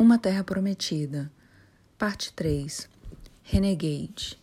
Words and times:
Uma 0.00 0.16
Terra 0.16 0.44
Prometida, 0.44 1.28
Parte 1.98 2.32
3 2.32 2.88
Renegade, 3.42 4.40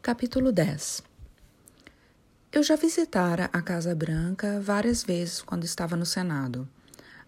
Capítulo 0.00 0.50
10 0.50 1.02
Eu 2.50 2.62
já 2.62 2.76
visitara 2.76 3.50
a 3.52 3.60
Casa 3.60 3.94
Branca 3.94 4.58
várias 4.58 5.04
vezes 5.04 5.42
quando 5.42 5.64
estava 5.64 5.96
no 5.96 6.06
Senado, 6.06 6.66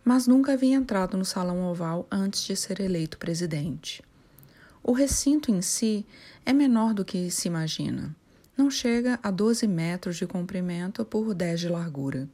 mas 0.02 0.26
nunca 0.26 0.54
havia 0.54 0.74
entrado 0.74 1.18
no 1.18 1.26
Salão 1.26 1.62
Oval 1.66 2.06
antes 2.10 2.42
de 2.42 2.56
ser 2.56 2.80
eleito 2.80 3.18
presidente. 3.18 4.02
O 4.82 4.92
recinto 4.92 5.50
em 5.50 5.60
si 5.60 6.06
é 6.46 6.54
menor 6.54 6.94
do 6.94 7.04
que 7.04 7.30
se 7.30 7.48
imagina. 7.48 8.16
Não 8.56 8.70
chega 8.70 9.20
a 9.22 9.30
12 9.30 9.66
metros 9.66 10.16
de 10.16 10.26
comprimento 10.26 11.04
por 11.04 11.34
10 11.34 11.60
de 11.60 11.68
largura. 11.68 12.26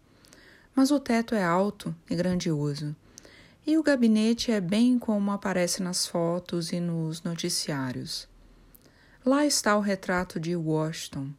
Mas 0.76 0.92
o 0.92 1.00
teto 1.00 1.34
é 1.34 1.42
alto 1.42 1.92
e 2.08 2.14
grandioso 2.14 2.94
e 3.66 3.78
o 3.78 3.82
gabinete 3.82 4.52
é 4.52 4.60
bem 4.60 4.98
como 4.98 5.32
aparece 5.32 5.82
nas 5.82 6.06
fotos 6.06 6.72
e 6.72 6.80
nos 6.80 7.22
noticiários. 7.22 8.28
Lá 9.24 9.46
está 9.46 9.74
o 9.76 9.80
retrato 9.80 10.38
de 10.38 10.54
Washington, 10.54 11.30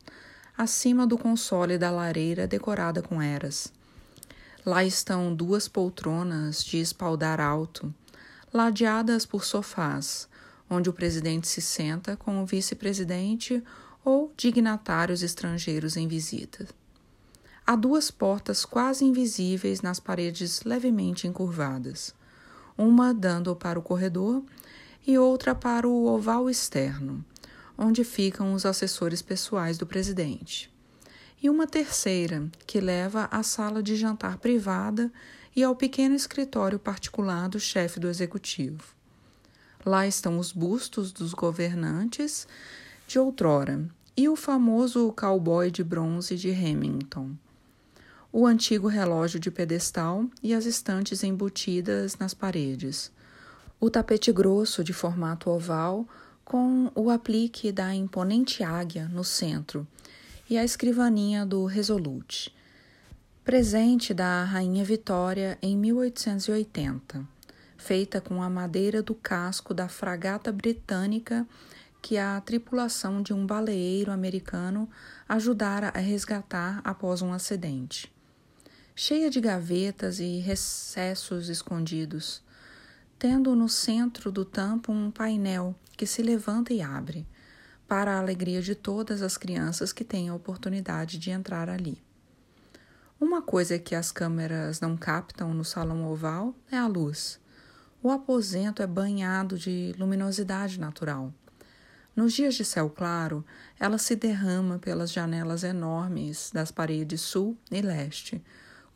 acima 0.58 1.06
do 1.06 1.18
console 1.18 1.78
da 1.78 1.92
lareira 1.92 2.48
decorada 2.48 3.02
com 3.02 3.22
eras. 3.22 3.72
Lá 4.66 4.84
estão 4.84 5.36
duas 5.36 5.68
poltronas 5.68 6.64
de 6.64 6.78
espaldar 6.78 7.40
alto, 7.40 7.94
ladeadas 8.52 9.24
por 9.24 9.46
sofás, 9.46 10.28
onde 10.68 10.90
o 10.90 10.94
presidente 10.94 11.48
se 11.48 11.62
senta 11.62 12.18
com 12.18 12.42
o 12.42 12.46
vice-presidente 12.46 13.64
ou 14.04 14.34
dignatários 14.36 15.22
estrangeiros 15.22 15.96
em 15.96 16.08
visita. 16.08 16.68
Há 17.68 17.76
duas 17.76 18.12
portas 18.12 18.64
quase 18.64 19.04
invisíveis 19.05 19.82
nas 19.82 20.00
paredes 20.00 20.62
levemente 20.64 21.26
encurvadas, 21.26 22.14
uma 22.78 23.12
dando 23.12 23.55
para 23.55 23.80
o 23.80 23.82
corredor 23.82 24.44
e 25.05 25.18
outra 25.18 25.55
para 25.55 25.88
o 25.88 26.05
oval 26.05 26.48
externo, 26.48 27.26
onde 27.76 28.04
ficam 28.04 28.54
os 28.54 28.68
assessores 28.68 29.24
pessoais 29.24 29.80
do 29.80 29.88
presidente, 29.88 30.71
e 31.41 31.49
uma 31.49 31.66
terceira 31.66 32.48
que 32.68 32.80
leva 32.80 33.27
à 33.32 33.41
sala 33.41 33.82
de 33.82 33.96
jantar 33.96 34.38
privada 34.38 35.12
e 35.55 35.63
ao 35.63 35.76
pequeno 35.76 36.13
escritório 36.13 36.77
particular 36.77 37.49
do 37.49 37.60
chefe 37.60 37.99
do 37.99 38.08
executivo. 38.08 38.93
Lá 39.84 40.05
estão 40.05 40.38
os 40.38 40.52
bustos 40.52 41.12
dos 41.12 41.34
governantes 41.34 42.48
de 43.08 43.18
outrora 43.18 43.90
e 44.16 44.30
o 44.30 44.36
famoso 44.36 45.12
cowboy 45.13 45.71
de 45.71 45.84
bronze 45.84 46.36
de 46.36 46.52
Hamilton 46.52 47.36
o 48.38 48.46
antigo 48.46 48.90
relógio 48.90 49.40
de 49.40 49.50
pedestal 49.50 50.26
e 50.44 50.54
as 50.54 50.66
estantes 50.66 51.24
embutidas 51.24 52.18
nas 52.18 52.34
paredes, 52.34 53.10
o 53.80 53.90
tapete 53.90 54.30
grosso 54.30 54.84
de 54.84 54.92
formato 54.92 55.50
oval 55.50 56.05
com 56.44 56.92
o 56.94 57.10
aplique 57.10 57.72
da 57.72 57.96
imponente 57.96 58.62
águia 58.62 59.08
no 59.08 59.24
centro 59.24 59.88
e 60.50 60.58
a 60.58 60.66
escrivaninha 60.66 61.46
do 61.46 61.64
Resolute, 61.64 62.54
presente 63.42 64.14
da 64.14 64.44
Rainha 64.44 64.84
Vitória 64.84 65.58
em 65.62 65.78
1880, 65.78 67.25
feita 67.78 68.20
com 68.20 68.44
a 68.44 68.50
madeira 68.50 69.02
do 69.02 69.16
casco 69.16 69.74
da 69.74 69.88
fragata 69.88 70.52
britânica 70.52 71.47
que 72.02 72.18
a 72.18 72.42
tripulação 72.42 73.22
de 73.22 73.34
um 73.34 73.46
baleeiro 73.46 74.12
americano 74.12 74.90
ajudara 75.25 75.88
a 75.96 76.00
resgatar 76.00 76.81
após 76.84 77.22
um 77.22 77.31
acidente 77.31 78.14
cheia 78.97 79.29
de 79.29 79.41
gavetas 79.41 80.22
e 80.22 80.40
recessos 80.40 81.50
escondidos, 81.50 82.41
tendo 83.19 83.53
no 83.53 83.68
centro 83.68 84.31
do 84.31 84.46
tampo 84.46 84.90
um 84.90 85.12
painel 85.12 85.75
que 85.97 86.06
se 86.06 86.24
levanta 86.24 86.74
e 86.74 86.81
abre, 86.81 87.28
para 87.90 88.16
a 88.16 88.19
alegria 88.19 88.62
de 88.62 88.74
todas 88.74 89.22
as 89.22 89.35
crianças 89.35 89.91
que 89.91 90.06
têm 90.06 90.29
a 90.29 90.34
oportunidade 90.34 91.20
de 91.20 91.30
entrar 91.30 91.70
ali. 91.70 92.02
Uma 93.20 93.42
coisa 93.42 93.78
que 93.78 93.96
as 93.96 94.14
câmeras 94.14 94.80
não 94.80 94.96
captam 94.96 95.53
no 95.53 95.66
salão 95.66 96.09
oval 96.09 96.56
é 96.72 96.78
a 96.78 96.88
luz. 96.88 97.38
O 98.02 98.09
aposento 98.09 98.81
é 98.81 98.88
banhado 98.88 99.58
de 99.58 99.94
luminosidade 99.97 100.80
natural. 100.80 101.34
Nos 102.16 102.34
dias 102.34 102.56
de 102.56 102.64
céu 102.64 102.90
claro, 102.90 103.46
ela 103.78 103.97
se 103.97 104.16
derrama 104.16 104.80
pelas 104.80 105.12
janelas 105.12 105.66
enormes 105.66 106.50
das 106.53 106.72
paredes 106.72 107.20
sul 107.22 107.58
e 107.70 107.81
leste, 107.81 108.41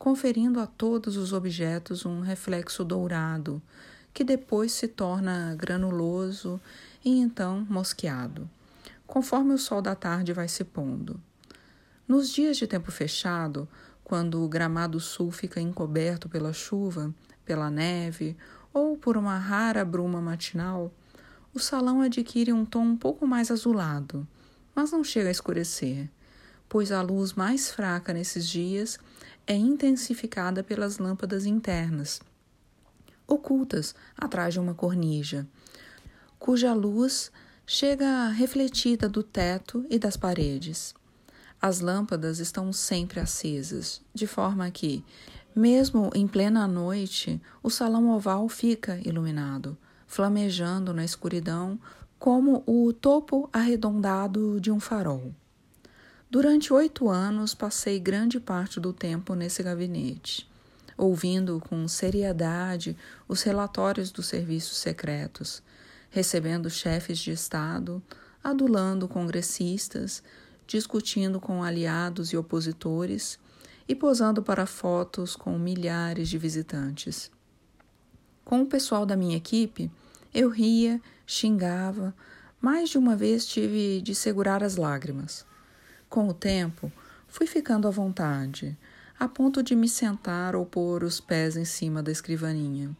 conferindo 0.00 0.60
a 0.60 0.66
todos 0.66 1.18
os 1.18 1.30
objetos 1.34 2.06
um 2.06 2.20
reflexo 2.20 2.82
dourado, 2.82 3.60
que 4.14 4.24
depois 4.24 4.72
se 4.72 4.88
torna 4.88 5.54
granuloso 5.54 6.58
e 7.04 7.18
então 7.18 7.66
mosqueado, 7.68 8.48
conforme 9.06 9.52
o 9.52 9.58
sol 9.58 9.82
da 9.82 9.94
tarde 9.94 10.32
vai 10.32 10.48
se 10.48 10.64
pondo. 10.64 11.20
Nos 12.08 12.30
dias 12.30 12.56
de 12.56 12.66
tempo 12.66 12.90
fechado, 12.90 13.68
quando 14.02 14.42
o 14.42 14.48
gramado 14.48 14.98
sul 14.98 15.30
fica 15.30 15.60
encoberto 15.60 16.30
pela 16.30 16.54
chuva, 16.54 17.14
pela 17.44 17.68
neve 17.68 18.34
ou 18.72 18.96
por 18.96 19.18
uma 19.18 19.36
rara 19.36 19.84
bruma 19.84 20.18
matinal, 20.18 20.90
o 21.52 21.58
salão 21.58 22.00
adquire 22.00 22.54
um 22.54 22.64
tom 22.64 22.84
um 22.84 22.96
pouco 22.96 23.26
mais 23.26 23.50
azulado, 23.50 24.26
mas 24.74 24.92
não 24.92 25.04
chega 25.04 25.28
a 25.28 25.32
escurecer, 25.32 26.08
pois 26.70 26.90
a 26.90 27.02
luz 27.02 27.34
mais 27.34 27.70
fraca 27.70 28.14
nesses 28.14 28.48
dias 28.48 28.98
é 29.50 29.56
intensificada 29.56 30.62
pelas 30.62 30.98
lâmpadas 30.98 31.44
internas, 31.44 32.20
ocultas 33.26 33.96
atrás 34.16 34.54
de 34.54 34.60
uma 34.60 34.74
cornija, 34.74 35.44
cuja 36.38 36.72
luz 36.72 37.32
chega 37.66 38.28
refletida 38.28 39.08
do 39.08 39.24
teto 39.24 39.84
e 39.90 39.98
das 39.98 40.16
paredes. 40.16 40.94
As 41.60 41.80
lâmpadas 41.80 42.38
estão 42.38 42.72
sempre 42.72 43.18
acesas, 43.18 44.00
de 44.14 44.24
forma 44.24 44.70
que, 44.70 45.04
mesmo 45.52 46.12
em 46.14 46.28
plena 46.28 46.68
noite, 46.68 47.42
o 47.60 47.68
salão 47.68 48.08
oval 48.10 48.48
fica 48.48 49.00
iluminado, 49.04 49.76
flamejando 50.06 50.94
na 50.94 51.04
escuridão 51.04 51.76
como 52.20 52.62
o 52.68 52.92
topo 52.92 53.50
arredondado 53.52 54.60
de 54.60 54.70
um 54.70 54.78
farol. 54.78 55.34
Durante 56.30 56.72
oito 56.72 57.08
anos, 57.08 57.56
passei 57.56 57.98
grande 57.98 58.38
parte 58.38 58.78
do 58.78 58.92
tempo 58.92 59.34
nesse 59.34 59.64
gabinete, 59.64 60.48
ouvindo 60.96 61.60
com 61.68 61.88
seriedade 61.88 62.96
os 63.26 63.42
relatórios 63.42 64.12
dos 64.12 64.26
serviços 64.26 64.78
secretos, 64.78 65.60
recebendo 66.08 66.70
chefes 66.70 67.18
de 67.18 67.32
Estado, 67.32 68.00
adulando 68.44 69.08
congressistas, 69.08 70.22
discutindo 70.68 71.40
com 71.40 71.64
aliados 71.64 72.32
e 72.32 72.36
opositores 72.36 73.36
e 73.88 73.96
posando 73.96 74.40
para 74.40 74.66
fotos 74.66 75.34
com 75.34 75.58
milhares 75.58 76.28
de 76.28 76.38
visitantes. 76.38 77.28
Com 78.44 78.62
o 78.62 78.66
pessoal 78.66 79.04
da 79.04 79.16
minha 79.16 79.36
equipe, 79.36 79.90
eu 80.32 80.48
ria, 80.48 81.02
xingava, 81.26 82.14
mais 82.60 82.88
de 82.88 82.98
uma 82.98 83.16
vez 83.16 83.44
tive 83.44 84.00
de 84.00 84.14
segurar 84.14 84.62
as 84.62 84.76
lágrimas. 84.76 85.49
Com 86.10 86.26
o 86.26 86.34
tempo, 86.34 86.90
fui 87.28 87.46
ficando 87.46 87.86
à 87.86 87.90
vontade, 87.92 88.76
a 89.16 89.28
ponto 89.28 89.62
de 89.62 89.76
me 89.76 89.88
sentar 89.88 90.56
ou 90.56 90.66
pôr 90.66 91.04
os 91.04 91.20
pés 91.20 91.56
em 91.56 91.64
cima 91.64 92.02
da 92.02 92.10
escrivaninha, 92.10 92.90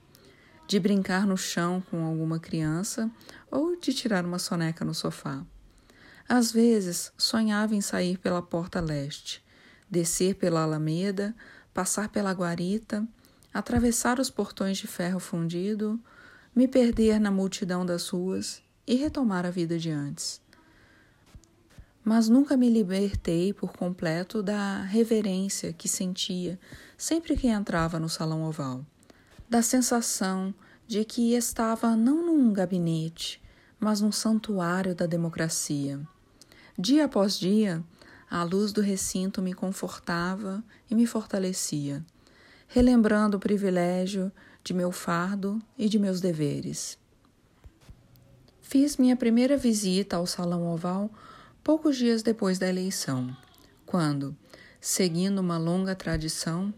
de 0.69 0.79
brincar 0.79 1.27
no 1.27 1.37
chão 1.37 1.83
com 1.91 2.05
alguma 2.05 2.39
criança 2.39 3.11
ou 3.51 3.75
de 3.75 3.93
tirar 3.93 4.25
uma 4.25 4.39
soneca 4.39 4.85
no 4.85 4.95
sofá. 4.95 5.45
Às 6.29 6.53
vezes, 6.53 7.13
sonhava 7.19 7.75
em 7.75 7.81
sair 7.81 8.17
pela 8.17 8.41
porta 8.41 8.81
leste, 8.81 9.45
descer 9.91 10.37
pela 10.37 10.63
alameda, 10.63 11.35
passar 11.75 12.11
pela 12.11 12.31
guarita, 12.31 13.05
atravessar 13.53 14.21
os 14.21 14.31
portões 14.31 14.79
de 14.79 14.87
ferro 14.87 15.19
fundido, 15.19 15.99
me 16.55 16.69
perder 16.69 17.19
na 17.19 17.33
multidão 17.33 17.85
das 17.85 18.09
ruas 18.09 18.63
e 18.87 18.95
retomar 18.95 19.45
a 19.45 19.51
vida 19.51 19.77
de 19.77 19.91
antes 19.91 20.41
mas 22.05 22.29
nunca 22.29 22.57
me 22.57 22.69
libertei 22.69 23.53
por 23.53 23.73
completo 23.73 24.43
da 24.43 24.83
reverência 24.83 25.73
que 25.73 25.89
sentia 25.89 26.59
sempre 26.97 27.37
que 27.37 27.49
entrava 27.49 27.99
no 27.99 28.09
salão 28.09 28.43
oval, 28.45 28.85
da 29.49 29.63
sensação 29.63 30.55
de 30.87 31.05
que 31.05 31.35
estava 31.35 31.95
não 31.95 32.27
num 32.27 32.53
gabinete, 32.53 33.41
mas 33.79 34.01
num 34.01 34.13
santuário 34.13 34.95
da 34.95 35.07
democracia. 35.07 36.01
Dia 36.79 37.05
após 37.05 37.39
dia, 37.39 37.85
a 38.31 38.43
luz 38.43 38.73
do 38.73 38.81
recinto 38.81 39.43
me 39.43 39.53
confortava 39.53 40.63
e 40.91 40.95
me 40.95 41.07
fortalecia, 41.07 42.05
relembrando 42.69 43.37
o 43.37 43.41
privilégio 43.41 44.33
de 44.63 44.73
meu 44.73 44.93
fardo 44.93 45.61
e 45.77 45.89
de 45.89 45.99
meus 45.99 46.21
deveres. 46.21 46.99
Fiz 48.61 48.97
minha 48.97 49.17
primeira 49.17 49.57
visita 49.57 50.17
ao 50.17 50.27
salão 50.27 50.73
oval 50.73 51.11
poucos 51.63 51.97
dias 51.97 52.23
depois 52.23 52.59
da 52.59 52.69
eleição, 52.69 53.37
quando, 53.85 54.37
seguindo 54.81 55.39
uma 55.39 55.59
longa 55.59 55.95
tradição, 55.95 56.73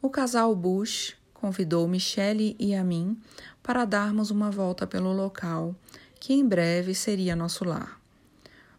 o 0.00 0.08
casal 0.08 0.54
Bush, 0.56 1.14
convidou 1.34 1.86
Michele 1.86 2.56
e 2.58 2.74
a 2.74 2.82
mim 2.82 3.20
para 3.62 3.84
darmos 3.84 4.30
uma 4.30 4.50
volta 4.50 4.86
pelo 4.86 5.12
local, 5.12 5.74
que 6.18 6.32
em 6.32 6.46
breve 6.46 6.94
seria 6.94 7.36
nosso 7.36 7.64
lar. 7.64 8.00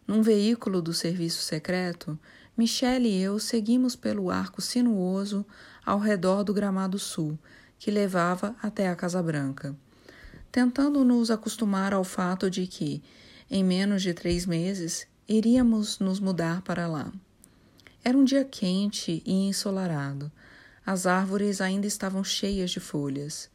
Num 0.06 0.22
veículo 0.22 0.82
do 0.82 0.92
serviço 0.92 1.42
secreto, 1.42 2.18
Michele 2.56 3.08
e 3.08 3.22
eu 3.22 3.38
seguimos 3.38 3.96
pelo 3.96 4.30
arco 4.30 4.60
sinuoso 4.60 5.46
ao 5.84 5.98
redor 5.98 6.42
do 6.42 6.52
gramado 6.52 6.98
sul, 6.98 7.38
que 7.78 7.90
levava 7.90 8.54
até 8.62 8.88
a 8.88 8.96
Casa 8.96 9.22
Branca, 9.22 9.74
tentando 10.50 11.04
nos 11.04 11.30
acostumar 11.30 11.92
ao 11.92 12.04
fato 12.04 12.50
de 12.50 12.66
que, 12.66 13.02
em 13.50 13.62
menos 13.62 14.02
de 14.02 14.14
três 14.14 14.46
meses, 14.46 15.06
iríamos 15.28 15.98
nos 15.98 16.20
mudar 16.20 16.62
para 16.62 16.86
lá. 16.86 17.12
Era 18.02 18.16
um 18.16 18.24
dia 18.24 18.44
quente 18.44 19.22
e 19.24 19.32
ensolarado. 19.48 20.30
As 20.84 21.06
árvores 21.06 21.60
ainda 21.60 21.86
estavam 21.86 22.22
cheias 22.22 22.70
de 22.70 22.80
folhas 22.80 23.50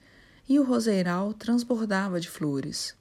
e 0.47 0.59
o 0.59 0.63
roseiral 0.63 1.33
transbordava 1.33 2.19
de 2.19 2.29
flores. 2.29 2.95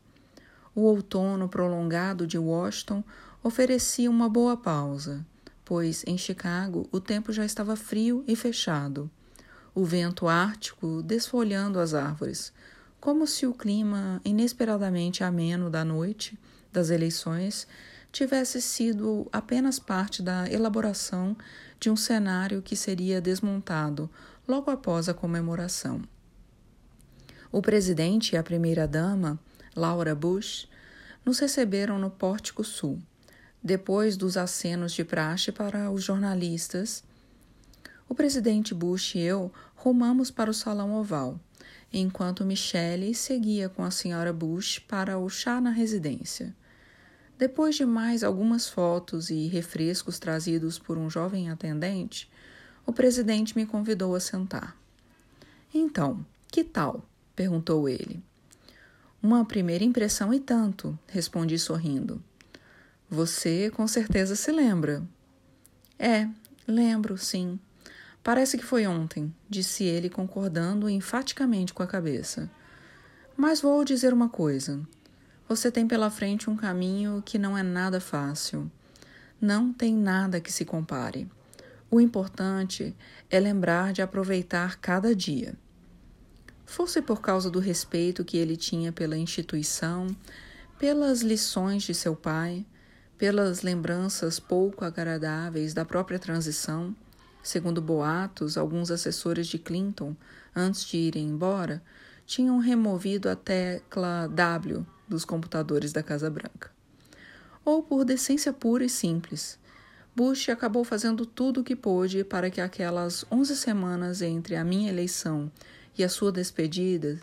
O 0.75 0.82
outono 0.82 1.49
prolongado 1.49 2.26
de 2.26 2.38
Washington 2.38 3.03
oferecia 3.43 4.11
uma 4.11 4.29
boa 4.29 4.56
pausa 4.56 5.25
pois 5.69 6.03
em 6.06 6.17
Chicago 6.17 6.88
o 6.91 6.99
tempo 6.99 7.31
já 7.31 7.44
estava 7.44 7.76
frio 7.76 8.25
e 8.26 8.35
fechado. 8.35 9.11
O 9.75 9.85
vento 9.85 10.26
ártico 10.26 11.03
desfolhando 11.03 11.79
as 11.79 11.93
árvores, 11.93 12.55
como 12.99 13.26
se 13.26 13.47
o 13.47 13.53
clima 13.53 14.19
inesperadamente 14.25 15.23
ameno 15.23 15.69
da 15.69 15.85
noite 15.85 16.38
das 16.73 16.88
eleições 16.88 17.69
tivesse 18.12 18.60
sido 18.60 19.28
apenas 19.32 19.78
parte 19.78 20.22
da 20.22 20.50
elaboração 20.50 21.37
de 21.78 21.90
um 21.90 21.96
cenário 21.96 22.62
que 22.62 22.75
seria 22.75 23.20
desmontado 23.20 24.10
logo 24.46 24.70
após 24.70 25.08
a 25.08 25.14
comemoração. 25.14 26.02
O 27.50 27.62
presidente 27.62 28.34
e 28.34 28.37
a 28.37 28.43
primeira-dama, 28.43 29.38
Laura 29.75 30.14
Bush, 30.14 30.69
nos 31.25 31.38
receberam 31.38 31.99
no 31.99 32.10
Pórtico 32.10 32.64
Sul 32.64 33.00
depois 33.62 34.16
dos 34.16 34.37
acenos 34.37 34.93
de 34.93 35.05
praxe 35.05 35.50
para 35.50 35.90
os 35.90 36.02
jornalistas, 36.05 37.02
o 38.08 38.14
presidente 38.14 38.72
Bush 38.72 39.16
e 39.16 39.20
eu 39.20 39.52
rumamos 39.75 40.31
para 40.31 40.50
o 40.50 40.55
salão 40.55 40.94
oval, 40.94 41.38
enquanto 41.93 42.44
Michelle 42.44 43.14
seguia 43.14 43.69
com 43.69 43.82
a 43.82 43.90
senhora 43.90 44.32
Bush 44.32 44.78
para 44.78 45.19
o 45.19 45.28
chá 45.28 45.60
na 45.60 45.70
residência. 45.70 46.55
Depois 47.38 47.76
de 47.76 47.87
mais 47.87 48.25
algumas 48.25 48.69
fotos 48.69 49.31
e 49.31 49.46
refrescos 49.46 50.19
trazidos 50.19 50.76
por 50.76 50.99
um 50.99 51.08
jovem 51.08 51.49
atendente, 51.49 52.29
o 52.85 52.93
presidente 52.93 53.56
me 53.56 53.64
convidou 53.64 54.17
a 54.17 54.20
sentar. 54.20 54.76
Então, 55.73 56.26
que 56.49 56.64
tal? 56.64 57.05
perguntou 57.37 57.88
ele. 57.88 58.20
Uma 59.23 59.44
primeira 59.44 59.85
impressão 59.85 60.35
e 60.35 60.40
tanto, 60.40 60.99
respondi 61.06 61.56
sorrindo. 61.61 62.20
Você 63.08 63.70
com 63.70 63.87
certeza 63.87 64.34
se 64.34 64.50
lembra. 64.50 65.05
É, 65.96 66.29
lembro, 66.67 67.17
sim. 67.17 67.61
Parece 68.20 68.58
que 68.58 68.64
foi 68.64 68.84
ontem, 68.84 69.32
disse 69.49 69.84
ele, 69.84 70.11
concordando 70.11 70.91
enfaticamente 70.91 71.73
com 71.73 71.84
a 71.84 71.87
cabeça. 71.87 72.50
Mas 73.37 73.61
vou 73.61 73.84
dizer 73.84 74.12
uma 74.12 74.29
coisa. 74.29 74.81
Você 75.48 75.72
tem 75.72 75.88
pela 75.88 76.10
frente 76.10 76.50
um 76.50 76.56
caminho 76.56 77.22
que 77.24 77.38
não 77.38 77.56
é 77.56 77.62
nada 77.62 77.98
fácil. 78.00 78.70
Não 79.40 79.72
tem 79.72 79.96
nada 79.96 80.42
que 80.42 80.52
se 80.52 80.62
compare. 80.62 81.26
O 81.90 81.98
importante 81.98 82.94
é 83.30 83.40
lembrar 83.40 83.94
de 83.94 84.02
aproveitar 84.02 84.76
cada 84.76 85.16
dia. 85.16 85.54
Fosse 86.66 87.00
por 87.00 87.22
causa 87.22 87.50
do 87.50 87.60
respeito 87.60 88.26
que 88.26 88.36
ele 88.36 88.58
tinha 88.58 88.92
pela 88.92 89.16
instituição, 89.16 90.14
pelas 90.78 91.22
lições 91.22 91.82
de 91.82 91.94
seu 91.94 92.14
pai, 92.14 92.66
pelas 93.16 93.62
lembranças 93.62 94.38
pouco 94.38 94.84
agradáveis 94.84 95.72
da 95.72 95.82
própria 95.82 96.18
transição, 96.18 96.94
segundo 97.42 97.80
boatos, 97.80 98.58
alguns 98.58 98.90
assessores 98.90 99.46
de 99.46 99.58
Clinton, 99.58 100.14
antes 100.54 100.84
de 100.84 100.98
irem 100.98 101.26
embora, 101.26 101.82
tinham 102.26 102.58
removido 102.58 103.30
a 103.30 103.34
tecla 103.34 104.28
W 104.28 104.86
dos 105.08 105.25
computadores 105.25 105.93
da 105.93 106.02
Casa 106.02 106.31
Branca. 106.31 106.70
Ou 107.64 107.82
por 107.82 108.05
decência 108.05 108.52
pura 108.52 108.84
e 108.84 108.88
simples, 108.88 109.58
Bush 110.14 110.49
acabou 110.49 110.84
fazendo 110.84 111.25
tudo 111.25 111.60
o 111.60 111.64
que 111.64 111.76
pôde 111.76 112.25
para 112.25 112.50
que 112.50 112.60
aquelas 112.60 113.25
onze 113.31 113.55
semanas 113.55 114.20
entre 114.20 114.56
a 114.56 114.64
minha 114.64 114.88
eleição 114.88 115.50
e 115.96 116.02
a 116.02 116.08
sua 116.08 116.32
despedida 116.32 117.20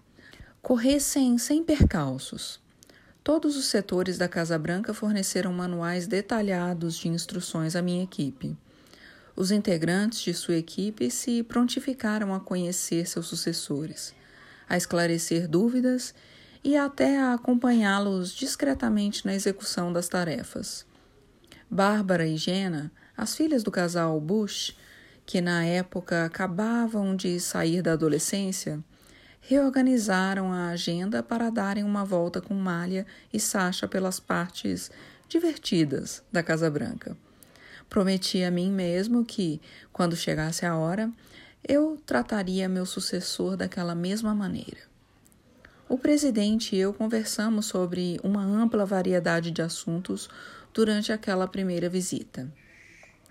corressem 0.62 1.38
sem 1.38 1.64
percalços. 1.64 2.60
Todos 3.24 3.58
os 3.58 3.66
setores 3.66 4.18
da 4.18 4.28
Casa 4.28 4.58
Branca 4.58 4.94
forneceram 4.94 5.52
manuais 5.52 6.08
detalhados 6.08 6.96
de 6.96 7.08
instruções 7.08 7.76
à 7.76 7.82
minha 7.82 8.04
equipe. 8.04 8.56
Os 9.36 9.52
integrantes 9.52 10.22
de 10.22 10.34
sua 10.34 10.56
equipe 10.56 11.12
se 11.12 11.44
prontificaram 11.44 12.34
a 12.34 12.40
conhecer 12.40 13.08
seus 13.08 13.28
sucessores, 13.28 14.14
a 14.70 14.78
esclarecer 14.78 15.48
dúvidas 15.48 16.14
e 16.66 16.76
até 16.76 17.20
a 17.20 17.36
acompanhá-los 17.36 18.34
discretamente 18.34 19.24
na 19.24 19.36
execução 19.36 19.94
das 19.94 20.10
tarefas. 20.10 20.84
Bárbara 21.70 22.26
e 22.26 22.36
Jenna, 22.38 22.92
as 23.16 23.36
filhas 23.36 23.62
do 23.62 23.70
casal 23.70 24.20
Bush, 24.20 24.76
que 25.28 25.40
na 25.42 25.64
época 25.64 26.26
acabavam 26.26 27.16
de 27.16 27.40
sair 27.40 27.84
da 27.84 27.94
adolescência, 27.94 28.84
reorganizaram 29.40 30.52
a 30.52 30.70
agenda 30.70 31.22
para 31.22 31.52
darem 31.52 31.84
uma 31.84 32.04
volta 32.04 32.42
com 32.42 32.56
Malha 32.56 33.06
e 33.32 33.40
Sasha 33.40 33.88
pelas 33.88 34.20
partes 34.20 34.90
divertidas 35.30 36.24
da 36.32 36.42
Casa 36.42 36.68
Branca. 36.68 37.16
Prometi 37.88 38.44
a 38.44 38.50
mim 38.50 38.72
mesmo 38.72 39.24
que, 39.24 39.62
quando 39.94 40.16
chegasse 40.16 40.66
a 40.66 40.76
hora, 40.76 41.12
eu 41.64 42.02
trataria 42.08 42.68
meu 42.68 42.88
sucessor 42.88 43.56
daquela 43.56 43.94
mesma 43.94 44.34
maneira. 44.34 44.95
O 45.88 45.98
presidente 45.98 46.76
e 46.76 46.80
eu 46.80 46.94
conversamos 46.94 47.68
sobre 47.68 48.20
uma 48.24 48.44
ampla 48.44 48.86
variedade 48.86 49.52
de 49.52 49.62
assuntos 49.62 50.30
durante 50.74 51.12
aquela 51.12 51.48
primeira 51.48 51.90
visita: 51.90 52.52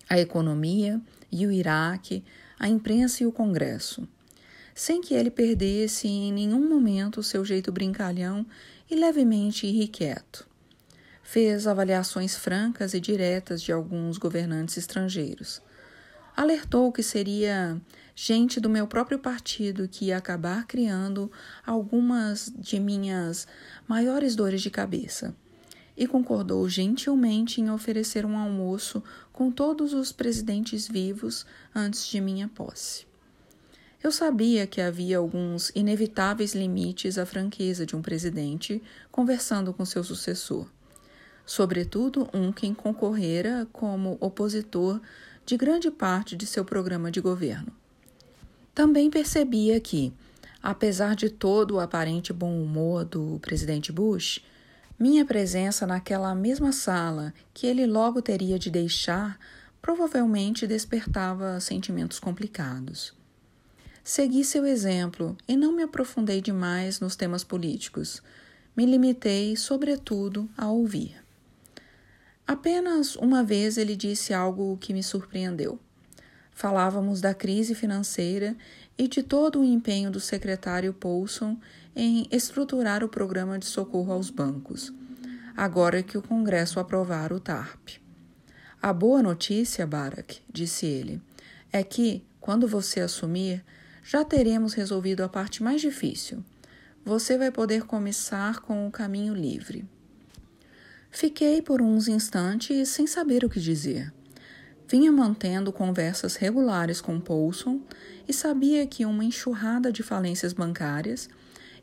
a 0.08 0.18
economia 0.18 1.00
e 1.30 1.46
o 1.46 1.52
Iraque, 1.52 2.24
a 2.58 2.68
imprensa 2.68 3.22
e 3.22 3.26
o 3.26 3.32
Congresso 3.32 4.08
sem 4.74 5.00
que 5.00 5.14
ele 5.14 5.30
perdesse 5.30 6.08
em 6.08 6.32
nenhum 6.32 6.68
momento 6.68 7.22
seu 7.22 7.44
jeito 7.44 7.70
brincalhão 7.70 8.44
e 8.90 8.96
levemente 8.96 9.66
irrequieto. 9.66 10.46
Fez 11.22 11.66
avaliações 11.66 12.34
francas 12.34 12.92
e 12.92 13.00
diretas 13.00 13.62
de 13.62 13.72
alguns 13.72 14.18
governantes 14.18 14.76
estrangeiros. 14.76 15.62
Alertou 16.36 16.90
que 16.90 17.02
seria 17.02 17.80
gente 18.14 18.60
do 18.60 18.70
meu 18.70 18.86
próprio 18.86 19.18
partido 19.18 19.88
que 19.88 20.06
ia 20.06 20.16
acabar 20.16 20.66
criando 20.66 21.30
algumas 21.66 22.52
de 22.56 22.78
minhas 22.78 23.46
maiores 23.88 24.36
dores 24.36 24.62
de 24.62 24.70
cabeça. 24.70 25.34
E 25.96 26.06
concordou 26.06 26.68
gentilmente 26.68 27.60
em 27.60 27.70
oferecer 27.70 28.24
um 28.26 28.36
almoço 28.36 29.02
com 29.32 29.50
todos 29.50 29.92
os 29.92 30.12
presidentes 30.12 30.88
vivos 30.88 31.46
antes 31.74 32.06
de 32.06 32.20
minha 32.20 32.48
posse. 32.48 33.06
Eu 34.02 34.12
sabia 34.12 34.66
que 34.66 34.80
havia 34.80 35.18
alguns 35.18 35.70
inevitáveis 35.74 36.54
limites 36.54 37.16
à 37.16 37.24
franqueza 37.24 37.86
de 37.86 37.96
um 37.96 38.02
presidente 38.02 38.82
conversando 39.10 39.72
com 39.72 39.84
seu 39.84 40.04
sucessor, 40.04 40.68
sobretudo 41.46 42.28
um 42.34 42.52
que 42.52 42.72
concorrera 42.74 43.66
como 43.72 44.18
opositor 44.20 45.00
de 45.46 45.56
grande 45.56 45.90
parte 45.90 46.36
de 46.36 46.44
seu 46.44 46.64
programa 46.64 47.10
de 47.10 47.20
governo. 47.20 47.83
Também 48.74 49.08
percebia 49.08 49.78
que, 49.78 50.12
apesar 50.62 51.14
de 51.14 51.30
todo 51.30 51.74
o 51.74 51.80
aparente 51.80 52.32
bom 52.32 52.60
humor 52.60 53.04
do 53.04 53.38
presidente 53.40 53.92
Bush, 53.92 54.40
minha 54.98 55.24
presença 55.24 55.86
naquela 55.86 56.34
mesma 56.34 56.72
sala 56.72 57.32
que 57.52 57.66
ele 57.66 57.86
logo 57.86 58.20
teria 58.20 58.58
de 58.58 58.70
deixar 58.70 59.38
provavelmente 59.80 60.66
despertava 60.66 61.60
sentimentos 61.60 62.18
complicados. 62.18 63.12
Segui 64.02 64.44
seu 64.44 64.66
exemplo 64.66 65.36
e 65.46 65.56
não 65.56 65.72
me 65.72 65.82
aprofundei 65.82 66.40
demais 66.40 67.00
nos 67.00 67.14
temas 67.16 67.44
políticos. 67.44 68.22
Me 68.76 68.86
limitei, 68.86 69.56
sobretudo, 69.56 70.48
a 70.56 70.68
ouvir. 70.70 71.16
Apenas 72.46 73.14
uma 73.16 73.42
vez 73.42 73.76
ele 73.78 73.94
disse 73.94 74.34
algo 74.34 74.76
que 74.78 74.92
me 74.92 75.02
surpreendeu. 75.02 75.78
Falávamos 76.54 77.20
da 77.20 77.34
crise 77.34 77.74
financeira 77.74 78.56
e 78.96 79.08
de 79.08 79.22
todo 79.22 79.60
o 79.60 79.64
empenho 79.64 80.10
do 80.10 80.20
secretário 80.20 80.94
Paulson 80.94 81.58
em 81.94 82.26
estruturar 82.30 83.02
o 83.04 83.08
programa 83.08 83.58
de 83.58 83.66
socorro 83.66 84.12
aos 84.12 84.30
bancos, 84.30 84.92
agora 85.56 86.02
que 86.02 86.16
o 86.16 86.22
Congresso 86.22 86.80
aprovara 86.80 87.34
o 87.34 87.40
TARP. 87.40 87.98
A 88.80 88.92
boa 88.92 89.22
notícia, 89.22 89.86
Barack, 89.86 90.40
disse 90.52 90.86
ele, 90.86 91.20
é 91.72 91.82
que, 91.82 92.22
quando 92.40 92.68
você 92.68 93.00
assumir, 93.00 93.64
Já 94.06 94.22
teremos 94.22 94.74
resolvido 94.74 95.22
a 95.22 95.28
parte 95.30 95.62
mais 95.62 95.80
difícil. 95.80 96.44
Você 97.02 97.38
vai 97.38 97.50
poder 97.50 97.84
começar 97.84 98.60
com 98.60 98.86
o 98.86 98.90
caminho 98.90 99.32
livre. 99.34 99.88
Fiquei 101.10 101.62
por 101.62 101.80
uns 101.80 102.06
instantes 102.06 102.90
sem 102.90 103.06
saber 103.06 103.46
o 103.46 103.48
que 103.48 103.58
dizer. 103.58 104.12
Vinha 104.94 105.10
mantendo 105.10 105.72
conversas 105.72 106.36
regulares 106.36 107.00
com 107.00 107.18
Paulson 107.18 107.80
e 108.28 108.32
sabia 108.32 108.86
que 108.86 109.04
uma 109.04 109.24
enxurrada 109.24 109.90
de 109.90 110.04
falências 110.04 110.52
bancárias 110.52 111.28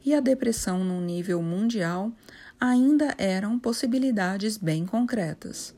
e 0.06 0.14
a 0.14 0.22
depressão 0.22 0.82
num 0.86 1.02
nível 1.02 1.42
mundial 1.44 2.10
ainda 2.58 3.14
eram 3.18 3.60
possibilidades 3.60 4.56
bem 4.56 4.86
concretas. 4.86 5.76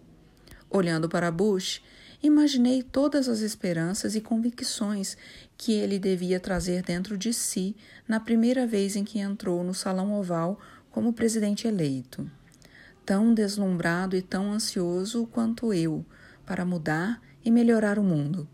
Olhando 0.70 1.10
para 1.10 1.32
Bush, 1.32 1.82
imaginei 2.22 2.84
todas 2.84 3.28
as 3.28 3.40
esperanças 3.40 4.14
e 4.14 4.22
convicções 4.22 5.18
que 5.58 5.72
ele 5.72 5.98
devia 5.98 6.40
trazer 6.40 6.84
dentro 6.84 7.18
de 7.18 7.34
si 7.34 7.76
na 8.08 8.20
primeira 8.20 8.68
vez 8.68 8.96
em 8.96 9.04
que 9.04 9.18
entrou 9.18 9.64
no 9.64 9.74
Salão 9.74 10.14
Oval 10.14 10.60
como 10.92 11.12
presidente 11.12 11.68
eleito 11.68 12.30
tão 13.06 13.34
deslumbrado 13.34 14.16
e 14.16 14.22
tão 14.22 14.52
ansioso 14.52 15.28
quanto 15.28 15.74
eu 15.74 16.06
para 16.46 16.66
mudar 16.66 17.22
e 17.44 17.52
melhorar 17.52 18.00
o 18.00 18.04
mundo, 18.04 18.48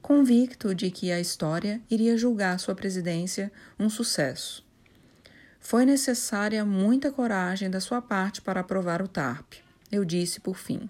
convicto 0.00 0.74
de 0.74 0.90
que 0.90 1.10
a 1.10 1.20
história 1.20 1.80
iria 1.90 2.16
julgar 2.16 2.58
sua 2.58 2.74
presidência 2.74 3.50
um 3.78 3.88
sucesso. 3.88 4.64
Foi 5.58 5.86
necessária 5.86 6.64
muita 6.64 7.10
coragem 7.10 7.70
da 7.70 7.80
sua 7.80 8.02
parte 8.02 8.42
para 8.42 8.60
aprovar 8.60 9.00
o 9.00 9.08
TARP, 9.08 9.54
eu 9.90 10.04
disse 10.04 10.40
por 10.40 10.56
fim. 10.56 10.88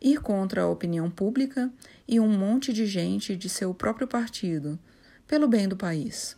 Ir 0.00 0.20
contra 0.20 0.62
a 0.62 0.68
opinião 0.68 1.10
pública 1.10 1.72
e 2.06 2.20
um 2.20 2.28
monte 2.28 2.72
de 2.72 2.86
gente 2.86 3.34
de 3.34 3.48
seu 3.48 3.72
próprio 3.72 4.06
partido, 4.06 4.78
pelo 5.26 5.48
bem 5.48 5.66
do 5.66 5.76
país. 5.76 6.36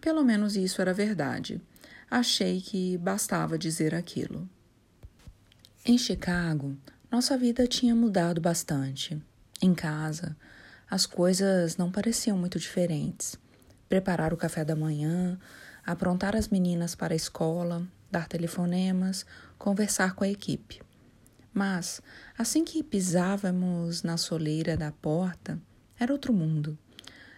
Pelo 0.00 0.24
menos 0.24 0.56
isso 0.56 0.82
era 0.82 0.92
verdade. 0.92 1.62
Achei 2.10 2.60
que 2.60 2.98
bastava 2.98 3.56
dizer 3.56 3.94
aquilo. 3.94 4.48
Em 5.86 5.96
Chicago, 5.96 6.76
nossa 7.14 7.38
vida 7.38 7.64
tinha 7.68 7.94
mudado 7.94 8.40
bastante. 8.40 9.22
Em 9.62 9.72
casa, 9.72 10.36
as 10.90 11.06
coisas 11.06 11.76
não 11.76 11.88
pareciam 11.88 12.36
muito 12.36 12.58
diferentes. 12.58 13.38
Preparar 13.88 14.34
o 14.34 14.36
café 14.36 14.64
da 14.64 14.74
manhã, 14.74 15.38
aprontar 15.86 16.34
as 16.34 16.48
meninas 16.48 16.96
para 16.96 17.14
a 17.14 17.16
escola, 17.16 17.86
dar 18.10 18.26
telefonemas, 18.26 19.24
conversar 19.56 20.16
com 20.16 20.24
a 20.24 20.28
equipe. 20.28 20.82
Mas, 21.52 22.02
assim 22.36 22.64
que 22.64 22.82
pisávamos 22.82 24.02
na 24.02 24.16
soleira 24.16 24.76
da 24.76 24.90
porta, 24.90 25.56
era 25.96 26.12
outro 26.12 26.32
mundo. 26.32 26.76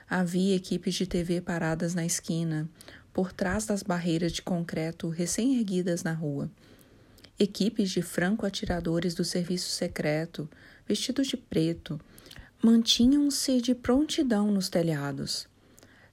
Havia 0.08 0.56
equipes 0.56 0.94
de 0.94 1.06
TV 1.06 1.42
paradas 1.42 1.94
na 1.94 2.06
esquina, 2.06 2.66
por 3.12 3.30
trás 3.30 3.66
das 3.66 3.82
barreiras 3.82 4.32
de 4.32 4.40
concreto 4.40 5.10
recém-erguidas 5.10 6.02
na 6.02 6.14
rua 6.14 6.50
Equipes 7.38 7.90
de 7.90 8.00
franco-atiradores 8.00 9.14
do 9.14 9.22
serviço 9.22 9.68
secreto, 9.68 10.48
vestidos 10.88 11.26
de 11.26 11.36
preto, 11.36 12.00
mantinham-se 12.62 13.60
de 13.60 13.74
prontidão 13.74 14.50
nos 14.50 14.70
telhados. 14.70 15.46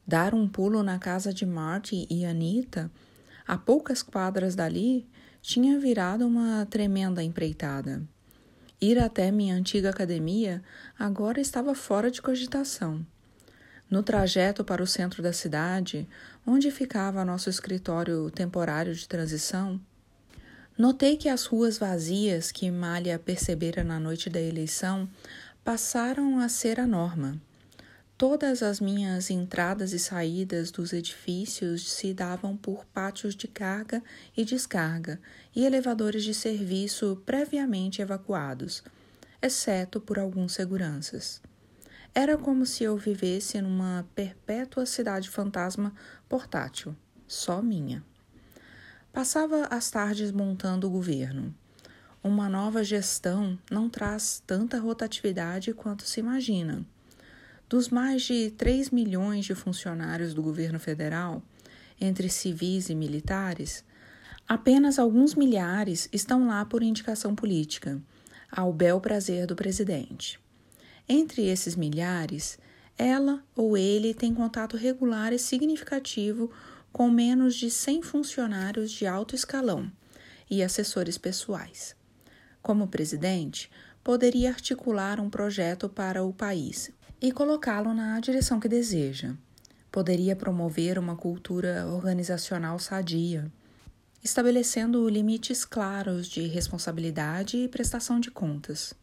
Dar 0.05 0.33
um 0.33 0.49
pulo 0.49 0.83
na 0.83 0.99
casa 0.99 1.33
de 1.33 1.45
Marty 1.45 2.05
e 2.09 2.25
Anita, 2.25 2.91
a 3.47 3.57
poucas 3.57 4.03
quadras 4.03 4.53
dali, 4.53 5.07
tinha 5.41 5.79
virado 5.79 6.27
uma 6.27 6.65
tremenda 6.65 7.23
empreitada. 7.23 8.03
Ir 8.81 8.99
até 8.99 9.31
minha 9.31 9.55
antiga 9.55 9.91
academia 9.91 10.61
agora 10.99 11.39
estava 11.39 11.73
fora 11.73 12.11
de 12.11 12.21
cogitação. 12.21 13.05
No 13.89 14.03
trajeto 14.03 14.61
para 14.61 14.83
o 14.83 14.87
centro 14.87 15.23
da 15.23 15.31
cidade, 15.31 16.05
onde 16.45 16.69
ficava 16.69 17.23
nosso 17.23 17.49
escritório 17.49 18.29
temporário 18.29 18.93
de 18.93 19.07
transição, 19.07 19.79
Notei 20.75 21.17
que 21.17 21.29
as 21.29 21.45
ruas 21.45 21.77
vazias 21.77 22.51
que 22.51 22.71
Malha 22.71 23.19
percebera 23.19 23.83
na 23.83 23.99
noite 23.99 24.27
da 24.27 24.41
eleição 24.41 25.07
passaram 25.63 26.39
a 26.39 26.49
ser 26.49 26.79
a 26.79 26.87
norma. 26.87 27.39
Todas 28.17 28.63
as 28.63 28.79
minhas 28.79 29.29
entradas 29.29 29.93
e 29.93 29.99
saídas 29.99 30.71
dos 30.71 30.91
edifícios 30.91 31.91
se 31.91 32.11
davam 32.11 32.57
por 32.57 32.85
pátios 32.85 33.35
de 33.35 33.47
carga 33.47 34.03
e 34.35 34.43
descarga 34.43 35.19
e 35.55 35.63
elevadores 35.63 36.23
de 36.23 36.33
serviço 36.33 37.21
previamente 37.23 38.01
evacuados, 38.01 38.83
exceto 39.41 40.01
por 40.01 40.17
alguns 40.17 40.53
seguranças. 40.53 41.39
Era 42.15 42.35
como 42.35 42.65
se 42.65 42.83
eu 42.83 42.97
vivesse 42.97 43.61
numa 43.61 44.07
perpétua 44.15 44.87
cidade 44.87 45.29
fantasma 45.29 45.93
portátil, 46.27 46.95
só 47.27 47.61
minha. 47.61 48.03
Passava 49.13 49.67
as 49.69 49.91
tardes 49.91 50.31
montando 50.31 50.87
o 50.87 50.89
governo. 50.89 51.53
Uma 52.23 52.49
nova 52.49 52.83
gestão 52.83 53.59
não 53.69 53.87
traz 53.87 54.41
tanta 54.47 54.79
rotatividade 54.79 55.71
quanto 55.71 56.01
se 56.01 56.19
imagina. 56.19 56.83
Dos 57.69 57.89
mais 57.89 58.23
de 58.23 58.49
3 58.49 58.89
milhões 58.89 59.45
de 59.45 59.53
funcionários 59.53 60.33
do 60.33 60.41
governo 60.41 60.79
federal, 60.79 61.43
entre 62.01 62.27
civis 62.27 62.89
e 62.89 62.95
militares, 62.95 63.85
apenas 64.47 64.97
alguns 64.97 65.35
milhares 65.35 66.09
estão 66.11 66.47
lá 66.47 66.65
por 66.65 66.81
indicação 66.81 67.35
política, 67.35 68.01
ao 68.51 68.73
bel 68.73 68.99
prazer 68.99 69.45
do 69.45 69.55
presidente. 69.55 70.39
Entre 71.07 71.45
esses 71.45 71.75
milhares, 71.75 72.57
ela 72.97 73.43
ou 73.55 73.77
ele 73.77 74.11
tem 74.15 74.33
contato 74.33 74.75
regular 74.75 75.31
e 75.31 75.37
significativo 75.37 76.49
com 76.93 77.09
menos 77.09 77.55
de 77.55 77.71
100 77.71 78.03
funcionários 78.03 78.91
de 78.91 79.07
alto 79.07 79.35
escalão 79.35 79.91
e 80.49 80.61
assessores 80.61 81.17
pessoais. 81.17 81.95
Como 82.61 82.87
presidente, 82.87 83.69
poderia 84.03 84.49
articular 84.49 85.19
um 85.19 85.29
projeto 85.29 85.89
para 85.89 86.23
o 86.23 86.31
país 86.31 86.91
e 87.19 87.31
colocá-lo 87.31 87.93
na 87.93 88.19
direção 88.19 88.59
que 88.59 88.69
deseja. 88.69 89.33
Poderia 89.91 90.35
promover 90.35 90.99
uma 90.99 91.15
cultura 91.15 91.87
organizacional 91.87 92.77
sadia, 92.77 93.51
estabelecendo 94.23 95.09
limites 95.09 95.65
claros 95.65 96.27
de 96.27 96.47
responsabilidade 96.47 97.57
e 97.57 97.67
prestação 97.67 98.19
de 98.19 98.29
contas. 98.29 98.93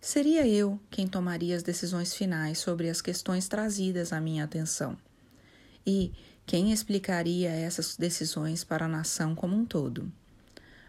Seria 0.00 0.46
eu 0.46 0.78
quem 0.90 1.08
tomaria 1.08 1.56
as 1.56 1.64
decisões 1.64 2.14
finais 2.14 2.58
sobre 2.58 2.88
as 2.88 3.00
questões 3.00 3.48
trazidas 3.48 4.12
à 4.12 4.20
minha 4.20 4.44
atenção. 4.44 4.96
E, 5.84 6.12
quem 6.48 6.72
explicaria 6.72 7.50
essas 7.50 7.94
decisões 7.94 8.64
para 8.64 8.86
a 8.86 8.88
nação 8.88 9.34
como 9.34 9.54
um 9.54 9.66
todo? 9.66 10.10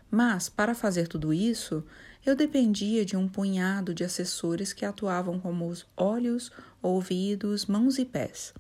Mas, 0.10 0.48
para 0.48 0.74
fazer 0.74 1.10
tudo 1.10 1.34
isso, 1.34 1.84
eu 2.26 2.34
dependia 2.34 3.04
de 3.04 3.18
um 3.18 3.28
punhado 3.28 3.94
de 3.94 4.06
assessores 4.06 4.72
que 4.72 4.86
atuavam 4.86 5.38
como 5.38 5.68
os 5.68 5.86
olhos, 5.98 6.50
ouvidos, 6.82 7.66
mãos 7.66 7.98
e 7.98 8.06
pés. 8.06 8.54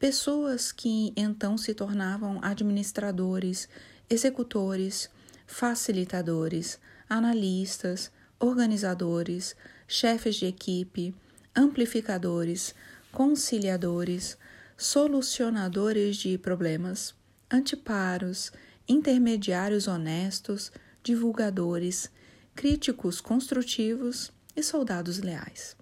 Pessoas 0.00 0.72
que 0.72 1.12
então 1.16 1.56
se 1.56 1.74
tornavam 1.74 2.40
administradores, 2.42 3.68
executores, 4.10 5.08
facilitadores, 5.46 6.76
analistas, 7.08 8.10
organizadores, 8.40 9.54
chefes 9.86 10.34
de 10.34 10.46
equipe, 10.46 11.14
amplificadores, 11.54 12.74
conciliadores, 13.12 14.36
solucionadores 14.82 16.16
de 16.16 16.36
problemas, 16.36 17.14
antiparos, 17.50 18.52
intermediários 18.88 19.86
honestos, 19.86 20.72
divulgadores, 21.04 22.10
críticos 22.54 23.20
construtivos 23.20 24.32
e 24.56 24.62
soldados 24.62 25.18
leais. 25.18 25.76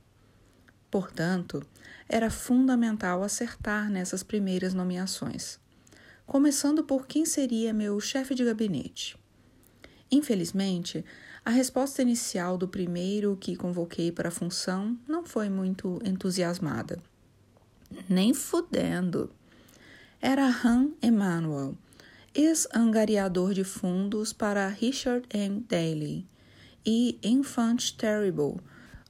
Portanto, 0.91 1.63
era 2.09 2.31
fundamental 2.31 3.23
acertar 3.23 3.91
nessas 3.91 4.23
primeiras 4.23 4.75
nomeações, 4.75 5.59
começando 6.27 6.85
por 6.85 7.07
quem 7.07 7.25
seria 7.25 7.73
meu 7.73 7.99
chefe 8.01 8.35
de 8.35 8.45
gabinete. 8.45 9.17
Infelizmente, 10.11 11.05
a 11.43 11.51
resposta 11.51 12.03
inicial 12.03 12.59
do 12.59 12.69
primeiro 12.69 13.35
que 13.37 13.57
convoquei 13.57 14.13
para 14.13 14.29
a 14.29 14.33
função 14.33 14.99
não 15.09 15.25
foi 15.25 15.49
muito 15.49 15.99
entusiasmada. 16.05 17.03
Nem 18.09 18.33
fudendo. 18.33 19.31
Era 20.21 20.47
Han 20.47 20.91
Emanuel, 21.03 21.77
ex-angariador 22.35 23.53
de 23.55 23.65
fundos 23.65 24.33
para 24.33 24.69
Richard 24.69 25.27
M. 25.31 25.65
Daley 25.69 26.27
e 26.85 27.19
Infant 27.23 27.93
Terrible 27.97 28.61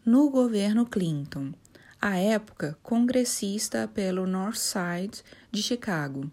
no 0.05 0.31
governo 0.31 0.87
Clinton, 0.87 1.53
à 2.01 2.17
época 2.17 2.79
congressista 2.83 3.87
pelo 3.87 4.27
North 4.27 4.57
Side 4.57 5.23
de 5.53 5.63
Chicago, 5.63 6.31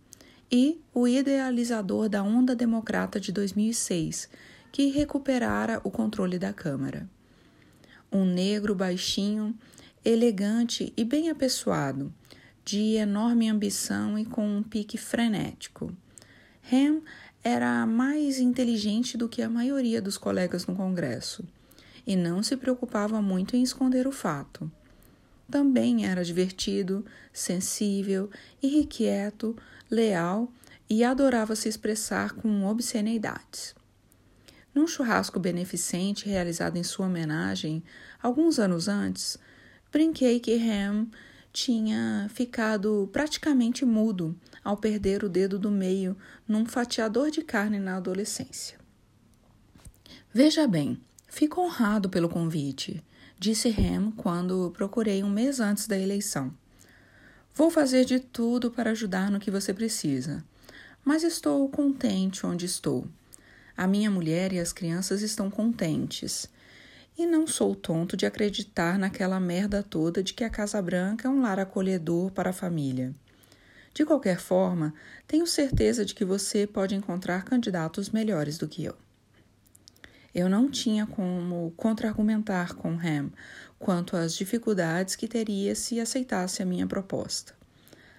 e 0.50 0.80
o 0.94 1.08
idealizador 1.08 2.08
da 2.08 2.24
onda 2.24 2.56
democrata 2.56 3.20
de 3.20 3.32
2006, 3.32 4.30
que 4.72 4.88
recuperara 4.89 5.82
o 5.84 5.92
controle 5.92 6.39
da 6.39 6.54
Câmara. 6.54 7.10
Um 8.10 8.24
negro 8.24 8.74
baixinho, 8.74 9.54
elegante 10.06 10.94
e 10.96 11.04
bem 11.04 11.30
apessoado, 11.30 12.13
de 12.68 12.96
enorme 12.96 13.48
ambição 13.48 14.20
e 14.20 14.26
com 14.26 14.46
um 14.46 14.62
pique 14.62 14.98
frenético. 14.98 15.90
Ham 16.70 17.02
era 17.42 17.86
mais 17.86 18.40
inteligente 18.40 19.18
do 19.18 19.30
que 19.30 19.42
a 19.42 19.50
maioria 19.50 20.02
dos 20.02 20.18
colegas 20.18 20.68
no 20.68 20.76
Congresso 20.76 21.48
e 22.06 22.14
não 22.14 22.44
se 22.44 22.58
preocupava 22.58 23.22
muito 23.22 23.56
em 23.56 23.64
esconder 23.64 24.06
o 24.06 24.12
fato. 24.12 24.70
Também 25.50 26.06
era 26.06 26.26
divertido, 26.26 27.06
sensível, 27.32 28.30
irrequieto, 28.62 29.56
leal 29.90 30.52
e 30.90 31.06
adorava 31.06 31.56
se 31.56 31.70
expressar 31.70 32.34
com 32.34 32.66
obscenidades. 32.66 33.74
Num 34.76 34.88
churrasco 34.88 35.40
beneficente 35.40 36.28
realizado 36.28 36.76
em 36.76 36.84
sua 36.84 37.06
homenagem, 37.06 37.82
alguns 38.22 38.60
anos 38.60 38.90
antes, 38.90 39.38
brinquei 39.90 40.42
que 40.42 40.56
Ham 40.70 41.08
tinha 41.58 42.30
ficado 42.36 43.10
praticamente 43.12 43.84
mudo 43.84 44.40
ao 44.64 44.78
perder 44.78 45.24
o 45.24 45.30
dedo 45.30 45.58
do 45.58 45.72
meio 45.72 46.16
num 46.48 46.68
fatiador 46.68 47.32
de 47.32 47.42
carne 47.42 47.80
na 47.80 47.98
adolescência. 47.98 48.78
Veja 50.32 50.68
bem, 50.68 51.02
fico 51.28 51.60
honrado 51.60 52.10
pelo 52.10 52.30
convite, 52.30 53.04
disse 53.40 53.70
Ham 53.70 54.12
quando 54.12 54.70
procurei 54.70 55.24
um 55.24 55.30
mês 55.32 55.60
antes 55.60 55.88
da 55.88 55.98
eleição. 55.98 56.54
Vou 57.56 57.72
fazer 57.72 58.06
de 58.06 58.20
tudo 58.20 58.70
para 58.70 58.92
ajudar 58.92 59.32
no 59.32 59.40
que 59.40 59.50
você 59.50 59.74
precisa, 59.74 60.46
mas 61.04 61.24
estou 61.24 61.68
contente 61.70 62.46
onde 62.46 62.68
estou. 62.68 63.08
A 63.76 63.88
minha 63.88 64.12
mulher 64.12 64.54
e 64.54 64.60
as 64.60 64.72
crianças 64.72 65.24
estão 65.24 65.50
contentes. 65.50 66.48
E 67.18 67.26
não 67.26 67.48
sou 67.48 67.74
tonto 67.74 68.16
de 68.16 68.28
acreditar 68.28 69.00
naquela 69.00 69.40
merda 69.40 69.82
toda 69.82 70.22
de 70.22 70.36
que 70.36 70.44
a 70.44 70.52
Casa 70.52 70.80
Branca 70.80 71.28
é 71.28 71.32
um 71.32 71.42
lar 71.42 71.60
acolhedor 71.60 72.30
para 72.30 72.52
a 72.52 72.54
família. 72.54 73.12
De 73.92 74.06
qualquer 74.06 74.40
forma, 74.40 74.94
tenho 75.28 75.48
certeza 75.48 76.06
de 76.06 76.14
que 76.14 76.24
você 76.24 76.68
pode 76.68 76.94
encontrar 76.94 77.44
candidatos 77.44 78.12
melhores 78.12 78.60
do 78.60 78.68
que 78.68 78.86
eu. 78.86 78.96
Eu 80.32 80.48
não 80.48 80.70
tinha 80.70 81.08
como 81.08 81.74
contra-argumentar 81.76 82.76
com 82.76 82.90
Ham 82.90 83.32
quanto 83.80 84.16
às 84.16 84.36
dificuldades 84.36 85.16
que 85.16 85.28
teria 85.28 85.74
se 85.74 86.00
aceitasse 86.00 86.62
a 86.62 86.68
minha 86.68 86.86
proposta. 86.86 87.56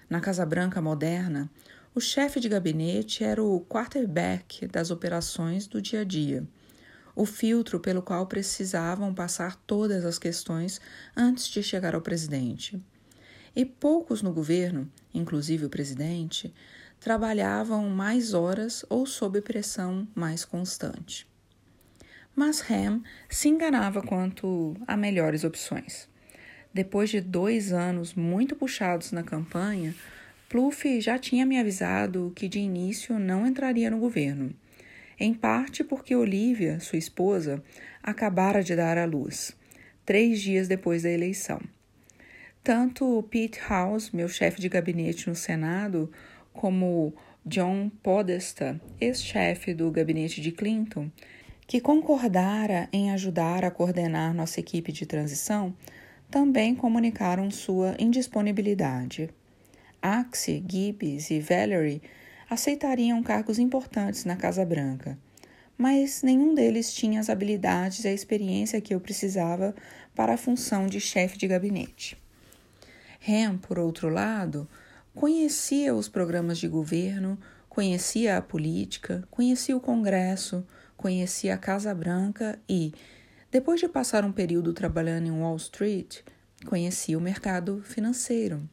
Na 0.09 0.19
Casa 0.19 0.45
Branca 0.45 0.81
moderna, 0.81 1.49
o 1.95 2.01
chefe 2.01 2.41
de 2.41 2.49
gabinete 2.49 3.23
era 3.23 3.41
o 3.41 3.61
quarterback 3.61 4.67
das 4.67 4.91
operações 4.91 5.67
do 5.67 5.81
dia 5.81 6.01
a 6.01 6.03
dia 6.03 6.45
o 7.15 7.25
filtro 7.25 7.79
pelo 7.79 8.01
qual 8.01 8.25
precisavam 8.27 9.13
passar 9.13 9.55
todas 9.67 10.05
as 10.05 10.19
questões 10.19 10.79
antes 11.15 11.47
de 11.47 11.61
chegar 11.61 11.95
ao 11.95 12.01
presidente. 12.01 12.81
E 13.55 13.65
poucos 13.65 14.21
no 14.21 14.31
governo, 14.31 14.89
inclusive 15.13 15.65
o 15.65 15.69
presidente, 15.69 16.53
trabalhavam 16.99 17.89
mais 17.89 18.33
horas 18.33 18.85
ou 18.89 19.05
sob 19.05 19.41
pressão 19.41 20.07
mais 20.13 20.45
constante. 20.45 21.27
Mas 22.35 22.63
Ham 22.69 23.01
se 23.29 23.49
enganava 23.49 24.01
quanto 24.01 24.75
a 24.87 24.95
melhores 24.95 25.43
opções. 25.43 26.07
Depois 26.73 27.09
de 27.09 27.19
dois 27.19 27.73
anos 27.73 28.13
muito 28.13 28.55
puxados 28.55 29.11
na 29.11 29.23
campanha, 29.23 29.95
Pluff 30.47 31.01
já 31.01 31.17
tinha 31.17 31.45
me 31.45 31.59
avisado 31.59 32.31
que 32.35 32.47
de 32.47 32.59
início 32.59 33.19
não 33.19 33.45
entraria 33.45 33.89
no 33.89 33.99
governo 33.99 34.55
em 35.19 35.33
parte 35.33 35.83
porque 35.83 36.15
Olivia, 36.15 36.79
sua 36.79 36.97
esposa, 36.97 37.61
acabara 38.01 38.63
de 38.63 38.75
dar 38.75 38.97
à 38.97 39.05
luz, 39.05 39.55
três 40.05 40.41
dias 40.41 40.67
depois 40.67 41.03
da 41.03 41.09
eleição. 41.09 41.59
Tanto 42.63 43.23
Pete 43.29 43.59
House, 43.67 44.11
meu 44.11 44.27
chefe 44.27 44.61
de 44.61 44.69
gabinete 44.69 45.27
no 45.27 45.35
Senado, 45.35 46.11
como 46.53 47.13
John 47.45 47.89
Podesta, 48.03 48.79
ex-chefe 48.99 49.73
do 49.73 49.89
gabinete 49.91 50.41
de 50.41 50.51
Clinton, 50.51 51.09
que 51.65 51.79
concordara 51.79 52.89
em 52.91 53.11
ajudar 53.11 53.63
a 53.63 53.71
coordenar 53.71 54.33
nossa 54.33 54.59
equipe 54.59 54.91
de 54.91 55.05
transição, 55.05 55.73
também 56.29 56.75
comunicaram 56.75 57.49
sua 57.49 57.95
indisponibilidade. 57.99 59.29
Axe, 60.01 60.63
Gibbs 60.67 61.29
e 61.29 61.39
Valerie 61.39 62.01
aceitariam 62.49 63.21
cargos 63.21 63.59
importantes 63.59 64.25
na 64.25 64.35
Casa 64.35 64.65
Branca, 64.65 65.17
mas 65.77 66.23
nenhum 66.23 66.55
deles 66.55 66.91
tinha 66.91 67.19
as 67.19 67.29
habilidades 67.29 68.03
e 68.03 68.07
a 68.07 68.13
experiência 68.13 68.81
que 68.81 68.93
eu 68.93 68.99
precisava 68.99 69.75
para 70.15 70.33
a 70.33 70.37
função 70.37 70.87
de 70.87 70.99
chefe 70.99 71.37
de 71.37 71.47
gabinete. 71.47 72.17
Ham, 73.27 73.57
por 73.57 73.77
outro 73.77 74.09
lado, 74.09 74.67
conhecia 75.13 75.93
os 75.93 76.09
programas 76.09 76.57
de 76.57 76.67
governo, 76.67 77.37
conhecia 77.69 78.37
a 78.37 78.41
política, 78.41 79.23
conhecia 79.29 79.77
o 79.77 79.79
Congresso, 79.79 80.65
conhecia 80.97 81.53
a 81.53 81.57
Casa 81.57 81.93
Branca 81.93 82.59
e, 82.67 82.93
depois 83.51 83.79
de 83.79 83.87
passar 83.87 84.25
um 84.25 84.31
período 84.31 84.73
trabalhando 84.73 85.27
em 85.27 85.31
Wall 85.31 85.55
Street, 85.57 86.21
conhecia 86.65 87.17
o 87.17 87.21
mercado 87.21 87.81
financeiro. 87.83 88.67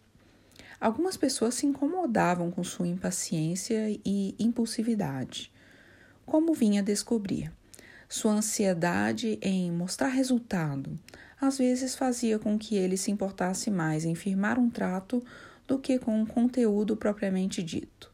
Algumas 0.81 1.17
pessoas 1.17 1.55
se 1.55 1.67
incomodavam 1.67 2.51
com 2.51 2.63
sua 2.63 2.87
impaciência 2.87 3.89
e 4.05 4.35
impulsividade, 4.39 5.51
como 6.25 6.55
vinha 6.55 6.83
descobrir. 6.83 7.51
Sua 8.09 8.33
ansiedade 8.33 9.39
em 9.43 9.73
mostrar 9.73 10.09
resultado 10.09 10.99
às 11.41 11.59
vezes 11.59 11.95
fazia 11.95 12.39
com 12.39 12.59
que 12.59 12.77
ele 12.77 12.97
se 12.97 13.11
importasse 13.11 13.71
mais 13.71 14.05
em 14.05 14.15
firmar 14.15 14.59
um 14.59 14.71
trato 14.71 15.23
do 15.67 15.79
que 15.79 15.99
com 15.99 16.23
o 16.23 16.27
conteúdo 16.27 16.97
propriamente 16.97 17.63
dito. 17.63 18.11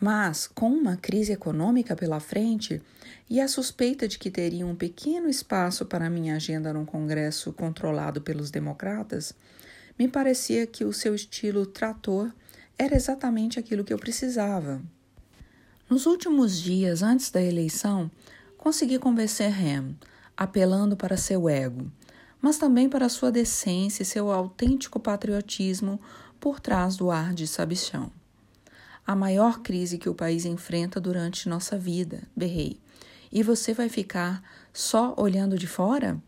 Mas, 0.00 0.46
com 0.46 0.70
uma 0.70 0.96
crise 0.96 1.32
econômica 1.32 1.94
pela 1.94 2.20
frente 2.20 2.80
e 3.28 3.40
a 3.40 3.46
suspeita 3.46 4.08
de 4.08 4.18
que 4.18 4.30
teria 4.30 4.66
um 4.66 4.74
pequeno 4.74 5.28
espaço 5.28 5.84
para 5.84 6.08
minha 6.08 6.36
agenda 6.36 6.72
num 6.72 6.86
congresso 6.86 7.52
controlado 7.52 8.20
pelos 8.20 8.50
democratas, 8.50 9.34
me 10.00 10.08
parecia 10.08 10.66
que 10.66 10.82
o 10.82 10.94
seu 10.94 11.14
estilo 11.14 11.66
trator 11.66 12.32
era 12.78 12.96
exatamente 12.96 13.58
aquilo 13.58 13.84
que 13.84 13.92
eu 13.92 13.98
precisava. 13.98 14.80
Nos 15.90 16.06
últimos 16.06 16.58
dias 16.58 17.02
antes 17.02 17.30
da 17.30 17.42
eleição, 17.42 18.10
consegui 18.56 18.98
convencer 18.98 19.52
Ham, 19.52 19.94
apelando 20.34 20.96
para 20.96 21.18
seu 21.18 21.50
ego, 21.50 21.92
mas 22.40 22.56
também 22.56 22.88
para 22.88 23.10
sua 23.10 23.30
decência 23.30 24.02
e 24.02 24.06
seu 24.06 24.32
autêntico 24.32 24.98
patriotismo 24.98 26.00
por 26.40 26.60
trás 26.60 26.96
do 26.96 27.10
ar 27.10 27.34
de 27.34 27.46
sabichão. 27.46 28.10
A 29.06 29.14
maior 29.14 29.60
crise 29.60 29.98
que 29.98 30.08
o 30.08 30.14
país 30.14 30.46
enfrenta 30.46 30.98
durante 30.98 31.46
nossa 31.46 31.76
vida, 31.76 32.22
berrei. 32.34 32.80
E 33.30 33.42
você 33.42 33.74
vai 33.74 33.90
ficar 33.90 34.42
só 34.72 35.14
olhando 35.18 35.58
de 35.58 35.66
fora? 35.66 36.18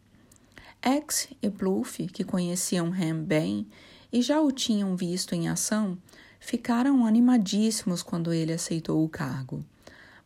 X 0.83 1.29
e 1.41 1.49
Bluff, 1.49 2.07
que 2.09 2.25
conheciam 2.25 2.93
Ham 2.93 3.23
bem 3.23 3.69
e 4.13 4.21
já 4.21 4.41
o 4.41 4.51
tinham 4.51 4.97
visto 4.97 5.33
em 5.33 5.49
ação, 5.49 5.97
ficaram 6.41 7.07
animadíssimos 7.07 8.03
quando 8.03 8.33
ele 8.33 8.53
aceitou 8.53 9.05
o 9.05 9.09
cargo. 9.09 9.65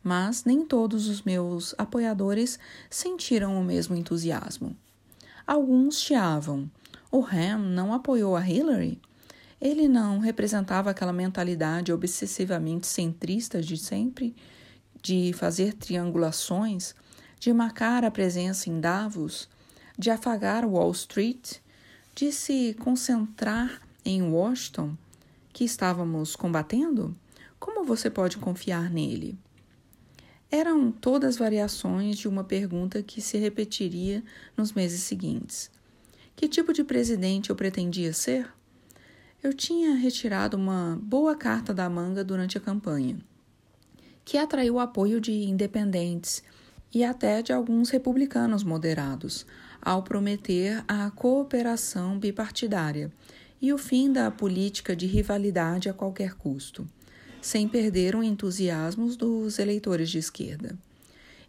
Mas 0.02 0.44
nem 0.44 0.64
todos 0.64 1.08
os 1.08 1.22
meus 1.22 1.74
apoiadores 1.76 2.58
sentiram 2.88 3.60
o 3.60 3.64
mesmo 3.64 3.94
entusiasmo. 3.94 4.74
Alguns 5.46 6.00
chiavam. 6.00 6.70
O 7.12 7.22
Ham 7.22 7.58
não 7.58 7.92
apoiou 7.92 8.34
a 8.34 8.48
Hillary? 8.48 8.98
Ele 9.60 9.88
não 9.88 10.18
representava 10.18 10.90
aquela 10.90 11.12
mentalidade 11.12 11.92
obsessivamente 11.92 12.86
centrista 12.86 13.60
de 13.60 13.76
sempre, 13.76 14.34
de 15.02 15.32
fazer 15.34 15.74
triangulações, 15.74 16.94
de 17.38 17.52
marcar 17.52 18.04
a 18.04 18.10
presença 18.10 18.70
em 18.70 18.80
Davos, 18.80 19.48
de 19.98 20.10
afagar 20.10 20.64
Wall 20.64 20.90
Street, 20.92 21.58
de 22.14 22.32
se 22.32 22.74
concentrar 22.80 23.80
em 24.04 24.22
Washington, 24.22 24.96
que 25.52 25.64
estávamos 25.64 26.36
combatendo? 26.36 27.16
Como 27.58 27.84
você 27.84 28.10
pode 28.10 28.36
confiar 28.36 28.90
nele? 28.90 29.38
Eram 30.50 30.92
todas 30.92 31.36
variações 31.36 32.16
de 32.16 32.28
uma 32.28 32.44
pergunta 32.44 33.02
que 33.02 33.20
se 33.20 33.36
repetiria 33.38 34.22
nos 34.56 34.72
meses 34.72 35.00
seguintes. 35.02 35.70
Que 36.36 36.46
tipo 36.46 36.72
de 36.72 36.84
presidente 36.84 37.50
eu 37.50 37.56
pretendia 37.56 38.12
ser? 38.12 38.48
Eu 39.42 39.52
tinha 39.52 39.94
retirado 39.94 40.56
uma 40.56 40.98
boa 41.02 41.34
carta 41.34 41.72
da 41.74 41.88
manga 41.88 42.22
durante 42.22 42.56
a 42.58 42.60
campanha, 42.60 43.18
que 44.24 44.36
atraiu 44.38 44.74
o 44.74 44.80
apoio 44.80 45.20
de 45.20 45.32
independentes 45.32 46.42
e 46.92 47.02
até 47.02 47.42
de 47.42 47.52
alguns 47.52 47.90
republicanos 47.90 48.62
moderados, 48.62 49.46
ao 49.80 50.02
prometer 50.02 50.84
a 50.86 51.10
cooperação 51.10 52.18
bipartidária 52.18 53.10
e 53.60 53.72
o 53.72 53.78
fim 53.78 54.12
da 54.12 54.30
política 54.30 54.94
de 54.94 55.06
rivalidade 55.06 55.88
a 55.88 55.94
qualquer 55.94 56.34
custo, 56.34 56.86
sem 57.40 57.68
perder 57.68 58.14
o 58.14 58.22
entusiasmo 58.22 59.14
dos 59.16 59.58
eleitores 59.58 60.10
de 60.10 60.18
esquerda. 60.18 60.76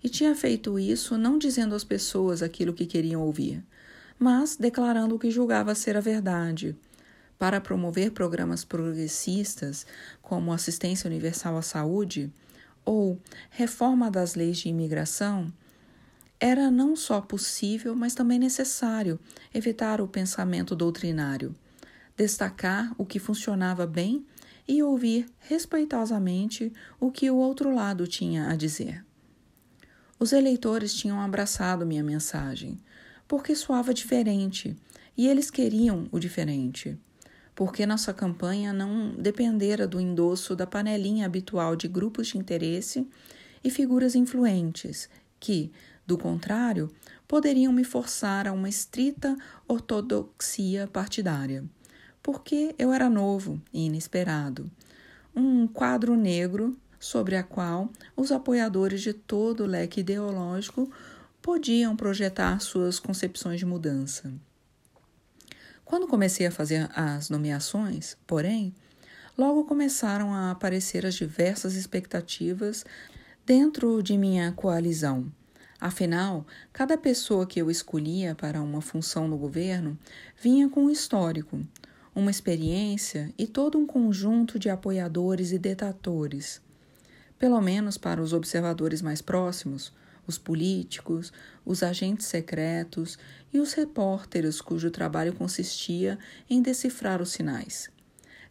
E 0.03 0.09
tinha 0.09 0.35
feito 0.35 0.77
isso 0.79 1.17
não 1.17 1.37
dizendo 1.37 1.75
às 1.75 1.83
pessoas 1.83 2.41
aquilo 2.41 2.73
que 2.73 2.85
queriam 2.85 3.21
ouvir, 3.21 3.63
mas 4.17 4.55
declarando 4.55 5.15
o 5.15 5.19
que 5.19 5.31
julgava 5.31 5.75
ser 5.75 5.97
a 5.97 6.01
verdade, 6.01 6.75
para 7.37 7.61
promover 7.61 8.11
programas 8.11 8.63
progressistas 8.63 9.85
como 10.21 10.51
assistência 10.51 11.07
universal 11.07 11.57
à 11.57 11.61
saúde 11.61 12.31
ou 12.83 13.19
reforma 13.49 14.09
das 14.09 14.33
leis 14.33 14.57
de 14.57 14.69
imigração, 14.69 15.51
era 16.39 16.69
não 16.69 16.95
só 16.95 17.19
possível, 17.19 17.95
mas 17.95 18.13
também 18.13 18.37
necessário 18.37 19.19
evitar 19.53 19.99
o 19.99 20.07
pensamento 20.07 20.75
doutrinário, 20.75 21.55
destacar 22.15 22.93
o 22.97 23.05
que 23.05 23.19
funcionava 23.19 23.87
bem 23.87 24.25
e 24.67 24.83
ouvir 24.83 25.27
respeitosamente 25.39 26.71
o 26.99 27.11
que 27.11 27.29
o 27.31 27.37
outro 27.37 27.73
lado 27.73 28.05
tinha 28.05 28.49
a 28.49 28.55
dizer. 28.55 29.03
Os 30.19 30.33
eleitores 30.33 30.93
tinham 30.93 31.21
abraçado 31.21 31.85
minha 31.85 32.03
mensagem, 32.03 32.79
porque 33.27 33.55
soava 33.55 33.93
diferente 33.93 34.75
e 35.15 35.27
eles 35.27 35.49
queriam 35.49 36.07
o 36.11 36.19
diferente. 36.19 36.97
Porque 37.55 37.85
nossa 37.85 38.13
campanha 38.13 38.71
não 38.71 39.15
dependera 39.15 39.87
do 39.87 39.99
endosso 39.99 40.55
da 40.55 40.67
panelinha 40.67 41.25
habitual 41.25 41.75
de 41.75 41.87
grupos 41.87 42.27
de 42.27 42.37
interesse 42.37 43.07
e 43.63 43.69
figuras 43.69 44.15
influentes 44.15 45.09
que, 45.39 45.71
do 46.07 46.17
contrário, 46.17 46.89
poderiam 47.27 47.73
me 47.73 47.83
forçar 47.83 48.47
a 48.47 48.53
uma 48.53 48.69
estrita 48.69 49.35
ortodoxia 49.67 50.87
partidária. 50.87 51.65
Porque 52.23 52.73
eu 52.79 52.93
era 52.93 53.09
novo 53.09 53.61
e 53.73 53.85
inesperado. 53.85 54.71
Um 55.35 55.67
quadro 55.67 56.15
negro 56.15 56.75
sobre 56.97 57.35
a 57.35 57.43
qual 57.43 57.91
os 58.15 58.31
apoiadores 58.31 59.01
de 59.01 59.13
todo 59.13 59.63
o 59.63 59.67
leque 59.67 59.99
ideológico 59.99 60.89
podiam 61.41 61.95
projetar 61.95 62.59
suas 62.59 62.99
concepções 62.99 63.59
de 63.59 63.65
mudança. 63.65 64.33
Quando 65.85 66.07
comecei 66.07 66.47
a 66.47 66.51
fazer 66.51 66.89
as 66.93 67.29
nomeações, 67.29 68.17
porém, 68.25 68.73
logo 69.37 69.65
começaram 69.65 70.33
a 70.33 70.51
aparecer 70.51 71.05
as 71.05 71.15
diversas 71.15 71.75
expectativas 71.75 72.83
dentro 73.45 74.01
de 74.01 74.17
minha 74.17 74.51
coalizão. 74.51 75.31
Afinal, 75.79 76.45
cada 76.73 76.97
pessoa 76.97 77.45
que 77.45 77.61
eu 77.61 77.69
escolhia 77.69 78.33
para 78.33 78.61
uma 78.61 78.81
função 78.81 79.27
no 79.27 79.37
governo 79.37 79.97
vinha 80.41 80.67
com 80.67 80.85
um 80.85 80.89
histórico, 80.89 81.61
uma 82.15 82.31
experiência 82.31 83.31
e 83.37 83.45
todo 83.45 83.77
um 83.77 83.85
conjunto 83.85 84.57
de 84.57 84.71
apoiadores 84.71 85.51
e 85.51 85.59
detratores. 85.59 86.59
Pelo 87.37 87.61
menos 87.61 87.95
para 87.95 88.19
os 88.19 88.33
observadores 88.33 89.03
mais 89.03 89.21
próximos, 89.21 89.93
os 90.25 90.37
políticos, 90.39 91.31
os 91.63 91.83
agentes 91.83 92.25
secretos 92.25 93.19
e 93.53 93.59
os 93.59 93.73
repórteres 93.73 94.59
cujo 94.59 94.89
trabalho 94.89 95.33
consistia 95.33 96.17
em 96.49 96.59
decifrar 96.59 97.21
os 97.21 97.29
sinais. 97.29 97.89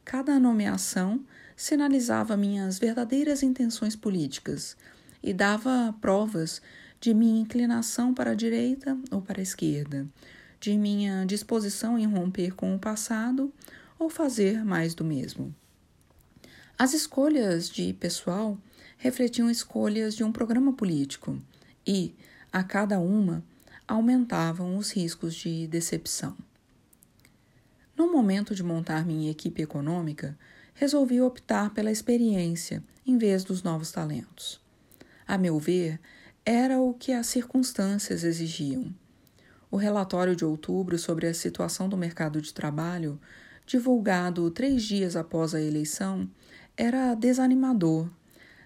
Cada 0.05 0.39
nomeação 0.39 1.25
sinalizava 1.57 2.37
minhas 2.37 2.79
verdadeiras 2.79 3.43
intenções 3.43 3.97
políticas 3.97 4.77
e 5.21 5.33
dava 5.33 5.93
provas 6.01 6.63
de 7.01 7.13
minha 7.15 7.41
inclinação 7.41 8.15
para 8.15 8.33
a 8.33 8.35
direita 8.35 8.97
ou 9.11 9.21
para 9.21 9.41
a 9.41 9.43
esquerda, 9.43 10.07
de 10.61 10.77
minha 10.77 11.25
disposição 11.25 11.99
em 11.99 12.07
romper 12.07 12.55
com 12.55 12.75
o 12.75 12.79
passado 12.79 13.53
ou 13.99 14.09
fazer 14.09 14.65
mais 14.65 14.95
do 14.95 15.05
mesmo. 15.05 15.55
As 16.79 16.93
escolhas 16.93 17.71
de 17.71 17.93
pessoal 17.95 18.59
refletiam 18.99 19.51
escolhas 19.51 20.15
de 20.15 20.25
um 20.25 20.33
programa 20.33 20.73
político 20.73 21.41
e, 21.87 22.15
a 22.53 22.63
cada 22.63 22.99
uma, 22.99 23.43
aumentavam 23.87 24.77
os 24.77 24.91
riscos 24.91 25.35
de 25.35 25.67
decepção. 25.67 26.37
No 27.97 28.13
momento 28.13 28.55
de 28.55 28.63
montar 28.63 29.07
minha 29.07 29.31
equipe 29.31 29.63
econômica, 29.63 30.37
resolvi 30.75 31.21
optar 31.21 31.71
pela 31.73 31.91
experiência 31.91 32.83
em 33.07 33.17
vez 33.17 33.43
dos 33.43 33.63
novos 33.63 33.91
talentos. 33.91 34.61
A 35.27 35.39
meu 35.39 35.59
ver, 35.59 35.99
era 36.49 36.79
o 36.79 36.95
que 36.95 37.13
as 37.13 37.27
circunstâncias 37.27 38.23
exigiam. 38.23 38.95
O 39.69 39.77
relatório 39.77 40.37
de 40.37 40.45
outubro 40.45 40.97
sobre 40.97 41.27
a 41.27 41.35
situação 41.35 41.89
do 41.89 41.97
mercado 41.97 42.41
de 42.41 42.55
trabalho, 42.55 43.21
divulgado 43.67 44.49
três 44.53 44.85
dias 44.85 45.17
após 45.17 45.57
a 45.57 45.61
eleição, 45.61 46.31
era 46.77 47.15
desanimador 47.17 48.09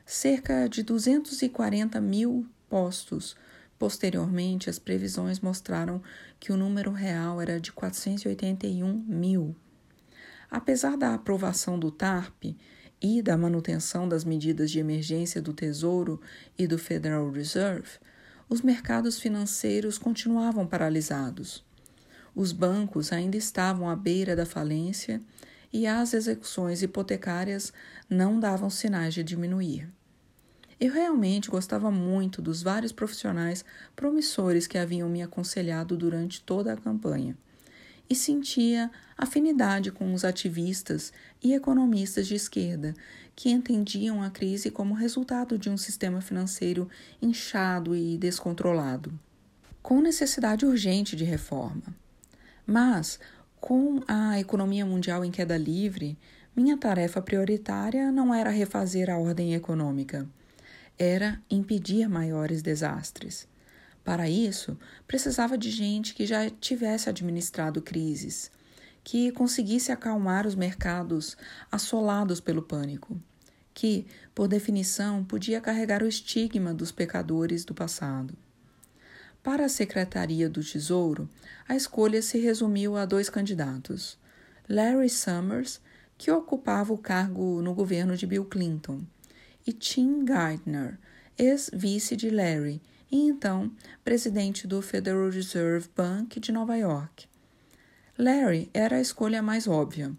cerca 0.05 0.69
de 0.69 0.83
240 0.83 2.01
mil 2.01 2.45
postos. 2.69 3.35
Posteriormente, 3.79 4.69
as 4.69 4.79
previsões 4.79 5.41
mostraram 5.41 6.03
que 6.39 6.53
o 6.53 6.57
número 6.57 6.91
real 6.91 7.41
era 7.41 7.59
de 7.59 7.73
481 7.73 8.93
mil. 9.09 9.57
Apesar 10.51 10.99
da 10.99 11.15
aprovação 11.15 11.79
do 11.79 11.91
TARP 11.91 12.57
e 13.01 13.23
da 13.23 13.37
manutenção 13.37 14.09
das 14.09 14.25
medidas 14.25 14.71
de 14.71 14.79
emergência 14.79 15.41
do 15.41 15.53
Tesouro 15.53 16.21
e 16.59 16.67
do 16.67 16.77
Federal 16.77 17.31
Reserve, 17.31 17.99
os 18.49 18.61
mercados 18.61 19.19
financeiros 19.19 19.97
continuavam 19.97 20.67
paralisados. 20.67 21.65
Os 22.35 22.53
bancos 22.53 23.13
ainda 23.13 23.37
estavam 23.37 23.89
à 23.89 23.97
beira 23.97 24.37
da 24.37 24.45
falência 24.45 25.21
e 25.73 25.87
as 25.87 26.13
execuções 26.13 26.83
hipotecárias 26.83 27.73
não 28.09 28.39
davam 28.39 28.69
sinais 28.69 29.15
de 29.15 29.23
diminuir. 29.23 29.89
Eu 30.79 30.93
realmente 30.93 31.51
gostava 31.51 31.91
muito 31.91 32.43
dos 32.43 32.63
vários 32.63 32.93
profissionais 32.93 33.65
promissores 33.95 34.67
que 34.67 34.79
haviam 34.79 35.09
me 35.09 35.23
aconselhado 35.23 35.97
durante 35.97 36.43
toda 36.43 36.73
a 36.73 36.77
campanha 36.77 37.37
e 38.11 38.15
sentia 38.15 38.91
afinidade 39.17 39.93
com 39.93 40.13
os 40.13 40.25
ativistas 40.25 41.13
e 41.41 41.55
economistas 41.55 42.27
de 42.27 42.35
esquerda 42.35 42.93
que 43.37 43.49
entendiam 43.49 44.21
a 44.23 44.29
crise 44.29 44.71
como 44.71 44.93
resultado 44.93 45.57
de 45.57 45.71
um 45.71 45.77
sistema 45.77 46.21
financeiro 46.21 46.89
inchado 47.23 47.95
e 47.95 48.19
descontrolado, 48.19 49.17
com 49.81 50.01
necessidade 50.01 50.67
urgente 50.67 51.15
de 51.15 51.25
reforma. 51.25 51.95
Mas, 52.67 53.21
com 53.61 54.03
a 54.09 54.41
economia 54.41 54.85
mundial 54.85 55.25
em 55.25 55.31
queda 55.31 55.57
livre, 55.57 56.19
minha 56.55 56.77
tarefa 56.77 57.23
prioritária 57.23 58.11
não 58.11 58.35
era 58.35 58.51
refazer 58.51 59.09
a 59.09 59.17
ordem 59.17 59.55
econômica 59.55 60.29
era 61.01 61.41
impedir 61.51 62.07
maiores 62.11 62.61
desastres. 62.61 63.49
Para 64.11 64.29
isso, 64.29 64.77
precisava 65.07 65.57
de 65.57 65.71
gente 65.71 66.15
que 66.15 66.27
já 66.27 66.51
tivesse 66.51 67.09
administrado 67.09 67.81
crises, 67.81 68.51
que 69.05 69.31
conseguisse 69.31 69.93
acalmar 69.93 70.49
os 70.49 70.57
mercados 70.57 71.37
assolados 71.71 72.41
pelo 72.41 72.61
pânico, 72.61 73.17
que, 73.73 74.09
por 74.35 74.49
definição, 74.49 75.23
podia 75.23 75.61
carregar 75.61 76.03
o 76.03 76.09
estigma 76.09 76.75
dos 76.75 76.91
pecadores 76.91 77.65
do 77.65 77.73
passado. 77.73 78.35
Para 79.45 79.67
a 79.67 79.69
Secretaria 79.69 80.51
do 80.51 80.61
Tesouro, 80.61 81.31
a 81.69 81.77
escolha 81.77 82.21
se 82.21 82.37
resumiu 82.37 82.97
a 82.97 83.05
dois 83.05 83.31
candidatos: 83.31 84.19
Larry 84.69 85.09
Summers, 85.09 85.81
que 86.19 86.33
ocupava 86.33 86.93
o 86.93 86.99
cargo 86.99 87.63
no 87.63 87.75
governo 87.75 88.17
de 88.17 88.27
Bill 88.27 88.47
Clinton, 88.47 89.03
e 89.65 89.73
Tim 89.73 90.25
Gardner, 90.25 90.99
ex-vice 91.39 92.17
de 92.17 92.29
Larry 92.29 92.83
e 93.11 93.29
então 93.29 93.73
presidente 94.05 94.67
do 94.67 94.81
Federal 94.81 95.29
Reserve 95.31 95.89
Bank 95.97 96.39
de 96.39 96.53
Nova 96.53 96.77
York. 96.77 97.27
Larry 98.17 98.71
era 98.73 98.97
a 98.97 99.01
escolha 99.01 99.43
mais 99.43 99.67
óbvia. 99.67 100.13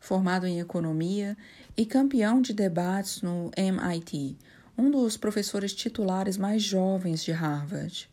Formado 0.00 0.46
em 0.46 0.58
economia 0.58 1.36
e 1.76 1.86
campeão 1.86 2.40
de 2.40 2.52
debates 2.52 3.22
no 3.22 3.50
MIT, 3.56 4.36
um 4.76 4.90
dos 4.90 5.16
professores 5.16 5.72
titulares 5.72 6.36
mais 6.36 6.62
jovens 6.62 7.22
de 7.22 7.30
Harvard, 7.30 8.10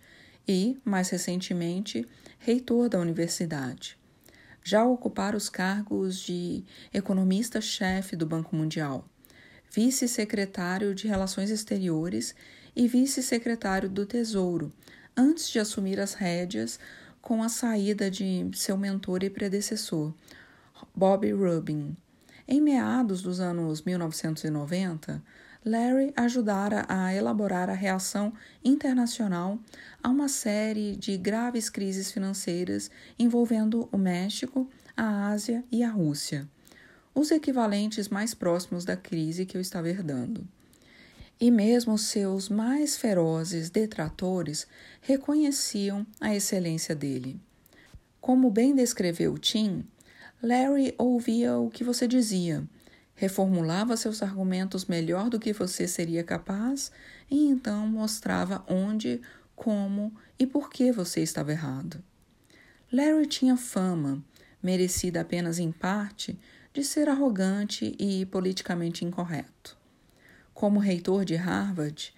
e, 0.48 0.78
mais 0.84 1.10
recentemente, 1.10 2.08
reitor 2.38 2.90
da 2.90 3.00
universidade. 3.00 3.98
Já 4.64 4.86
ocupara 4.86 5.38
os 5.38 5.50
cargos 5.50 6.20
de 6.20 6.64
economista-chefe 6.94 8.16
do 8.16 8.26
Banco 8.26 8.56
Mundial 8.56 9.06
vice-secretário 9.72 10.96
de 10.96 11.08
Relações 11.08 11.50
Exteriores 11.50 12.36
e 12.80 12.88
vice-secretário 12.88 13.90
do 13.90 14.06
Tesouro, 14.06 14.72
antes 15.16 15.50
de 15.50 15.60
assumir 15.60 16.00
as 16.00 16.14
rédeas 16.14 16.80
com 17.22 17.44
a 17.44 17.50
saída 17.50 18.10
de 18.10 18.50
seu 18.54 18.78
mentor 18.78 19.22
e 19.22 19.30
predecessor, 19.30 20.14
Bob 20.96 21.30
Rubin. 21.30 21.98
Em 22.48 22.62
meados 22.62 23.22
dos 23.22 23.42
anos 23.42 23.82
1990, 23.82 25.22
Larry 25.66 26.14
ajudara 26.16 26.86
a 26.88 27.14
elaborar 27.14 27.70
a 27.70 27.74
reação 27.74 28.32
internacional 28.64 29.60
a 30.02 30.08
uma 30.08 30.30
série 30.30 30.96
de 30.96 31.18
graves 31.18 31.70
crises 31.70 32.14
financeiras 32.14 32.90
envolvendo 33.20 33.90
o 33.92 33.98
México, 33.98 34.70
a 34.96 35.28
Ásia 35.28 35.66
e 35.70 35.84
a 35.84 35.90
Rússia 35.90 36.48
os 37.14 37.32
equivalentes 37.32 38.08
mais 38.08 38.34
próximos 38.34 38.86
da 38.86 38.96
crise 38.96 39.46
que 39.46 39.58
eu 39.58 39.60
estava 39.60 39.90
herdando. 39.90 40.48
E 41.40 41.50
mesmo 41.50 41.98
seus 41.98 42.50
mais 42.50 42.98
ferozes 42.98 43.70
detratores 43.70 44.68
reconheciam 45.02 46.06
a 46.20 46.36
excelência 46.36 46.94
dele. 46.94 47.40
Como 48.20 48.52
bem 48.52 48.76
descreveu 48.76 49.38
Tim, 49.38 49.86
Larry 50.44 50.94
ouvia 50.98 51.58
o 51.58 51.70
que 51.70 51.84
você 51.84 52.08
dizia, 52.08 52.68
reformulava 53.16 53.96
seus 53.96 54.22
argumentos 54.22 54.86
melhor 54.86 55.30
do 55.30 55.40
que 55.40 55.54
você 55.54 55.88
seria 55.88 56.24
capaz 56.24 56.92
e 57.32 57.48
então 57.48 57.88
mostrava 57.88 58.64
onde, 58.68 59.22
como 59.56 60.14
e 60.38 60.46
por 60.46 60.70
que 60.70 60.92
você 60.92 61.22
estava 61.22 61.52
errado. 61.52 62.04
Larry 62.92 63.28
tinha 63.28 63.56
fama, 63.56 64.24
merecida 64.62 65.22
apenas 65.22 65.58
em 65.58 65.72
parte, 65.72 66.38
de 66.74 66.84
ser 66.84 67.08
arrogante 67.08 67.96
e 67.98 68.26
politicamente 68.26 69.06
incorreto. 69.06 69.79
Como 70.60 70.78
reitor 70.78 71.24
de 71.24 71.38
Harvard, 71.38 72.14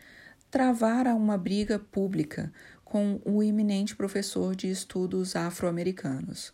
travara 0.49 1.13
uma 1.13 1.37
briga 1.37 1.77
pública 1.77 2.51
com 2.83 3.21
o 3.23 3.43
eminente 3.43 3.95
professor 3.95 4.55
de 4.55 4.67
estudos 4.67 5.35
afro-americanos, 5.35 6.51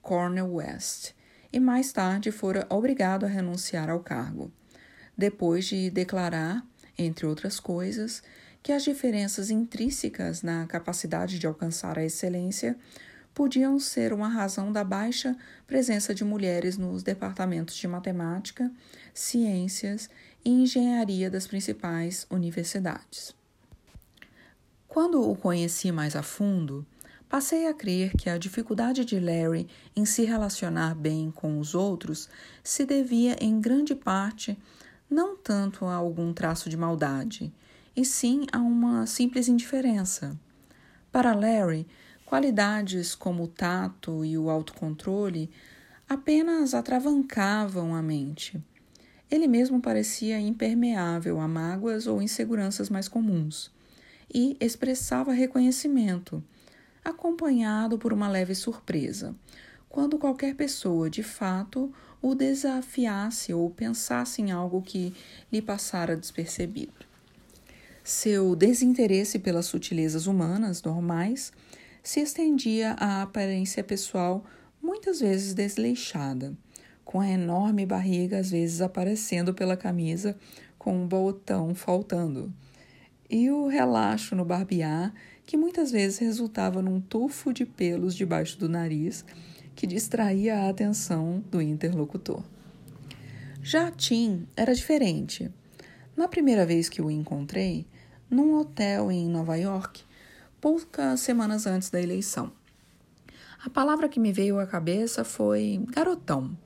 Cornel 0.00 0.54
West, 0.54 1.10
e 1.52 1.58
mais 1.58 1.92
tarde 1.92 2.30
fora 2.30 2.64
obrigado 2.70 3.26
a 3.26 3.28
renunciar 3.28 3.90
ao 3.90 3.98
cargo, 3.98 4.52
depois 5.18 5.64
de 5.64 5.90
declarar, 5.90 6.64
entre 6.96 7.26
outras 7.26 7.58
coisas, 7.58 8.22
que 8.62 8.70
as 8.70 8.84
diferenças 8.84 9.50
intrínsecas 9.50 10.40
na 10.40 10.68
capacidade 10.68 11.40
de 11.40 11.48
alcançar 11.48 11.98
a 11.98 12.04
excelência 12.04 12.78
podiam 13.34 13.80
ser 13.80 14.12
uma 14.12 14.28
razão 14.28 14.72
da 14.72 14.84
baixa 14.84 15.36
presença 15.66 16.14
de 16.14 16.24
mulheres 16.24 16.78
nos 16.78 17.02
departamentos 17.02 17.74
de 17.74 17.88
matemática, 17.88 18.70
ciências 19.12 20.08
e 20.44 20.50
engenharia 20.50 21.30
das 21.30 21.46
principais 21.46 22.26
universidades. 22.30 23.34
Quando 24.86 25.28
o 25.28 25.34
conheci 25.34 25.90
mais 25.90 26.14
a 26.14 26.22
fundo, 26.22 26.86
passei 27.28 27.66
a 27.66 27.74
crer 27.74 28.12
que 28.16 28.30
a 28.30 28.38
dificuldade 28.38 29.04
de 29.04 29.18
Larry 29.18 29.66
em 29.96 30.04
se 30.04 30.24
relacionar 30.24 30.94
bem 30.94 31.30
com 31.30 31.58
os 31.58 31.74
outros 31.74 32.28
se 32.62 32.84
devia 32.84 33.36
em 33.40 33.60
grande 33.60 33.94
parte 33.94 34.56
não 35.10 35.36
tanto 35.36 35.84
a 35.84 35.94
algum 35.94 36.32
traço 36.32 36.68
de 36.68 36.76
maldade, 36.76 37.52
e 37.96 38.04
sim 38.04 38.46
a 38.52 38.58
uma 38.58 39.06
simples 39.06 39.48
indiferença. 39.48 40.38
Para 41.12 41.34
Larry, 41.34 41.86
qualidades 42.24 43.14
como 43.14 43.44
o 43.44 43.48
tato 43.48 44.24
e 44.24 44.36
o 44.36 44.50
autocontrole 44.50 45.50
apenas 46.08 46.74
atravancavam 46.74 47.94
a 47.94 48.02
mente. 48.02 48.60
Ele 49.30 49.46
mesmo 49.46 49.80
parecia 49.80 50.38
impermeável 50.38 51.40
a 51.40 51.48
mágoas 51.48 52.06
ou 52.06 52.20
inseguranças 52.22 52.90
mais 52.90 53.08
comuns 53.08 53.70
e 54.32 54.56
expressava 54.60 55.32
reconhecimento, 55.32 56.42
acompanhado 57.04 57.98
por 57.98 58.12
uma 58.12 58.28
leve 58.28 58.54
surpresa, 58.54 59.34
quando 59.88 60.18
qualquer 60.18 60.54
pessoa 60.54 61.08
de 61.08 61.22
fato 61.22 61.92
o 62.20 62.34
desafiasse 62.34 63.52
ou 63.52 63.70
pensasse 63.70 64.42
em 64.42 64.50
algo 64.50 64.82
que 64.82 65.14
lhe 65.52 65.62
passara 65.62 66.16
despercebido. 66.16 67.04
Seu 68.02 68.56
desinteresse 68.56 69.38
pelas 69.38 69.66
sutilezas 69.66 70.26
humanas 70.26 70.82
normais 70.82 71.52
se 72.02 72.20
estendia 72.20 72.92
à 72.98 73.22
aparência 73.22 73.82
pessoal 73.82 74.44
muitas 74.82 75.20
vezes 75.20 75.54
desleixada, 75.54 76.54
com 77.04 77.20
a 77.20 77.28
enorme 77.28 77.84
barriga 77.84 78.38
às 78.38 78.50
vezes 78.50 78.80
aparecendo 78.80 79.52
pela 79.52 79.76
camisa 79.76 80.36
com 80.78 80.96
um 80.96 81.06
botão 81.06 81.74
faltando 81.74 82.52
e 83.28 83.50
o 83.50 83.66
relaxo 83.66 84.36
no 84.36 84.44
barbear, 84.44 85.12
que 85.46 85.56
muitas 85.56 85.90
vezes 85.90 86.18
resultava 86.18 86.80
num 86.80 87.00
tufo 87.00 87.52
de 87.52 87.66
pelos 87.66 88.14
debaixo 88.14 88.58
do 88.58 88.68
nariz 88.68 89.24
que 89.74 89.86
distraía 89.86 90.60
a 90.60 90.68
atenção 90.68 91.42
do 91.50 91.60
interlocutor. 91.60 92.42
Já 93.60 93.90
Tim 93.90 94.46
era 94.56 94.74
diferente. 94.74 95.50
Na 96.16 96.28
primeira 96.28 96.64
vez 96.64 96.88
que 96.88 97.02
o 97.02 97.10
encontrei, 97.10 97.86
num 98.30 98.54
hotel 98.54 99.10
em 99.10 99.26
Nova 99.28 99.56
York, 99.56 100.04
poucas 100.60 101.20
semanas 101.20 101.66
antes 101.66 101.90
da 101.90 102.00
eleição. 102.00 102.52
A 103.64 103.70
palavra 103.70 104.08
que 104.08 104.20
me 104.20 104.32
veio 104.32 104.60
à 104.60 104.66
cabeça 104.66 105.24
foi 105.24 105.82
garotão. 105.90 106.56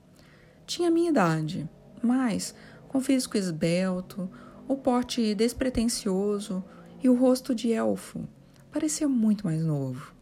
Tinha 0.69 0.91
minha 0.91 1.09
idade, 1.09 1.67
mas 1.99 2.53
com 2.89 3.01
físico 3.01 3.35
esbelto, 3.35 4.29
o 4.67 4.77
porte 4.77 5.33
despretensioso 5.33 6.63
e 7.01 7.09
o 7.09 7.15
rosto 7.15 7.55
de 7.55 7.73
elfo. 7.73 8.29
Parecia 8.71 9.07
muito 9.07 9.47
mais 9.47 9.63
novo. 9.63 10.13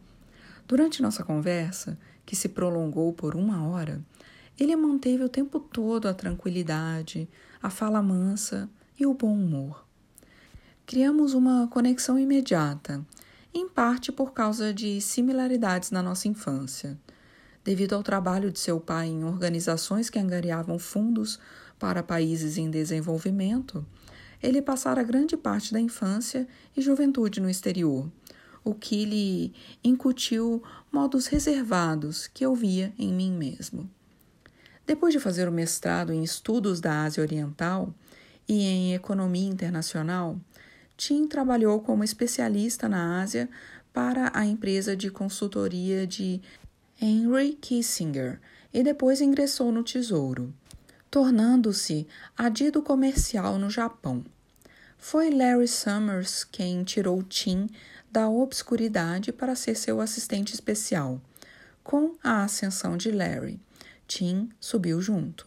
Durante 0.66 1.02
nossa 1.02 1.22
conversa, 1.22 1.98
que 2.24 2.34
se 2.34 2.48
prolongou 2.48 3.12
por 3.12 3.36
uma 3.36 3.68
hora, 3.68 4.02
ele 4.58 4.74
manteve 4.74 5.22
o 5.22 5.28
tempo 5.28 5.60
todo 5.60 6.08
a 6.08 6.14
tranquilidade, 6.14 7.28
a 7.62 7.68
fala 7.68 8.00
mansa 8.00 8.70
e 8.98 9.04
o 9.04 9.12
bom 9.12 9.34
humor. 9.34 9.84
Criamos 10.86 11.34
uma 11.34 11.68
conexão 11.68 12.18
imediata, 12.18 13.04
em 13.52 13.68
parte 13.68 14.10
por 14.10 14.32
causa 14.32 14.72
de 14.72 14.98
similaridades 15.02 15.90
na 15.90 16.02
nossa 16.02 16.26
infância. 16.26 16.98
Devido 17.68 17.92
ao 17.92 18.02
trabalho 18.02 18.50
de 18.50 18.58
seu 18.58 18.80
pai 18.80 19.08
em 19.08 19.24
organizações 19.24 20.08
que 20.08 20.18
angariavam 20.18 20.78
fundos 20.78 21.38
para 21.78 22.02
países 22.02 22.56
em 22.56 22.70
desenvolvimento, 22.70 23.84
ele 24.42 24.62
passara 24.62 25.02
grande 25.02 25.36
parte 25.36 25.70
da 25.70 25.78
infância 25.78 26.48
e 26.74 26.80
juventude 26.80 27.42
no 27.42 27.50
exterior, 27.50 28.10
o 28.64 28.72
que 28.72 29.04
lhe 29.04 29.52
incutiu 29.84 30.62
modos 30.90 31.26
reservados 31.26 32.26
que 32.26 32.42
eu 32.42 32.54
via 32.54 32.90
em 32.98 33.12
mim 33.12 33.32
mesmo. 33.32 33.86
Depois 34.86 35.12
de 35.12 35.20
fazer 35.20 35.46
o 35.46 35.52
mestrado 35.52 36.10
em 36.10 36.24
Estudos 36.24 36.80
da 36.80 37.02
Ásia 37.04 37.22
Oriental 37.22 37.92
e 38.48 38.62
em 38.62 38.94
Economia 38.94 39.46
Internacional, 39.46 40.40
Tim 40.96 41.28
trabalhou 41.28 41.82
como 41.82 42.02
especialista 42.02 42.88
na 42.88 43.20
Ásia 43.20 43.46
para 43.92 44.30
a 44.32 44.46
empresa 44.46 44.96
de 44.96 45.10
consultoria 45.10 46.06
de 46.06 46.40
Henry 47.00 47.52
Kissinger 47.52 48.40
e 48.72 48.82
depois 48.82 49.20
ingressou 49.20 49.72
no 49.72 49.82
Tesouro 49.82 50.52
tornando-se 51.10 52.06
adido 52.36 52.82
comercial 52.82 53.58
no 53.58 53.70
Japão. 53.70 54.24
Foi 54.98 55.30
Larry 55.30 55.68
Summers 55.68 56.44
quem 56.44 56.84
tirou 56.84 57.22
Tim 57.22 57.68
da 58.10 58.28
obscuridade 58.28 59.32
para 59.32 59.54
ser 59.54 59.74
seu 59.74 60.00
assistente 60.00 60.52
especial. 60.52 61.20
Com 61.82 62.16
a 62.22 62.42
ascensão 62.42 62.96
de 62.96 63.10
Larry, 63.10 63.60
Tim 64.06 64.50
subiu 64.60 65.00
junto. 65.00 65.46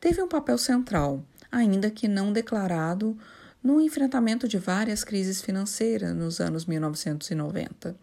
Teve 0.00 0.20
um 0.20 0.28
papel 0.28 0.58
central, 0.58 1.24
ainda 1.50 1.90
que 1.90 2.08
não 2.08 2.32
declarado, 2.32 3.16
no 3.62 3.80
enfrentamento 3.80 4.46
de 4.46 4.58
várias 4.58 5.02
crises 5.02 5.40
financeiras 5.40 6.14
nos 6.14 6.40
anos 6.40 6.66
1990. 6.66 7.96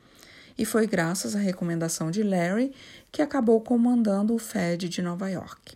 E 0.57 0.65
foi 0.65 0.85
graças 0.87 1.35
à 1.35 1.39
recomendação 1.39 2.11
de 2.11 2.23
Larry 2.23 2.73
que 3.11 3.21
acabou 3.21 3.59
comandando 3.61 4.33
o 4.33 4.39
Fed 4.39 4.87
de 4.87 5.01
Nova 5.01 5.29
York. 5.29 5.75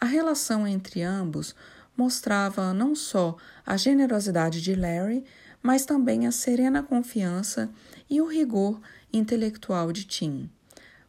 A 0.00 0.06
relação 0.06 0.66
entre 0.66 1.02
ambos 1.02 1.54
mostrava 1.96 2.72
não 2.72 2.94
só 2.94 3.36
a 3.64 3.76
generosidade 3.76 4.60
de 4.60 4.74
Larry, 4.74 5.24
mas 5.62 5.84
também 5.84 6.26
a 6.26 6.32
serena 6.32 6.82
confiança 6.82 7.70
e 8.10 8.20
o 8.20 8.26
rigor 8.26 8.80
intelectual 9.12 9.92
de 9.92 10.04
Tim, 10.04 10.50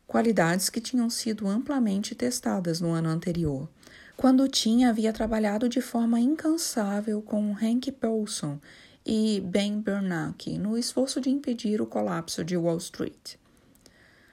qualidades 0.06 0.70
que 0.70 0.80
tinham 0.80 1.10
sido 1.10 1.48
amplamente 1.48 2.14
testadas 2.14 2.80
no 2.80 2.92
ano 2.92 3.10
anterior, 3.10 3.68
quando 4.16 4.48
Tim 4.48 4.84
havia 4.84 5.12
trabalhado 5.12 5.68
de 5.68 5.82
forma 5.82 6.20
incansável 6.20 7.22
com 7.22 7.56
Hank 7.60 7.92
Paulson 7.94 8.60
e 9.06 9.42
Ben 9.46 9.80
Bernanke 9.80 10.58
no 10.58 10.78
esforço 10.78 11.20
de 11.20 11.30
impedir 11.30 11.82
o 11.82 11.86
colapso 11.86 12.44
de 12.44 12.56
Wall 12.56 12.78
Street. 12.78 13.36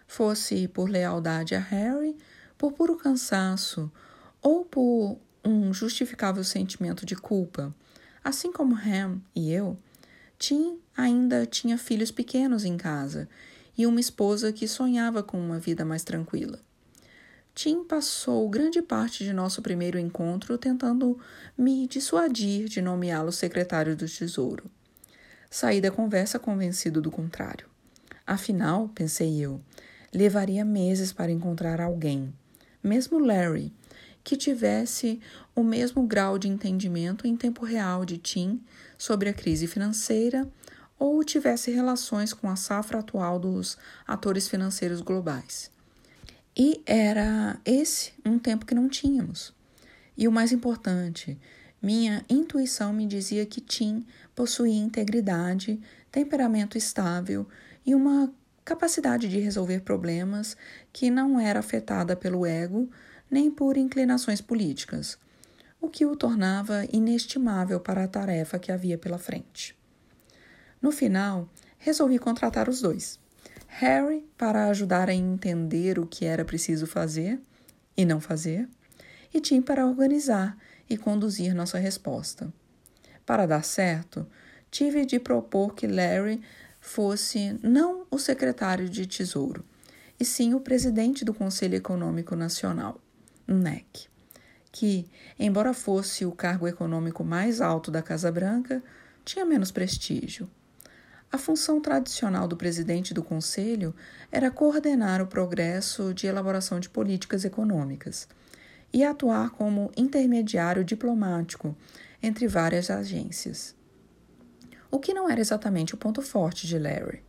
Fosse 0.06 0.68
por 0.68 0.88
lealdade 0.88 1.54
a 1.54 1.60
Harry, 1.60 2.16
por 2.56 2.72
puro 2.72 2.96
cansaço 2.96 3.90
ou 4.42 4.64
por 4.64 5.18
um 5.44 5.72
justificável 5.72 6.44
sentimento 6.44 7.04
de 7.04 7.16
culpa. 7.16 7.74
Assim 8.22 8.52
como 8.52 8.74
Ham 8.74 9.20
e 9.34 9.52
eu, 9.52 9.78
Tim 10.38 10.78
ainda 10.96 11.46
tinha 11.46 11.78
filhos 11.78 12.10
pequenos 12.10 12.64
em 12.64 12.76
casa 12.76 13.28
e 13.76 13.86
uma 13.86 14.00
esposa 14.00 14.52
que 14.52 14.68
sonhava 14.68 15.22
com 15.22 15.38
uma 15.38 15.58
vida 15.58 15.84
mais 15.84 16.04
tranquila. 16.04 16.60
Tim 17.62 17.84
passou 17.84 18.48
grande 18.48 18.80
parte 18.80 19.22
de 19.22 19.34
nosso 19.34 19.60
primeiro 19.60 19.98
encontro 19.98 20.56
tentando 20.56 21.18
me 21.58 21.86
dissuadir 21.86 22.70
de 22.70 22.80
nomeá-lo 22.80 23.30
secretário 23.30 23.94
do 23.94 24.08
Tesouro. 24.08 24.64
Saí 25.50 25.78
da 25.78 25.90
conversa 25.90 26.38
convencido 26.38 27.02
do 27.02 27.10
contrário. 27.10 27.66
Afinal, 28.26 28.88
pensei 28.94 29.38
eu, 29.40 29.60
levaria 30.10 30.64
meses 30.64 31.12
para 31.12 31.30
encontrar 31.30 31.82
alguém, 31.82 32.32
mesmo 32.82 33.18
Larry, 33.18 33.70
que 34.24 34.38
tivesse 34.38 35.20
o 35.54 35.62
mesmo 35.62 36.06
grau 36.06 36.38
de 36.38 36.48
entendimento 36.48 37.26
em 37.26 37.36
tempo 37.36 37.62
real 37.66 38.06
de 38.06 38.16
Tim 38.16 38.58
sobre 38.96 39.28
a 39.28 39.34
crise 39.34 39.66
financeira 39.66 40.50
ou 40.98 41.22
tivesse 41.22 41.70
relações 41.70 42.32
com 42.32 42.48
a 42.48 42.56
safra 42.56 43.00
atual 43.00 43.38
dos 43.38 43.76
atores 44.06 44.48
financeiros 44.48 45.02
globais. 45.02 45.70
E 46.56 46.82
era 46.84 47.58
esse 47.64 48.12
um 48.24 48.38
tempo 48.38 48.66
que 48.66 48.74
não 48.74 48.88
tínhamos. 48.88 49.54
E 50.16 50.26
o 50.26 50.32
mais 50.32 50.52
importante, 50.52 51.38
minha 51.80 52.24
intuição 52.28 52.92
me 52.92 53.06
dizia 53.06 53.46
que 53.46 53.60
Tim 53.60 54.04
possuía 54.34 54.78
integridade, 54.78 55.80
temperamento 56.10 56.76
estável 56.76 57.46
e 57.86 57.94
uma 57.94 58.32
capacidade 58.64 59.28
de 59.28 59.38
resolver 59.38 59.80
problemas 59.80 60.56
que 60.92 61.10
não 61.10 61.40
era 61.40 61.60
afetada 61.60 62.16
pelo 62.16 62.44
ego 62.44 62.90
nem 63.30 63.50
por 63.50 63.76
inclinações 63.76 64.40
políticas, 64.40 65.16
o 65.80 65.88
que 65.88 66.04
o 66.04 66.16
tornava 66.16 66.84
inestimável 66.92 67.78
para 67.78 68.04
a 68.04 68.08
tarefa 68.08 68.58
que 68.58 68.72
havia 68.72 68.98
pela 68.98 69.18
frente. 69.18 69.78
No 70.82 70.90
final, 70.90 71.48
resolvi 71.78 72.18
contratar 72.18 72.68
os 72.68 72.80
dois. 72.80 73.19
Harry 73.78 74.26
para 74.36 74.66
ajudar 74.66 75.08
a 75.08 75.14
entender 75.14 75.98
o 75.98 76.06
que 76.06 76.24
era 76.24 76.44
preciso 76.44 76.86
fazer 76.86 77.40
e 77.96 78.04
não 78.04 78.20
fazer, 78.20 78.68
e 79.32 79.40
Tim 79.40 79.62
para 79.62 79.86
organizar 79.86 80.58
e 80.88 80.98
conduzir 80.98 81.54
nossa 81.54 81.78
resposta. 81.78 82.52
Para 83.24 83.46
dar 83.46 83.64
certo, 83.64 84.26
tive 84.70 85.06
de 85.06 85.20
propor 85.20 85.74
que 85.74 85.86
Larry 85.86 86.42
fosse 86.80 87.58
não 87.62 88.06
o 88.10 88.18
secretário 88.18 88.88
de 88.88 89.06
Tesouro, 89.06 89.64
e 90.18 90.24
sim 90.24 90.52
o 90.52 90.60
presidente 90.60 91.24
do 91.24 91.32
Conselho 91.32 91.76
Econômico 91.76 92.34
Nacional, 92.34 93.00
NEC, 93.46 94.08
que, 94.72 95.06
embora 95.38 95.72
fosse 95.72 96.26
o 96.26 96.32
cargo 96.32 96.66
econômico 96.66 97.22
mais 97.22 97.60
alto 97.60 97.90
da 97.90 98.02
Casa 98.02 98.30
Branca, 98.32 98.82
tinha 99.24 99.44
menos 99.44 99.70
prestígio. 99.70 100.50
A 101.32 101.38
função 101.38 101.80
tradicional 101.80 102.48
do 102.48 102.56
presidente 102.56 103.14
do 103.14 103.22
Conselho 103.22 103.94
era 104.32 104.50
coordenar 104.50 105.22
o 105.22 105.28
progresso 105.28 106.12
de 106.12 106.26
elaboração 106.26 106.80
de 106.80 106.88
políticas 106.88 107.44
econômicas 107.44 108.26
e 108.92 109.04
atuar 109.04 109.50
como 109.50 109.92
intermediário 109.96 110.84
diplomático 110.84 111.76
entre 112.20 112.48
várias 112.48 112.90
agências. 112.90 113.76
O 114.90 114.98
que 114.98 115.14
não 115.14 115.30
era 115.30 115.40
exatamente 115.40 115.94
o 115.94 115.96
ponto 115.96 116.20
forte 116.20 116.66
de 116.66 116.76
Larry. 116.76 117.22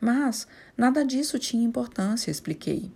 Mas 0.00 0.48
nada 0.76 1.04
disso 1.04 1.38
tinha 1.38 1.64
importância, 1.64 2.32
expliquei. 2.32 2.90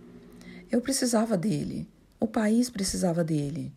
Eu 0.69 0.81
precisava 0.81 1.37
dele, 1.37 1.87
o 2.19 2.27
país 2.27 2.69
precisava 2.69 3.23
dele. 3.23 3.73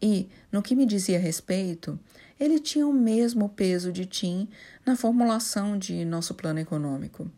E, 0.00 0.28
no 0.52 0.62
que 0.62 0.76
me 0.76 0.84
dizia 0.84 1.18
respeito, 1.18 1.98
ele 2.38 2.58
tinha 2.58 2.86
o 2.86 2.92
mesmo 2.92 3.48
peso 3.48 3.92
de 3.92 4.06
Tim 4.06 4.48
na 4.84 4.96
formulação 4.96 5.78
de 5.78 6.04
nosso 6.04 6.34
plano 6.34 6.58
econômico. 6.58 7.30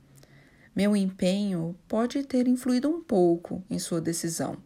Meu 0.75 0.97
empenho 0.97 1.77
pode 1.89 2.23
ter 2.25 2.47
influído 2.47 2.89
um 2.89 3.03
pouco 3.03 3.63
em 3.69 3.79
sua 3.79 4.01
decisão, 4.01 4.57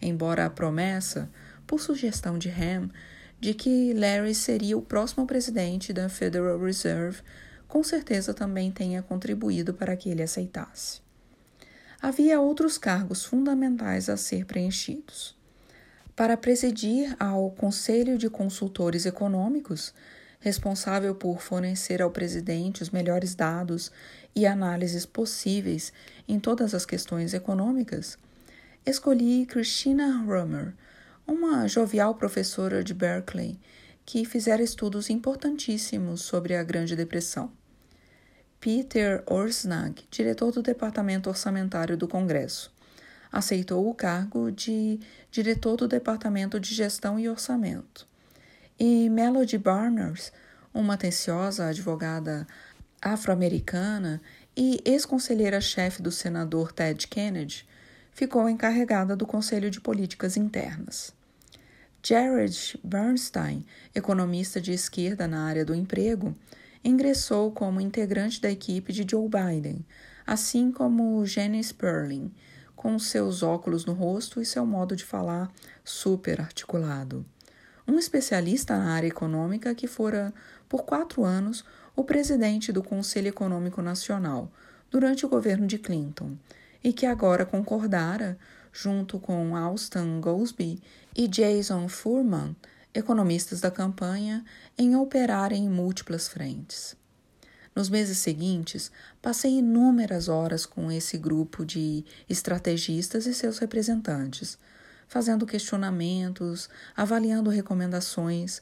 embora 0.00 0.46
a 0.46 0.50
promessa, 0.50 1.30
por 1.66 1.80
sugestão 1.80 2.38
de 2.38 2.48
Ham, 2.48 2.90
de 3.38 3.54
que 3.54 3.92
Larry 3.94 4.34
seria 4.34 4.76
o 4.76 4.82
próximo 4.82 5.26
presidente 5.26 5.92
da 5.92 6.08
Federal 6.08 6.58
Reserve 6.58 7.22
com 7.70 7.84
certeza 7.84 8.34
também 8.34 8.72
tenha 8.72 9.00
contribuído 9.00 9.72
para 9.72 9.96
que 9.96 10.10
ele 10.10 10.22
aceitasse. 10.22 11.00
Havia 12.02 12.40
outros 12.40 12.76
cargos 12.76 13.24
fundamentais 13.24 14.08
a 14.08 14.16
ser 14.16 14.44
preenchidos. 14.44 15.38
Para 16.20 16.36
presidir 16.36 17.16
ao 17.18 17.50
Conselho 17.50 18.18
de 18.18 18.28
Consultores 18.28 19.06
Econômicos, 19.06 19.94
responsável 20.38 21.14
por 21.14 21.40
fornecer 21.40 22.02
ao 22.02 22.10
presidente 22.10 22.82
os 22.82 22.90
melhores 22.90 23.34
dados 23.34 23.90
e 24.36 24.44
análises 24.44 25.06
possíveis 25.06 25.94
em 26.28 26.38
todas 26.38 26.74
as 26.74 26.84
questões 26.84 27.32
econômicas, 27.32 28.18
escolhi 28.84 29.46
Christina 29.46 30.18
Rummer, 30.18 30.74
uma 31.26 31.66
jovial 31.66 32.14
professora 32.14 32.84
de 32.84 32.92
Berkeley 32.92 33.58
que 34.04 34.26
fizera 34.26 34.62
estudos 34.62 35.08
importantíssimos 35.08 36.20
sobre 36.20 36.54
a 36.54 36.62
Grande 36.62 36.94
Depressão. 36.94 37.50
Peter 38.60 39.22
Orsnag, 39.24 40.04
diretor 40.10 40.52
do 40.52 40.62
Departamento 40.62 41.30
Orçamentário 41.30 41.96
do 41.96 42.06
Congresso, 42.06 42.70
aceitou 43.32 43.88
o 43.88 43.94
cargo 43.94 44.50
de 44.50 44.98
diretor 45.30 45.76
do 45.76 45.86
Departamento 45.86 46.58
de 46.58 46.74
Gestão 46.74 47.18
e 47.18 47.28
Orçamento. 47.28 48.06
E 48.78 49.08
Melody 49.08 49.58
Barners, 49.58 50.32
uma 50.72 50.94
atenciosa 50.94 51.66
advogada 51.66 52.46
afro-americana 53.00 54.20
e 54.56 54.80
ex-conselheira-chefe 54.84 56.02
do 56.02 56.10
senador 56.10 56.72
Ted 56.72 57.06
Kennedy, 57.06 57.66
ficou 58.12 58.48
encarregada 58.48 59.16
do 59.16 59.26
Conselho 59.26 59.70
de 59.70 59.80
Políticas 59.80 60.36
Internas. 60.36 61.12
Jared 62.02 62.78
Bernstein, 62.82 63.64
economista 63.94 64.60
de 64.60 64.72
esquerda 64.72 65.28
na 65.28 65.44
área 65.44 65.64
do 65.64 65.74
emprego, 65.74 66.34
ingressou 66.82 67.52
como 67.52 67.80
integrante 67.80 68.40
da 68.40 68.50
equipe 68.50 68.92
de 68.92 69.06
Joe 69.08 69.28
Biden, 69.28 69.84
assim 70.26 70.72
como 70.72 71.24
Jenny 71.26 71.62
Sperling, 71.62 72.32
com 72.80 72.98
seus 72.98 73.42
óculos 73.42 73.84
no 73.84 73.92
rosto 73.92 74.40
e 74.40 74.46
seu 74.46 74.64
modo 74.64 74.96
de 74.96 75.04
falar 75.04 75.52
super 75.84 76.40
articulado. 76.40 77.26
Um 77.86 77.98
especialista 77.98 78.74
na 78.74 78.94
área 78.94 79.06
econômica 79.08 79.74
que 79.74 79.86
fora, 79.86 80.32
por 80.66 80.84
quatro 80.84 81.22
anos, 81.22 81.62
o 81.94 82.02
presidente 82.02 82.72
do 82.72 82.82
Conselho 82.82 83.28
Econômico 83.28 83.82
Nacional 83.82 84.50
durante 84.90 85.26
o 85.26 85.28
governo 85.28 85.66
de 85.66 85.76
Clinton 85.76 86.38
e 86.82 86.90
que 86.90 87.04
agora 87.04 87.44
concordara, 87.44 88.38
junto 88.72 89.20
com 89.20 89.54
Alston 89.54 90.18
Goldsby 90.18 90.82
e 91.14 91.28
Jason 91.28 91.86
Furman, 91.86 92.56
economistas 92.94 93.60
da 93.60 93.70
campanha, 93.70 94.42
em 94.78 94.96
operar 94.96 95.52
em 95.52 95.68
múltiplas 95.68 96.28
frentes. 96.28 96.96
Nos 97.80 97.88
meses 97.88 98.18
seguintes, 98.18 98.92
passei 99.22 99.52
inúmeras 99.52 100.28
horas 100.28 100.66
com 100.66 100.92
esse 100.92 101.16
grupo 101.16 101.64
de 101.64 102.04
estrategistas 102.28 103.24
e 103.24 103.32
seus 103.32 103.56
representantes, 103.56 104.58
fazendo 105.08 105.46
questionamentos, 105.46 106.68
avaliando 106.94 107.48
recomendações, 107.48 108.60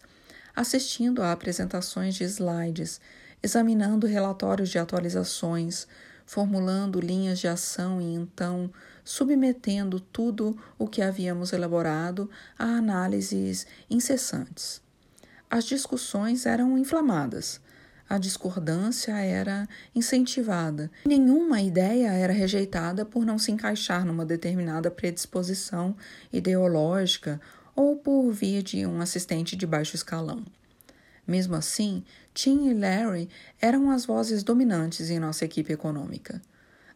assistindo 0.55 1.21
a 1.21 1.33
apresentações 1.33 2.15
de 2.15 2.23
slides, 2.23 3.01
examinando 3.43 4.07
relatórios 4.07 4.69
de 4.69 4.79
atualizações, 4.79 5.89
formulando 6.25 7.01
linhas 7.01 7.41
de 7.41 7.49
ação 7.49 8.01
e 8.01 8.15
então 8.15 8.71
submetendo 9.03 9.99
tudo 9.99 10.57
o 10.79 10.87
que 10.87 11.03
havíamos 11.03 11.53
elaborado 11.53 12.31
a 12.57 12.67
análises 12.67 13.67
incessantes. 13.91 14.81
As 15.51 15.65
discussões 15.65 16.47
eram 16.47 16.79
inflamadas, 16.79 17.61
a 18.09 18.17
discordância 18.17 19.13
era 19.19 19.69
incentivada. 19.95 20.91
Nenhuma 21.05 21.61
ideia 21.61 22.11
era 22.13 22.33
rejeitada 22.33 23.05
por 23.05 23.27
não 23.27 23.39
se 23.39 23.53
encaixar 23.53 24.05
numa 24.05 24.25
determinada 24.25 24.91
predisposição 24.91 25.95
ideológica 26.33 27.41
ou 27.77 27.97
por 27.97 28.31
via 28.31 28.63
de 28.63 28.87
um 28.87 29.01
assistente 29.01 29.55
de 29.55 29.67
baixo 29.67 29.95
escalão. 29.95 30.45
Mesmo 31.27 31.55
assim, 31.55 32.03
Tim 32.33 32.71
e 32.71 32.75
Larry 32.75 33.29
eram 33.61 33.91
as 33.91 34.07
vozes 34.07 34.43
dominantes 34.43 35.11
em 35.11 35.19
nossa 35.19 35.45
equipe 35.45 35.73
econômica. 35.73 36.41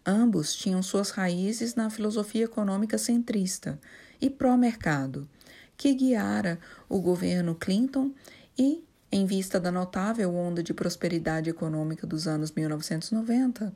Ambos 0.05 0.55
tinham 0.55 0.83
suas 0.83 1.11
raízes 1.11 1.75
na 1.75 1.91
filosofia 1.91 2.47
econômica 2.47 2.97
centrista 2.97 3.79
e 4.21 4.31
pró-mercado, 4.31 5.29
que 5.77 5.93
guiara 5.95 6.59
o 6.89 7.01
governo 7.01 7.55
Clinton 7.55 8.11
e, 8.59 8.83
em 9.13 9.27
vista 9.27 9.61
da 9.61 9.71
notável 9.71 10.35
onda 10.35 10.63
de 10.63 10.73
prosperidade 10.73 11.51
econômica 11.51 12.07
dos 12.07 12.27
anos 12.27 12.51
1990, 12.51 13.71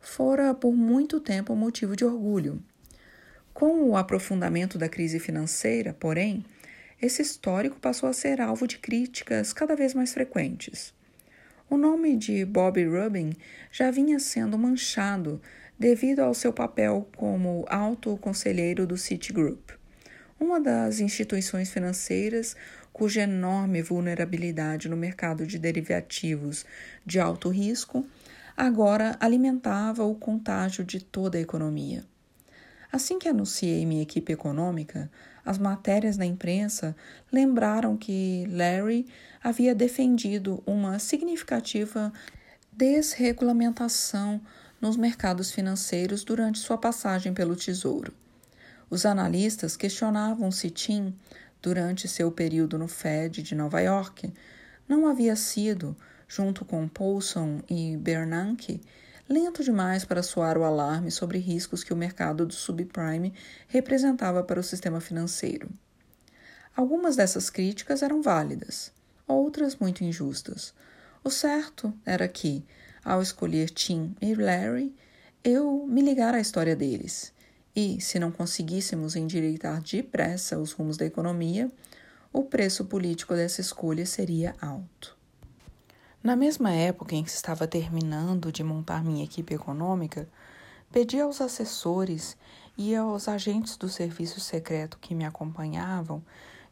fora 0.00 0.54
por 0.54 0.72
muito 0.72 1.18
tempo 1.18 1.56
motivo 1.56 1.96
de 1.96 2.04
orgulho. 2.04 2.62
Com 3.52 3.90
o 3.90 3.96
aprofundamento 3.96 4.78
da 4.78 4.88
crise 4.88 5.18
financeira, 5.18 5.92
porém, 5.98 6.44
esse 7.02 7.20
histórico 7.20 7.80
passou 7.80 8.08
a 8.08 8.12
ser 8.12 8.40
alvo 8.40 8.68
de 8.68 8.78
críticas 8.78 9.52
cada 9.52 9.74
vez 9.74 9.94
mais 9.94 10.14
frequentes. 10.14 10.94
O 11.68 11.76
nome 11.76 12.16
de 12.16 12.44
Bob 12.44 12.82
Rubin 12.84 13.32
já 13.72 13.90
vinha 13.90 14.20
sendo 14.20 14.56
manchado 14.56 15.40
devido 15.76 16.20
ao 16.20 16.34
seu 16.34 16.52
papel 16.52 17.08
como 17.16 17.64
alto 17.68 18.16
conselheiro 18.18 18.86
do 18.86 18.96
Citigroup, 18.96 19.70
uma 20.40 20.60
das 20.60 21.00
instituições 21.00 21.70
financeiras 21.70 22.56
cuja 22.98 23.20
enorme 23.22 23.80
vulnerabilidade 23.80 24.88
no 24.88 24.96
mercado 24.96 25.46
de 25.46 25.56
derivativos 25.56 26.66
de 27.06 27.20
alto 27.20 27.48
risco 27.48 28.04
agora 28.56 29.16
alimentava 29.20 30.02
o 30.02 30.16
contágio 30.16 30.84
de 30.84 30.98
toda 30.98 31.38
a 31.38 31.40
economia. 31.40 32.04
Assim 32.90 33.16
que 33.16 33.28
anunciei 33.28 33.86
minha 33.86 34.02
equipe 34.02 34.32
econômica, 34.32 35.08
as 35.46 35.58
matérias 35.58 36.16
na 36.16 36.26
imprensa 36.26 36.96
lembraram 37.30 37.96
que 37.96 38.44
Larry 38.50 39.06
havia 39.40 39.76
defendido 39.76 40.60
uma 40.66 40.98
significativa 40.98 42.12
desregulamentação 42.72 44.40
nos 44.80 44.96
mercados 44.96 45.52
financeiros 45.52 46.24
durante 46.24 46.58
sua 46.58 46.76
passagem 46.76 47.32
pelo 47.32 47.54
Tesouro. 47.54 48.12
Os 48.90 49.06
analistas 49.06 49.76
questionavam 49.76 50.50
se 50.50 50.68
Tim, 50.68 51.14
durante 51.60 52.08
seu 52.08 52.30
período 52.30 52.78
no 52.78 52.88
Fed 52.88 53.42
de 53.42 53.54
Nova 53.54 53.80
York, 53.80 54.32
não 54.88 55.06
havia 55.06 55.36
sido, 55.36 55.96
junto 56.26 56.64
com 56.64 56.88
Paulson 56.88 57.60
e 57.68 57.96
Bernanke, 57.96 58.80
lento 59.28 59.62
demais 59.62 60.04
para 60.04 60.22
soar 60.22 60.56
o 60.56 60.64
alarme 60.64 61.10
sobre 61.10 61.38
riscos 61.38 61.84
que 61.84 61.92
o 61.92 61.96
mercado 61.96 62.46
do 62.46 62.54
subprime 62.54 63.34
representava 63.68 64.42
para 64.42 64.60
o 64.60 64.62
sistema 64.62 65.00
financeiro. 65.00 65.68
Algumas 66.74 67.16
dessas 67.16 67.50
críticas 67.50 68.02
eram 68.02 68.22
válidas, 68.22 68.92
outras 69.26 69.76
muito 69.76 70.04
injustas. 70.04 70.72
O 71.22 71.30
certo 71.30 71.92
era 72.06 72.26
que, 72.28 72.64
ao 73.04 73.20
escolher 73.20 73.68
Tim 73.70 74.14
e 74.22 74.34
Larry, 74.34 74.94
eu 75.44 75.86
me 75.86 76.00
ligara 76.00 76.38
à 76.38 76.40
história 76.40 76.76
deles. 76.76 77.32
E, 77.80 78.00
se 78.00 78.18
não 78.18 78.32
conseguíssemos 78.32 79.14
endireitar 79.14 79.80
depressa 79.80 80.58
os 80.58 80.72
rumos 80.72 80.96
da 80.96 81.06
economia, 81.06 81.70
o 82.32 82.42
preço 82.42 82.86
político 82.86 83.36
dessa 83.36 83.60
escolha 83.60 84.04
seria 84.04 84.56
alto. 84.60 85.16
Na 86.20 86.34
mesma 86.34 86.72
época 86.72 87.14
em 87.14 87.22
que 87.22 87.30
estava 87.30 87.68
terminando 87.68 88.50
de 88.50 88.64
montar 88.64 89.04
minha 89.04 89.22
equipe 89.22 89.54
econômica, 89.54 90.28
pedi 90.90 91.20
aos 91.20 91.40
assessores 91.40 92.36
e 92.76 92.96
aos 92.96 93.28
agentes 93.28 93.76
do 93.76 93.88
serviço 93.88 94.40
secreto 94.40 94.98
que 95.00 95.14
me 95.14 95.24
acompanhavam 95.24 96.20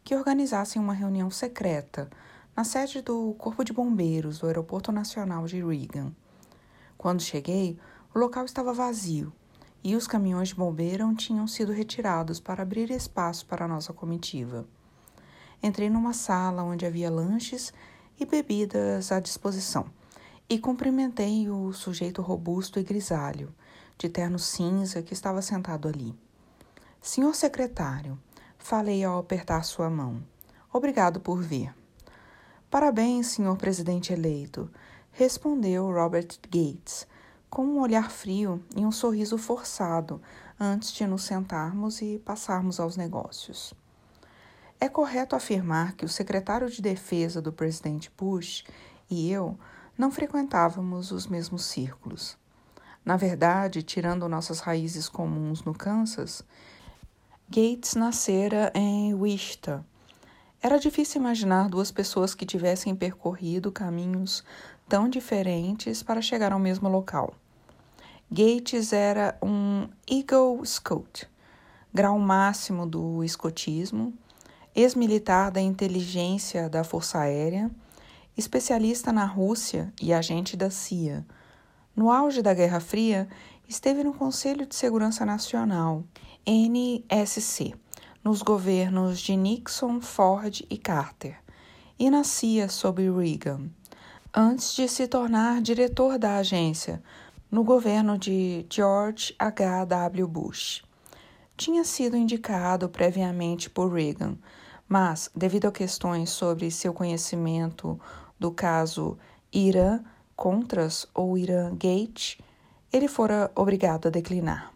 que 0.03 0.13
organizassem 0.13 0.81
uma 0.81 0.93
reunião 0.93 1.31
secreta 1.31 2.09
na 2.53 2.65
sede 2.65 3.01
do 3.01 3.33
Corpo 3.37 3.63
de 3.63 3.71
Bombeiros 3.71 4.39
do 4.39 4.47
Aeroporto 4.47 4.91
Nacional 4.91 5.45
de 5.45 5.63
Reagan. 5.63 6.11
Quando 6.97 7.21
cheguei, 7.21 7.79
o 8.13 8.19
local 8.19 8.43
estava 8.43 8.73
vazio 8.73 9.31
e 9.87 9.95
os 9.95 10.05
caminhões 10.05 10.49
de 10.49 10.55
bombeiro 10.55 11.15
tinham 11.15 11.47
sido 11.47 11.71
retirados 11.71 12.41
para 12.41 12.61
abrir 12.61 12.91
espaço 12.91 13.45
para 13.45 13.63
a 13.63 13.67
nossa 13.69 13.93
comitiva. 13.93 14.67
Entrei 15.63 15.89
numa 15.89 16.11
sala 16.11 16.61
onde 16.61 16.85
havia 16.85 17.09
lanches 17.09 17.71
e 18.19 18.25
bebidas 18.25 19.13
à 19.13 19.21
disposição 19.21 19.85
e 20.49 20.59
cumprimentei 20.59 21.49
o 21.49 21.71
sujeito 21.71 22.21
robusto 22.21 22.81
e 22.81 22.83
grisalho, 22.83 23.55
de 23.97 24.09
terno 24.09 24.37
cinza, 24.37 25.01
que 25.01 25.13
estava 25.13 25.41
sentado 25.41 25.87
ali. 25.87 26.13
Senhor 27.01 27.33
secretário, 27.33 28.19
falei 28.57 29.05
ao 29.05 29.17
apertar 29.17 29.63
sua 29.63 29.89
mão. 29.89 30.21
Obrigado 30.73 31.21
por 31.21 31.41
vir. 31.41 31.73
Parabéns, 32.69 33.27
senhor 33.27 33.55
presidente 33.55 34.11
eleito, 34.11 34.69
respondeu 35.13 35.89
Robert 35.89 36.37
Gates, 36.49 37.07
com 37.49 37.65
um 37.65 37.79
olhar 37.79 38.11
frio 38.11 38.63
e 38.75 38.85
um 38.85 38.91
sorriso 38.91 39.37
forçado 39.37 40.21
antes 40.59 40.91
de 40.91 41.05
nos 41.05 41.23
sentarmos 41.23 42.01
e 42.01 42.19
passarmos 42.19 42.79
aos 42.79 42.97
negócios. 42.97 43.73
É 44.79 44.87
correto 44.87 45.35
afirmar 45.35 45.93
que 45.93 46.05
o 46.05 46.09
secretário 46.09 46.69
de 46.69 46.81
defesa 46.81 47.41
do 47.41 47.51
presidente 47.51 48.11
Bush 48.15 48.63
e 49.09 49.31
eu 49.31 49.57
não 49.97 50.11
frequentávamos 50.11 51.11
os 51.11 51.25
mesmos 51.25 51.65
círculos. 51.65 52.37
Na 53.03 53.17
verdade, 53.17 53.81
tirando 53.81 54.27
nossas 54.27 54.59
raízes 54.59 55.09
comuns 55.09 55.63
no 55.63 55.73
Kansas, 55.73 56.43
Gates 57.49 57.95
nascera 57.95 58.71
em 58.75 59.13
Wichita. 59.13 59.83
Era 60.61 60.77
difícil 60.77 61.21
imaginar 61.21 61.69
duas 61.69 61.89
pessoas 61.89 62.35
que 62.35 62.45
tivessem 62.45 62.95
percorrido 62.95 63.71
caminhos 63.71 64.43
tão 64.87 65.09
diferentes 65.09 66.01
para 66.01 66.21
chegar 66.21 66.51
ao 66.51 66.59
mesmo 66.59 66.87
local. 66.87 67.33
Gates 68.31 68.93
era 68.93 69.37
um 69.41 69.87
Eagle 70.09 70.65
Scout, 70.65 71.29
grau 71.93 72.17
máximo 72.19 72.85
do 72.85 73.23
escotismo, 73.23 74.13
ex-militar 74.75 75.51
da 75.51 75.61
inteligência 75.61 76.69
da 76.69 76.83
Força 76.83 77.19
Aérea, 77.19 77.71
especialista 78.37 79.11
na 79.11 79.25
Rússia 79.25 79.91
e 80.01 80.13
agente 80.13 80.55
da 80.55 80.69
CIA. 80.69 81.25
No 81.95 82.11
auge 82.11 82.41
da 82.41 82.53
Guerra 82.53 82.79
Fria, 82.79 83.27
esteve 83.67 84.03
no 84.03 84.13
Conselho 84.13 84.65
de 84.65 84.75
Segurança 84.75 85.25
Nacional, 85.25 86.03
NSC, 86.45 87.73
nos 88.23 88.41
governos 88.41 89.19
de 89.19 89.35
Nixon, 89.35 89.99
Ford 89.99 90.61
e 90.69 90.77
Carter, 90.77 91.37
e 91.97 92.09
na 92.09 92.23
CIA 92.23 92.69
sob 92.69 93.09
Reagan 93.09 93.69
antes 94.39 94.75
de 94.75 94.87
se 94.87 95.07
tornar 95.07 95.63
diretor 95.63 96.19
da 96.19 96.37
agência 96.37 97.01
no 97.49 97.63
governo 97.63 98.19
de 98.19 98.67
George 98.69 99.33
H. 99.39 99.85
W. 99.85 100.27
Bush. 100.27 100.83
Tinha 101.57 101.83
sido 101.83 102.15
indicado 102.15 102.87
previamente 102.87 103.67
por 103.67 103.91
Reagan, 103.91 104.37
mas, 104.87 105.31
devido 105.35 105.67
a 105.67 105.71
questões 105.71 106.29
sobre 106.29 106.69
seu 106.69 106.93
conhecimento 106.93 107.99
do 108.39 108.51
caso 108.51 109.17
Irã 109.51 110.01
Contras 110.35 111.07
ou 111.15 111.35
Irã 111.35 111.75
Gate, 111.75 112.37
ele 112.93 113.07
fora 113.07 113.49
obrigado 113.55 114.07
a 114.07 114.11
declinar. 114.11 114.71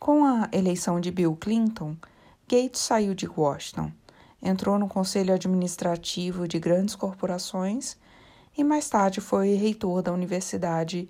Com 0.00 0.24
a 0.24 0.48
eleição 0.50 0.98
de 0.98 1.12
Bill 1.12 1.36
Clinton, 1.36 1.96
Gates 2.48 2.80
saiu 2.80 3.14
de 3.14 3.28
Washington, 3.28 3.92
entrou 4.42 4.80
no 4.80 4.88
conselho 4.88 5.32
administrativo 5.32 6.48
de 6.48 6.58
grandes 6.58 6.96
corporações 6.96 7.96
e 8.56 8.62
mais 8.62 8.88
tarde 8.88 9.20
foi 9.20 9.54
reitor 9.54 10.00
da 10.02 10.12
Universidade 10.12 11.08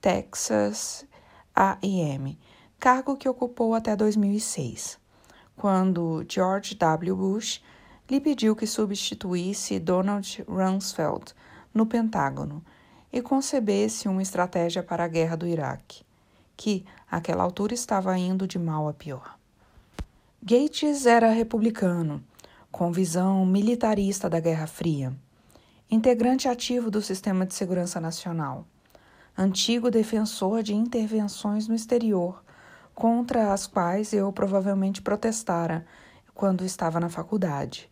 Texas 0.00 1.06
A&M, 1.54 2.38
cargo 2.78 3.16
que 3.16 3.28
ocupou 3.28 3.74
até 3.74 3.96
2006, 3.96 4.98
quando 5.56 6.24
George 6.28 6.74
W. 6.74 7.16
Bush 7.16 7.62
lhe 8.10 8.20
pediu 8.20 8.54
que 8.54 8.66
substituísse 8.66 9.78
Donald 9.78 10.44
Rumsfeld 10.46 11.34
no 11.72 11.86
Pentágono 11.86 12.62
e 13.10 13.22
concebesse 13.22 14.08
uma 14.08 14.22
estratégia 14.22 14.82
para 14.82 15.04
a 15.04 15.08
guerra 15.08 15.36
do 15.36 15.46
Iraque, 15.46 16.04
que, 16.56 16.84
àquela 17.10 17.42
altura, 17.42 17.72
estava 17.72 18.16
indo 18.18 18.46
de 18.46 18.58
mal 18.58 18.88
a 18.88 18.92
pior. 18.92 19.38
Gates 20.42 21.06
era 21.06 21.30
republicano, 21.30 22.22
com 22.70 22.92
visão 22.92 23.46
militarista 23.46 24.28
da 24.28 24.40
Guerra 24.40 24.66
Fria 24.66 25.14
integrante 25.92 26.48
ativo 26.48 26.90
do 26.90 27.02
Sistema 27.02 27.44
de 27.44 27.52
Segurança 27.52 28.00
Nacional, 28.00 28.66
antigo 29.36 29.90
defensor 29.90 30.62
de 30.62 30.74
intervenções 30.74 31.68
no 31.68 31.74
exterior, 31.74 32.42
contra 32.94 33.52
as 33.52 33.66
quais 33.66 34.14
eu 34.14 34.32
provavelmente 34.32 35.02
protestara 35.02 35.84
quando 36.32 36.64
estava 36.64 36.98
na 36.98 37.10
faculdade, 37.10 37.90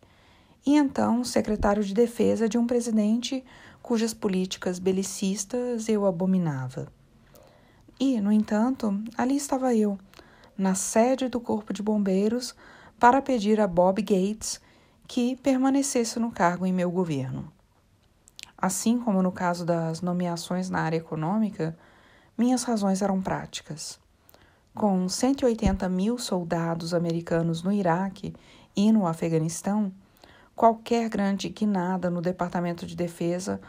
e 0.65 0.75
então 0.77 1.23
secretário 1.23 1.83
de 1.83 1.93
defesa 1.93 2.49
de 2.49 2.57
um 2.57 2.65
presidente 2.65 3.45
cujas 3.83 4.15
políticas 4.15 4.79
belicistas 4.79 5.87
eu 5.87 6.03
abominava. 6.07 6.91
E, 7.99 8.19
no 8.19 8.31
entanto, 8.31 8.99
ali 9.15 9.37
estava 9.37 9.75
eu, 9.75 9.95
na 10.57 10.73
sede 10.73 11.27
do 11.29 11.39
Corpo 11.39 11.71
de 11.71 11.83
Bombeiros, 11.83 12.55
para 12.99 13.21
pedir 13.21 13.61
a 13.61 13.67
Bob 13.67 14.01
Gates 14.01 14.59
que 15.07 15.35
permanecesse 15.35 16.19
no 16.19 16.31
cargo 16.31 16.65
em 16.65 16.73
meu 16.73 16.89
governo. 16.89 17.60
Assim 18.61 18.99
como 18.99 19.23
no 19.23 19.31
caso 19.31 19.65
das 19.65 20.01
nomeações 20.01 20.69
na 20.69 20.81
área 20.81 20.97
econômica, 20.97 21.75
minhas 22.37 22.63
razões 22.63 23.01
eram 23.01 23.19
práticas. 23.19 23.99
Com 24.75 25.09
180 25.09 25.89
mil 25.89 26.17
soldados 26.19 26.93
americanos 26.93 27.63
no 27.63 27.71
Iraque 27.71 28.35
e 28.75 28.91
no 28.91 29.07
Afeganistão, 29.07 29.91
qualquer 30.55 31.09
grande 31.09 31.49
guinada 31.49 32.09
no 32.11 32.21
Departamento 32.21 32.85
de 32.85 32.95
Defesa 32.95 33.59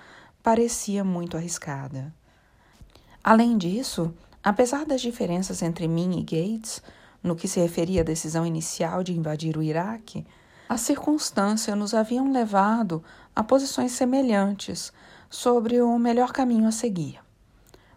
parecia 0.42 1.02
muito 1.02 1.38
arriscada. 1.38 2.12
Além 3.24 3.56
disso, 3.56 4.12
apesar 4.44 4.84
das 4.84 5.00
diferenças 5.00 5.62
entre 5.62 5.88
mim 5.88 6.18
e 6.18 6.22
Gates, 6.22 6.82
no 7.22 7.34
que 7.34 7.48
se 7.48 7.60
referia 7.60 8.02
à 8.02 8.04
decisão 8.04 8.44
inicial 8.44 9.02
de 9.02 9.16
invadir 9.16 9.56
o 9.56 9.62
Iraque, 9.62 10.26
as 10.68 10.80
circunstâncias 10.80 11.76
nos 11.76 11.94
haviam 11.94 12.32
levado 12.32 13.04
a 13.34 13.42
posições 13.42 13.92
semelhantes 13.92 14.92
sobre 15.28 15.80
o 15.80 15.98
melhor 15.98 16.32
caminho 16.32 16.68
a 16.68 16.72
seguir. 16.72 17.20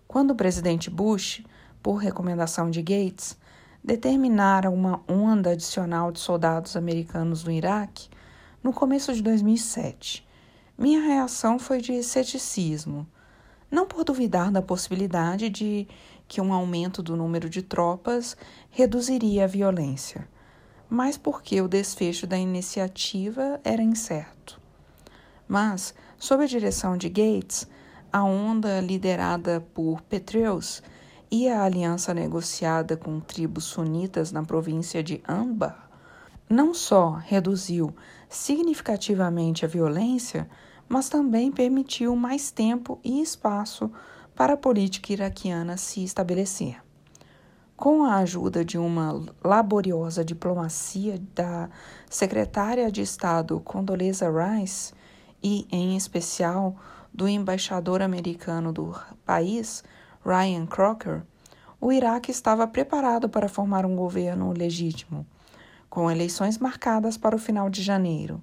Quando 0.07 0.31
o 0.31 0.35
presidente 0.35 0.89
Bush, 0.89 1.43
por 1.81 1.95
recomendação 1.95 2.69
de 2.69 2.81
Gates, 2.81 3.37
determinara 3.83 4.69
uma 4.69 5.01
onda 5.07 5.51
adicional 5.51 6.11
de 6.11 6.19
soldados 6.19 6.75
americanos 6.75 7.43
no 7.43 7.51
Iraque, 7.51 8.09
no 8.63 8.73
começo 8.73 9.13
de 9.13 9.21
2007, 9.21 10.25
minha 10.77 11.01
reação 11.01 11.59
foi 11.59 11.81
de 11.81 12.01
ceticismo, 12.01 13.07
não 13.69 13.85
por 13.85 14.03
duvidar 14.03 14.51
da 14.51 14.61
possibilidade 14.61 15.49
de 15.49 15.87
que 16.27 16.41
um 16.41 16.53
aumento 16.53 17.03
do 17.03 17.15
número 17.15 17.49
de 17.49 17.61
tropas 17.61 18.35
reduziria 18.71 19.43
a 19.43 19.47
violência 19.47 20.27
mas 20.89 21.17
porque 21.17 21.61
o 21.61 21.67
desfecho 21.67 22.27
da 22.27 22.37
iniciativa 22.37 23.59
era 23.63 23.81
incerto. 23.81 24.59
Mas, 25.47 25.93
sob 26.17 26.43
a 26.43 26.47
direção 26.47 26.97
de 26.97 27.09
Gates, 27.09 27.67
a 28.11 28.23
onda 28.23 28.79
liderada 28.79 29.65
por 29.73 30.01
Petraeus 30.01 30.81
e 31.29 31.49
a 31.49 31.63
aliança 31.63 32.13
negociada 32.13 32.95
com 32.95 33.19
tribos 33.19 33.65
sunitas 33.65 34.31
na 34.31 34.43
província 34.43 35.03
de 35.03 35.21
Anbar 35.27 35.85
não 36.49 36.73
só 36.73 37.11
reduziu 37.11 37.93
significativamente 38.29 39.65
a 39.65 39.67
violência, 39.67 40.47
mas 40.87 41.09
também 41.09 41.51
permitiu 41.51 42.15
mais 42.15 42.51
tempo 42.51 42.99
e 43.03 43.21
espaço 43.21 43.91
para 44.35 44.53
a 44.53 44.57
política 44.57 45.13
iraquiana 45.13 45.77
se 45.77 46.03
estabelecer. 46.03 46.77
Com 47.75 48.05
a 48.05 48.17
ajuda 48.17 48.63
de 48.63 48.77
uma 48.77 49.21
laboriosa 49.43 50.23
diplomacia 50.23 51.21
da 51.33 51.69
secretária 52.09 52.91
de 52.91 53.01
Estado 53.01 53.59
Condoleezza 53.59 54.29
Rice 54.29 54.93
e, 55.45 55.67
em 55.71 55.95
especial, 55.95 56.75
do 57.13 57.27
embaixador 57.27 58.01
americano 58.01 58.73
do 58.73 58.99
país, 59.23 59.83
Ryan 60.25 60.65
Crocker, 60.65 61.21
o 61.79 61.91
Iraque 61.91 62.31
estava 62.31 62.65
preparado 62.65 63.29
para 63.29 63.47
formar 63.47 63.85
um 63.85 63.95
governo 63.95 64.51
legítimo, 64.51 65.23
com 65.87 66.09
eleições 66.09 66.57
marcadas 66.57 67.15
para 67.15 67.35
o 67.35 67.39
final 67.39 67.69
de 67.69 67.83
janeiro. 67.83 68.41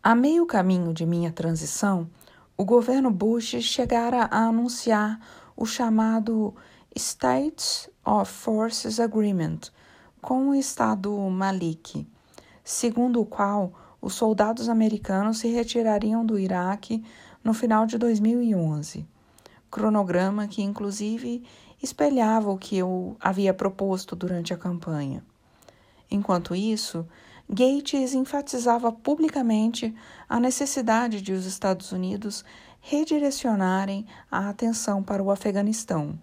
A 0.00 0.14
meio 0.14 0.46
caminho 0.46 0.94
de 0.94 1.04
minha 1.04 1.32
transição, 1.32 2.08
o 2.56 2.64
governo 2.64 3.10
Bush 3.10 3.60
chegara 3.60 4.28
a 4.30 4.44
anunciar 4.44 5.18
o 5.56 5.66
chamado 5.66 6.54
States 6.94 7.90
of 8.04 8.32
Forces 8.32 9.00
Agreement 9.00 9.62
com 10.22 10.50
o 10.50 10.54
Estado 10.54 11.10
Malik, 11.28 12.06
segundo 12.62 13.20
o 13.20 13.26
qual 13.26 13.72
os 14.04 14.12
soldados 14.12 14.68
americanos 14.68 15.38
se 15.38 15.48
retirariam 15.48 16.26
do 16.26 16.38
Iraque 16.38 17.02
no 17.42 17.54
final 17.54 17.86
de 17.86 17.96
2011. 17.96 19.06
Cronograma 19.70 20.46
que, 20.46 20.62
inclusive, 20.62 21.42
espelhava 21.82 22.50
o 22.50 22.58
que 22.58 22.76
eu 22.76 23.16
havia 23.18 23.54
proposto 23.54 24.14
durante 24.14 24.52
a 24.52 24.58
campanha. 24.58 25.24
Enquanto 26.10 26.54
isso, 26.54 27.08
Gates 27.48 28.12
enfatizava 28.12 28.92
publicamente 28.92 29.94
a 30.28 30.38
necessidade 30.38 31.22
de 31.22 31.32
os 31.32 31.46
Estados 31.46 31.90
Unidos 31.90 32.44
redirecionarem 32.82 34.06
a 34.30 34.50
atenção 34.50 35.02
para 35.02 35.22
o 35.22 35.30
Afeganistão, 35.30 36.20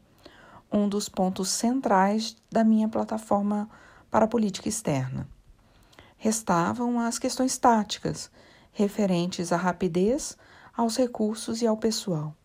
um 0.71 0.87
dos 0.87 1.09
pontos 1.09 1.49
centrais 1.49 2.37
da 2.51 2.63
minha 2.63 2.87
plataforma 2.87 3.67
para 4.11 4.25
a 4.25 4.27
política 4.27 4.69
externa. 4.69 5.27
Restavam 6.23 6.99
as 6.99 7.17
questões 7.17 7.57
táticas, 7.57 8.29
referentes 8.71 9.51
à 9.51 9.57
rapidez, 9.57 10.37
aos 10.77 10.95
recursos 10.95 11.63
e 11.63 11.65
ao 11.65 11.75
pessoal. 11.75 12.35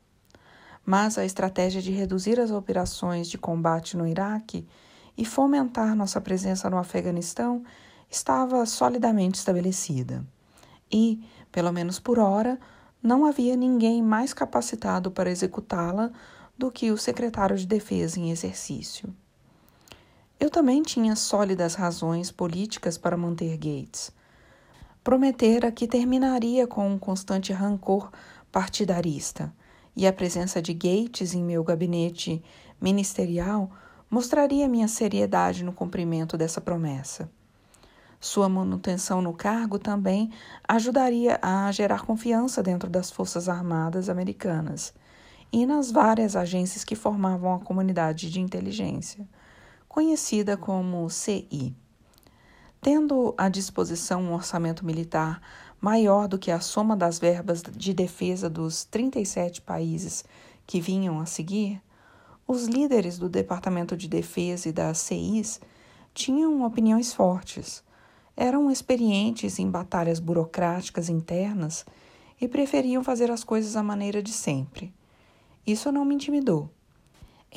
Mas 0.83 1.19
a 1.19 1.27
estratégia 1.27 1.83
de 1.83 1.93
reduzir 1.93 2.41
as 2.41 2.51
operações 2.51 3.29
de 3.29 3.37
combate 3.37 3.95
no 3.95 4.07
Iraque 4.07 4.67
e 5.15 5.27
fomentar 5.27 5.95
nossa 5.95 6.19
presença 6.23 6.71
no 6.71 6.79
Afeganistão 6.79 7.63
estava 8.11 8.65
solidamente 8.65 9.39
estabelecida. 9.39 10.27
E, 10.91 11.23
pelo 11.53 11.71
menos 11.71 11.99
por 11.99 12.19
hora, 12.19 12.59
não 13.03 13.27
havia 13.27 13.55
ninguém 13.57 14.03
mais 14.03 14.33
capacitado 14.33 15.11
para 15.11 15.31
executá-la 15.31 16.11
do 16.57 16.73
que 16.73 16.91
o 16.91 16.97
secretário 16.97 17.59
de 17.59 17.67
Defesa 17.67 18.19
em 18.19 18.31
exercício. 18.31 19.15
Eu 20.39 20.51
também 20.51 20.83
tinha 20.83 21.17
sólidas 21.17 21.75
razões 21.75 22.31
políticas 22.31 22.99
para 22.99 23.17
manter 23.17 23.57
Gates. 23.57 24.13
Prometera 25.03 25.73
que 25.73 25.89
terminaria 25.89 26.67
com 26.67 26.89
um 26.89 26.99
constante 26.99 27.53
rancor 27.53 28.11
partidarista, 28.53 29.53
e 29.97 30.07
a 30.07 30.13
presença 30.13 30.61
de 30.61 30.75
Gates 30.75 31.33
em 31.33 31.43
meu 31.43 31.65
gabinete 31.65 32.43
ministerial 32.79 33.71
mostraria 34.11 34.69
minha 34.69 34.89
seriedade 34.89 35.65
no 35.65 35.73
cumprimento 35.73 36.37
dessa 36.37 36.61
promessa. 36.61 37.31
Sua 38.21 38.49
manutenção 38.49 39.23
no 39.23 39.33
cargo 39.33 39.79
também 39.79 40.31
ajudaria 40.69 41.39
a 41.41 41.73
gerar 41.73 42.03
confiança 42.05 42.63
dentro 42.63 42.91
das 42.91 43.11
Forças 43.11 43.49
Armadas 43.49 44.09
americanas 44.09 44.93
e 45.53 45.65
nas 45.65 45.91
várias 45.91 46.37
agências 46.37 46.85
que 46.85 46.95
formavam 46.95 47.55
a 47.55 47.61
comunidade 47.61 48.31
de 48.31 48.41
inteligência, 48.41 49.27
conhecida 49.97 50.59
como 50.59 51.09
CI. 51.09 51.75
Tendo 52.83 53.35
à 53.39 53.49
disposição 53.49 54.21
um 54.21 54.35
orçamento 54.35 54.85
militar 54.85 55.41
maior 55.81 56.29
do 56.29 56.39
que 56.39 56.51
a 56.51 56.61
soma 56.61 56.95
das 56.95 57.19
verbas 57.19 57.63
de 57.63 57.95
defesa 57.95 58.51
dos 58.51 58.85
37 58.85 59.63
países 59.63 60.23
que 60.67 60.83
vinham 60.83 61.19
a 61.19 61.25
seguir, 61.25 61.81
os 62.47 62.67
líderes 62.67 63.17
do 63.17 63.27
Departamento 63.27 63.97
de 63.97 64.07
Defesa 64.07 64.69
e 64.69 64.73
das 64.73 64.99
CIs 64.99 65.63
tinham 66.13 66.63
opiniões 66.63 67.15
fortes, 67.15 67.83
eram 68.37 68.71
experientes 68.71 69.59
em 69.59 69.71
batalhas 69.71 70.21
burocráticas 70.21 71.09
internas 71.09 71.87
e 72.39 72.47
preferiam 72.47 73.03
fazer 73.03 73.31
as 73.31 73.43
coisas 73.43 73.77
à 73.77 73.83
maneira 73.83 74.23
de 74.23 74.35
sempre. 74.35 74.93
Isso 75.67 75.91
não 75.91 76.05
me 76.05 76.15
intimidou. 76.15 76.76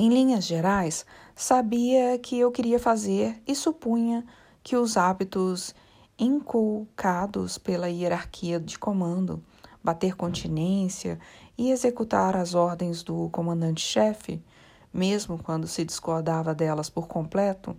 Em 0.01 0.07
linhas 0.07 0.45
gerais, 0.45 1.05
sabia 1.35 2.17
que 2.17 2.39
eu 2.39 2.49
queria 2.53 2.79
fazer 2.79 3.35
e 3.45 3.53
supunha 3.53 4.25
que 4.63 4.77
os 4.77 4.95
hábitos 4.95 5.75
inculcados 6.17 7.57
pela 7.57 7.89
hierarquia 7.89 8.61
de 8.61 8.79
comando, 8.79 9.43
bater 9.83 10.15
continência 10.15 11.19
e 11.57 11.69
executar 11.69 12.37
as 12.37 12.55
ordens 12.55 13.03
do 13.03 13.27
comandante-chefe, 13.29 14.41
mesmo 14.93 15.37
quando 15.37 15.67
se 15.67 15.83
discordava 15.83 16.55
delas 16.55 16.89
por 16.89 17.05
completo, 17.05 17.75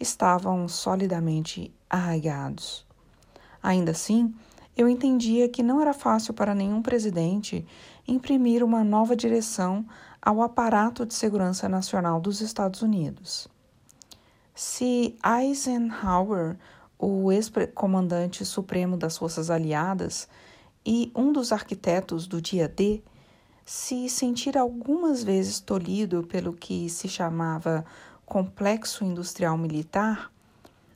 estavam 0.00 0.66
solidamente 0.66 1.70
arraigados. 1.90 2.86
Ainda 3.62 3.90
assim, 3.90 4.34
eu 4.74 4.88
entendia 4.88 5.46
que 5.46 5.62
não 5.62 5.78
era 5.78 5.92
fácil 5.92 6.32
para 6.32 6.54
nenhum 6.54 6.80
presidente 6.80 7.66
imprimir 8.08 8.64
uma 8.64 8.82
nova 8.82 9.14
direção 9.14 9.84
ao 10.22 10.42
aparato 10.42 11.06
de 11.06 11.14
segurança 11.14 11.68
nacional 11.68 12.20
dos 12.20 12.40
Estados 12.40 12.82
Unidos. 12.82 13.48
Se 14.54 15.16
Eisenhower, 15.24 16.58
o 16.98 17.32
ex-comandante 17.32 18.44
supremo 18.44 18.96
das 18.96 19.16
Forças 19.16 19.50
Aliadas 19.50 20.28
e 20.84 21.10
um 21.14 21.32
dos 21.32 21.52
arquitetos 21.52 22.26
do 22.26 22.42
dia 22.42 22.68
D, 22.68 23.02
se 23.64 24.08
sentir 24.08 24.58
algumas 24.58 25.22
vezes 25.22 25.60
tolhido 25.60 26.22
pelo 26.24 26.52
que 26.52 26.90
se 26.90 27.08
chamava 27.08 27.84
complexo 28.26 29.04
industrial 29.04 29.56
militar, 29.56 30.30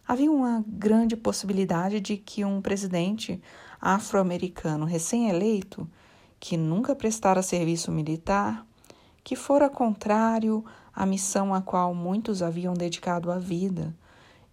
havia 0.07 0.31
uma 0.31 0.63
grande 0.67 1.17
possibilidade 1.17 2.01
de 2.01 2.17
que 2.17 2.45
um 2.45 2.61
presidente 2.61 3.41
afro-americano 3.81 4.85
recém-eleito, 4.85 5.89
que 6.39 6.57
nunca 6.57 6.95
prestara 6.95 7.43
serviço 7.43 7.91
militar, 7.91 8.67
que 9.25 9.35
fora 9.35 9.71
contrário 9.71 10.63
à 10.95 11.07
missão 11.07 11.55
a 11.55 11.63
qual 11.63 11.95
muitos 11.95 12.43
haviam 12.43 12.75
dedicado 12.75 13.33
a 13.33 13.39
vida, 13.39 13.97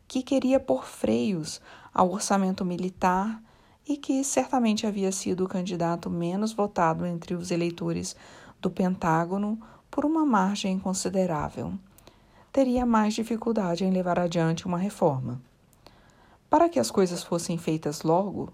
que 0.07 0.23
queria 0.23 0.59
pôr 0.59 0.85
freios 0.85 1.61
ao 1.93 2.09
orçamento 2.09 2.63
militar 2.63 3.43
e 3.87 3.97
que 3.97 4.23
certamente 4.23 4.87
havia 4.87 5.11
sido 5.11 5.43
o 5.43 5.47
candidato 5.47 6.09
menos 6.09 6.53
votado 6.53 7.05
entre 7.05 7.35
os 7.35 7.51
eleitores 7.51 8.15
do 8.61 8.69
Pentágono 8.69 9.59
por 9.89 10.05
uma 10.05 10.25
margem 10.25 10.79
considerável. 10.79 11.73
Teria 12.51 12.85
mais 12.85 13.13
dificuldade 13.13 13.83
em 13.83 13.91
levar 13.91 14.19
adiante 14.19 14.65
uma 14.65 14.77
reforma. 14.77 15.41
Para 16.49 16.69
que 16.69 16.79
as 16.79 16.91
coisas 16.91 17.23
fossem 17.23 17.57
feitas 17.57 18.03
logo, 18.03 18.53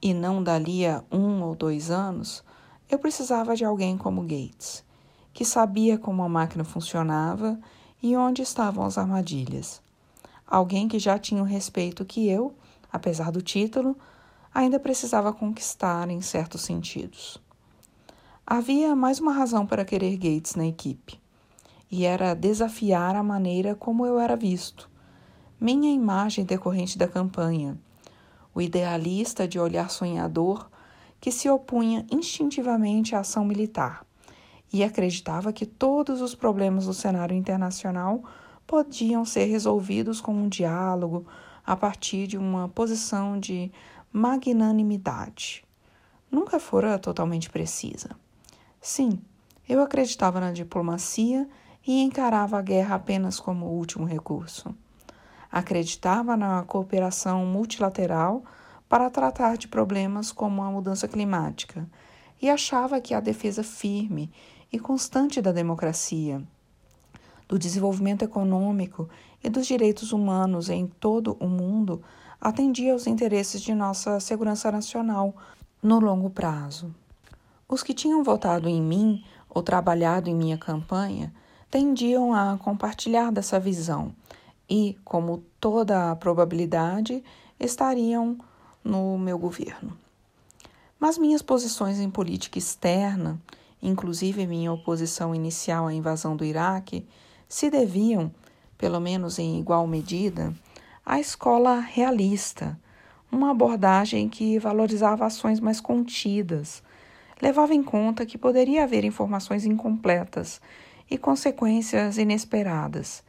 e 0.00 0.12
não 0.12 0.42
dali 0.42 0.86
a 0.86 1.02
um 1.10 1.42
ou 1.42 1.54
dois 1.54 1.90
anos, 1.90 2.44
eu 2.90 2.98
precisava 2.98 3.56
de 3.56 3.64
alguém 3.64 3.96
como 3.96 4.20
Gates, 4.22 4.83
que 5.34 5.44
sabia 5.44 5.98
como 5.98 6.22
a 6.22 6.28
máquina 6.28 6.62
funcionava 6.62 7.58
e 8.00 8.16
onde 8.16 8.40
estavam 8.40 8.84
as 8.84 8.96
armadilhas. 8.96 9.82
Alguém 10.46 10.86
que 10.86 11.00
já 11.00 11.18
tinha 11.18 11.42
o 11.42 11.46
respeito 11.46 12.04
que 12.04 12.28
eu, 12.28 12.54
apesar 12.90 13.32
do 13.32 13.42
título, 13.42 13.96
ainda 14.54 14.78
precisava 14.78 15.32
conquistar 15.32 16.08
em 16.08 16.20
certos 16.20 16.62
sentidos. 16.62 17.42
Havia 18.46 18.94
mais 18.94 19.18
uma 19.18 19.32
razão 19.32 19.66
para 19.66 19.84
querer 19.84 20.16
Gates 20.16 20.54
na 20.54 20.66
equipe, 20.66 21.20
e 21.90 22.04
era 22.04 22.32
desafiar 22.34 23.16
a 23.16 23.22
maneira 23.22 23.74
como 23.74 24.06
eu 24.06 24.20
era 24.20 24.36
visto, 24.36 24.88
minha 25.60 25.92
imagem 25.92 26.44
decorrente 26.44 26.96
da 26.96 27.08
campanha, 27.08 27.76
o 28.54 28.60
idealista 28.60 29.48
de 29.48 29.58
olhar 29.58 29.90
sonhador 29.90 30.70
que 31.20 31.32
se 31.32 31.50
opunha 31.50 32.06
instintivamente 32.12 33.16
à 33.16 33.20
ação 33.20 33.44
militar 33.44 34.06
e 34.74 34.82
acreditava 34.82 35.52
que 35.52 35.64
todos 35.64 36.20
os 36.20 36.34
problemas 36.34 36.86
do 36.86 36.92
cenário 36.92 37.36
internacional 37.36 38.24
podiam 38.66 39.24
ser 39.24 39.44
resolvidos 39.44 40.20
com 40.20 40.34
um 40.34 40.48
diálogo 40.48 41.24
a 41.64 41.76
partir 41.76 42.26
de 42.26 42.36
uma 42.36 42.68
posição 42.68 43.38
de 43.38 43.70
magnanimidade. 44.12 45.64
Nunca 46.28 46.58
fora 46.58 46.98
totalmente 46.98 47.48
precisa. 47.50 48.16
Sim, 48.80 49.20
eu 49.68 49.80
acreditava 49.80 50.40
na 50.40 50.50
diplomacia 50.50 51.48
e 51.86 52.02
encarava 52.02 52.58
a 52.58 52.62
guerra 52.62 52.96
apenas 52.96 53.38
como 53.38 53.66
último 53.66 54.04
recurso. 54.04 54.74
Acreditava 55.52 56.36
na 56.36 56.64
cooperação 56.64 57.46
multilateral 57.46 58.42
para 58.88 59.08
tratar 59.08 59.56
de 59.56 59.68
problemas 59.68 60.32
como 60.32 60.64
a 60.64 60.70
mudança 60.72 61.06
climática 61.06 61.88
e 62.42 62.50
achava 62.50 63.00
que 63.00 63.14
a 63.14 63.20
defesa 63.20 63.62
firme 63.62 64.32
e 64.74 64.78
constante 64.80 65.40
da 65.40 65.52
democracia, 65.52 66.42
do 67.46 67.56
desenvolvimento 67.56 68.22
econômico 68.22 69.08
e 69.40 69.48
dos 69.48 69.68
direitos 69.68 70.12
humanos 70.12 70.68
em 70.68 70.84
todo 70.84 71.36
o 71.38 71.46
mundo 71.46 72.02
atendia 72.40 72.92
aos 72.92 73.06
interesses 73.06 73.62
de 73.62 73.72
nossa 73.72 74.18
segurança 74.18 74.72
nacional 74.72 75.32
no 75.80 76.00
longo 76.00 76.28
prazo. 76.28 76.92
Os 77.68 77.84
que 77.84 77.94
tinham 77.94 78.24
votado 78.24 78.68
em 78.68 78.82
mim 78.82 79.24
ou 79.48 79.62
trabalhado 79.62 80.28
em 80.28 80.34
minha 80.34 80.58
campanha 80.58 81.32
tendiam 81.70 82.34
a 82.34 82.58
compartilhar 82.58 83.30
dessa 83.30 83.60
visão 83.60 84.12
e, 84.68 84.98
como 85.04 85.44
toda 85.60 86.10
a 86.10 86.16
probabilidade, 86.16 87.22
estariam 87.60 88.36
no 88.82 89.16
meu 89.18 89.38
governo. 89.38 89.96
Mas 90.98 91.16
minhas 91.16 91.42
posições 91.42 92.00
em 92.00 92.10
política 92.10 92.58
externa, 92.58 93.40
inclusive 93.84 94.46
minha 94.46 94.72
oposição 94.72 95.34
inicial 95.34 95.86
à 95.86 95.92
invasão 95.92 96.34
do 96.34 96.44
Iraque, 96.44 97.06
se 97.46 97.70
deviam, 97.70 98.32
pelo 98.78 98.98
menos 98.98 99.38
em 99.38 99.60
igual 99.60 99.86
medida, 99.86 100.54
à 101.04 101.20
escola 101.20 101.78
realista, 101.78 102.78
uma 103.30 103.50
abordagem 103.50 104.28
que 104.28 104.58
valorizava 104.58 105.26
ações 105.26 105.60
mais 105.60 105.80
contidas, 105.80 106.82
levava 107.42 107.74
em 107.74 107.82
conta 107.82 108.24
que 108.24 108.38
poderia 108.38 108.84
haver 108.84 109.04
informações 109.04 109.66
incompletas 109.66 110.60
e 111.10 111.18
consequências 111.18 112.16
inesperadas, 112.16 113.22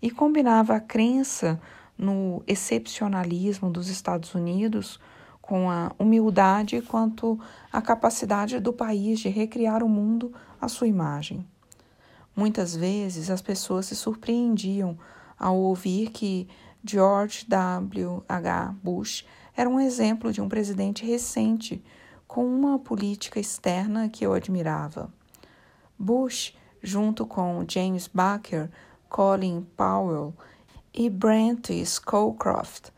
e 0.00 0.10
combinava 0.10 0.76
a 0.76 0.80
crença 0.80 1.60
no 1.98 2.44
excepcionalismo 2.46 3.70
dos 3.70 3.88
Estados 3.88 4.34
Unidos 4.34 5.00
com 5.46 5.70
a 5.70 5.92
humildade 5.96 6.82
quanto 6.82 7.38
à 7.72 7.80
capacidade 7.80 8.58
do 8.58 8.72
país 8.72 9.20
de 9.20 9.28
recriar 9.28 9.80
o 9.82 9.88
mundo 9.88 10.32
à 10.60 10.66
sua 10.66 10.88
imagem. 10.88 11.46
Muitas 12.34 12.74
vezes 12.74 13.30
as 13.30 13.40
pessoas 13.40 13.86
se 13.86 13.94
surpreendiam 13.94 14.98
ao 15.38 15.56
ouvir 15.56 16.10
que 16.10 16.48
George 16.84 17.46
W. 17.48 18.24
H. 18.28 18.74
Bush 18.82 19.24
era 19.56 19.70
um 19.70 19.78
exemplo 19.78 20.32
de 20.32 20.40
um 20.40 20.48
presidente 20.48 21.06
recente 21.06 21.82
com 22.26 22.44
uma 22.44 22.78
política 22.78 23.38
externa 23.38 24.08
que 24.08 24.26
eu 24.26 24.32
admirava. 24.32 25.12
Bush, 25.96 26.54
junto 26.82 27.24
com 27.24 27.64
James 27.66 28.08
Baker, 28.12 28.68
Colin 29.08 29.64
Powell 29.76 30.34
e 30.92 31.08
Brent 31.08 31.70
Scowcroft, 31.84 32.90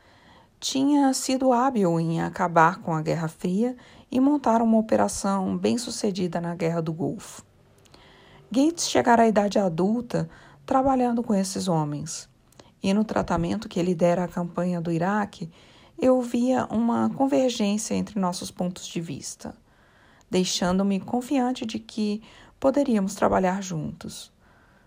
tinha 0.60 1.12
sido 1.14 1.52
hábil 1.52 2.00
em 2.00 2.20
acabar 2.20 2.80
com 2.80 2.92
a 2.92 3.00
Guerra 3.00 3.28
Fria 3.28 3.76
e 4.10 4.18
montar 4.18 4.60
uma 4.60 4.78
operação 4.78 5.56
bem-sucedida 5.56 6.40
na 6.40 6.54
Guerra 6.54 6.82
do 6.82 6.92
Golfo. 6.92 7.44
Gates 8.50 8.88
chegara 8.88 9.22
à 9.22 9.28
idade 9.28 9.58
adulta 9.58 10.28
trabalhando 10.66 11.22
com 11.22 11.34
esses 11.34 11.68
homens. 11.68 12.28
E 12.82 12.92
no 12.92 13.04
tratamento 13.04 13.68
que 13.68 13.78
ele 13.78 13.94
dera 13.94 14.24
à 14.24 14.28
campanha 14.28 14.80
do 14.80 14.90
Iraque, 14.90 15.50
eu 16.00 16.20
via 16.22 16.66
uma 16.66 17.10
convergência 17.10 17.94
entre 17.94 18.18
nossos 18.18 18.50
pontos 18.50 18.86
de 18.86 19.00
vista, 19.00 19.54
deixando-me 20.30 21.00
confiante 21.00 21.66
de 21.66 21.78
que 21.78 22.22
poderíamos 22.58 23.14
trabalhar 23.14 23.62
juntos. 23.62 24.32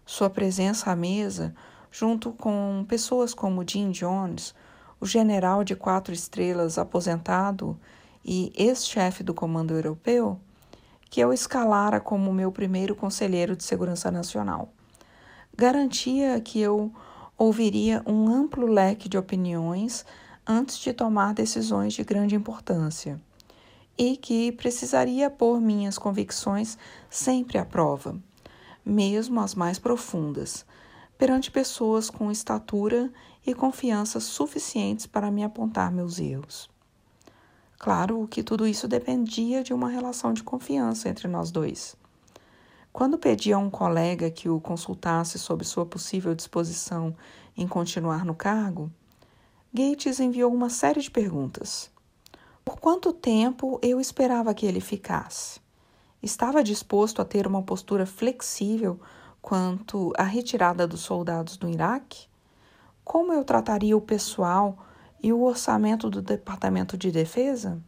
Sua 0.06 0.30
presença 0.30 0.92
à 0.92 0.96
mesa, 0.96 1.54
junto 1.92 2.32
com 2.32 2.86
pessoas 2.88 3.34
como 3.34 3.68
Jim 3.68 3.92
Jones, 3.92 4.56
o 5.02 5.06
general 5.08 5.64
de 5.64 5.76
quatro 5.76 6.14
estrelas 6.14 6.78
aposentado 6.78 7.78
e 8.24 8.54
ex-chefe 8.56 9.24
do 9.24 9.34
Comando 9.34 9.74
Europeu, 9.74 10.40
que 11.10 11.20
eu 11.20 11.34
escalara 11.34 12.00
como 12.00 12.32
meu 12.32 12.52
primeiro 12.52 12.96
conselheiro 12.96 13.56
de 13.56 13.64
segurança 13.64 14.12
nacional. 14.12 14.72
Garantia 15.58 16.40
que 16.40 16.62
eu 16.62 16.94
ouviria 17.36 18.04
um 18.06 18.30
amplo 18.30 18.68
leque 18.68 19.10
de 19.10 19.18
opiniões 19.18 20.06
antes 20.46 20.78
de 20.78 20.94
tomar 20.94 21.34
decisões 21.34 21.94
de 21.94 22.04
grande 22.04 22.36
importância 22.36 23.20
e 23.98 24.16
que 24.16 24.52
precisaria 24.52 25.30
pôr 25.30 25.60
minhas 25.60 25.98
convicções 25.98 26.78
sempre 27.10 27.58
à 27.58 27.66
prova, 27.66 28.16
mesmo 28.86 29.40
as 29.40 29.56
mais 29.56 29.80
profundas, 29.80 30.66
perante 31.18 31.52
pessoas 31.52 32.10
com 32.10 32.32
estatura 32.32 33.12
e 33.46 33.54
confiança 33.54 34.20
suficientes 34.20 35.06
para 35.06 35.32
me 35.32 35.44
apontar 35.44 35.92
meus 35.92 36.20
erros. 36.20 36.70
Claro 37.80 38.28
que 38.30 38.44
tudo 38.44 38.68
isso 38.68 38.88
dependia 38.88 39.64
de 39.64 39.74
uma 39.74 39.90
relação 39.90 40.34
de 40.34 40.44
confiança 40.44 41.10
entre 41.10 41.28
nós 41.28 41.50
dois. 41.50 41.96
Quando 42.94 43.18
pedi 43.18 43.52
a 43.54 43.58
um 43.58 43.70
colega 43.70 44.30
que 44.30 44.50
o 44.50 44.60
consultasse 44.60 45.40
sobre 45.40 45.66
sua 45.66 45.86
possível 45.86 46.36
disposição 46.36 47.16
em 47.58 47.68
continuar 47.68 48.24
no 48.24 48.36
cargo, 48.36 48.92
Gates 49.74 50.20
enviou 50.20 50.54
uma 50.54 50.70
série 50.70 51.02
de 51.02 51.10
perguntas. 51.10 51.90
Por 52.64 52.80
quanto 52.80 53.14
tempo 53.14 53.80
eu 53.82 54.00
esperava 54.00 54.54
que 54.54 54.66
ele 54.66 54.82
ficasse? 54.82 55.60
Estava 56.22 56.64
disposto 56.64 57.22
a 57.22 57.26
ter 57.26 57.48
uma 57.48 57.64
postura 57.64 58.06
flexível 58.06 59.00
quanto 59.42 60.14
à 60.18 60.24
retirada 60.24 60.86
dos 60.86 61.00
soldados 61.00 61.58
do 61.58 61.68
Iraque? 61.68 62.28
Como 63.04 63.34
eu 63.34 63.44
trataria 63.44 63.98
o 63.98 64.02
pessoal 64.02 64.78
e 65.22 65.34
o 65.34 65.44
orçamento 65.44 66.10
do 66.10 66.22
Departamento 66.22 66.98
de 66.98 67.12
Defesa? 67.12 67.82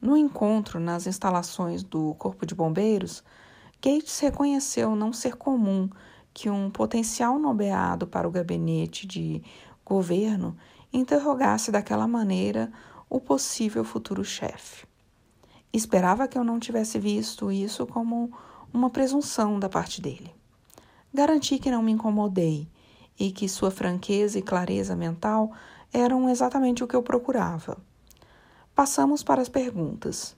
No 0.00 0.16
encontro 0.16 0.78
nas 0.78 1.06
instalações 1.06 1.82
do 1.82 2.14
Corpo 2.14 2.44
de 2.44 2.54
Bombeiros, 2.54 3.24
Gates 3.80 4.18
reconheceu 4.18 4.94
não 4.94 5.12
ser 5.12 5.36
comum 5.36 5.88
que 6.34 6.50
um 6.50 6.68
potencial 6.70 7.38
nomeado 7.38 8.06
para 8.06 8.28
o 8.28 8.30
gabinete 8.30 9.06
de 9.06 9.42
governo 9.84 10.56
interrogasse 10.92 11.70
daquela 11.70 12.06
maneira 12.06 12.70
o 13.08 13.20
possível 13.20 13.84
futuro 13.84 14.24
chefe. 14.24 14.86
Esperava 15.72 16.26
que 16.26 16.36
eu 16.36 16.44
não 16.44 16.58
tivesse 16.58 16.98
visto 16.98 17.50
isso 17.50 17.86
como 17.86 18.32
uma 18.72 18.90
presunção 18.90 19.58
da 19.58 19.68
parte 19.68 20.02
dele. 20.02 20.34
Garanti 21.14 21.58
que 21.58 21.70
não 21.70 21.82
me 21.82 21.92
incomodei 21.92 22.68
e 23.18 23.30
que 23.30 23.48
sua 23.48 23.70
franqueza 23.70 24.38
e 24.38 24.42
clareza 24.42 24.94
mental 24.94 25.52
eram 25.92 26.28
exatamente 26.28 26.84
o 26.84 26.86
que 26.86 26.94
eu 26.94 27.02
procurava. 27.02 27.78
Passamos 28.74 29.22
para 29.22 29.40
as 29.40 29.48
perguntas. 29.48 30.36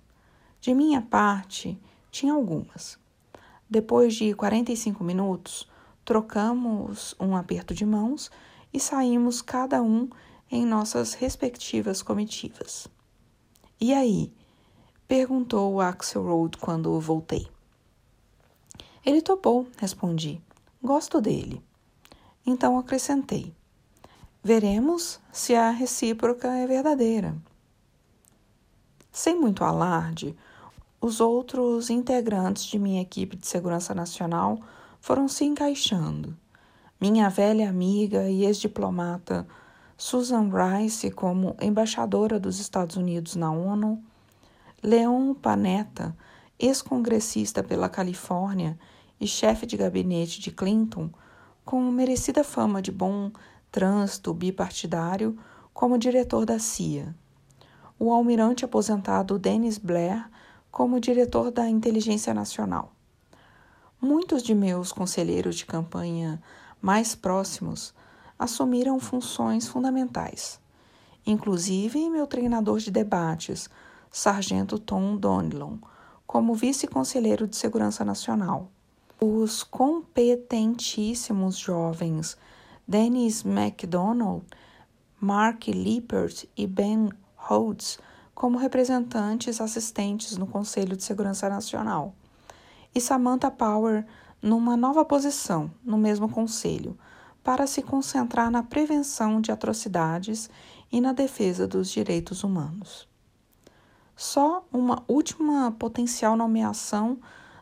De 0.60 0.72
minha 0.74 1.02
parte, 1.02 1.80
tinha 2.10 2.32
algumas. 2.32 2.98
Depois 3.68 4.14
de 4.14 4.32
45 4.34 5.02
minutos, 5.02 5.68
trocamos 6.04 7.14
um 7.20 7.36
aperto 7.36 7.74
de 7.74 7.84
mãos 7.84 8.30
e 8.72 8.80
saímos 8.80 9.42
cada 9.42 9.82
um 9.82 10.08
em 10.50 10.64
nossas 10.64 11.14
respectivas 11.14 12.02
comitivas. 12.02 12.88
E 13.80 13.92
aí? 13.92 14.32
perguntou 15.06 15.80
Axelrod 15.80 16.56
quando 16.58 16.98
voltei. 17.00 17.48
Ele 19.04 19.22
topou, 19.22 19.66
respondi. 19.78 20.40
Gosto 20.82 21.20
dele. 21.20 21.67
Então 22.50 22.78
acrescentei: 22.78 23.54
Veremos 24.42 25.20
se 25.30 25.54
a 25.54 25.68
recíproca 25.68 26.48
é 26.48 26.66
verdadeira. 26.66 27.36
Sem 29.12 29.38
muito 29.38 29.62
alarde, 29.62 30.34
os 30.98 31.20
outros 31.20 31.90
integrantes 31.90 32.64
de 32.64 32.78
minha 32.78 33.02
equipe 33.02 33.36
de 33.36 33.46
segurança 33.46 33.94
nacional 33.94 34.58
foram 34.98 35.28
se 35.28 35.44
encaixando. 35.44 36.34
Minha 36.98 37.28
velha 37.28 37.68
amiga 37.68 38.30
e 38.30 38.46
ex-diplomata 38.46 39.46
Susan 39.98 40.48
Rice, 40.48 41.10
como 41.10 41.54
embaixadora 41.60 42.40
dos 42.40 42.58
Estados 42.58 42.96
Unidos 42.96 43.36
na 43.36 43.52
ONU, 43.52 44.02
Leon 44.82 45.34
Panetta, 45.34 46.16
ex-congressista 46.58 47.62
pela 47.62 47.90
Califórnia 47.90 48.78
e 49.20 49.26
chefe 49.26 49.66
de 49.66 49.76
gabinete 49.76 50.40
de 50.40 50.50
Clinton, 50.50 51.10
com 51.68 51.82
merecida 51.90 52.42
fama 52.42 52.80
de 52.80 52.90
bom 52.90 53.30
trânsito 53.70 54.32
bipartidário, 54.32 55.38
como 55.74 55.98
diretor 55.98 56.46
da 56.46 56.58
CIA. 56.58 57.14
O 57.98 58.10
almirante 58.10 58.64
aposentado 58.64 59.38
Dennis 59.38 59.76
Blair, 59.76 60.30
como 60.70 60.98
diretor 60.98 61.50
da 61.50 61.68
Inteligência 61.68 62.32
Nacional. 62.32 62.90
Muitos 64.00 64.42
de 64.42 64.54
meus 64.54 64.92
conselheiros 64.92 65.56
de 65.56 65.66
campanha 65.66 66.42
mais 66.80 67.14
próximos 67.14 67.94
assumiram 68.38 68.98
funções 68.98 69.68
fundamentais, 69.68 70.58
inclusive 71.26 72.08
meu 72.08 72.26
treinador 72.26 72.78
de 72.78 72.90
debates, 72.90 73.68
Sargento 74.10 74.78
Tom 74.78 75.18
Donilon, 75.18 75.76
como 76.26 76.54
vice-conselheiro 76.54 77.46
de 77.46 77.56
Segurança 77.56 78.06
Nacional 78.06 78.70
os 79.20 79.64
competentíssimos 79.64 81.56
jovens 81.56 82.36
Dennis 82.86 83.42
MacDonald, 83.42 84.44
Mark 85.20 85.66
Lippert 85.66 86.46
e 86.56 86.66
Ben 86.66 87.10
Rhodes 87.36 87.98
como 88.34 88.56
representantes 88.56 89.60
assistentes 89.60 90.36
no 90.36 90.46
Conselho 90.46 90.96
de 90.96 91.02
Segurança 91.02 91.48
Nacional, 91.48 92.14
e 92.94 93.00
Samantha 93.00 93.50
Power 93.50 94.06
numa 94.40 94.76
nova 94.76 95.04
posição 95.04 95.68
no 95.84 95.98
mesmo 95.98 96.28
conselho, 96.28 96.96
para 97.42 97.66
se 97.66 97.82
concentrar 97.82 98.48
na 98.50 98.62
prevenção 98.62 99.40
de 99.40 99.50
atrocidades 99.50 100.48
e 100.92 101.00
na 101.00 101.12
defesa 101.12 101.66
dos 101.66 101.90
direitos 101.90 102.44
humanos. 102.44 103.08
Só 104.14 104.64
uma 104.72 105.02
última 105.08 105.72
potencial 105.72 106.36
nomeação 106.36 107.18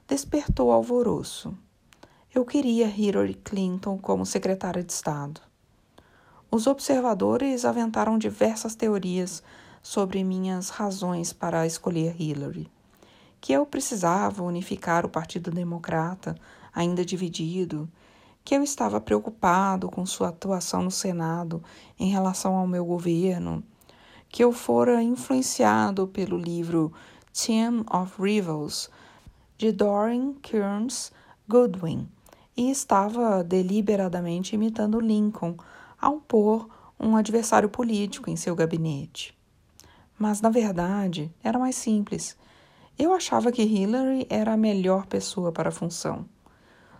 despertou 0.07 0.71
alvoroço. 0.71 1.53
Eu 2.33 2.45
queria 2.45 2.87
Hillary 2.87 3.35
Clinton 3.35 3.99
como 3.99 4.25
secretária 4.25 4.85
de 4.85 4.93
Estado. 4.93 5.41
Os 6.49 6.69
observadores 6.69 7.65
aventaram 7.65 8.17
diversas 8.17 8.77
teorias 8.77 9.43
sobre 9.83 10.23
minhas 10.23 10.69
razões 10.69 11.33
para 11.33 11.67
escolher 11.67 12.15
Hillary. 12.21 12.71
Que 13.41 13.53
eu 13.53 13.67
precisava 13.67 14.45
unificar 14.45 15.05
o 15.05 15.09
Partido 15.09 15.51
Democrata, 15.51 16.37
ainda 16.73 17.05
dividido, 17.05 17.89
que 18.45 18.55
eu 18.55 18.63
estava 18.63 19.01
preocupado 19.01 19.91
com 19.91 20.07
sua 20.07 20.29
atuação 20.29 20.83
no 20.83 20.91
Senado 20.91 21.61
em 21.99 22.11
relação 22.11 22.55
ao 22.55 22.67
meu 22.67 22.85
governo, 22.85 23.61
que 24.29 24.45
eu 24.45 24.53
fora 24.53 25.03
influenciado 25.03 26.07
pelo 26.07 26.39
livro 26.39 26.93
Team 27.33 27.85
of 27.91 28.23
Rivals 28.23 28.89
de 29.57 29.73
Doreen 29.73 30.35
Kearns 30.43 31.11
Goodwin 31.49 32.09
e 32.57 32.71
estava 32.71 33.43
deliberadamente 33.43 34.55
imitando 34.55 35.01
Lincoln 35.01 35.57
ao 36.01 36.19
pôr 36.19 36.69
um 36.99 37.17
adversário 37.17 37.69
político 37.69 38.31
em 38.31 38.37
seu 38.37 38.55
gabinete. 38.55 39.37
Mas, 40.19 40.41
na 40.41 40.51
verdade, 40.51 41.33
era 41.43 41.59
mais 41.59 41.77
simples. 41.77 42.37
Eu 42.99 43.13
achava 43.13 43.53
que 43.53 43.63
Hillary 43.63 44.27
era 44.31 44.55
a 44.55 44.57
melhor 44.57 45.07
pessoa 45.07 45.53
para 45.53 45.69
a 45.69 45.73
função. 45.73 46.27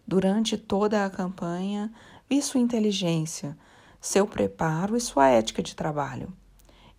Durante 0.07 0.57
toda 0.57 1.05
a 1.05 1.11
campanha, 1.11 1.93
vi 2.29 2.41
sua 2.41 2.61
inteligência, 2.61 3.57
seu 4.01 4.27
preparo 4.27 4.97
e 4.97 5.01
sua 5.01 5.29
ética 5.29 5.63
de 5.63 5.75
trabalho. 5.75 6.33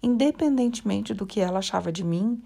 Independentemente 0.01 1.13
do 1.13 1.25
que 1.25 1.39
ela 1.39 1.59
achava 1.59 1.91
de 1.91 2.03
mim, 2.03 2.41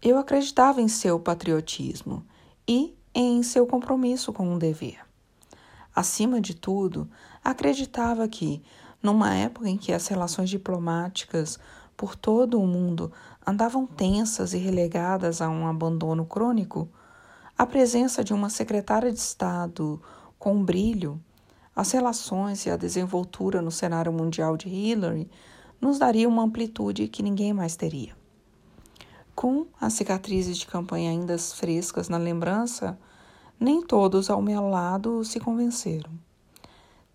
eu 0.00 0.18
acreditava 0.18 0.80
em 0.80 0.88
seu 0.88 1.18
patriotismo 1.18 2.24
e 2.66 2.96
em 3.14 3.42
seu 3.42 3.66
compromisso 3.66 4.32
com 4.32 4.46
um 4.48 4.58
dever. 4.58 4.98
Acima 5.94 6.40
de 6.40 6.54
tudo, 6.54 7.08
acreditava 7.44 8.26
que, 8.26 8.62
numa 9.02 9.34
época 9.34 9.68
em 9.68 9.76
que 9.76 9.92
as 9.92 10.06
relações 10.06 10.48
diplomáticas 10.48 11.58
por 11.96 12.16
todo 12.16 12.60
o 12.60 12.66
mundo 12.66 13.12
andavam 13.46 13.86
tensas 13.86 14.54
e 14.54 14.58
relegadas 14.58 15.42
a 15.42 15.48
um 15.48 15.66
abandono 15.66 16.24
crônico, 16.24 16.88
a 17.56 17.66
presença 17.66 18.24
de 18.24 18.32
uma 18.32 18.48
secretária 18.48 19.12
de 19.12 19.18
Estado 19.18 20.00
com 20.38 20.64
brilho, 20.64 21.20
as 21.76 21.92
relações 21.92 22.64
e 22.66 22.70
a 22.70 22.76
desenvoltura 22.76 23.60
no 23.60 23.70
cenário 23.70 24.12
mundial 24.12 24.56
de 24.56 24.68
Hillary 24.68 25.30
nos 25.80 25.98
daria 25.98 26.28
uma 26.28 26.42
amplitude 26.42 27.08
que 27.08 27.22
ninguém 27.22 27.52
mais 27.52 27.76
teria. 27.76 28.21
Com 29.34 29.66
as 29.80 29.94
cicatrizes 29.94 30.58
de 30.58 30.66
campanha 30.66 31.10
ainda 31.10 31.38
frescas 31.38 32.08
na 32.08 32.18
lembrança, 32.18 32.98
nem 33.58 33.82
todos 33.82 34.28
ao 34.28 34.42
meu 34.42 34.68
lado 34.68 35.24
se 35.24 35.40
convenceram. 35.40 36.10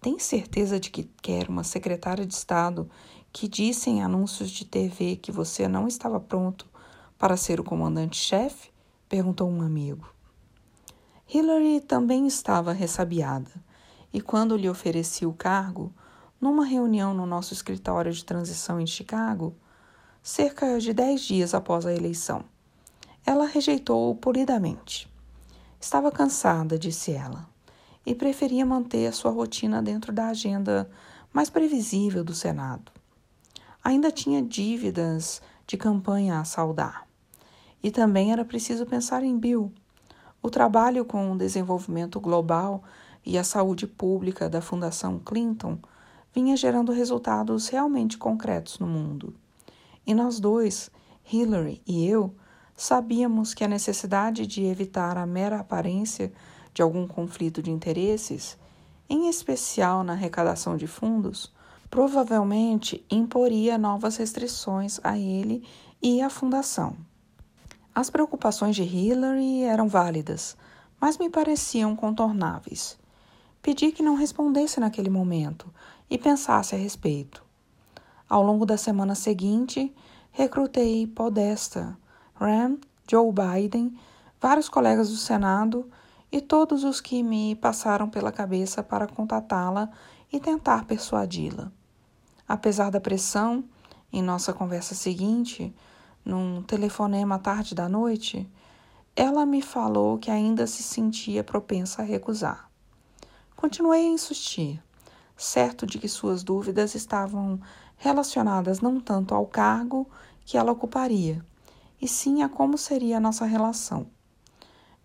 Tem 0.02 0.18
certeza 0.20 0.80
de 0.80 0.90
que 0.90 1.04
quer 1.22 1.50
uma 1.50 1.64
secretária 1.64 2.26
de 2.26 2.34
Estado 2.34 2.90
que 3.32 3.48
disse 3.48 3.90
em 3.90 4.02
anúncios 4.02 4.50
de 4.50 4.66
TV 4.66 5.16
que 5.16 5.32
você 5.32 5.68
não 5.68 5.88
estava 5.88 6.20
pronto 6.20 6.68
para 7.18 7.38
ser 7.38 7.60
o 7.60 7.64
comandante-chefe? 7.64 8.72
perguntou 9.10 9.50
um 9.50 9.62
amigo. 9.62 10.10
Hillary 11.34 11.82
também 11.82 12.26
estava 12.26 12.72
ressabiada, 12.72 13.52
e 14.14 14.22
quando 14.22 14.56
lhe 14.56 14.70
ofereci 14.70 15.26
o 15.26 15.34
cargo, 15.34 15.94
numa 16.40 16.66
reunião 16.66 17.14
no 17.14 17.26
nosso 17.26 17.54
escritório 17.54 18.12
de 18.12 18.24
transição 18.24 18.80
em 18.80 18.88
Chicago, 18.88 19.56
cerca 20.28 20.78
de 20.78 20.92
dez 20.92 21.22
dias 21.22 21.54
após 21.54 21.86
a 21.86 21.94
eleição, 21.94 22.44
ela 23.26 23.46
rejeitou-o 23.46 24.14
polidamente. 24.14 25.10
Estava 25.80 26.12
cansada, 26.12 26.78
disse 26.78 27.14
ela, 27.14 27.48
e 28.06 28.14
preferia 28.14 28.66
manter 28.66 29.08
a 29.08 29.14
sua 29.14 29.32
rotina 29.32 29.82
dentro 29.82 30.12
da 30.12 30.28
agenda 30.28 30.92
mais 31.32 31.50
previsível 31.50 32.26
do 32.26 32.36
Senado. 32.36 32.92
Ainda 33.82 34.12
tinha 34.12 34.42
dívidas 34.42 35.42
de 35.66 35.78
campanha 35.78 36.42
a 36.42 36.44
saldar. 36.44 37.08
E 37.82 37.90
também 37.90 38.34
era 38.34 38.44
preciso 38.44 38.86
pensar 38.86 39.24
em 39.24 39.40
Bill 39.40 39.72
o 40.44 40.50
trabalho 40.50 41.06
com 41.06 41.32
o 41.32 41.38
desenvolvimento 41.38 42.20
global 42.20 42.84
e 43.26 43.38
a 43.38 43.46
saúde 43.46 43.88
pública 43.88 44.50
da 44.50 44.60
Fundação 44.60 45.20
Clinton 45.20 45.80
vinha 46.34 46.58
gerando 46.58 46.92
resultados 46.92 47.70
realmente 47.70 48.18
concretos 48.18 48.78
no 48.78 48.88
mundo. 48.88 49.34
E 50.08 50.14
nós 50.14 50.40
dois, 50.40 50.90
Hillary 51.30 51.82
e 51.86 52.08
eu, 52.08 52.34
sabíamos 52.78 53.54
que 53.54 53.66
a 53.66 53.68
necessidade 53.68 54.48
de 54.48 54.64
evitar 54.64 55.18
a 55.18 55.26
mera 55.26 55.60
aparência 55.60 56.32
de 56.74 56.82
algum 56.82 57.06
conflito 57.06 57.62
de 57.62 57.72
interesses, 57.72 58.58
em 59.10 59.28
especial 59.28 60.06
na 60.06 60.14
arrecadação 60.14 60.78
de 60.78 60.88
fundos, 60.88 61.54
provavelmente 61.90 63.06
imporia 63.12 63.78
novas 63.78 64.16
restrições 64.16 64.98
a 65.04 65.18
ele 65.18 65.68
e 66.02 66.22
à 66.22 66.30
fundação. 66.30 66.96
As 67.94 68.10
preocupações 68.10 68.78
de 68.78 68.84
Hillary 68.84 69.64
eram 69.64 69.90
válidas, 69.90 70.56
mas 71.02 71.18
me 71.18 71.30
pareciam 71.30 71.98
contornáveis. 71.98 72.98
Pedi 73.62 73.92
que 73.92 74.04
não 74.04 74.16
respondesse 74.16 74.80
naquele 74.80 75.10
momento 75.10 75.68
e 76.10 76.18
pensasse 76.18 76.76
a 76.76 76.78
respeito. 76.78 77.47
Ao 78.30 78.44
longo 78.44 78.66
da 78.66 78.78
semana 78.78 79.16
seguinte, 79.16 79.94
recrutei 80.32 81.08
Podesta, 81.08 81.98
Ram, 82.36 82.78
Joe 83.10 83.32
Biden, 83.32 83.98
vários 84.42 84.68
colegas 84.68 85.10
do 85.10 85.16
Senado 85.16 85.90
e 86.30 86.42
todos 86.42 86.84
os 86.84 87.00
que 87.00 87.24
me 87.24 87.56
passaram 87.56 88.10
pela 88.10 88.32
cabeça 88.32 88.84
para 88.84 89.08
contatá-la 89.08 89.90
e 90.32 90.42
tentar 90.42 90.86
persuadi-la. 90.86 91.72
Apesar 92.46 92.90
da 92.92 93.00
pressão, 93.00 93.64
em 94.12 94.22
nossa 94.22 94.54
conversa 94.54 94.94
seguinte, 94.94 95.74
num 96.26 96.62
telefonema 96.62 97.36
à 97.36 97.40
tarde 97.40 97.74
da 97.74 97.88
noite, 97.88 98.50
ela 99.16 99.46
me 99.46 99.62
falou 99.62 100.18
que 100.18 100.30
ainda 100.30 100.68
se 100.68 100.84
sentia 100.84 101.46
propensa 101.46 102.02
a 102.02 102.06
recusar. 102.06 102.70
Continuei 103.56 104.02
a 104.06 104.10
insistir, 104.10 104.84
certo 105.36 105.86
de 105.86 105.98
que 105.98 106.08
suas 106.08 106.44
dúvidas 106.44 106.94
estavam 106.94 107.60
relacionadas 107.98 108.80
não 108.80 109.00
tanto 109.00 109.34
ao 109.34 109.46
cargo 109.46 110.08
que 110.46 110.58
ela 110.58 110.72
ocuparia, 110.72 111.44
e 112.02 112.08
sim 112.08 112.42
a 112.42 112.48
como 112.48 112.78
seria 112.78 113.18
a 113.18 113.20
nossa 113.20 113.46
relação. 113.46 114.08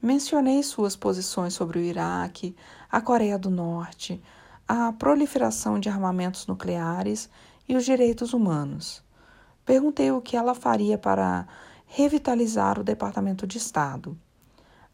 Mencionei 0.00 0.62
suas 0.62 0.94
posições 0.94 1.54
sobre 1.54 1.78
o 1.78 1.82
Iraque, 1.82 2.54
a 2.90 3.00
Coreia 3.00 3.38
do 3.38 3.50
Norte, 3.50 4.22
a 4.68 4.92
proliferação 4.92 5.78
de 5.80 5.88
armamentos 5.88 6.46
nucleares 6.46 7.30
e 7.68 7.74
os 7.74 7.84
direitos 7.84 8.32
humanos. 8.32 9.02
Perguntei 9.64 10.10
o 10.10 10.20
que 10.20 10.36
ela 10.36 10.54
faria 10.54 10.98
para 10.98 11.46
revitalizar 11.86 12.78
o 12.78 12.84
Departamento 12.84 13.46
de 13.46 13.58
Estado. 13.58 14.18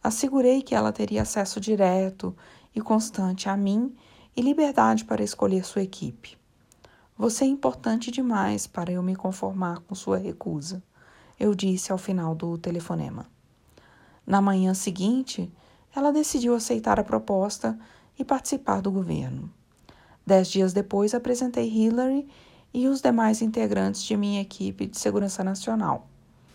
Assegurei 0.03 0.63
que 0.63 0.75
ela 0.75 0.93
teria 0.93 1.23
acesso 1.23 1.61
direto 1.61 2.37
e 2.75 2.81
constante 2.81 3.49
a 3.49 3.57
mim 3.57 3.95
e 4.37 4.43
liberdade 4.43 5.05
para 5.05 5.25
escolher 5.25 5.65
sua 5.65 5.83
equipe. 5.83 6.38
Você 7.19 7.45
é 7.45 7.49
importante 7.49 8.13
demais 8.13 8.69
para 8.69 8.93
eu 8.93 9.03
me 9.03 9.17
conformar 9.17 9.81
com 9.81 9.93
sua 9.93 10.19
recusa, 10.19 10.81
eu 11.39 11.53
disse 11.53 11.91
ao 11.91 11.99
final 11.99 12.33
do 12.33 12.57
telefonema. 12.57 13.27
Na 14.25 14.41
manhã 14.41 14.73
seguinte, 14.73 15.53
ela 15.93 16.13
decidiu 16.13 16.55
aceitar 16.55 17.01
a 17.01 17.03
proposta 17.03 17.77
e 18.17 18.25
participar 18.25 18.81
do 18.81 18.93
governo. 18.93 19.53
Dez 20.25 20.47
dias 20.47 20.73
depois, 20.73 21.13
apresentei 21.13 21.69
Hillary 21.69 22.29
e 22.73 22.87
os 22.87 23.01
demais 23.01 23.43
integrantes 23.43 24.05
de 24.05 24.17
minha 24.17 24.41
equipe 24.41 24.87
de 24.87 24.97
segurança 24.97 25.43
nacional, 25.43 26.07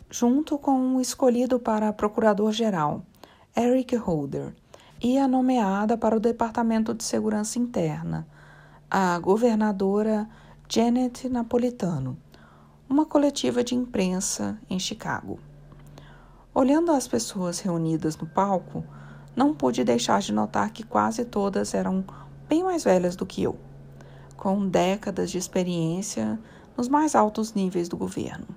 junto 0.09 0.57
com 0.57 0.95
o 0.95 1.01
escolhido 1.01 1.59
para 1.59 1.91
procurador-geral, 1.91 3.05
Eric 3.53 3.97
Holder, 3.97 4.55
e 5.01 5.17
a 5.17 5.27
nomeada 5.27 5.97
para 5.97 6.15
o 6.15 6.21
Departamento 6.21 6.93
de 6.93 7.03
Segurança 7.03 7.59
Interna, 7.59 8.25
a 8.89 9.19
governadora 9.19 10.29
Janet 10.75 11.29
Napolitano, 11.29 12.17
uma 12.89 13.05
coletiva 13.05 13.63
de 13.63 13.75
imprensa 13.75 14.57
em 14.67 14.79
Chicago. 14.79 15.37
Olhando 16.51 16.91
as 16.91 17.07
pessoas 17.07 17.59
reunidas 17.59 18.17
no 18.17 18.25
palco, 18.25 18.83
não 19.35 19.53
pude 19.53 19.83
deixar 19.83 20.19
de 20.19 20.33
notar 20.33 20.71
que 20.71 20.81
quase 20.81 21.25
todas 21.25 21.75
eram 21.75 22.03
bem 22.49 22.63
mais 22.63 22.83
velhas 22.83 23.15
do 23.15 23.23
que 23.23 23.43
eu, 23.43 23.55
com 24.35 24.67
décadas 24.67 25.29
de 25.29 25.37
experiência 25.37 26.39
nos 26.75 26.87
mais 26.87 27.13
altos 27.13 27.53
níveis 27.53 27.87
do 27.87 27.95
governo, 27.95 28.47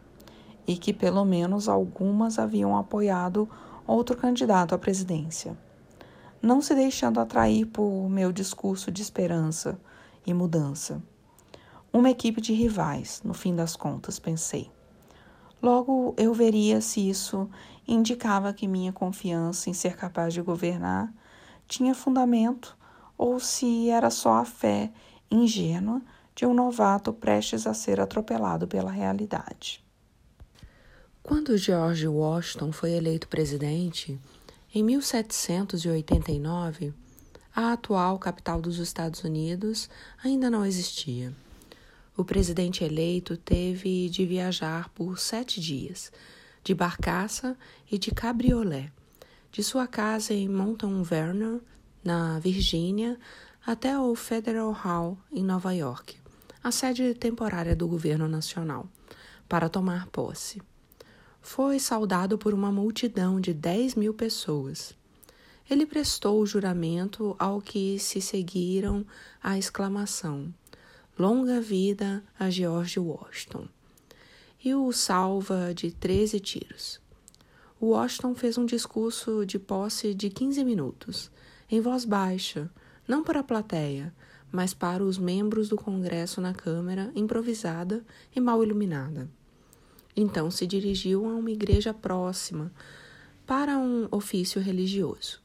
e 0.66 0.74
que 0.74 0.94
pelo 0.94 1.22
menos 1.22 1.68
algumas 1.68 2.38
haviam 2.38 2.78
apoiado 2.78 3.46
outro 3.86 4.16
candidato 4.16 4.74
à 4.74 4.78
presidência, 4.78 5.54
não 6.40 6.62
se 6.62 6.74
deixando 6.74 7.20
atrair 7.20 7.66
por 7.66 8.08
meu 8.08 8.32
discurso 8.32 8.90
de 8.90 9.02
esperança 9.02 9.78
e 10.26 10.32
mudança. 10.32 11.02
Uma 11.96 12.10
equipe 12.10 12.42
de 12.42 12.52
rivais, 12.52 13.22
no 13.24 13.32
fim 13.32 13.56
das 13.56 13.74
contas, 13.74 14.18
pensei. 14.18 14.70
Logo 15.62 16.14
eu 16.18 16.34
veria 16.34 16.82
se 16.82 17.08
isso 17.08 17.48
indicava 17.88 18.52
que 18.52 18.68
minha 18.68 18.92
confiança 18.92 19.70
em 19.70 19.72
ser 19.72 19.96
capaz 19.96 20.34
de 20.34 20.42
governar 20.42 21.10
tinha 21.66 21.94
fundamento 21.94 22.76
ou 23.16 23.40
se 23.40 23.88
era 23.88 24.10
só 24.10 24.34
a 24.34 24.44
fé 24.44 24.92
ingênua 25.30 26.02
de 26.34 26.44
um 26.44 26.52
novato 26.52 27.14
prestes 27.14 27.66
a 27.66 27.72
ser 27.72 27.98
atropelado 27.98 28.68
pela 28.68 28.90
realidade. 28.90 29.82
Quando 31.22 31.56
George 31.56 32.06
Washington 32.06 32.72
foi 32.72 32.92
eleito 32.92 33.26
presidente, 33.26 34.20
em 34.74 34.84
1789, 34.84 36.92
a 37.54 37.72
atual 37.72 38.18
capital 38.18 38.60
dos 38.60 38.78
Estados 38.78 39.24
Unidos 39.24 39.88
ainda 40.22 40.50
não 40.50 40.62
existia. 40.62 41.32
O 42.16 42.24
presidente 42.24 42.82
eleito 42.82 43.36
teve 43.36 44.08
de 44.08 44.24
viajar 44.24 44.88
por 44.90 45.18
sete 45.18 45.60
dias, 45.60 46.10
de 46.64 46.74
barcaça 46.74 47.58
e 47.90 47.98
de 47.98 48.10
cabriolé, 48.10 48.90
de 49.52 49.62
sua 49.62 49.86
casa 49.86 50.32
em 50.32 50.48
Mountain 50.48 51.02
Vernon, 51.02 51.58
na 52.02 52.38
Virgínia, 52.38 53.18
até 53.66 53.98
o 53.98 54.14
Federal 54.14 54.70
Hall, 54.70 55.18
em 55.30 55.44
Nova 55.44 55.74
York, 55.74 56.16
a 56.64 56.70
sede 56.70 57.12
temporária 57.12 57.76
do 57.76 57.86
governo 57.86 58.26
nacional, 58.26 58.88
para 59.46 59.68
tomar 59.68 60.06
posse. 60.06 60.62
Foi 61.42 61.78
saudado 61.78 62.38
por 62.38 62.54
uma 62.54 62.72
multidão 62.72 63.38
de 63.38 63.52
dez 63.52 63.94
mil 63.94 64.14
pessoas. 64.14 64.94
Ele 65.68 65.84
prestou 65.84 66.40
o 66.40 66.46
juramento 66.46 67.36
ao 67.38 67.60
que 67.60 67.98
se 67.98 68.22
seguiram 68.22 69.04
a 69.42 69.58
exclamação: 69.58 70.52
Longa 71.18 71.62
vida 71.62 72.22
a 72.38 72.50
George 72.50 73.00
Washington. 73.00 73.66
E 74.62 74.74
o 74.74 74.92
salva 74.92 75.72
de 75.72 75.90
13 75.90 76.38
tiros. 76.40 77.00
Washington 77.80 78.34
fez 78.34 78.58
um 78.58 78.66
discurso 78.66 79.46
de 79.46 79.58
posse 79.58 80.12
de 80.12 80.28
15 80.28 80.62
minutos, 80.62 81.30
em 81.70 81.80
voz 81.80 82.04
baixa, 82.04 82.70
não 83.08 83.24
para 83.24 83.40
a 83.40 83.42
plateia, 83.42 84.14
mas 84.52 84.74
para 84.74 85.02
os 85.02 85.16
membros 85.16 85.70
do 85.70 85.76
Congresso 85.76 86.38
na 86.38 86.52
Câmara, 86.52 87.10
improvisada 87.14 88.04
e 88.34 88.38
mal 88.38 88.62
iluminada. 88.62 89.26
Então 90.14 90.50
se 90.50 90.66
dirigiu 90.66 91.24
a 91.24 91.34
uma 91.34 91.50
igreja 91.50 91.94
próxima 91.94 92.70
para 93.46 93.78
um 93.78 94.06
ofício 94.10 94.60
religioso. 94.60 95.40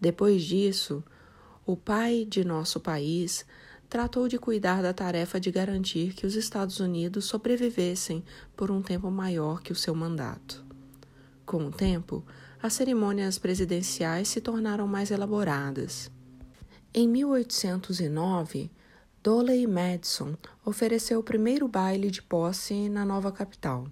Depois 0.00 0.42
disso, 0.42 1.04
o 1.64 1.76
pai 1.76 2.26
de 2.28 2.44
nosso 2.44 2.80
país 2.80 3.46
tratou 3.88 4.28
de 4.28 4.38
cuidar 4.38 4.82
da 4.82 4.92
tarefa 4.92 5.40
de 5.40 5.50
garantir 5.50 6.12
que 6.12 6.26
os 6.26 6.34
Estados 6.34 6.78
Unidos 6.78 7.24
sobrevivessem 7.24 8.22
por 8.54 8.70
um 8.70 8.82
tempo 8.82 9.10
maior 9.10 9.62
que 9.62 9.72
o 9.72 9.76
seu 9.76 9.94
mandato. 9.94 10.64
Com 11.46 11.66
o 11.66 11.70
tempo, 11.70 12.24
as 12.62 12.74
cerimônias 12.74 13.38
presidenciais 13.38 14.28
se 14.28 14.40
tornaram 14.40 14.86
mais 14.86 15.10
elaboradas. 15.10 16.10
Em 16.92 17.08
1809, 17.08 18.70
Doley 19.22 19.66
Madison 19.66 20.36
ofereceu 20.64 21.20
o 21.20 21.22
primeiro 21.22 21.66
baile 21.66 22.10
de 22.10 22.22
posse 22.22 22.88
na 22.88 23.04
nova 23.04 23.32
capital, 23.32 23.86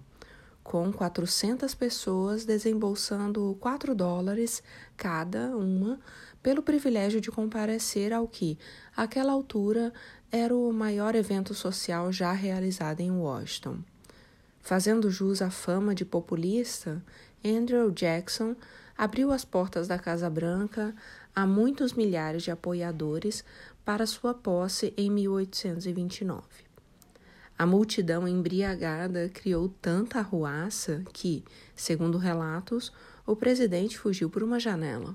com 0.63 0.91
400 0.91 1.73
pessoas 1.73 2.45
desembolsando 2.45 3.57
4 3.59 3.95
dólares 3.95 4.61
cada 4.95 5.55
uma 5.55 5.99
pelo 6.47 6.63
privilégio 6.63 7.19
de 7.19 7.29
comparecer 7.29 8.13
ao 8.13 8.25
que, 8.25 8.57
àquela 8.95 9.33
altura, 9.33 9.91
era 10.31 10.55
o 10.55 10.71
maior 10.71 11.13
evento 11.13 11.53
social 11.53 12.09
já 12.09 12.31
realizado 12.31 13.01
em 13.01 13.11
Washington. 13.11 13.79
Fazendo 14.61 15.11
jus 15.11 15.41
à 15.41 15.49
fama 15.49 15.93
de 15.93 16.05
populista, 16.05 17.03
Andrew 17.43 17.91
Jackson 17.91 18.55
abriu 18.97 19.33
as 19.33 19.43
portas 19.43 19.89
da 19.89 19.99
Casa 19.99 20.29
Branca 20.29 20.95
a 21.35 21.45
muitos 21.45 21.91
milhares 21.91 22.43
de 22.43 22.51
apoiadores 22.51 23.43
para 23.83 24.05
sua 24.05 24.33
posse 24.33 24.93
em 24.95 25.11
1829. 25.11 26.45
A 27.59 27.65
multidão 27.65 28.25
embriagada 28.25 29.27
criou 29.33 29.67
tanta 29.81 30.19
arruaça 30.19 31.03
que, 31.11 31.43
segundo 31.75 32.17
relatos, 32.17 32.93
o 33.25 33.35
presidente 33.35 33.99
fugiu 33.99 34.29
por 34.29 34.41
uma 34.41 34.61
janela. 34.61 35.13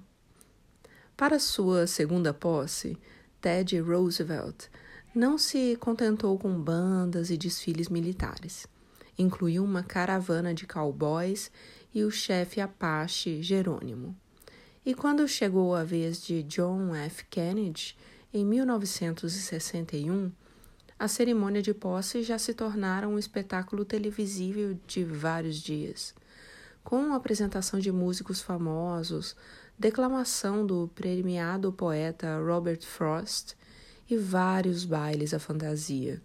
Para 1.16 1.38
sua 1.38 1.86
segunda 1.86 2.32
posse, 2.32 2.98
Ted 3.40 3.78
Roosevelt 3.80 4.68
não 5.14 5.36
se 5.36 5.76
contentou 5.76 6.38
com 6.38 6.52
bandas 6.60 7.30
e 7.30 7.36
desfiles 7.36 7.88
militares. 7.88 8.66
Incluiu 9.18 9.62
uma 9.62 9.82
caravana 9.82 10.54
de 10.54 10.66
cowboys 10.66 11.50
e 11.94 12.02
o 12.02 12.10
chefe 12.10 12.60
Apache 12.60 13.42
Jerônimo. 13.42 14.16
E 14.84 14.94
quando 14.94 15.28
chegou 15.28 15.74
a 15.74 15.84
vez 15.84 16.22
de 16.22 16.42
John 16.44 16.94
F. 16.94 17.24
Kennedy, 17.26 17.96
em 18.32 18.44
1961, 18.44 20.32
a 20.98 21.06
cerimônia 21.08 21.60
de 21.60 21.74
posse 21.74 22.22
já 22.22 22.38
se 22.38 22.54
tornara 22.54 23.08
um 23.08 23.18
espetáculo 23.18 23.84
televisível 23.84 24.78
de 24.86 25.04
vários 25.04 25.56
dias, 25.56 26.14
com 26.82 27.12
apresentação 27.12 27.78
de 27.78 27.92
músicos 27.92 28.40
famosos, 28.40 29.36
declamação 29.78 30.66
do 30.66 30.90
premiado 30.94 31.72
poeta 31.72 32.38
Robert 32.38 32.82
Frost 32.82 33.54
e 34.08 34.16
vários 34.16 34.84
bailes 34.84 35.32
à 35.32 35.38
fantasia, 35.38 36.20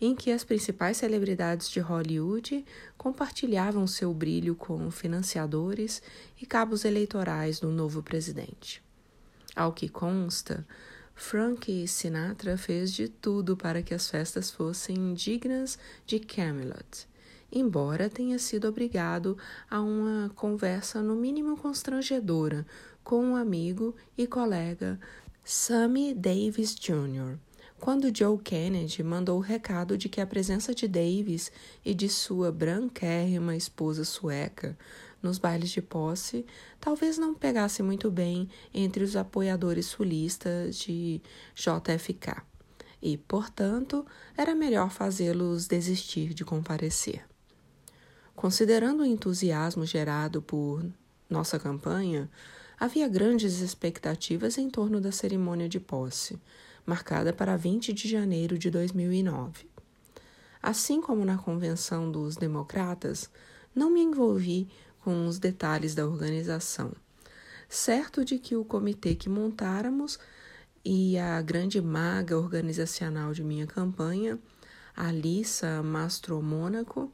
em 0.00 0.14
que 0.14 0.30
as 0.30 0.44
principais 0.44 0.96
celebridades 0.96 1.70
de 1.70 1.80
Hollywood 1.80 2.64
compartilhavam 2.98 3.86
seu 3.86 4.12
brilho 4.12 4.54
com 4.54 4.90
financiadores 4.90 6.02
e 6.40 6.44
cabos 6.44 6.84
eleitorais 6.84 7.60
do 7.60 7.70
novo 7.70 8.02
presidente. 8.02 8.82
Ao 9.54 9.72
que 9.72 9.88
consta, 9.88 10.66
Frank 11.14 11.86
Sinatra 11.86 12.56
fez 12.56 12.92
de 12.92 13.08
tudo 13.08 13.56
para 13.56 13.82
que 13.82 13.94
as 13.94 14.10
festas 14.10 14.50
fossem 14.50 15.14
dignas 15.14 15.78
de 16.04 16.18
Camelot 16.18 17.11
embora 17.52 18.08
tenha 18.08 18.38
sido 18.38 18.66
obrigado 18.66 19.36
a 19.70 19.80
uma 19.80 20.30
conversa 20.34 21.02
no 21.02 21.14
mínimo 21.14 21.56
constrangedora 21.56 22.66
com 23.04 23.22
um 23.22 23.36
amigo 23.36 23.94
e 24.16 24.26
colega 24.26 24.98
Sammy 25.44 26.14
Davis 26.14 26.74
Jr. 26.74 27.36
Quando 27.78 28.16
Joe 28.16 28.38
Kennedy 28.38 29.02
mandou 29.02 29.38
o 29.38 29.42
recado 29.42 29.98
de 29.98 30.08
que 30.08 30.20
a 30.20 30.26
presença 30.26 30.72
de 30.72 30.86
Davis 30.86 31.50
e 31.84 31.92
de 31.92 32.08
sua 32.08 32.52
branquérrima 32.52 33.56
esposa 33.56 34.04
sueca 34.04 34.78
nos 35.20 35.36
bailes 35.36 35.70
de 35.70 35.82
posse 35.82 36.46
talvez 36.80 37.18
não 37.18 37.34
pegasse 37.34 37.82
muito 37.82 38.10
bem 38.10 38.48
entre 38.72 39.02
os 39.02 39.16
apoiadores 39.16 39.86
sulistas 39.86 40.76
de 40.76 41.20
JFK 41.54 42.42
e, 43.02 43.16
portanto, 43.16 44.06
era 44.36 44.54
melhor 44.54 44.90
fazê-los 44.90 45.66
desistir 45.66 46.32
de 46.32 46.44
comparecer. 46.44 47.31
Considerando 48.34 49.00
o 49.00 49.06
entusiasmo 49.06 49.84
gerado 49.84 50.40
por 50.40 50.84
nossa 51.28 51.58
campanha, 51.58 52.30
havia 52.78 53.08
grandes 53.08 53.60
expectativas 53.60 54.58
em 54.58 54.68
torno 54.68 55.00
da 55.00 55.12
cerimônia 55.12 55.68
de 55.68 55.78
posse, 55.78 56.40
marcada 56.84 57.32
para 57.32 57.56
20 57.56 57.92
de 57.92 58.08
janeiro 58.08 58.58
de 58.58 58.70
2009. 58.70 59.70
Assim 60.62 61.00
como 61.00 61.24
na 61.24 61.38
convenção 61.38 62.10
dos 62.10 62.36
democratas, 62.36 63.30
não 63.74 63.90
me 63.90 64.00
envolvi 64.00 64.68
com 65.00 65.26
os 65.26 65.38
detalhes 65.38 65.94
da 65.94 66.06
organização, 66.06 66.92
certo 67.68 68.24
de 68.24 68.38
que 68.38 68.54
o 68.54 68.64
comitê 68.64 69.14
que 69.14 69.28
montáramos 69.28 70.18
e 70.84 71.18
a 71.18 71.40
grande 71.40 71.80
maga 71.80 72.36
organizacional 72.38 73.32
de 73.32 73.42
minha 73.42 73.66
campanha, 73.66 74.38
Alissa 74.94 75.82
Mastro 75.82 76.42
Mônaco, 76.42 77.10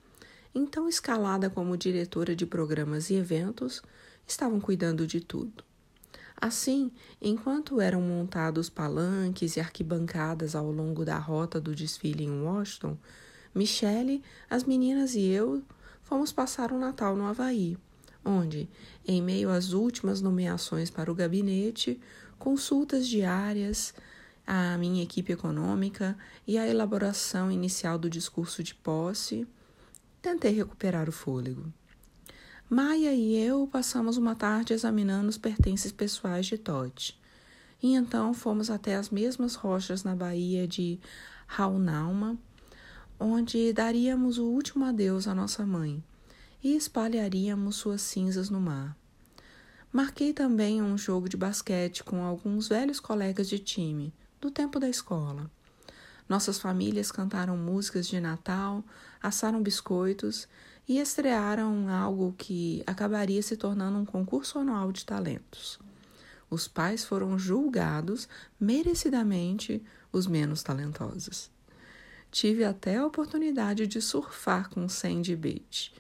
então 0.55 0.89
escalada 0.89 1.51
como 1.51 1.77
diretora 1.77 2.35
de 2.35 2.47
programas 2.47 3.11
e 3.11 3.15
eventos, 3.15 3.83
estavam 4.27 4.61
cuidando 4.61 5.07
de 5.07 5.21
tudo. 5.21 5.65
Assim, 6.41 6.93
enquanto 7.21 7.81
eram 7.81 8.01
montados 8.01 8.71
palanques 8.71 9.57
e 9.57 9.61
arquibancadas 9.61 10.55
ao 10.55 10.71
longo 10.71 11.05
da 11.05 11.19
rota 11.19 11.61
do 11.61 11.75
desfile 11.75 12.25
em 12.25 12.41
Washington, 12.43 12.97
Michelle, 13.55 14.23
as 14.49 14.63
meninas 14.63 15.15
e 15.15 15.27
eu 15.27 15.63
fomos 16.03 16.31
passar 16.33 16.71
o 16.71 16.79
Natal 16.79 17.17
no 17.17 17.27
Havaí, 17.27 17.77
onde, 18.25 18.69
em 19.07 19.21
meio 19.21 19.51
às 19.51 19.73
últimas 19.73 20.21
nomeações 20.21 20.91
para 20.91 21.11
o 21.11 21.15
gabinete, 21.15 22.01
consultas 22.39 23.09
diárias, 23.09 23.93
a 24.47 24.79
minha 24.79 25.03
equipe 25.03 25.33
econômica 25.33 26.17
e 26.47 26.57
a 26.57 26.67
elaboração 26.67 27.51
inicial 27.51 27.99
do 27.99 28.09
discurso 28.09 28.63
de 28.63 28.75
posse, 28.75 29.47
tentei 30.21 30.53
recuperar 30.53 31.09
o 31.09 31.13
fôlego. 31.13 31.73
Maia 32.69 33.15
e 33.15 33.37
eu 33.37 33.67
passamos 33.67 34.17
uma 34.17 34.35
tarde 34.35 34.75
examinando 34.75 35.29
os 35.29 35.39
pertences 35.39 35.91
pessoais 35.91 36.47
de 36.47 36.59
Todd. 36.59 37.19
E 37.83 37.95
então 37.95 38.35
fomos 38.35 38.71
até 38.71 38.97
as 38.97 39.09
mesmas 39.09 39.55
rochas 39.55 40.05
na 40.05 40.15
baía 40.15 40.69
de 40.69 41.01
Raunauma, 41.47 42.37
onde 43.19 43.73
daríamos 43.73 44.39
o 44.39 44.45
último 44.45 44.85
adeus 44.85 45.27
à 45.27 45.35
nossa 45.35 45.65
mãe 45.65 46.03
e 46.63 46.77
espalharíamos 46.77 47.77
suas 47.77 48.03
cinzas 48.03 48.51
no 48.51 48.61
mar. 48.61 48.97
Marquei 49.91 50.35
também 50.35 50.83
um 50.83 50.99
jogo 50.99 51.29
de 51.29 51.37
basquete 51.37 52.05
com 52.05 52.23
alguns 52.23 52.69
velhos 52.69 53.01
colegas 53.01 53.49
de 53.49 53.59
time, 53.59 54.13
do 54.41 54.51
tempo 54.51 54.79
da 54.79 54.89
escola. 54.89 55.51
Nossas 56.29 56.59
famílias 56.59 57.11
cantaram 57.11 57.57
músicas 57.57 58.07
de 58.07 58.21
Natal, 58.21 58.85
assaram 59.23 59.63
biscoitos 59.63 60.47
e 60.87 60.99
estrearam 60.99 61.89
algo 61.89 62.35
que 62.37 62.83
acabaria 62.87 63.43
se 63.43 63.57
tornando 63.57 63.99
um 63.99 64.05
concurso 64.05 64.59
anual 64.59 64.93
de 64.93 65.05
talentos. 65.05 65.79
Os 66.51 66.69
pais 66.69 67.05
foram 67.05 67.39
julgados 67.39 68.29
merecidamente 68.61 69.83
os 70.13 70.27
menos 70.27 70.63
talentosos. 70.63 71.51
Tive 72.31 72.65
até 72.65 72.97
a 72.97 73.07
oportunidade 73.07 73.87
de 73.87 74.01
surfar 74.01 74.69
com 74.69 74.89
Sandy 74.89 75.35
Beach 75.35 75.93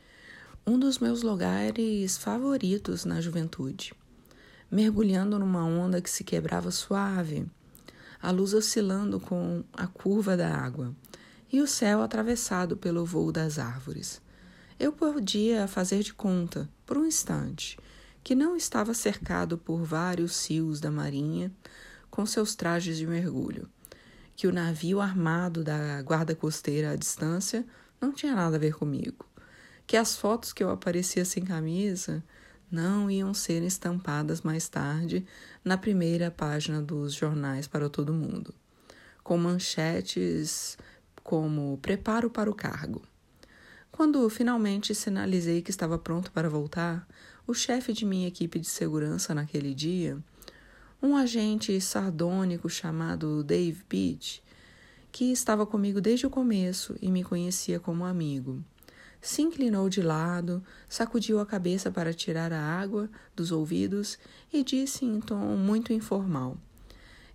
um 0.69 0.79
dos 0.79 0.99
meus 0.99 1.23
lugares 1.23 2.19
favoritos 2.19 3.07
na 3.07 3.23
juventude. 3.23 3.95
Mergulhando 4.71 5.39
numa 5.39 5.65
onda 5.65 5.99
que 5.99 6.11
se 6.11 6.23
quebrava 6.23 6.71
suave, 6.71 7.47
a 8.21 8.31
luz 8.31 8.55
oscilando 8.55 9.21
com 9.21 9.65
a 9.73 9.87
curva 9.87 10.37
da 10.37 10.55
água 10.55 10.95
e 11.53 11.61
o 11.61 11.67
céu 11.67 12.03
atravessado 12.03 12.77
pelo 12.77 13.05
voo 13.05 13.33
das 13.33 13.59
árvores. 13.59 14.21
Eu 14.79 14.93
podia 14.93 15.67
fazer 15.67 16.03
de 16.03 16.13
conta, 16.13 16.69
por 16.87 16.99
um 16.99 17.05
instante, 17.05 17.79
que 18.23 18.35
não 18.35 18.57
estava 18.57 18.95
cercado 18.95 19.57
por 19.57 19.83
vários 19.85 20.37
cios 20.37 20.81
da 20.81 20.91
marinha 20.91 21.53
com 22.11 22.27
seus 22.27 22.55
trajes 22.55 22.97
de 22.97 23.07
mergulho, 23.07 23.69
que 24.37 24.47
o 24.47 24.53
navio 24.53 25.01
armado 25.01 25.65
da 25.65 26.01
guarda 26.03 26.35
costeira 26.35 26.93
à 26.93 26.97
distância 26.97 27.67
não 28.01 28.13
tinha 28.13 28.35
nada 28.35 28.57
a 28.57 28.59
ver 28.61 28.75
comigo 28.75 29.29
que 29.89 29.97
as 29.97 30.15
fotos 30.15 30.53
que 30.53 30.63
eu 30.63 30.69
aparecia 30.69 31.25
sem 31.25 31.43
camisa 31.43 32.23
não 32.71 33.11
iam 33.11 33.33
ser 33.33 33.63
estampadas 33.63 34.43
mais 34.43 34.69
tarde 34.69 35.25
na 35.65 35.77
primeira 35.79 36.31
página 36.31 36.83
dos 36.83 37.15
jornais 37.15 37.67
para 37.67 37.89
todo 37.89 38.13
mundo, 38.13 38.55
com 39.23 39.39
manchetes 39.39 40.77
como 41.23 41.79
Preparo 41.79 42.31
para 42.31 42.51
o 42.51 42.55
cargo. 42.55 43.03
Quando 43.91 44.29
finalmente 44.29 44.95
sinalizei 44.95 45.63
que 45.63 45.71
estava 45.71 45.99
pronto 45.99 46.31
para 46.31 46.49
voltar, 46.49 47.07
o 47.47 47.55
chefe 47.55 47.93
de 47.93 48.05
minha 48.05 48.29
equipe 48.29 48.59
de 48.59 48.69
segurança 48.69 49.35
naquele 49.35 49.75
dia, 49.75 50.19
um 51.03 51.17
agente 51.17 51.81
sardônico 51.81 52.69
chamado 52.69 53.43
Dave 53.43 53.83
Beach, 53.89 54.43
que 55.11 55.33
estava 55.33 55.67
comigo 55.67 56.01
desde 56.01 56.27
o 56.27 56.31
começo 56.31 56.97
e 57.01 57.11
me 57.11 57.25
conhecia 57.25 57.81
como 57.81 58.05
amigo, 58.05 58.63
se 59.21 59.43
inclinou 59.43 59.89
de 59.89 60.01
lado, 60.01 60.63
sacudiu 60.89 61.41
a 61.41 61.47
cabeça 61.47 61.91
para 61.91 62.15
tirar 62.15 62.53
a 62.53 62.61
água 62.61 63.11
dos 63.35 63.51
ouvidos 63.51 64.19
e 64.53 64.63
disse 64.63 65.05
em 65.05 65.21
tom 65.21 65.57
muito 65.57 65.93
informal: 65.93 66.57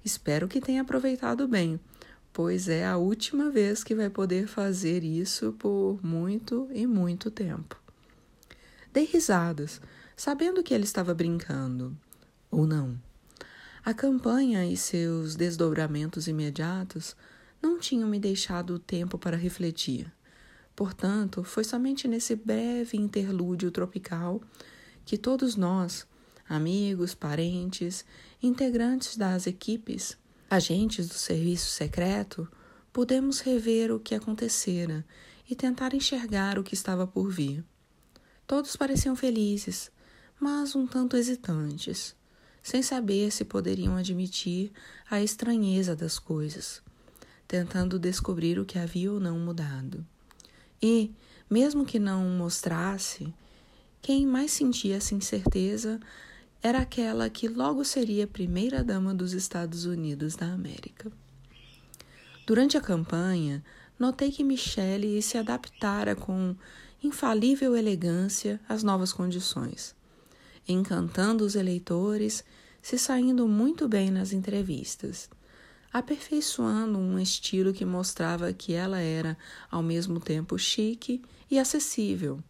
Espero 0.04 0.48
que 0.48 0.62
tenha 0.62 0.82
aproveitado 0.82 1.48
bem, 1.48 1.80
pois 2.32 2.68
é 2.68 2.86
a 2.86 2.98
última 2.98 3.50
vez 3.50 3.84
que 3.84 3.96
vai 3.96 4.10
poder 4.10 4.48
fazer 4.48 5.04
isso 5.04 5.54
por 5.54 6.00
muito 6.04 6.70
e 6.74 6.88
muito 6.88 7.30
tempo. 7.30 7.80
Dei 8.92 9.06
risadas, 9.06 9.82
sabendo 10.16 10.64
que 10.64 10.74
ele 10.74 10.84
estava 10.84 11.14
brincando. 11.14 11.98
Ou 12.52 12.68
não. 12.68 13.00
A 13.84 13.94
campanha 13.94 14.66
e 14.66 14.78
seus 14.78 15.36
desdobramentos 15.36 16.28
imediatos 16.28 17.16
não 17.62 17.80
tinham 17.80 18.08
me 18.08 18.20
deixado 18.20 18.78
tempo 18.78 19.18
para 19.18 19.36
refletir. 19.36 20.12
Portanto, 20.76 21.44
foi 21.44 21.64
somente 21.64 22.08
nesse 22.08 22.36
breve 22.36 22.98
interlúdio 22.98 23.70
tropical 23.70 24.42
que 25.06 25.18
todos 25.18 25.56
nós, 25.56 26.08
amigos, 26.48 27.14
parentes, 27.14 28.04
integrantes 28.42 29.16
das 29.16 29.46
equipes, 29.46 30.18
agentes 30.50 31.08
do 31.08 31.16
serviço 31.16 31.70
secreto, 31.70 32.48
pudemos 32.92 33.40
rever 33.40 33.92
o 33.92 34.00
que 34.00 34.16
acontecera 34.16 35.06
e 35.50 35.56
tentar 35.56 35.94
enxergar 35.94 36.58
o 36.58 36.64
que 36.64 36.74
estava 36.74 37.06
por 37.06 37.30
vir. 37.30 37.64
Todos 38.48 38.76
pareciam 38.76 39.16
felizes, 39.16 39.92
mas 40.40 40.76
um 40.76 40.86
tanto 40.88 41.16
hesitantes, 41.16 42.16
sem 42.62 42.82
saber 42.82 43.32
se 43.32 43.46
poderiam 43.46 43.96
admitir 43.96 44.72
a 45.10 45.22
estranheza 45.22 45.96
das 45.96 46.18
coisas, 46.18 46.82
tentando 47.48 48.00
descobrir 48.00 48.58
o 48.60 48.66
que 48.66 48.80
havia 48.80 49.12
ou 49.12 49.20
não 49.20 49.38
mudado. 49.40 50.06
E, 50.84 51.10
mesmo 51.50 51.86
que 51.86 51.98
não 51.98 52.26
mostrasse, 52.32 53.34
quem 54.02 54.28
mais 54.28 54.52
sentia 54.52 54.98
essa 54.98 55.16
incerteza 55.16 55.98
era 56.62 56.80
aquela 56.80 57.30
que 57.30 57.48
logo 57.48 57.86
seria 57.86 58.28
primeira-dama 58.28 59.14
dos 59.14 59.32
Estados 59.32 59.86
Unidos 59.86 60.36
da 60.36 60.46
América. 60.46 61.10
Durante 62.46 62.76
a 62.76 62.82
campanha, 62.82 63.64
notei 63.98 64.30
que 64.30 64.44
Michele 64.44 65.22
se 65.22 65.38
adaptara 65.38 66.18
com 66.18 66.54
infalível 67.02 67.78
elegância 67.78 68.60
às 68.68 68.84
novas 68.84 69.14
condições, 69.14 69.96
encantando 70.68 71.46
os 71.46 71.56
eleitores, 71.56 72.44
se 72.82 72.98
saindo 72.98 73.48
muito 73.48 73.88
bem 73.88 74.12
nas 74.12 74.34
entrevistas 74.34 75.30
aperfeiçoando 75.94 76.98
um 76.98 77.20
estilo 77.20 77.72
que 77.72 77.86
mostrava 77.86 78.52
que 78.52 78.74
ela 78.74 79.00
era 79.00 79.38
ao 79.70 79.84
mesmo 79.84 80.20
tempo 80.20 80.58
chique 80.58 81.22
e 81.52 81.60
acessível. 81.60 82.44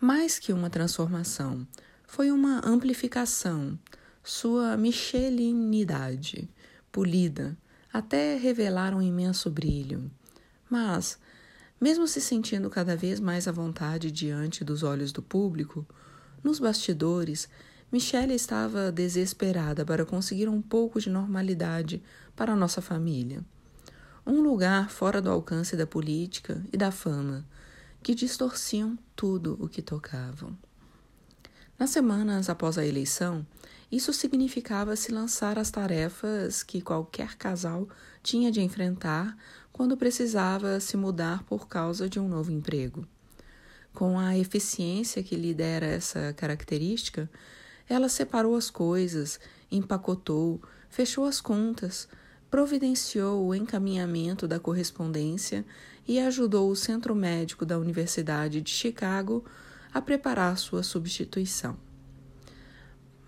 Mais 0.00 0.38
que 0.38 0.52
uma 0.52 0.70
transformação, 0.70 1.66
foi 2.06 2.30
uma 2.30 2.64
amplificação, 2.64 3.76
sua 4.22 4.76
michelinidade, 4.76 6.48
polida, 6.92 7.58
até 7.92 8.36
revelar 8.36 8.94
um 8.94 9.02
imenso 9.02 9.50
brilho. 9.50 10.08
Mas, 10.70 11.18
mesmo 11.80 12.06
se 12.06 12.20
sentindo 12.20 12.70
cada 12.70 12.96
vez 12.96 13.18
mais 13.18 13.48
à 13.48 13.52
vontade 13.52 14.12
diante 14.12 14.64
dos 14.64 14.84
olhos 14.84 15.10
do 15.10 15.22
público, 15.22 15.84
nos 16.42 16.60
bastidores 16.60 17.48
Michelle 17.90 18.34
estava 18.34 18.92
desesperada 18.92 19.82
para 19.82 20.04
conseguir 20.04 20.46
um 20.46 20.60
pouco 20.60 21.00
de 21.00 21.08
normalidade 21.08 22.02
para 22.36 22.54
nossa 22.54 22.82
família. 22.82 23.42
Um 24.26 24.42
lugar 24.42 24.90
fora 24.90 25.22
do 25.22 25.30
alcance 25.30 25.74
da 25.74 25.86
política 25.86 26.62
e 26.70 26.76
da 26.76 26.90
fama, 26.90 27.46
que 28.02 28.14
distorciam 28.14 28.98
tudo 29.16 29.56
o 29.58 29.66
que 29.68 29.80
tocavam. 29.80 30.54
Nas 31.78 31.88
semanas 31.88 32.50
após 32.50 32.76
a 32.76 32.84
eleição, 32.84 33.46
isso 33.90 34.12
significava 34.12 34.94
se 34.94 35.10
lançar 35.10 35.58
às 35.58 35.70
tarefas 35.70 36.62
que 36.62 36.82
qualquer 36.82 37.36
casal 37.36 37.88
tinha 38.22 38.50
de 38.52 38.60
enfrentar 38.60 39.34
quando 39.72 39.96
precisava 39.96 40.78
se 40.78 40.94
mudar 40.94 41.42
por 41.44 41.66
causa 41.66 42.06
de 42.06 42.20
um 42.20 42.28
novo 42.28 42.52
emprego. 42.52 43.08
Com 43.94 44.18
a 44.18 44.36
eficiência 44.36 45.22
que 45.22 45.36
lhe 45.36 45.54
dera 45.54 45.86
essa 45.86 46.34
característica, 46.34 47.30
ela 47.88 48.08
separou 48.08 48.54
as 48.54 48.70
coisas, 48.70 49.40
empacotou, 49.70 50.60
fechou 50.88 51.24
as 51.24 51.40
contas, 51.40 52.08
providenciou 52.50 53.46
o 53.46 53.54
encaminhamento 53.54 54.46
da 54.46 54.58
correspondência 54.58 55.64
e 56.06 56.18
ajudou 56.18 56.70
o 56.70 56.76
Centro 56.76 57.14
Médico 57.14 57.66
da 57.66 57.78
Universidade 57.78 58.60
de 58.60 58.70
Chicago 58.70 59.44
a 59.92 60.00
preparar 60.00 60.56
sua 60.56 60.82
substituição. 60.82 61.76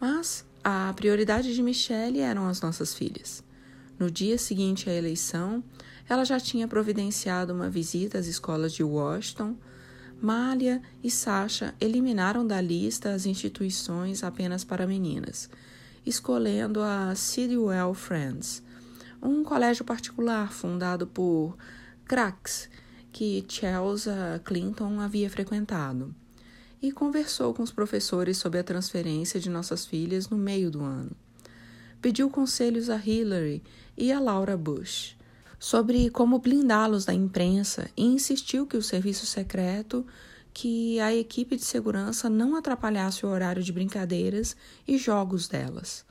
Mas 0.01 0.45
a 0.65 0.93
prioridade 0.95 1.55
de 1.55 1.63
Michelle 1.63 2.21
eram 2.21 2.47
as 2.49 2.61
nossas 2.61 2.95
filhas. 2.95 3.43
No 3.99 4.11
dia 4.11 4.39
seguinte 4.39 4.89
à 4.89 4.95
eleição, 4.95 5.63
ela 6.09 6.25
já 6.25 6.41
tinha 6.41 6.67
providenciado 6.67 7.53
uma 7.53 7.69
visita 7.69 8.19
às 8.19 8.27
escolas 8.27 8.73
de 8.73 8.83
Washington, 8.83 9.57
Malia 10.21 10.83
e 11.03 11.11
Sasha 11.11 11.75
eliminaram 11.81 12.47
da 12.47 12.61
lista 12.61 13.13
as 13.15 13.25
instituições 13.25 14.23
apenas 14.23 14.63
para 14.63 14.87
meninas, 14.87 15.49
escolhendo 16.05 16.83
a 16.83 17.15
Sidwell 17.15 17.95
Friends, 17.95 18.63
um 19.23 19.43
colégio 19.43 19.83
particular 19.83 20.53
fundado 20.53 21.07
por 21.07 21.57
cracks 22.05 22.69
que 23.11 23.45
Chelsea 23.49 24.41
Clinton 24.45 25.01
havia 25.01 25.31
frequentado. 25.31 26.15
e 26.83 26.91
conversou 26.91 27.53
com 27.53 27.63
os 27.63 27.71
professores 27.71 28.39
sobre 28.39 28.59
a 28.59 28.65
transferência 28.65 29.39
de 29.39 29.51
nossas 29.51 29.85
filhas 29.85 30.31
no 30.31 30.39
meio 30.39 30.71
do 30.71 30.83
ano. 30.83 31.11
Pediu 32.01 32.31
conselhos 32.31 32.89
a 32.89 32.97
Hillary 32.97 33.63
e 33.99 34.11
a 34.11 34.19
Laura 34.19 34.57
Bush 34.57 35.15
sobre 35.61 36.09
como 36.09 36.39
blindá-los 36.39 37.05
da 37.05 37.13
imprensa 37.13 37.91
e 37.95 38.03
insistiu 38.03 38.67
que 38.67 38.79
o 38.79 38.83
serviço 38.83 39.27
secreto 39.27 40.07
que 40.55 40.99
a 40.99 41.15
equipe 41.15 41.55
de 41.55 41.63
segurança 41.63 42.31
não 42.31 42.57
atrapalhasse 42.57 43.25
o 43.25 43.29
horário 43.29 43.63
de 43.63 43.71
brincadeiras 43.71 44.57
e 44.89 44.97
jogos 44.97 45.47
delas. 45.47 46.05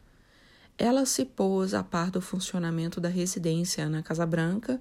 Ela 0.78 1.06
se 1.06 1.26
pôs 1.26 1.74
a 1.74 1.84
par 1.84 2.12
do 2.12 2.22
funcionamento 2.22 3.02
da 3.02 3.10
residência 3.10 3.90
na 3.90 4.04
Casa 4.04 4.26
Branca 4.26 4.80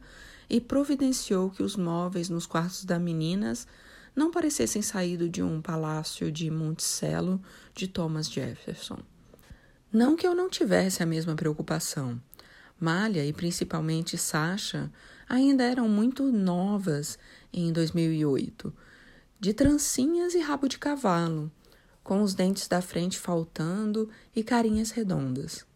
e 0.48 0.60
providenciou 0.60 1.50
que 1.50 1.62
os 1.62 1.74
móveis 1.74 2.28
nos 2.28 2.46
quartos 2.46 2.84
das 2.84 3.00
meninas 3.00 3.66
não 4.14 4.30
parecessem 4.30 4.82
saído 4.82 5.28
de 5.28 5.42
um 5.42 5.62
palácio 5.62 6.30
de 6.30 6.50
Monticello 6.50 7.40
de 7.74 7.88
Thomas 7.88 8.30
Jefferson. 8.30 8.98
Não 9.92 10.14
que 10.14 10.26
eu 10.26 10.34
não 10.34 10.50
tivesse 10.50 11.02
a 11.02 11.06
mesma 11.06 11.34
preocupação. 11.34 12.20
Malha 12.80 13.24
e 13.24 13.32
principalmente 13.32 14.16
Sasha 14.16 14.90
ainda 15.28 15.64
eram 15.64 15.88
muito 15.88 16.30
novas 16.30 17.18
em 17.52 17.72
2008, 17.72 18.72
de 19.40 19.52
trancinhas 19.52 20.34
e 20.34 20.40
rabo 20.40 20.68
de 20.68 20.78
cavalo, 20.78 21.50
com 22.02 22.22
os 22.22 22.34
dentes 22.34 22.68
da 22.68 22.80
frente 22.80 23.18
faltando 23.18 24.08
e 24.34 24.42
carinhas 24.42 24.90
redondas. 24.90 25.66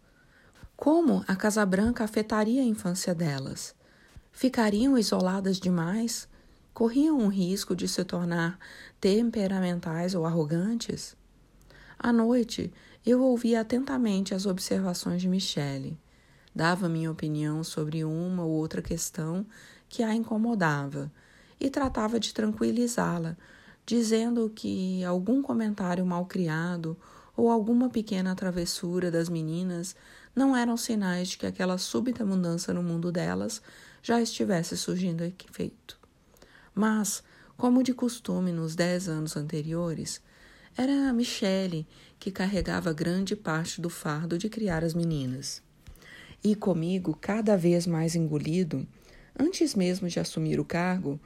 Como 0.77 1.25
a 1.29 1.37
Casa 1.37 1.65
Branca 1.67 2.05
afetaria 2.05 2.63
a 2.63 2.65
infância 2.65 3.15
delas? 3.15 3.75
Ficariam 4.33 4.97
isoladas 4.97 5.61
demais? 5.61 6.27
Corriam 6.73 7.19
um 7.19 7.29
risco 7.29 7.77
de 7.77 7.87
se 7.87 8.03
tornar 8.05 8.59
temperamentais 9.01 10.15
ou 10.15 10.25
arrogantes? 10.25 11.15
À 11.99 12.13
noite, 12.13 12.73
eu 13.05 13.23
ouvia 13.23 13.61
atentamente 13.61 14.35
as 14.35 14.47
observações 14.47 15.21
de 15.21 15.29
Michele. 15.29 16.01
Dava 16.55 16.89
minha 16.89 17.11
opinião 17.11 17.65
sobre 17.65 18.05
uma 18.05 18.45
ou 18.45 18.51
outra 18.51 18.83
questão 18.83 19.47
que 19.89 20.03
a 20.03 20.15
incomodava 20.15 21.11
e 21.59 21.71
tratava 21.71 22.21
de 22.21 22.35
tranquilizá-la, 22.35 23.37
dizendo 23.87 24.51
que 24.55 25.03
algum 25.05 25.43
comentário 25.43 26.05
mal 26.05 26.27
criado 26.27 26.97
ou 27.37 27.51
alguma 27.51 27.89
pequena 27.89 28.35
travessura 28.35 29.11
das 29.11 29.29
meninas 29.29 29.97
não 30.35 30.57
eram 30.57 30.77
sinais 30.77 31.29
de 31.29 31.39
que 31.39 31.47
aquela 31.47 31.79
súbita 31.79 32.25
mudança 32.25 32.73
no 32.75 32.83
mundo 32.83 33.11
delas 33.11 33.63
já 34.03 34.21
estivesse 34.21 34.77
surgindo 34.77 35.23
efeito. 35.25 35.99
Mas, 36.75 37.23
como 37.57 37.83
de 37.83 37.95
costume 37.95 38.53
nos 38.53 38.75
dez 38.75 39.09
anos 39.09 39.37
anteriores, 39.37 40.21
era 40.77 41.09
a 41.09 41.13
Michele 41.13 41.87
que 42.19 42.31
carregava 42.31 42.93
grande 42.93 43.37
parte 43.37 43.81
do 43.81 43.91
fardo 43.91 44.39
de 44.39 44.49
criar 44.49 44.83
as 44.83 44.95
meninas. 44.95 45.63
E 46.45 46.57
comigo, 46.57 47.17
cada 47.21 47.57
vez 47.57 47.87
mais 47.87 48.17
engolido, 48.17 48.85
antes 49.39 49.77
mesmo 49.77 50.09
de 50.09 50.19
assumir 50.19 50.59
o 50.59 50.65
cargo, 50.65 51.21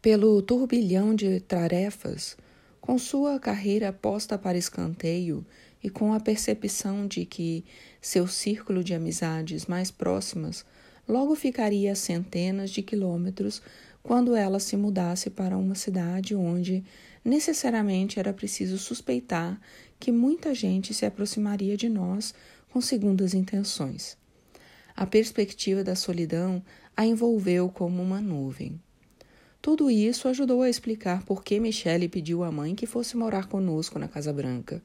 pelo 0.00 0.40
turbilhão 0.40 1.14
de 1.14 1.40
tarefas, 1.40 2.38
com 2.80 2.96
sua 2.98 3.38
carreira 3.38 3.92
posta 3.92 4.38
para 4.38 4.56
escanteio 4.56 5.44
e 5.82 5.90
com 5.90 6.14
a 6.14 6.20
percepção 6.20 7.06
de 7.06 7.26
que 7.26 7.64
seu 8.00 8.26
círculo 8.26 8.82
de 8.82 8.94
amizades 8.94 9.66
mais 9.66 9.90
próximas 9.90 10.64
logo 11.06 11.34
ficaria 11.34 11.92
a 11.92 11.96
centenas 11.96 12.70
de 12.70 12.82
quilômetros 12.82 13.60
quando 14.02 14.34
ela 14.34 14.58
se 14.58 14.76
mudasse 14.76 15.28
para 15.28 15.58
uma 15.58 15.74
cidade 15.74 16.34
onde 16.34 16.82
necessariamente 17.22 18.18
era 18.18 18.32
preciso 18.32 18.78
suspeitar 18.78 19.60
que 19.98 20.10
muita 20.10 20.54
gente 20.54 20.94
se 20.94 21.04
aproximaria 21.04 21.76
de 21.76 21.90
nós 21.90 22.32
com 22.72 22.80
segundas 22.80 23.34
intenções. 23.34 24.19
A 24.96 25.06
perspectiva 25.06 25.82
da 25.82 25.94
solidão 25.94 26.62
a 26.96 27.06
envolveu 27.06 27.68
como 27.68 28.02
uma 28.02 28.20
nuvem. 28.20 28.80
Tudo 29.62 29.90
isso 29.90 30.26
ajudou 30.28 30.62
a 30.62 30.70
explicar 30.70 31.22
por 31.24 31.44
que 31.44 31.60
Michelle 31.60 32.08
pediu 32.08 32.42
à 32.42 32.50
mãe 32.50 32.74
que 32.74 32.86
fosse 32.86 33.16
morar 33.16 33.46
conosco 33.46 33.98
na 33.98 34.08
Casa 34.08 34.32
Branca. 34.32 34.82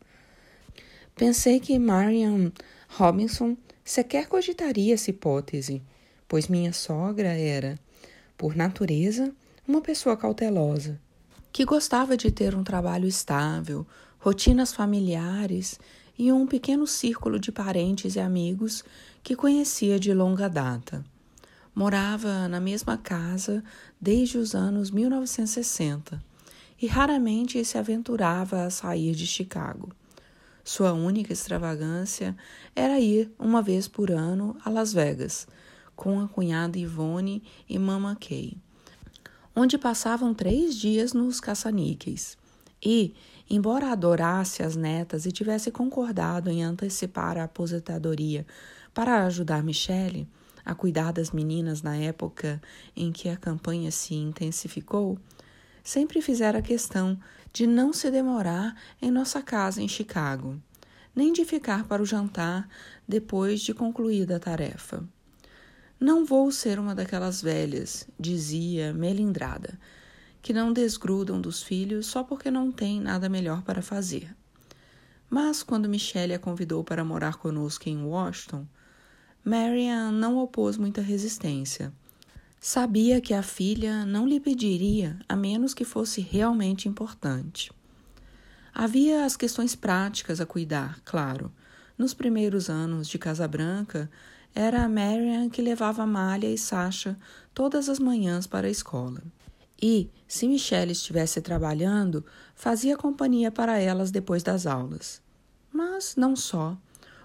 Pensei 1.15 1.61
que 1.61 1.79
Marian 1.79 2.51
Robinson 2.89 3.55
sequer 3.83 4.27
cogitaria 4.27 4.93
essa 4.93 5.09
hipótese, 5.09 5.81
pois 6.27 6.47
minha 6.49 6.73
sogra 6.73 7.29
era, 7.29 7.79
por 8.37 8.55
natureza, 8.55 9.33
uma 9.65 9.81
pessoa 9.81 10.17
cautelosa, 10.17 10.99
que 11.53 11.63
gostava 11.63 12.17
de 12.17 12.29
ter 12.29 12.53
um 12.53 12.63
trabalho 12.63 13.07
estável, 13.07 13.87
rotinas 14.19 14.73
familiares 14.73 15.79
e 16.17 16.31
um 16.31 16.47
pequeno 16.47 16.87
círculo 16.87 17.39
de 17.39 17.51
parentes 17.51 18.15
e 18.15 18.19
amigos 18.19 18.83
que 19.23 19.35
conhecia 19.35 19.99
de 19.99 20.13
longa 20.13 20.47
data. 20.47 21.03
Morava 21.73 22.47
na 22.47 22.59
mesma 22.59 22.97
casa 22.97 23.63
desde 23.99 24.37
os 24.37 24.55
anos 24.55 24.91
1960 24.91 26.23
e 26.81 26.87
raramente 26.87 27.63
se 27.65 27.77
aventurava 27.77 28.63
a 28.63 28.69
sair 28.69 29.13
de 29.13 29.27
Chicago. 29.27 29.91
Sua 30.63 30.93
única 30.93 31.31
extravagância 31.31 32.35
era 32.75 32.99
ir 32.99 33.31
uma 33.37 33.61
vez 33.61 33.87
por 33.87 34.09
ano 34.09 34.57
a 34.63 34.69
Las 34.69 34.93
Vegas 34.93 35.47
com 35.95 36.19
a 36.19 36.27
cunhada 36.27 36.77
Ivone 36.77 37.43
e 37.69 37.79
Mama 37.79 38.17
Kay, 38.19 38.57
onde 39.55 39.77
passavam 39.77 40.33
três 40.33 40.75
dias 40.75 41.13
nos 41.13 41.39
caça-níqueis. 41.39 42.37
E, 42.83 43.13
embora 43.49 43.91
adorasse 43.91 44.63
as 44.63 44.75
netas 44.75 45.25
e 45.25 45.31
tivesse 45.31 45.71
concordado 45.71 46.49
em 46.49 46.63
antecipar 46.63 47.37
a 47.37 47.43
aposentadoria 47.43 48.45
para 48.93 49.25
ajudar 49.25 49.63
Michele, 49.63 50.27
a 50.63 50.73
cuidar 50.73 51.11
das 51.11 51.31
meninas 51.31 51.81
na 51.81 51.95
época 51.95 52.61
em 52.95 53.11
que 53.11 53.29
a 53.29 53.37
campanha 53.37 53.91
se 53.91 54.15
intensificou, 54.15 55.17
sempre 55.83 56.21
fizera 56.21 56.61
questão 56.61 57.19
de 57.53 57.67
não 57.67 57.93
se 57.93 58.09
demorar 58.09 58.75
em 59.01 59.11
nossa 59.11 59.41
casa 59.41 59.81
em 59.81 59.87
Chicago, 59.87 60.59
nem 61.15 61.31
de 61.31 61.45
ficar 61.45 61.85
para 61.85 62.01
o 62.01 62.05
jantar 62.05 62.67
depois 63.07 63.61
de 63.61 63.73
concluída 63.73 64.35
a 64.35 64.39
tarefa. 64.39 65.03
Não 65.99 66.25
vou 66.25 66.51
ser 66.51 66.77
uma 66.79 66.93
daquelas 66.93 67.41
velhas, 67.41 68.07
dizia 68.19 68.93
melindrada, 68.93 69.79
que 70.45 70.53
não 70.53 70.71
desgrudam 70.71 71.41
dos 71.41 71.63
filhos 71.63 72.05
só 72.05 72.23
porque 72.23 72.51
não 72.51 72.71
têm 72.71 73.01
nada 73.01 73.27
melhor 73.27 73.63
para 73.63 73.81
fazer. 73.81 74.29
Mas 75.27 75.63
quando 75.63 75.89
Michelle 75.89 76.35
a 76.35 76.37
convidou 76.37 76.83
para 76.83 77.03
morar 77.03 77.37
conosco 77.37 77.89
em 77.89 78.03
Washington, 78.03 78.67
Marian 79.43 80.11
não 80.11 80.37
opôs 80.37 80.77
muita 80.77 81.01
resistência. 81.01 81.91
Sabia 82.59 83.19
que 83.19 83.33
a 83.33 83.41
filha 83.41 84.05
não 84.05 84.27
lhe 84.27 84.39
pediria 84.39 85.17
a 85.27 85.35
menos 85.35 85.73
que 85.73 85.83
fosse 85.83 86.21
realmente 86.21 86.87
importante. 86.87 87.71
Havia 88.71 89.25
as 89.25 89.35
questões 89.35 89.73
práticas 89.73 90.39
a 90.39 90.45
cuidar, 90.45 90.99
claro. 91.03 91.51
Nos 91.97 92.13
primeiros 92.13 92.69
anos 92.69 93.07
de 93.07 93.17
Casa 93.17 93.47
Branca, 93.47 94.11
era 94.53 94.83
a 94.83 94.87
Marian 94.87 95.49
que 95.49 95.63
levava 95.63 96.05
Malha 96.05 96.45
e 96.45 96.55
Sasha 96.55 97.17
todas 97.51 97.89
as 97.89 97.97
manhãs 97.97 98.45
para 98.45 98.67
a 98.67 98.69
escola. 98.69 99.23
E, 99.81 100.09
se 100.27 100.47
Michelle 100.47 100.91
estivesse 100.91 101.41
trabalhando, 101.41 102.25
fazia 102.55 102.97
companhia 102.97 103.51
para 103.51 103.77
elas 103.77 104.11
depois 104.11 104.41
das 104.41 104.65
aulas. 104.65 105.21
Mas 105.71 106.15
não 106.15 106.35
só. 106.35 106.77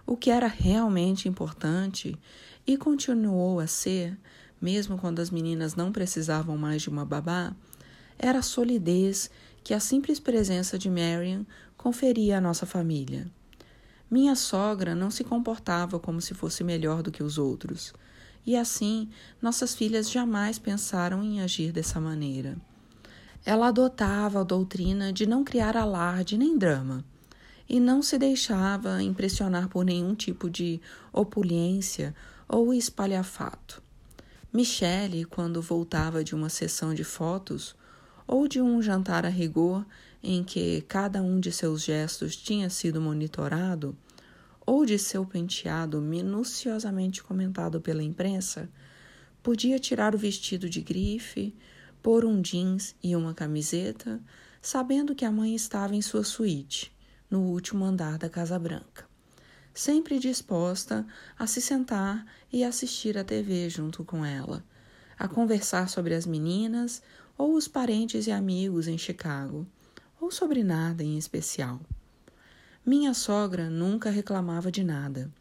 O 0.07 0.17
que 0.17 0.31
era 0.31 0.49
realmente 0.49 1.29
importante 1.29 2.19
e 2.67 2.77
continuou 2.77 3.61
a 3.61 3.67
ser, 3.67 4.19
mesmo 4.61 4.99
quando 4.99 5.21
as 5.21 5.31
meninas 5.31 5.75
não 5.75 5.93
precisavam 5.93 6.57
mais 6.59 6.83
de 6.83 6.89
uma 6.89 7.05
babá, 7.05 7.55
era 8.19 8.41
a 8.41 8.43
solidez 8.43 9.31
que 9.63 9.73
a 9.73 9.81
simples 9.81 10.19
presença 10.19 10.79
de 10.79 10.91
Marian 10.91 11.47
conferia 11.77 12.39
à 12.39 12.41
nossa 12.41 12.67
família. 12.67 13.31
Minha 14.11 14.35
sogra 14.35 14.95
não 14.95 15.11
se 15.11 15.23
comportava 15.23 15.99
como 15.99 16.21
se 16.21 16.35
fosse 16.35 16.65
melhor 16.65 17.03
do 17.03 17.13
que 17.13 17.23
os 17.23 17.39
outros, 17.39 17.95
e 18.47 18.57
assim 18.57 19.09
nossas 19.41 19.75
filhas 19.75 20.11
jamais 20.11 20.59
pensaram 20.59 21.23
em 21.23 21.41
agir 21.41 21.73
dessa 21.73 22.01
maneira. 22.01 22.57
Ela 23.45 23.69
adotava 23.69 24.41
a 24.41 24.45
doutrina 24.45 25.13
de 25.13 25.27
não 25.27 25.43
criar 25.45 25.77
alarde 25.77 26.37
nem 26.37 26.59
drama 26.59 27.05
e 27.69 27.79
não 27.79 28.03
se 28.03 28.19
deixava 28.19 29.03
impressionar 29.03 29.69
por 29.69 29.85
nenhum 29.85 30.15
tipo 30.15 30.51
de 30.51 30.81
opulência 31.13 32.15
ou 32.49 32.75
espalhafato. 32.75 33.83
Michele, 34.53 35.25
quando 35.25 35.63
voltava 35.63 36.25
de 36.25 36.35
uma 36.35 36.49
sessão 36.49 36.93
de 36.93 37.05
fotos 37.05 37.77
ou 38.27 38.49
de 38.49 38.61
um 38.61 38.83
jantar 38.83 39.25
a 39.25 39.29
rigor 39.29 39.87
em 40.23 40.43
que 40.43 40.83
cada 40.83 41.23
um 41.23 41.39
de 41.39 41.53
seus 41.53 41.83
gestos 41.83 42.37
tinha 42.37 42.69
sido 42.69 43.01
monitorado, 43.01 43.97
ou 44.71 44.87
de 44.87 44.97
seu 45.01 45.27
penteado 45.27 46.01
minuciosamente 46.01 47.25
comentado 47.25 47.81
pela 47.81 48.05
imprensa, 48.05 48.71
podia 49.43 49.81
tirar 49.81 50.15
o 50.15 50.19
vestido 50.19 50.71
de 50.71 50.81
grife, 50.81 51.53
pôr 52.01 52.25
um 52.25 52.41
jeans 52.41 52.95
e 53.03 53.17
uma 53.17 53.35
camiseta, 53.35 54.23
sabendo 54.63 55.13
que 55.13 55.25
a 55.25 55.33
mãe 55.33 55.57
estava 55.57 55.97
em 55.97 56.01
sua 56.01 56.23
suíte, 56.23 56.95
no 57.29 57.41
último 57.41 57.85
andar 57.85 58.17
da 58.17 58.29
Casa 58.31 58.57
Branca, 58.61 59.09
sempre 59.75 60.21
disposta 60.21 61.05
a 61.37 61.49
se 61.49 61.61
sentar 61.61 62.25
e 62.53 62.63
assistir 62.63 63.19
à 63.19 63.25
TV 63.25 63.69
junto 63.69 64.05
com 64.05 64.25
ela, 64.25 64.65
a 65.19 65.27
conversar 65.27 65.89
sobre 65.89 66.15
as 66.15 66.27
meninas 66.27 67.03
ou 67.37 67.55
os 67.55 67.67
parentes 67.67 68.29
e 68.29 68.31
amigos 68.31 68.87
em 68.87 68.97
Chicago, 68.97 69.67
ou 70.21 70.31
sobre 70.31 70.63
nada 70.63 71.03
em 71.03 71.19
especial. 71.19 71.81
Minha 72.93 73.15
sogra 73.15 73.71
nunca 73.71 74.11
reclamava 74.11 74.69
de 74.69 74.83
nada. 74.83 75.33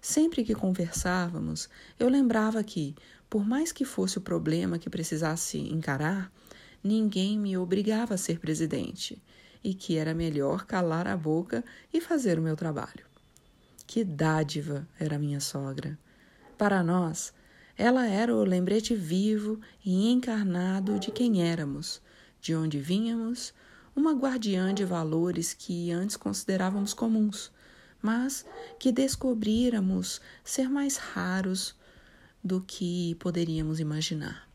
Sempre 0.00 0.44
que 0.44 0.54
conversávamos, 0.54 1.68
eu 1.98 2.08
lembrava 2.08 2.62
que, 2.62 2.94
por 3.28 3.44
mais 3.44 3.72
que 3.72 3.84
fosse 3.84 4.18
o 4.18 4.20
problema 4.20 4.78
que 4.78 4.88
precisasse 4.88 5.58
encarar, 5.58 6.30
ninguém 6.80 7.36
me 7.36 7.58
obrigava 7.58 8.14
a 8.14 8.16
ser 8.16 8.38
presidente 8.38 9.20
e 9.64 9.74
que 9.74 9.96
era 9.96 10.14
melhor 10.14 10.64
calar 10.64 11.08
a 11.08 11.16
boca 11.16 11.64
e 11.92 12.00
fazer 12.00 12.38
o 12.38 12.42
meu 12.42 12.54
trabalho. 12.54 13.04
Que 13.84 14.04
dádiva 14.04 14.86
era 14.96 15.18
minha 15.18 15.40
sogra! 15.40 15.98
Para 16.56 16.84
nós, 16.84 17.34
ela 17.76 18.06
era 18.06 18.32
o 18.32 18.44
lembrete 18.44 18.94
vivo 18.94 19.60
e 19.84 20.08
encarnado 20.08 21.00
de 21.00 21.10
quem 21.10 21.42
éramos, 21.42 22.00
de 22.40 22.54
onde 22.54 22.78
vínhamos, 22.78 23.52
uma 23.94 24.12
guardiã 24.12 24.72
de 24.74 24.84
valores 24.84 25.52
que 25.52 25.90
antes 25.92 26.16
considerávamos 26.16 26.94
comuns, 26.94 27.50
mas 28.00 28.44
que 28.78 28.90
descobríramos 28.90 30.20
ser 30.44 30.68
mais 30.68 30.96
raros 30.96 31.74
do 32.42 32.60
que 32.60 33.14
poderíamos 33.16 33.80
imaginar. 33.80 34.48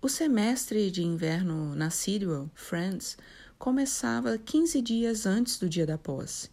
O 0.00 0.08
semestre 0.08 0.90
de 0.90 1.02
inverno 1.02 1.74
na 1.74 1.90
Sidwell, 1.90 2.50
France, 2.54 3.16
começava 3.58 4.38
15 4.38 4.80
dias 4.82 5.26
antes 5.26 5.58
do 5.58 5.68
dia 5.68 5.86
da 5.86 5.98
posse. 5.98 6.50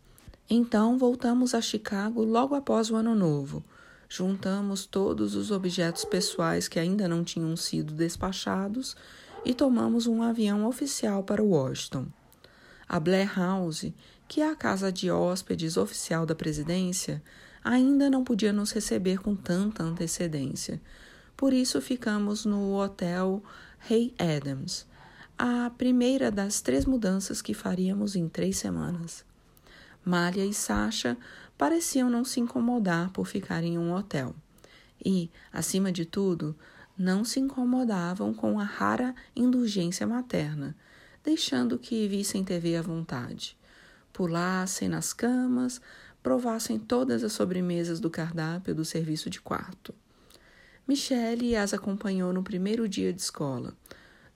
Então 0.50 0.98
voltamos 0.98 1.54
a 1.54 1.62
Chicago 1.62 2.24
logo 2.24 2.56
após 2.56 2.90
o 2.90 2.96
Ano 2.96 3.14
Novo 3.14 3.64
Juntamos 4.08 4.86
todos 4.86 5.36
os 5.36 5.52
objetos 5.52 6.06
pessoais 6.06 6.68
que 6.68 6.80
ainda 6.80 7.08
não 7.08 7.24
tinham 7.24 7.56
sido 7.58 7.94
despachados 7.94 8.96
e 9.46 9.54
tomamos 9.54 10.08
um 10.08 10.22
avião 10.22 10.66
oficial 10.66 11.24
para 11.24 11.44
Washington. 11.44 12.08
A 12.90 13.00
Blair 13.00 13.32
House, 13.38 13.94
que 14.28 14.42
é 14.42 14.50
a 14.50 14.56
casa 14.56 14.92
de 14.92 15.10
hóspedes 15.12 15.78
oficial 15.78 16.26
da 16.26 16.34
presidência, 16.34 17.22
ainda 17.64 18.10
não 18.10 18.24
podia 18.24 18.52
nos 18.52 18.72
receber 18.72 19.20
com 19.20 19.36
tanta 19.36 19.84
antecedência. 19.84 20.82
Por 21.38 21.54
isso 21.54 21.80
ficamos 21.80 22.46
no 22.46 22.76
hotel 22.76 23.44
Hay 23.90 24.14
Adams, 24.18 24.88
a 25.38 25.70
primeira 25.78 26.32
das 26.32 26.62
três 26.62 26.86
mudanças 26.86 27.42
que 27.42 27.54
faríamos 27.54 28.16
em 28.16 28.28
três 28.28 28.58
semanas. 28.58 29.24
Malha 30.04 30.46
e 30.46 30.54
Sasha 30.54 31.18
pareciam 31.58 32.10
não 32.10 32.24
se 32.24 32.40
incomodar 32.40 33.12
por 33.12 33.26
ficar 33.26 33.64
em 33.64 33.78
um 33.78 33.94
hotel. 33.94 34.36
E, 35.04 35.30
acima 35.52 35.92
de 35.92 36.06
tudo, 36.06 36.56
não 36.98 37.26
se 37.26 37.40
incomodavam 37.40 38.34
com 38.34 38.60
a 38.60 38.64
rara 38.64 39.14
indulgência 39.36 40.08
materna, 40.08 40.76
deixando 41.24 41.78
que 41.78 42.08
vissem 42.08 42.44
TV 42.44 42.76
à 42.76 42.82
vontade. 42.82 43.58
Pulassem 44.14 44.88
nas 44.88 45.12
camas, 45.12 45.82
provassem 46.24 46.80
todas 46.80 47.24
as 47.24 47.34
sobremesas 47.34 48.00
do 48.00 48.10
cardápio 48.10 48.74
do 48.74 48.86
serviço 48.86 49.30
de 49.30 49.42
quarto. 49.42 49.94
Michele 50.88 51.56
as 51.56 51.74
acompanhou 51.74 52.32
no 52.32 52.44
primeiro 52.44 52.88
dia 52.88 53.12
de 53.12 53.22
escola, 53.22 53.76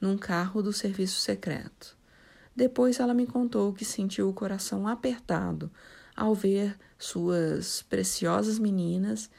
num 0.01 0.17
carro 0.17 0.61
do 0.61 0.73
serviço 0.73 1.19
secreto. 1.19 1.95
Depois 2.55 2.99
ela 2.99 3.13
me 3.13 3.25
contou 3.25 3.71
que 3.71 3.85
sentiu 3.85 4.27
o 4.27 4.33
coração 4.33 4.87
apertado 4.87 5.71
ao 6.15 6.35
ver 6.35 6.77
suas 6.97 7.81
preciosas 7.83 8.59
meninas, 8.59 9.29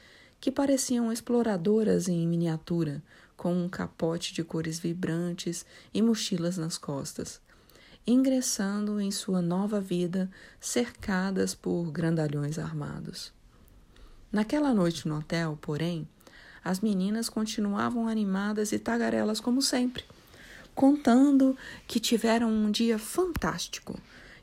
que 0.41 0.51
pareciam 0.51 1.13
exploradoras 1.13 2.09
em 2.09 2.27
miniatura, 2.27 3.01
com 3.37 3.53
um 3.53 3.69
capote 3.69 4.33
de 4.33 4.43
cores 4.43 4.79
vibrantes 4.79 5.63
e 5.93 6.01
mochilas 6.01 6.57
nas 6.57 6.79
costas, 6.79 7.39
ingressando 8.07 8.99
em 8.99 9.11
sua 9.11 9.39
nova 9.39 9.79
vida 9.79 10.29
cercadas 10.59 11.53
por 11.53 11.91
grandalhões 11.91 12.57
armados. 12.57 13.31
Naquela 14.31 14.73
noite 14.73 15.07
no 15.07 15.19
hotel, 15.19 15.59
porém, 15.61 16.07
as 16.63 16.79
meninas 16.79 17.29
continuavam 17.29 18.07
animadas 18.07 18.71
e 18.71 18.79
tagarelas 18.79 19.39
como 19.39 19.61
sempre, 19.61 20.03
contando 20.73 21.55
que 21.87 21.99
tiveram 21.99 22.49
um 22.49 22.71
dia 22.71 22.97
fantástico 22.97 23.99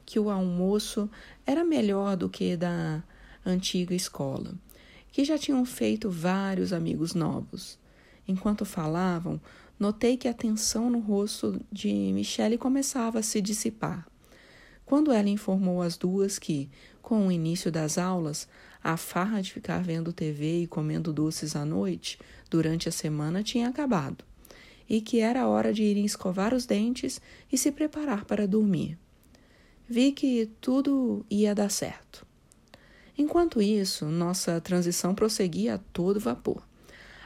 que 0.07 0.19
o 0.19 0.31
almoço 0.31 1.11
era 1.45 1.65
melhor 1.65 2.16
do 2.16 2.29
que 2.29 2.57
da 2.57 3.03
antiga 3.45 3.95
escola, 3.95 4.55
que 5.13 5.25
já 5.25 5.39
tinham 5.39 5.65
feito 5.65 6.11
vários 6.11 6.73
amigos 6.73 7.15
novos. 7.15 7.79
Enquanto 8.27 8.65
falavam, 8.65 9.41
notei 9.79 10.17
que 10.17 10.29
a 10.29 10.35
tensão 10.35 10.91
no 10.91 10.99
rosto 10.99 11.61
de 11.71 11.93
Michele 12.13 12.59
começava 12.59 13.19
a 13.19 13.23
se 13.23 13.41
dissipar. 13.41 14.07
Quando 14.85 15.13
ela 15.13 15.29
informou 15.29 15.83
as 15.83 15.97
duas 15.97 16.39
que, 16.39 16.71
com 17.03 17.27
o 17.27 17.33
início 17.33 17.71
das 17.71 17.99
aulas, 17.99 18.49
a 18.83 18.97
farra 18.97 19.41
de 19.41 19.53
ficar 19.53 19.83
vendo 19.83 20.13
TV 20.13 20.63
e 20.63 20.67
comendo 20.67 21.13
doces 21.13 21.57
à 21.57 21.65
noite 21.65 22.19
durante 22.51 22.89
a 22.89 22.93
semana 22.93 23.43
tinha 23.43 23.69
acabado, 23.69 24.25
e 24.89 25.01
que 25.01 25.21
era 25.21 25.47
hora 25.47 25.73
de 25.73 25.83
irem 25.83 26.05
escovar 26.05 26.55
os 26.55 26.65
dentes 26.65 27.21
e 27.53 27.59
se 27.59 27.73
preparar 27.73 28.25
para 28.25 28.47
dormir 28.47 28.99
vi 29.89 30.13
que 30.13 30.51
tudo 30.61 31.25
ia 31.31 31.55
dar 31.55 31.71
certo. 31.71 32.27
Enquanto 33.20 33.61
isso, 33.61 34.07
nossa 34.07 34.61
transição 34.61 35.12
prosseguia 35.12 35.74
a 35.74 35.78
todo 35.78 36.20
vapor. 36.20 36.62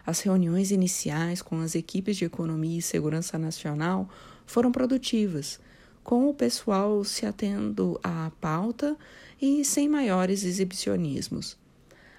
As 0.07 0.21
reuniões 0.21 0.71
iniciais 0.71 1.43
com 1.43 1.61
as 1.61 1.75
equipes 1.75 2.17
de 2.17 2.25
economia 2.25 2.79
e 2.79 2.83
segurança 2.83 3.39
nacional 3.39 4.09
foram 4.47 4.73
produtivas, 4.73 5.61
com 6.03 6.31
o 6.31 6.35
pessoal 6.35 7.05
se 7.05 7.27
atendo 7.27 8.01
à 8.03 8.33
pauta 8.41 8.97
e 9.41 9.67
sem 9.67 9.87
maiores 9.87 10.45
exibicionismos. 10.45 11.59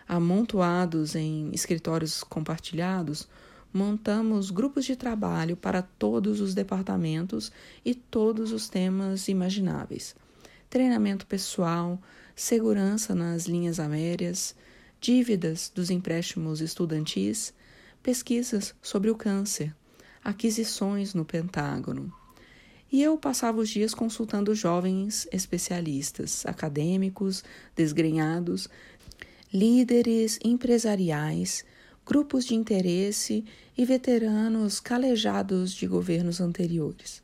Amontoados 0.07 1.15
em 1.15 1.49
escritórios 1.51 2.23
compartilhados, 2.23 3.27
montamos 3.73 4.51
grupos 4.51 4.85
de 4.85 4.95
trabalho 4.95 5.57
para 5.57 5.81
todos 5.81 6.39
os 6.39 6.53
departamentos 6.53 7.51
e 7.83 7.95
todos 7.95 8.51
os 8.51 8.69
temas 8.69 9.27
imagináveis 9.27 10.15
treinamento 10.73 11.27
pessoal, 11.27 12.01
segurança 12.35 13.13
nas 13.13 13.45
linhas 13.45 13.79
aéreas, 13.79 14.55
dívidas 14.99 15.71
dos 15.73 15.89
empréstimos 15.89 16.61
estudantis, 16.61 17.53
pesquisas 18.01 18.73
sobre 18.81 19.09
o 19.09 19.15
câncer, 19.15 19.75
aquisições 20.23 21.13
no 21.13 21.25
Pentágono. 21.25 22.13
E 22.91 23.01
eu 23.01 23.17
passava 23.17 23.59
os 23.59 23.69
dias 23.69 23.93
consultando 23.93 24.53
jovens 24.53 25.27
especialistas, 25.31 26.45
acadêmicos, 26.45 27.43
desgrenhados, 27.75 28.69
líderes 29.51 30.39
empresariais, 30.43 31.65
grupos 32.05 32.45
de 32.45 32.55
interesse 32.55 33.43
e 33.77 33.85
veteranos 33.85 34.79
calejados 34.79 35.73
de 35.73 35.87
governos 35.87 36.39
anteriores. 36.39 37.23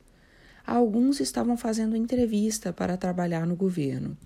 Alguns 0.66 1.20
estavam 1.20 1.56
fazendo 1.56 1.96
entrevista 1.96 2.72
para 2.72 2.96
trabalhar 2.96 3.46
no 3.46 3.56
governo. 3.56 4.16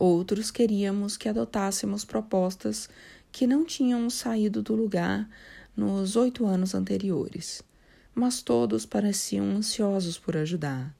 Outros 0.00 0.52
queríamos 0.52 1.16
que 1.16 1.28
adotássemos 1.28 2.04
propostas 2.04 2.88
que 3.32 3.48
não 3.48 3.64
tinham 3.64 4.08
saído 4.08 4.62
do 4.62 4.76
lugar 4.76 5.28
nos 5.76 6.14
oito 6.14 6.46
anos 6.46 6.72
anteriores. 6.72 7.64
Mas 8.14 8.40
todos 8.40 8.86
pareciam 8.86 9.44
ansiosos 9.56 10.16
por 10.16 10.36
ajudar, 10.36 10.94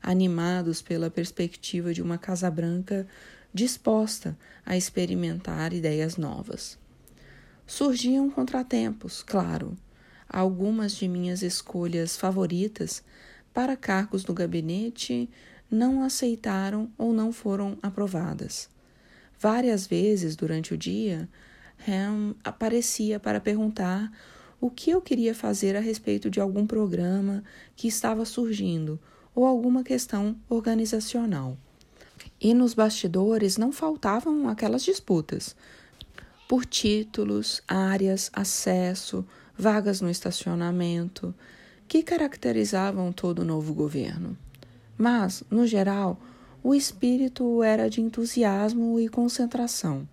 animados 0.00 0.80
pela 0.80 1.10
perspectiva 1.10 1.92
de 1.92 2.00
uma 2.00 2.16
Casa 2.16 2.50
Branca 2.50 3.06
disposta 3.52 4.36
a 4.64 4.78
experimentar 4.78 5.74
ideias 5.74 6.16
novas. 6.16 6.78
Surgiam 7.66 8.30
contratempos, 8.30 9.22
claro. 9.22 9.76
Algumas 10.26 10.92
de 10.94 11.06
minhas 11.06 11.42
escolhas 11.42 12.16
favoritas 12.16 13.02
para 13.52 13.76
cargos 13.76 14.24
no 14.24 14.32
gabinete 14.32 15.28
não 15.70 16.02
aceitaram 16.02 16.90
ou 16.96 17.12
não 17.12 17.32
foram 17.32 17.78
aprovadas. 17.82 18.68
Várias 19.38 19.86
vezes 19.86 20.34
durante 20.34 20.74
o 20.74 20.76
dia, 20.76 21.28
Ham 21.86 22.34
aparecia 22.42 23.20
para 23.20 23.40
perguntar 23.40 24.10
o 24.60 24.70
que 24.70 24.90
eu 24.90 25.00
queria 25.00 25.34
fazer 25.34 25.76
a 25.76 25.80
respeito 25.80 26.28
de 26.28 26.40
algum 26.40 26.66
programa 26.66 27.44
que 27.76 27.86
estava 27.86 28.24
surgindo 28.24 28.98
ou 29.34 29.46
alguma 29.46 29.84
questão 29.84 30.36
organizacional. 30.48 31.56
E 32.40 32.52
nos 32.54 32.74
bastidores 32.74 33.56
não 33.56 33.70
faltavam 33.70 34.48
aquelas 34.48 34.82
disputas 34.82 35.54
por 36.48 36.64
títulos, 36.64 37.62
áreas, 37.68 38.30
acesso, 38.32 39.24
vagas 39.56 40.00
no 40.00 40.08
estacionamento, 40.08 41.34
que 41.86 42.02
caracterizavam 42.02 43.12
todo 43.12 43.40
o 43.40 43.44
novo 43.44 43.74
governo. 43.74 44.36
Mas, 44.98 45.44
no 45.48 45.64
geral, 45.64 46.20
o 46.62 46.74
espírito 46.74 47.62
era 47.62 47.88
de 47.88 48.00
entusiasmo 48.00 48.98
e 48.98 49.08
concentração, 49.08 50.08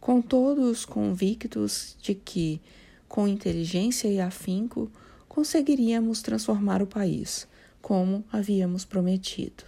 com 0.00 0.22
todos 0.22 0.84
convictos 0.84 1.96
de 2.00 2.14
que, 2.14 2.60
com 3.08 3.26
inteligência 3.26 4.06
e 4.06 4.20
afinco, 4.20 4.88
conseguiríamos 5.28 6.22
transformar 6.22 6.80
o 6.80 6.86
país, 6.86 7.48
como 7.82 8.24
havíamos 8.32 8.84
prometido. 8.84 9.64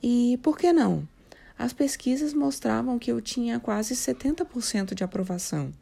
E 0.00 0.38
por 0.42 0.56
que 0.56 0.72
não? 0.72 1.08
As 1.58 1.72
pesquisas 1.72 2.32
mostravam 2.32 2.98
que 2.98 3.10
eu 3.10 3.20
tinha 3.20 3.58
quase 3.58 3.94
70% 3.94 4.94
de 4.94 5.02
aprovação. 5.02 5.72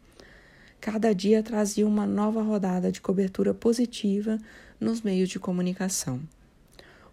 Cada 0.80 1.12
dia 1.14 1.42
trazia 1.42 1.86
uma 1.86 2.06
nova 2.06 2.42
rodada 2.42 2.90
de 2.90 3.00
cobertura 3.00 3.52
positiva 3.52 4.38
nos 4.80 5.02
meios 5.02 5.28
de 5.28 5.38
comunicação. 5.38 6.20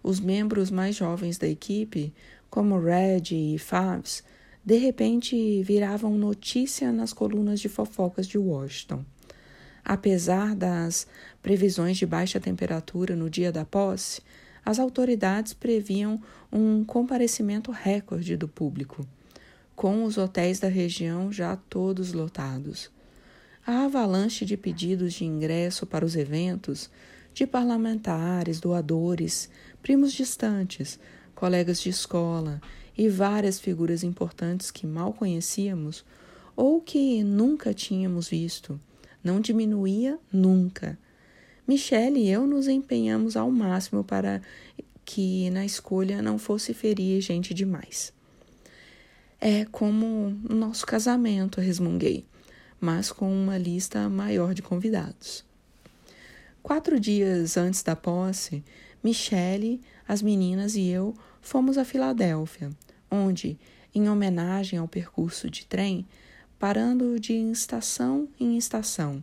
Os 0.02 0.18
membros 0.18 0.70
mais 0.70 0.96
jovens 0.96 1.38
da 1.38 1.46
equipe, 1.46 2.12
como 2.50 2.78
Red 2.78 3.32
e 3.32 3.58
Fabs, 3.58 4.22
de 4.64 4.76
repente 4.76 5.62
viravam 5.62 6.16
notícia 6.16 6.92
nas 6.92 7.12
colunas 7.12 7.60
de 7.60 7.68
fofocas 7.68 8.26
de 8.26 8.38
Washington. 8.38 9.04
Apesar 9.84 10.54
das 10.54 11.06
previsões 11.42 11.96
de 11.96 12.06
baixa 12.06 12.38
temperatura 12.38 13.16
no 13.16 13.28
dia 13.28 13.50
da 13.50 13.64
posse, 13.64 14.22
as 14.64 14.78
autoridades 14.78 15.52
previam 15.52 16.22
um 16.52 16.84
comparecimento 16.84 17.72
recorde 17.72 18.36
do 18.36 18.46
público, 18.46 19.04
com 19.74 20.04
os 20.04 20.16
hotéis 20.16 20.60
da 20.60 20.68
região 20.68 21.32
já 21.32 21.56
todos 21.56 22.12
lotados. 22.12 22.90
A 23.66 23.84
avalanche 23.84 24.44
de 24.44 24.56
pedidos 24.56 25.14
de 25.14 25.24
ingresso 25.24 25.84
para 25.84 26.04
os 26.04 26.14
eventos, 26.14 26.88
de 27.34 27.46
parlamentares, 27.46 28.60
doadores, 28.60 29.48
primos 29.82 30.12
distantes, 30.12 30.98
colegas 31.34 31.80
de 31.80 31.88
escola 31.88 32.60
e 32.96 33.08
várias 33.08 33.58
figuras 33.58 34.02
importantes 34.02 34.70
que 34.70 34.86
mal 34.86 35.12
conhecíamos 35.12 36.04
ou 36.54 36.80
que 36.80 37.22
nunca 37.22 37.74
tínhamos 37.74 38.28
visto, 38.28 38.80
não 39.22 39.40
diminuía 39.40 40.18
nunca. 40.32 40.98
Michelle 41.66 42.18
e 42.18 42.30
eu 42.30 42.46
nos 42.46 42.68
empenhamos 42.68 43.36
ao 43.36 43.50
máximo 43.50 44.04
para 44.04 44.40
que 45.04 45.50
na 45.50 45.64
escolha 45.64 46.22
não 46.22 46.38
fosse 46.38 46.72
ferir 46.72 47.20
gente 47.20 47.52
demais. 47.52 48.12
É 49.40 49.64
como 49.64 50.38
o 50.48 50.54
nosso 50.54 50.86
casamento, 50.86 51.60
resmunguei 51.60 52.24
mas 52.82 53.12
com 53.12 53.32
uma 53.32 53.56
lista 53.56 54.08
maior 54.08 54.52
de 54.52 54.60
convidados. 54.60 55.44
Quatro 56.60 56.98
dias 56.98 57.56
antes 57.56 57.80
da 57.80 57.94
posse, 57.94 58.64
Michele, 59.02 59.80
as 60.06 60.22
meninas 60.22 60.76
e 60.76 60.88
eu 60.88 61.14
fomos 61.40 61.76
a 61.76 61.84
Filadélfia, 61.84 62.70
onde, 63.10 63.58
em 63.94 64.08
homenagem 64.08 64.78
ao 64.78 64.88
percurso 64.88 65.50
de 65.50 65.66
trem, 65.66 66.06
parando 66.58 67.18
de 67.18 67.32
estação 67.50 68.28
em 68.38 68.56
estação, 68.56 69.22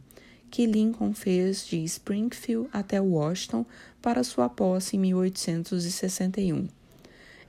que 0.51 0.65
Lincoln 0.65 1.13
fez 1.13 1.65
de 1.65 1.83
Springfield 1.83 2.69
até 2.73 2.99
Washington 2.99 3.65
para 4.01 4.23
sua 4.23 4.49
posse 4.49 4.97
em 4.97 4.99
1861. 4.99 6.67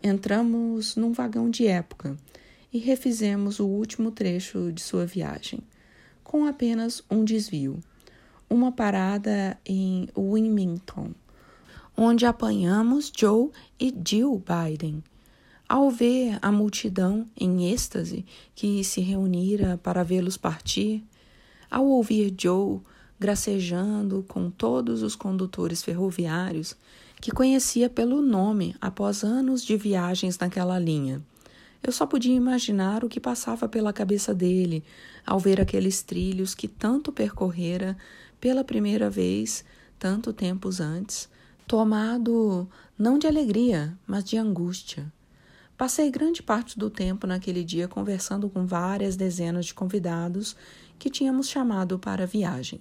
Entramos 0.03 0.97
num 0.97 1.13
vagão 1.13 1.51
de 1.51 1.67
época 1.67 2.17
e 2.73 2.79
refizemos 2.79 3.59
o 3.59 3.67
último 3.67 4.11
trecho 4.11 4.71
de 4.73 4.81
sua 4.81 5.05
viagem 5.05 5.61
com 6.31 6.47
apenas 6.47 7.03
um 7.11 7.25
desvio, 7.25 7.81
uma 8.49 8.71
parada 8.71 9.59
em 9.67 10.09
Wilmington, 10.17 11.11
onde 12.03 12.25
apanhamos 12.25 13.13
Joe 13.15 13.51
e 13.79 13.95
Jill 14.03 14.43
Biden. 14.43 15.05
Ao 15.69 15.91
ver 15.91 16.39
a 16.41 16.51
multidão 16.51 17.27
em 17.39 17.71
êxtase 17.71 18.25
que 18.55 18.83
se 18.83 19.03
reunira 19.03 19.79
para 19.83 20.03
vê-los 20.03 20.39
partir, 20.39 21.05
ao 21.71 21.85
ouvir 21.85 22.35
Joe 22.41 22.81
gracejando 23.19 24.25
com 24.27 24.51
todos 24.51 25.03
os 25.03 25.15
condutores 25.15 25.83
ferroviários 25.83 26.75
que 27.21 27.31
conhecia 27.31 27.91
pelo 27.91 28.23
nome 28.23 28.75
após 28.81 29.23
anos 29.23 29.63
de 29.63 29.77
viagens 29.77 30.39
naquela 30.39 30.79
linha, 30.79 31.23
eu 31.83 31.93
só 31.93 32.07
podia 32.07 32.35
imaginar 32.35 33.05
o 33.05 33.11
que 33.11 33.21
passava 33.21 33.69
pela 33.69 33.93
cabeça 33.93 34.35
dele 34.35 34.83
ao 35.27 35.39
ver 35.39 35.61
aqueles 35.61 36.01
trilhos 36.01 36.55
que 36.55 36.67
tanto 36.67 37.13
percorrera 37.13 37.95
pela 38.41 38.65
primeira 38.65 39.11
vez, 39.11 39.63
tanto 39.99 40.33
tempos 40.33 40.81
antes, 40.81 41.29
tomado 41.71 42.69
não 42.99 43.17
de 43.17 43.29
alegria, 43.29 43.97
mas 44.05 44.25
de 44.25 44.37
angústia. 44.37 45.07
Passei 45.79 46.11
grande 46.11 46.43
parte 46.43 46.77
do 46.77 46.91
tempo 46.91 47.29
naquele 47.29 47.63
dia 47.63 47.87
conversando 47.87 48.51
com 48.51 48.67
várias 48.67 49.15
dezenas 49.15 49.67
de 49.67 49.75
convidados 49.75 50.57
que 50.99 51.09
tínhamos 51.09 51.49
chamado 51.49 51.97
para 51.97 52.25
a 52.25 52.27
viagem, 52.27 52.81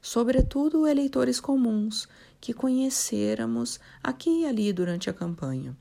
sobretudo 0.00 0.86
eleitores 0.86 1.40
comuns 1.40 2.06
que 2.40 2.54
conhecêramos 2.54 3.80
aqui 4.00 4.42
e 4.42 4.46
ali 4.46 4.72
durante 4.72 5.10
a 5.10 5.12
campanha. 5.12 5.76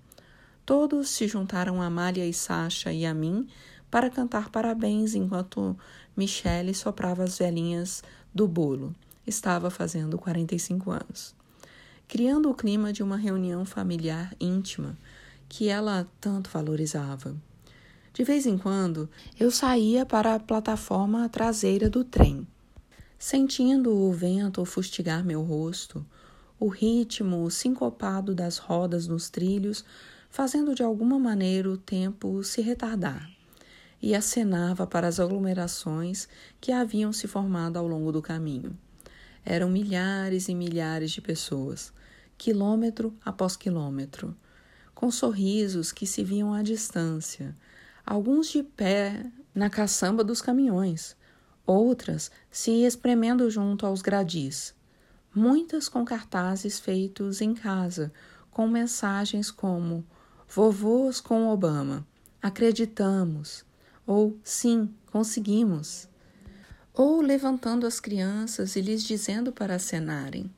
Todos 0.66 1.10
se 1.10 1.28
juntaram 1.28 1.80
a 1.80 1.86
Amália 1.86 2.26
e 2.26 2.34
Sasha 2.34 2.92
e 2.92 3.06
a 3.06 3.14
mim 3.14 3.48
para 3.92 4.10
cantar 4.10 4.50
parabéns 4.50 5.14
enquanto 5.14 5.78
Michele 6.18 6.74
soprava 6.74 7.24
as 7.24 7.38
velhinhas 7.38 8.04
do 8.34 8.48
bolo. 8.48 8.96
Estava 9.28 9.70
fazendo 9.70 10.18
45 10.18 10.90
anos. 10.90 11.40
Criando 12.12 12.50
o 12.50 12.54
clima 12.54 12.92
de 12.92 13.02
uma 13.02 13.16
reunião 13.16 13.64
familiar 13.64 14.36
íntima 14.38 14.98
que 15.48 15.70
ela 15.70 16.06
tanto 16.20 16.50
valorizava. 16.50 17.34
De 18.14 18.22
vez 18.26 18.46
em 18.46 18.58
quando, 18.58 19.10
eu 19.40 19.50
saía 19.50 20.06
para 20.06 20.36
a 20.36 20.40
plataforma 20.40 21.30
traseira 21.30 21.90
do 21.90 22.04
trem. 22.04 22.46
Sentindo 23.18 23.96
o 23.96 24.12
vento 24.12 24.66
fustigar 24.66 25.24
meu 25.24 25.42
rosto, 25.42 26.06
o 26.60 26.68
ritmo 26.68 27.50
sincopado 27.50 28.36
das 28.36 28.58
rodas 28.58 29.08
nos 29.08 29.30
trilhos 29.30 29.86
fazendo 30.30 30.76
de 30.76 30.84
alguma 30.84 31.18
maneira 31.18 31.70
o 31.70 31.78
tempo 31.78 32.44
se 32.44 32.62
retardar, 32.62 33.32
e 34.02 34.14
acenava 34.14 34.86
para 34.86 35.08
as 35.08 35.18
aglomerações 35.18 36.28
que 36.60 36.74
haviam 36.74 37.14
se 37.14 37.26
formado 37.26 37.78
ao 37.78 37.88
longo 37.88 38.12
do 38.12 38.22
caminho. 38.22 38.78
Eram 39.46 39.70
milhares 39.70 40.50
e 40.50 40.54
milhares 40.54 41.12
de 41.12 41.22
pessoas, 41.22 41.94
quilômetro 42.42 43.16
após 43.24 43.56
quilômetro, 43.56 44.36
com 44.96 45.12
sorrisos 45.12 45.92
que 45.92 46.08
se 46.08 46.24
viam 46.24 46.52
à 46.52 46.64
distância, 46.64 47.56
alguns 48.04 48.50
de 48.50 48.64
pé 48.64 49.32
na 49.54 49.70
caçamba 49.70 50.24
dos 50.24 50.42
caminhões, 50.42 51.16
outras 51.68 52.32
se 52.50 52.84
espremendo 52.84 53.48
junto 53.52 53.86
aos 53.86 54.02
gradis, 54.02 54.74
muitas 55.36 55.88
com 55.88 56.04
cartazes 56.04 56.80
feitos 56.80 57.42
em 57.42 57.54
casa, 57.54 58.12
com 58.50 58.68
mensagens 58.68 59.52
como 59.52 60.04
Vovôs 60.50 61.22
com 61.22 61.48
Obama. 61.48 62.08
Acreditamos. 62.42 63.64
Ou 64.06 64.36
sim, 64.44 64.90
conseguimos. 65.12 66.10
Ou 66.92 67.22
levantando 67.22 67.86
as 67.86 68.00
crianças 68.00 68.76
e 68.76 68.82
lhes 68.82 69.04
dizendo 69.04 69.52
para 69.52 69.76
acenarem. 69.76 70.52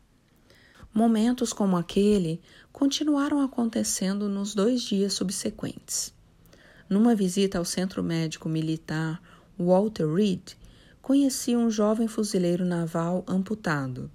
Momentos 0.93 1.51
como 1.51 1.75
aquele 1.75 2.39
continuaram 2.71 3.41
acontecendo 3.41 4.29
nos 4.29 4.53
dois 4.53 4.81
dias 4.81 5.13
subsequentes. 5.13 6.13
Numa 6.89 7.15
visita 7.15 7.57
ao 7.57 7.65
Centro 7.65 8.03
Médico 8.03 8.47
Militar 8.47 9.21
Walter 9.57 10.07
Reed, 10.07 10.51
conheci 11.01 11.55
um 11.55 11.69
jovem 11.69 12.07
fuzileiro 12.07 12.63
naval 12.63 13.23
amputado, 13.27 14.11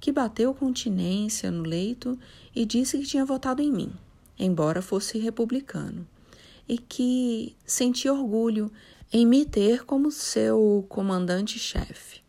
que 0.00 0.12
bateu 0.12 0.54
continência 0.54 1.50
no 1.50 1.62
leito 1.62 2.18
e 2.54 2.64
disse 2.64 2.98
que 2.98 3.06
tinha 3.06 3.24
votado 3.24 3.60
em 3.60 3.72
mim 3.72 3.92
embora 4.38 4.82
fosse 4.82 5.18
republicano, 5.18 6.06
e 6.68 6.78
que 6.78 7.56
sentia 7.64 8.12
orgulho 8.12 8.70
em 9.12 9.26
me 9.26 9.44
ter 9.44 9.84
como 9.84 10.10
seu 10.10 10.84
comandante-chefe. 10.88 12.21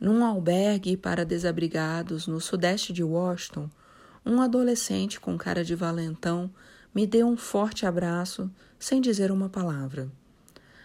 Num 0.00 0.24
albergue 0.24 0.96
para 0.96 1.26
desabrigados 1.26 2.26
no 2.26 2.40
sudeste 2.40 2.90
de 2.90 3.04
Washington, 3.04 3.68
um 4.24 4.40
adolescente 4.40 5.20
com 5.20 5.36
cara 5.36 5.62
de 5.62 5.74
valentão 5.74 6.50
me 6.94 7.06
deu 7.06 7.26
um 7.28 7.36
forte 7.36 7.84
abraço 7.84 8.50
sem 8.78 8.98
dizer 8.98 9.30
uma 9.30 9.50
palavra. 9.50 10.10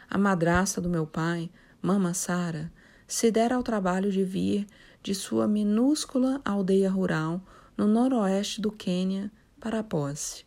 A 0.09 0.17
madrasta 0.17 0.81
do 0.81 0.89
meu 0.89 1.07
pai, 1.07 1.49
Mama 1.81 2.13
Sara, 2.13 2.69
se 3.07 3.31
dera 3.31 3.55
ao 3.55 3.63
trabalho 3.63 4.11
de 4.11 4.23
vir 4.23 4.67
de 5.01 5.15
sua 5.15 5.47
minúscula 5.47 6.41
aldeia 6.43 6.89
rural 6.89 7.41
no 7.77 7.87
noroeste 7.87 8.59
do 8.59 8.71
Quênia 8.71 9.31
para 9.59 9.79
a 9.79 9.83
posse. 9.83 10.45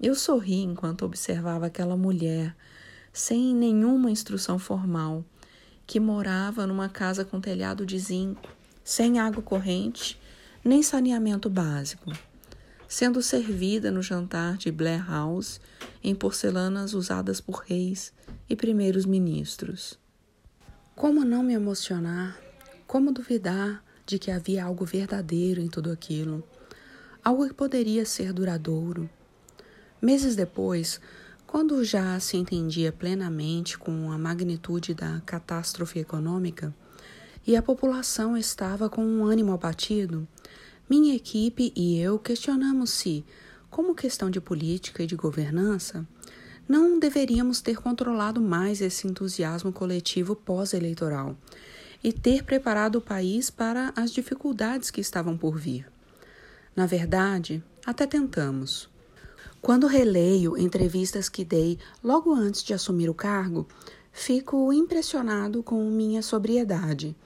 Eu 0.00 0.16
sorri 0.16 0.62
enquanto 0.62 1.04
observava 1.04 1.66
aquela 1.66 1.96
mulher, 1.96 2.56
sem 3.12 3.54
nenhuma 3.54 4.10
instrução 4.10 4.58
formal, 4.58 5.24
que 5.86 6.00
morava 6.00 6.66
numa 6.66 6.88
casa 6.88 7.24
com 7.24 7.40
telhado 7.40 7.84
de 7.84 7.98
zinco, 7.98 8.48
sem 8.84 9.18
água 9.18 9.42
corrente, 9.42 10.20
nem 10.64 10.82
saneamento 10.82 11.50
básico. 11.50 12.12
sendo 12.92 13.22
servida 13.22 13.90
no 13.90 14.02
jantar 14.02 14.58
de 14.58 14.70
Blair 14.70 15.02
House 15.08 15.58
em 16.04 16.14
porcelanas 16.14 16.92
usadas 16.92 17.40
por 17.40 17.64
reis 17.66 18.12
e 18.50 18.54
primeiros 18.54 19.06
ministros. 19.06 19.98
Como 20.94 21.24
não 21.24 21.42
me 21.42 21.54
emocionar? 21.54 22.38
Como 22.86 23.10
duvidar 23.10 23.82
de 24.04 24.18
que 24.18 24.30
havia 24.30 24.64
algo 24.64 24.84
verdadeiro 24.84 25.58
em 25.58 25.68
tudo 25.68 25.90
aquilo? 25.90 26.44
Algo 27.24 27.48
que 27.48 27.54
poderia 27.54 28.04
ser 28.04 28.30
duradouro. 28.30 29.08
Meses 30.02 30.36
depois, 30.36 31.00
quando 31.52 31.84
já 31.84 32.18
se 32.18 32.38
entendia 32.38 32.90
plenamente 32.90 33.76
com 33.76 34.10
a 34.10 34.16
magnitude 34.16 34.94
da 34.94 35.20
catástrofe 35.26 35.98
econômica 35.98 36.74
e 37.46 37.54
a 37.54 37.60
população 37.60 38.38
estava 38.38 38.88
com 38.88 39.04
um 39.04 39.26
ânimo 39.26 39.52
abatido, 39.52 40.26
minha 40.88 41.14
equipe 41.14 41.70
e 41.76 41.98
eu 42.00 42.18
questionamos 42.18 42.88
se, 42.88 43.22
como 43.68 43.94
questão 43.94 44.30
de 44.30 44.40
política 44.40 45.02
e 45.02 45.06
de 45.06 45.14
governança, 45.14 46.08
não 46.66 46.98
deveríamos 46.98 47.60
ter 47.60 47.76
controlado 47.76 48.40
mais 48.40 48.80
esse 48.80 49.06
entusiasmo 49.06 49.70
coletivo 49.70 50.34
pós-eleitoral 50.34 51.36
e 52.02 52.14
ter 52.14 52.44
preparado 52.44 52.96
o 52.96 53.02
país 53.02 53.50
para 53.50 53.92
as 53.94 54.10
dificuldades 54.10 54.90
que 54.90 55.02
estavam 55.02 55.36
por 55.36 55.58
vir. 55.58 55.86
Na 56.74 56.86
verdade, 56.86 57.62
até 57.84 58.06
tentamos. 58.06 58.90
Quando 59.62 59.86
releio 59.86 60.58
entrevistas 60.58 61.30
que 61.30 61.44
dei 61.44 61.78
logo 62.04 62.34
antes 62.34 62.62
de 62.62 62.74
assumir 62.74 63.08
o 63.08 63.14
cargo, 63.14 63.66
fico 64.12 64.70
impressionado 64.72 65.62
com 65.62 65.88
minha 65.88 66.20
sobriedade 66.20 67.16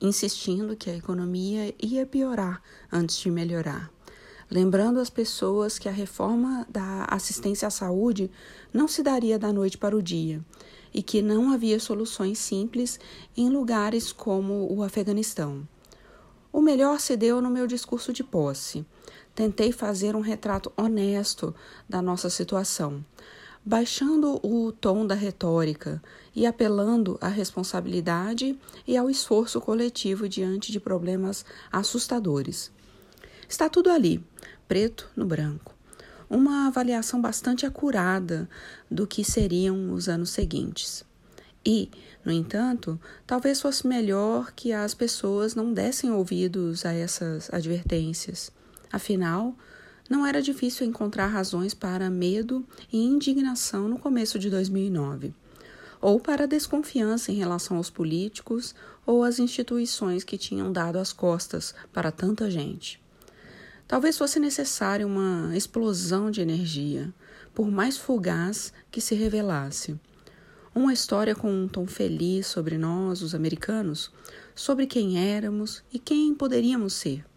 insistindo 0.00 0.76
que 0.76 0.88
a 0.88 0.96
economia 0.96 1.74
ia 1.78 2.06
piorar 2.06 2.62
antes 2.90 3.18
de 3.18 3.30
melhorar. 3.30 3.92
Lembrando 4.50 4.98
as 4.98 5.10
pessoas 5.10 5.78
que 5.78 5.88
a 5.88 5.92
reforma 5.92 6.66
da 6.68 7.04
assistência 7.04 7.68
à 7.68 7.70
saúde 7.70 8.30
não 8.72 8.88
se 8.88 9.02
daria 9.02 9.38
da 9.38 9.52
noite 9.52 9.78
para 9.78 9.96
o 9.96 10.02
dia 10.02 10.44
e 10.92 11.02
que 11.02 11.22
não 11.22 11.52
havia 11.52 11.78
soluções 11.78 12.38
simples 12.38 12.98
em 13.36 13.48
lugares 13.48 14.10
como 14.10 14.66
o 14.72 14.82
Afeganistão. 14.82 15.68
O 16.52 16.60
melhor 16.60 16.98
se 16.98 17.16
deu 17.16 17.40
no 17.40 17.48
meu 17.48 17.66
discurso 17.66 18.12
de 18.12 18.24
posse. 18.24 18.84
Tentei 19.34 19.72
fazer 19.72 20.16
um 20.16 20.20
retrato 20.20 20.72
honesto 20.76 21.54
da 21.88 22.02
nossa 22.02 22.28
situação, 22.28 23.04
baixando 23.64 24.40
o 24.46 24.72
tom 24.72 25.06
da 25.06 25.14
retórica 25.14 26.02
e 26.34 26.46
apelando 26.46 27.18
à 27.20 27.28
responsabilidade 27.28 28.58
e 28.86 28.96
ao 28.96 29.08
esforço 29.08 29.60
coletivo 29.60 30.28
diante 30.28 30.72
de 30.72 30.80
problemas 30.80 31.44
assustadores. 31.70 32.70
Está 33.48 33.68
tudo 33.68 33.90
ali, 33.90 34.24
preto 34.68 35.08
no 35.16 35.26
branco. 35.26 35.74
Uma 36.28 36.68
avaliação 36.68 37.20
bastante 37.20 37.66
acurada 37.66 38.48
do 38.88 39.06
que 39.06 39.24
seriam 39.24 39.92
os 39.92 40.08
anos 40.08 40.30
seguintes. 40.30 41.04
E, 41.64 41.90
no 42.24 42.32
entanto, 42.32 42.98
talvez 43.26 43.60
fosse 43.60 43.86
melhor 43.86 44.52
que 44.52 44.72
as 44.72 44.94
pessoas 44.94 45.54
não 45.54 45.72
dessem 45.72 46.10
ouvidos 46.10 46.86
a 46.86 46.92
essas 46.92 47.52
advertências. 47.52 48.52
Afinal, 48.92 49.54
não 50.08 50.26
era 50.26 50.42
difícil 50.42 50.84
encontrar 50.84 51.28
razões 51.28 51.72
para 51.72 52.10
medo 52.10 52.66
e 52.92 52.98
indignação 52.98 53.86
no 53.86 53.96
começo 53.96 54.40
de 54.40 54.50
2009, 54.50 55.32
ou 56.00 56.18
para 56.18 56.48
desconfiança 56.48 57.30
em 57.30 57.36
relação 57.36 57.76
aos 57.76 57.88
políticos 57.88 58.74
ou 59.06 59.22
às 59.22 59.38
instituições 59.38 60.24
que 60.24 60.36
tinham 60.36 60.72
dado 60.72 60.98
as 60.98 61.12
costas 61.12 61.72
para 61.92 62.10
tanta 62.10 62.50
gente. 62.50 63.00
Talvez 63.86 64.18
fosse 64.18 64.40
necessária 64.40 65.06
uma 65.06 65.56
explosão 65.56 66.28
de 66.28 66.40
energia, 66.40 67.14
por 67.54 67.70
mais 67.70 67.96
fugaz 67.96 68.72
que 68.90 69.00
se 69.00 69.14
revelasse. 69.14 69.96
Uma 70.74 70.92
história 70.92 71.36
com 71.36 71.52
um 71.52 71.68
tom 71.68 71.86
feliz 71.86 72.48
sobre 72.48 72.76
nós, 72.76 73.22
os 73.22 73.32
americanos, 73.32 74.10
sobre 74.56 74.86
quem 74.86 75.18
éramos 75.18 75.84
e 75.92 76.00
quem 76.00 76.34
poderíamos 76.34 76.94
ser 76.94 77.29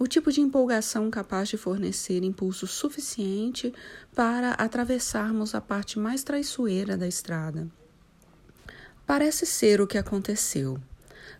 o 0.00 0.06
tipo 0.06 0.32
de 0.32 0.40
empolgação 0.40 1.10
capaz 1.10 1.50
de 1.50 1.58
fornecer 1.58 2.24
impulso 2.24 2.66
suficiente 2.66 3.70
para 4.14 4.52
atravessarmos 4.52 5.54
a 5.54 5.60
parte 5.60 5.98
mais 5.98 6.24
traiçoeira 6.24 6.96
da 6.96 7.06
estrada. 7.06 7.68
Parece 9.06 9.44
ser 9.44 9.78
o 9.78 9.86
que 9.86 9.98
aconteceu. 9.98 10.80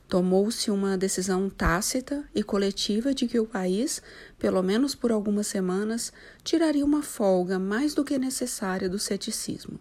Tomou-se 0.07 0.71
uma 0.71 0.99
decisão 0.99 1.49
tácita 1.49 2.23
e 2.35 2.43
coletiva 2.43 3.15
de 3.15 3.27
que 3.27 3.41
o 3.41 3.47
país, 3.47 4.03
pelo 4.39 4.63
menos 4.63 4.95
por 4.95 5.11
algumas 5.11 5.47
semanas, 5.47 6.13
tiraria 6.45 6.85
uma 6.85 7.03
folga 7.03 7.59
mais 7.59 7.95
do 7.95 8.05
que 8.05 8.19
necessária 8.19 8.91
do 8.91 8.99
ceticismo. 8.99 9.81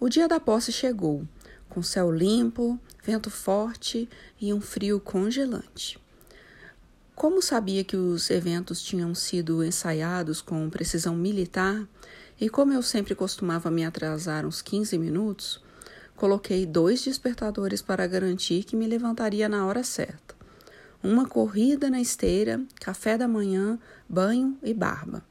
O 0.00 0.08
dia 0.08 0.26
da 0.26 0.40
posse 0.40 0.72
chegou, 0.72 1.24
com 1.68 1.84
céu 1.84 2.10
limpo, 2.10 2.80
vento 3.00 3.30
forte 3.30 4.08
e 4.40 4.52
um 4.52 4.60
frio 4.60 4.98
congelante. 4.98 6.02
Como 7.14 7.40
sabia 7.40 7.84
que 7.84 7.96
os 7.96 8.28
eventos 8.28 8.82
tinham 8.82 9.14
sido 9.14 9.62
ensaiados 9.62 10.40
com 10.42 10.68
precisão 10.68 11.14
militar, 11.14 11.86
e 12.40 12.48
como 12.48 12.72
eu 12.72 12.82
sempre 12.82 13.14
costumava 13.14 13.70
me 13.70 13.84
atrasar 13.84 14.44
uns 14.44 14.60
15 14.60 14.98
minutos, 14.98 15.62
coloquei 16.16 16.66
dois 16.66 17.02
despertadores 17.02 17.80
para 17.80 18.06
garantir 18.06 18.64
que 18.64 18.74
me 18.74 18.86
levantaria 18.86 19.48
na 19.48 19.64
hora 19.64 19.84
certa. 19.84 20.34
Uma 21.02 21.26
corrida 21.28 21.88
na 21.88 22.00
esteira, 22.00 22.60
café 22.80 23.16
da 23.16 23.28
manhã, 23.28 23.78
banho 24.08 24.58
e 24.62 24.74
barba 24.74 25.22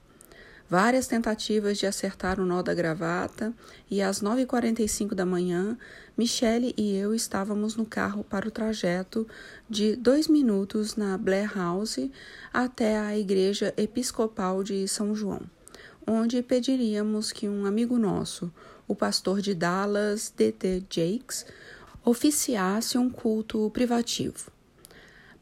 várias 0.74 1.06
tentativas 1.06 1.78
de 1.78 1.86
acertar 1.86 2.40
o 2.40 2.46
nó 2.48 2.64
da 2.64 2.74
gravata 2.74 3.54
e 3.92 4.02
às 4.02 4.24
9h45 4.24 5.14
da 5.14 5.24
manhã, 5.24 5.78
Michele 6.18 6.74
e 6.76 6.96
eu 6.96 7.14
estávamos 7.14 7.76
no 7.76 7.86
carro 7.86 8.24
para 8.24 8.48
o 8.48 8.52
trajeto 8.52 9.28
de 9.70 9.96
dois 9.96 10.28
minutos 10.28 10.96
na 10.96 11.16
Blair 11.16 11.56
House 11.56 12.10
até 12.52 12.98
a 12.98 13.16
Igreja 13.16 13.72
Episcopal 13.78 14.64
de 14.64 14.88
São 14.88 15.14
João, 15.14 15.44
onde 16.08 16.42
pediríamos 16.42 17.32
que 17.32 17.48
um 17.48 17.68
amigo 17.68 18.00
nosso, 18.00 18.52
o 18.88 18.96
pastor 18.96 19.42
de 19.42 19.54
Dallas, 19.54 20.34
D.T. 20.36 20.86
Jakes, 20.90 21.46
oficiasse 22.04 22.98
um 22.98 23.12
culto 23.12 23.70
privativo. 23.70 24.53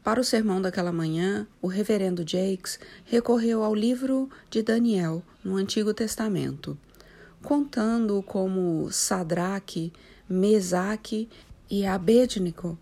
Para 0.02 0.20
o 0.20 0.24
sermão 0.24 0.60
daquela 0.60 0.90
manhã, 0.90 1.46
o 1.60 1.68
reverendo 1.68 2.28
Jakes 2.28 2.80
recorreu 3.04 3.62
ao 3.62 3.72
livro 3.72 4.28
de 4.50 4.60
Daniel, 4.60 5.22
no 5.44 5.54
Antigo 5.54 5.94
Testamento, 5.94 6.76
contando 7.40 8.20
como 8.20 8.90
Sadraque, 8.90 9.92
Mesaque 10.28 11.28
e 11.70 11.86
Abednego, 11.86 12.76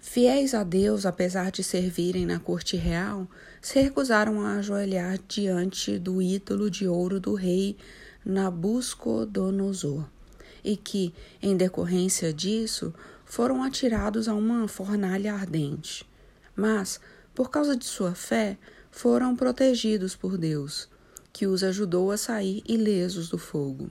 fiéis 0.00 0.54
a 0.54 0.62
Deus 0.62 1.04
apesar 1.04 1.50
de 1.50 1.64
servirem 1.64 2.24
na 2.26 2.38
corte 2.38 2.76
real, 2.76 3.26
se 3.60 3.80
recusaram 3.80 4.40
a 4.40 4.54
ajoelhar 4.58 5.18
diante 5.26 5.98
do 5.98 6.22
ídolo 6.22 6.70
de 6.70 6.86
ouro 6.86 7.18
do 7.18 7.34
rei 7.34 7.76
Nabucodonosor, 8.24 10.04
e 10.62 10.76
que, 10.76 11.12
em 11.42 11.56
decorrência 11.56 12.32
disso, 12.32 12.94
foram 13.24 13.64
atirados 13.64 14.28
a 14.28 14.34
uma 14.34 14.68
fornalha 14.68 15.34
ardente 15.34 16.11
mas, 16.56 17.00
por 17.34 17.50
causa 17.50 17.76
de 17.76 17.84
sua 17.84 18.14
fé, 18.14 18.58
foram 18.90 19.34
protegidos 19.34 20.14
por 20.14 20.36
Deus, 20.36 20.88
que 21.32 21.46
os 21.46 21.64
ajudou 21.64 22.10
a 22.10 22.16
sair 22.16 22.62
ilesos 22.66 23.28
do 23.28 23.38
fogo. 23.38 23.90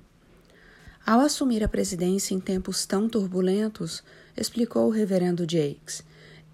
Ao 1.06 1.20
assumir 1.20 1.64
a 1.64 1.68
presidência 1.68 2.36
em 2.36 2.40
tempos 2.40 2.86
tão 2.86 3.10
turbulentos, 3.10 4.04
explicou 4.38 4.88
o 4.88 4.92
reverendo 4.92 5.48
Jakes, 5.50 6.04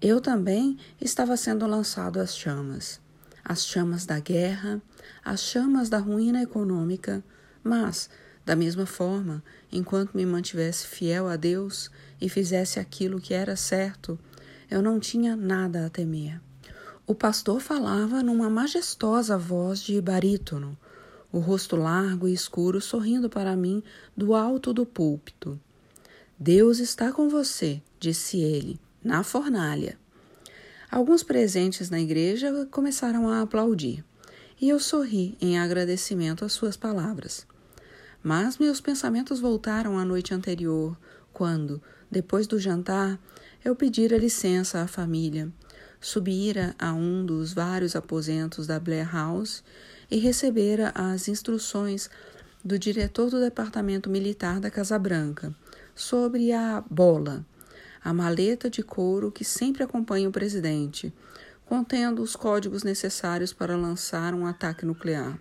eu 0.00 0.20
também 0.20 0.78
estava 1.00 1.36
sendo 1.36 1.66
lançado 1.66 2.20
às 2.20 2.36
chamas. 2.36 3.00
As 3.44 3.66
chamas 3.66 4.06
da 4.06 4.20
guerra, 4.20 4.80
as 5.24 5.40
chamas 5.40 5.88
da 5.88 5.98
ruína 5.98 6.42
econômica, 6.42 7.22
mas, 7.62 8.08
da 8.46 8.54
mesma 8.54 8.86
forma, 8.86 9.42
enquanto 9.70 10.14
me 10.14 10.24
mantivesse 10.24 10.86
fiel 10.86 11.28
a 11.28 11.36
Deus 11.36 11.90
e 12.20 12.28
fizesse 12.28 12.78
aquilo 12.78 13.20
que 13.20 13.34
era 13.34 13.56
certo, 13.56 14.18
eu 14.70 14.82
não 14.82 15.00
tinha 15.00 15.34
nada 15.36 15.86
a 15.86 15.90
temer. 15.90 16.40
O 17.06 17.14
pastor 17.14 17.60
falava 17.60 18.22
numa 18.22 18.50
majestosa 18.50 19.38
voz 19.38 19.80
de 19.80 20.00
barítono, 20.00 20.76
o 21.32 21.38
rosto 21.38 21.76
largo 21.76 22.28
e 22.28 22.34
escuro 22.34 22.80
sorrindo 22.80 23.30
para 23.30 23.56
mim 23.56 23.82
do 24.16 24.34
alto 24.34 24.72
do 24.72 24.84
púlpito. 24.84 25.58
Deus 26.38 26.78
está 26.78 27.10
com 27.12 27.28
você, 27.28 27.82
disse 27.98 28.40
ele, 28.40 28.78
na 29.02 29.22
fornalha. 29.22 29.98
Alguns 30.90 31.22
presentes 31.22 31.90
na 31.90 32.00
igreja 32.00 32.66
começaram 32.70 33.28
a 33.28 33.40
aplaudir, 33.40 34.04
e 34.60 34.68
eu 34.68 34.78
sorri 34.78 35.36
em 35.40 35.58
agradecimento 35.58 36.44
às 36.44 36.52
suas 36.52 36.76
palavras. 36.76 37.46
Mas 38.22 38.58
meus 38.58 38.80
pensamentos 38.80 39.40
voltaram 39.40 39.98
à 39.98 40.04
noite 40.04 40.34
anterior, 40.34 40.96
quando, 41.32 41.82
depois 42.10 42.46
do 42.46 42.58
jantar, 42.58 43.18
eu 43.64 43.74
pedira 43.74 44.16
licença 44.16 44.80
à 44.80 44.86
família, 44.86 45.50
subira 46.00 46.74
a 46.78 46.92
um 46.92 47.24
dos 47.26 47.52
vários 47.52 47.96
aposentos 47.96 48.66
da 48.66 48.78
Blair 48.78 49.12
House 49.12 49.64
e 50.10 50.18
recebera 50.18 50.92
as 50.94 51.28
instruções 51.28 52.08
do 52.64 52.78
diretor 52.78 53.30
do 53.30 53.40
Departamento 53.40 54.08
Militar 54.08 54.60
da 54.60 54.70
Casa 54.70 54.98
Branca 54.98 55.54
sobre 55.94 56.52
a 56.52 56.82
bola, 56.88 57.44
a 58.02 58.12
maleta 58.14 58.70
de 58.70 58.82
couro 58.82 59.32
que 59.32 59.44
sempre 59.44 59.82
acompanha 59.82 60.28
o 60.28 60.32
presidente, 60.32 61.12
contendo 61.66 62.22
os 62.22 62.36
códigos 62.36 62.84
necessários 62.84 63.52
para 63.52 63.76
lançar 63.76 64.34
um 64.34 64.46
ataque 64.46 64.86
nuclear. 64.86 65.38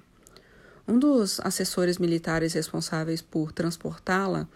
Um 0.88 0.98
dos 0.98 1.40
assessores 1.42 1.98
militares 1.98 2.54
responsáveis 2.54 3.22
por 3.22 3.52
transportá-la 3.52 4.48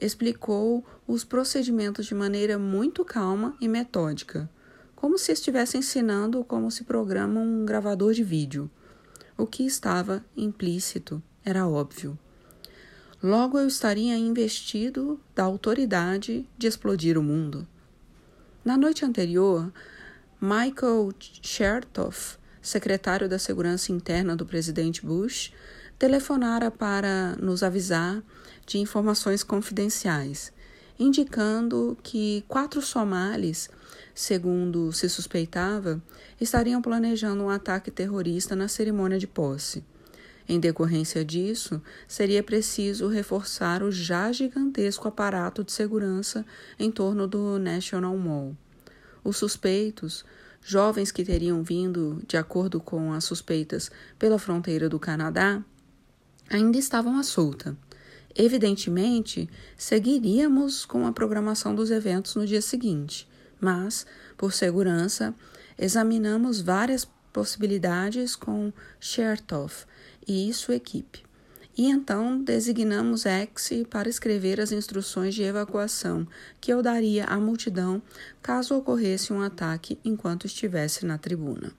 explicou 0.00 0.84
os 1.12 1.24
procedimentos 1.24 2.06
de 2.06 2.14
maneira 2.14 2.58
muito 2.58 3.04
calma 3.04 3.54
e 3.60 3.68
metódica, 3.68 4.48
como 4.96 5.18
se 5.18 5.30
estivesse 5.30 5.76
ensinando 5.76 6.42
como 6.42 6.70
se 6.70 6.84
programa 6.84 7.38
um 7.38 7.66
gravador 7.66 8.14
de 8.14 8.24
vídeo. 8.24 8.70
O 9.36 9.46
que 9.46 9.62
estava 9.66 10.24
implícito 10.34 11.22
era 11.44 11.68
óbvio. 11.68 12.18
Logo 13.22 13.58
eu 13.58 13.66
estaria 13.66 14.16
investido 14.16 15.20
da 15.34 15.42
autoridade 15.42 16.48
de 16.56 16.66
explodir 16.66 17.18
o 17.18 17.22
mundo. 17.22 17.68
Na 18.64 18.78
noite 18.78 19.04
anterior, 19.04 19.70
Michael 20.40 21.12
Chertoff, 21.42 22.38
secretário 22.62 23.28
da 23.28 23.38
Segurança 23.38 23.92
Interna 23.92 24.34
do 24.34 24.46
presidente 24.46 25.04
Bush, 25.04 25.52
telefonara 25.98 26.70
para 26.70 27.36
nos 27.36 27.62
avisar 27.62 28.22
de 28.64 28.78
informações 28.78 29.42
confidenciais, 29.42 30.50
indicando 30.98 31.96
que 32.02 32.44
quatro 32.48 32.80
somalis, 32.82 33.70
segundo 34.14 34.92
se 34.92 35.08
suspeitava, 35.08 36.02
estariam 36.40 36.82
planejando 36.82 37.44
um 37.44 37.50
ataque 37.50 37.90
terrorista 37.90 38.54
na 38.54 38.68
cerimônia 38.68 39.18
de 39.18 39.26
posse. 39.26 39.84
Em 40.48 40.58
decorrência 40.58 41.24
disso, 41.24 41.80
seria 42.06 42.42
preciso 42.42 43.08
reforçar 43.08 43.82
o 43.82 43.90
já 43.90 44.32
gigantesco 44.32 45.08
aparato 45.08 45.62
de 45.62 45.72
segurança 45.72 46.44
em 46.78 46.90
torno 46.90 47.26
do 47.26 47.58
National 47.58 48.16
Mall. 48.16 48.56
Os 49.24 49.36
suspeitos, 49.36 50.24
jovens 50.60 51.12
que 51.12 51.24
teriam 51.24 51.62
vindo, 51.62 52.20
de 52.26 52.36
acordo 52.36 52.80
com 52.80 53.12
as 53.12 53.24
suspeitas, 53.24 53.90
pela 54.18 54.38
fronteira 54.38 54.88
do 54.88 54.98
Canadá, 54.98 55.62
ainda 56.50 56.76
estavam 56.76 57.18
à 57.18 57.22
solta. 57.22 57.76
Evidentemente, 58.34 59.48
seguiríamos 59.76 60.84
com 60.84 61.06
a 61.06 61.12
programação 61.12 61.74
dos 61.74 61.90
eventos 61.90 62.34
no 62.34 62.46
dia 62.46 62.62
seguinte, 62.62 63.28
mas, 63.60 64.06
por 64.36 64.52
segurança, 64.52 65.34
examinamos 65.78 66.60
várias 66.60 67.06
possibilidades 67.32 68.34
com 68.34 68.72
Chertoff 68.98 69.86
e 70.26 70.52
sua 70.52 70.76
equipe. 70.76 71.22
E 71.76 71.86
então 71.88 72.42
designamos 72.42 73.24
X 73.24 73.70
para 73.88 74.08
escrever 74.08 74.60
as 74.60 74.72
instruções 74.72 75.34
de 75.34 75.42
evacuação 75.42 76.28
que 76.60 76.70
eu 76.70 76.82
daria 76.82 77.24
à 77.24 77.38
multidão 77.38 78.02
caso 78.42 78.76
ocorresse 78.76 79.32
um 79.32 79.40
ataque 79.40 79.98
enquanto 80.04 80.46
estivesse 80.46 81.06
na 81.06 81.16
tribuna. 81.16 81.72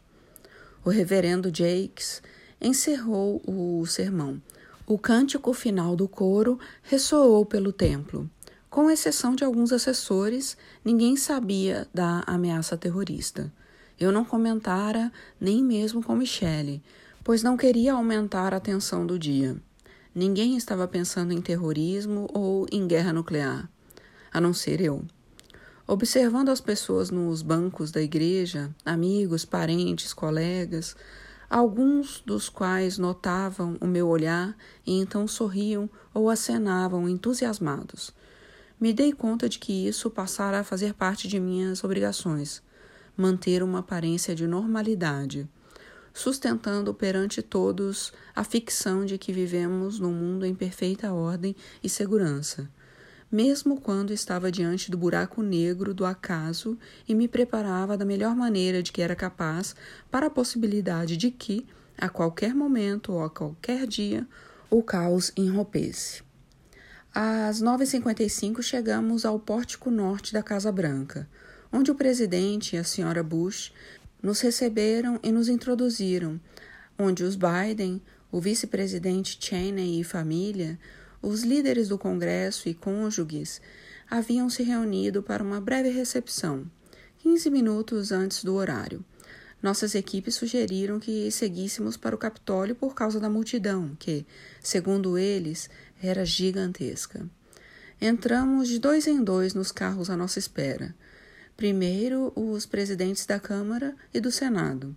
O 0.84 0.90
reverendo 0.90 1.52
Jakes 1.56 2.24
encerrou 2.60 3.42
o 3.46 3.86
sermão. 3.86 4.42
O 4.86 4.98
cântico 4.98 5.54
final 5.54 5.96
do 5.96 6.10
coro 6.10 6.60
ressoou 6.82 7.46
pelo 7.46 7.72
templo. 7.72 8.30
Com 8.70 8.90
exceção 8.92 9.34
de 9.34 9.44
alguns 9.44 9.72
assessores, 9.72 10.58
ninguém 10.84 11.16
sabia 11.16 11.88
da 11.94 12.22
ameaça 12.28 12.76
terrorista. 12.76 13.52
Eu 13.98 14.12
não 14.12 14.26
comentara 14.26 15.10
nem 15.40 15.64
mesmo 15.64 16.04
com 16.04 16.16
Michele, 16.16 16.84
pois 17.24 17.42
não 17.42 17.56
queria 17.56 17.94
aumentar 17.94 18.54
a 18.54 18.60
tensão 18.60 19.06
do 19.06 19.18
dia. 19.18 19.56
Ninguém 20.14 20.58
estava 20.58 20.86
pensando 20.86 21.32
em 21.32 21.42
terrorismo 21.42 22.28
ou 22.34 22.68
em 22.70 22.86
guerra 22.86 23.14
nuclear, 23.14 23.70
a 24.34 24.42
não 24.42 24.54
ser 24.54 24.82
eu. 24.82 25.06
Observando 25.88 26.50
as 26.50 26.60
pessoas 26.60 27.10
nos 27.10 27.42
bancos 27.42 27.90
da 27.90 28.02
igreja, 28.02 28.70
amigos, 28.86 29.46
parentes, 29.46 30.14
colegas, 30.14 30.96
alguns 31.50 32.22
dos 32.26 32.50
quais 32.50 32.98
notavam 32.98 33.78
o 33.80 33.88
meu 33.88 34.08
olhar 34.08 34.56
e 34.86 35.00
então 35.00 35.28
sorriam 35.28 35.90
ou 36.14 36.30
acenavam 36.30 37.08
entusiasmados. 37.08 38.14
Me 38.80 38.94
dei 38.94 39.14
conta 39.14 39.48
de 39.48 39.60
que 39.60 39.88
isso 39.88 40.10
passara 40.10 40.60
a 40.60 40.64
fazer 40.64 40.94
parte 40.94 41.28
de 41.28 41.40
minhas 41.40 41.84
obrigações, 41.84 42.62
manter 43.16 43.64
uma 43.64 43.80
aparência 43.80 44.36
de 44.36 44.48
normalidade 44.48 45.48
sustentando 46.14 46.94
perante 46.94 47.42
todos 47.42 48.14
a 48.36 48.44
ficção 48.44 49.04
de 49.04 49.18
que 49.18 49.34
vivemos 49.34 50.00
num 50.00 50.14
mundo 50.14 50.46
em 50.46 50.54
perfeita 50.54 51.12
ordem 51.12 51.56
e 51.84 51.90
segurança, 51.90 52.70
mesmo 53.34 53.82
quando 53.82 54.14
estava 54.14 54.52
diante 54.52 54.92
do 54.92 54.98
buraco 54.98 55.42
negro 55.42 55.92
do 55.92 56.06
acaso 56.06 56.78
e 57.10 57.16
me 57.16 57.28
preparava 57.28 57.98
da 57.98 58.06
melhor 58.06 58.36
maneira 58.36 58.84
de 58.84 58.92
que 58.92 59.02
era 59.02 59.16
capaz 59.16 59.76
para 60.12 60.28
a 60.28 60.30
possibilidade 60.30 61.18
de 61.18 61.32
que, 61.32 61.66
a 61.98 62.08
qualquer 62.10 62.54
momento 62.54 63.12
ou 63.12 63.24
a 63.24 63.32
qualquer 63.32 63.88
dia, 63.88 64.28
o 64.70 64.84
caos 64.84 65.34
irrompesse. 65.36 66.22
Às 67.12 67.60
9h55 67.60 68.62
chegamos 68.62 69.26
ao 69.26 69.40
pórtico 69.40 69.90
norte 69.90 70.32
da 70.32 70.44
Casa 70.44 70.72
Branca, 70.72 71.28
onde 71.72 71.90
o 71.90 71.96
presidente 71.96 72.76
e 72.76 72.80
a 72.80 72.84
senhora 72.84 73.24
Bush 73.24 73.74
nos 74.22 74.42
receberam 74.42 75.20
e 75.24 75.32
nos 75.32 75.50
introduziram, 75.50 76.40
onde 77.00 77.24
os 77.24 77.36
Biden, 77.36 78.00
o 78.32 78.40
vice-presidente 78.40 79.40
Cheney 79.42 80.00
e 80.00 80.04
família, 80.04 80.78
os 81.24 81.44
líderes 81.44 81.88
do 81.88 81.98
Congresso 81.98 82.68
e 82.68 82.74
cônjuges 82.74 83.62
haviam 84.12 84.50
se 84.50 84.62
reunido 84.62 85.24
para 85.24 85.42
uma 85.42 85.62
breve 85.62 85.90
recepção, 85.90 86.70
15 87.20 87.50
minutos 87.50 88.12
antes 88.12 88.44
do 88.44 88.54
horário. 88.54 89.04
Nossas 89.62 89.96
equipes 89.96 90.36
sugeriram 90.36 91.00
que 91.00 91.32
seguíssemos 91.32 91.96
para 91.96 92.14
o 92.14 92.18
Capitólio 92.18 92.76
por 92.76 92.94
causa 92.94 93.22
da 93.22 93.30
multidão, 93.30 93.96
que, 93.98 94.26
segundo 94.62 95.18
eles, 95.18 95.70
era 96.02 96.26
gigantesca. 96.26 97.26
Entramos 98.02 98.68
de 98.68 98.78
dois 98.78 99.08
em 99.08 99.24
dois 99.24 99.54
nos 99.54 99.72
carros 99.72 100.10
à 100.10 100.18
nossa 100.18 100.38
espera. 100.38 100.94
Primeiro, 101.56 102.34
os 102.36 102.66
presidentes 102.66 103.26
da 103.26 103.40
Câmara 103.40 103.96
e 104.14 104.20
do 104.20 104.30
Senado. 104.30 104.94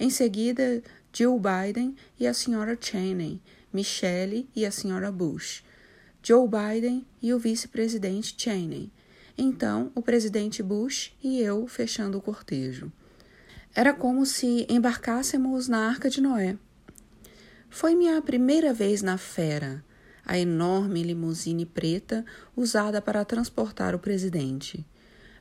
Em 0.00 0.10
seguida, 0.10 0.82
Jill 1.12 1.40
Biden 1.40 1.94
e 2.18 2.26
a 2.26 2.34
senhora 2.34 2.76
Cheney, 2.80 3.40
Michelle 3.72 4.48
e 4.56 4.66
a 4.66 4.72
senhora 4.72 5.12
Bush, 5.12 5.62
Joe 6.22 6.48
Biden 6.48 7.06
e 7.22 7.32
o 7.32 7.38
vice-presidente 7.38 8.34
Cheney. 8.36 8.90
Então, 9.36 9.90
o 9.94 10.02
presidente 10.02 10.62
Bush 10.62 11.12
e 11.22 11.40
eu 11.40 11.66
fechando 11.66 12.18
o 12.18 12.22
cortejo. 12.22 12.92
Era 13.74 13.92
como 13.92 14.26
se 14.26 14.66
embarcássemos 14.68 15.68
na 15.68 15.88
Arca 15.88 16.10
de 16.10 16.20
Noé. 16.20 16.56
Foi 17.70 17.94
minha 17.94 18.20
primeira 18.20 18.72
vez 18.72 19.02
na 19.02 19.16
Fera, 19.16 19.84
a 20.24 20.38
enorme 20.38 21.02
limusine 21.02 21.64
preta 21.64 22.24
usada 22.56 23.00
para 23.00 23.24
transportar 23.24 23.94
o 23.94 23.98
presidente 23.98 24.84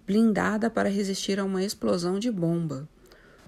blindada 0.07 0.69
para 0.69 0.87
resistir 0.87 1.37
a 1.37 1.43
uma 1.43 1.61
explosão 1.61 2.17
de 2.17 2.31
bomba. 2.31 2.87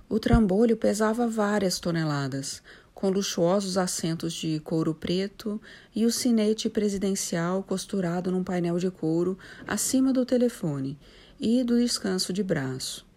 O 0.09 0.19
trambolho 0.19 0.75
pesava 0.75 1.25
várias 1.25 1.79
toneladas, 1.79 2.61
com 2.99 3.09
luxuosos 3.09 3.77
assentos 3.77 4.33
de 4.33 4.59
couro 4.59 4.93
preto 4.93 5.61
e 5.95 6.05
o 6.05 6.11
sinete 6.11 6.69
presidencial 6.69 7.63
costurado 7.63 8.29
num 8.29 8.43
painel 8.43 8.77
de 8.77 8.91
couro 8.91 9.39
acima 9.65 10.11
do 10.11 10.25
telefone 10.25 10.99
e 11.39 11.63
do 11.63 11.79
descanso 11.79 12.33
de 12.33 12.43
braço. 12.43 13.07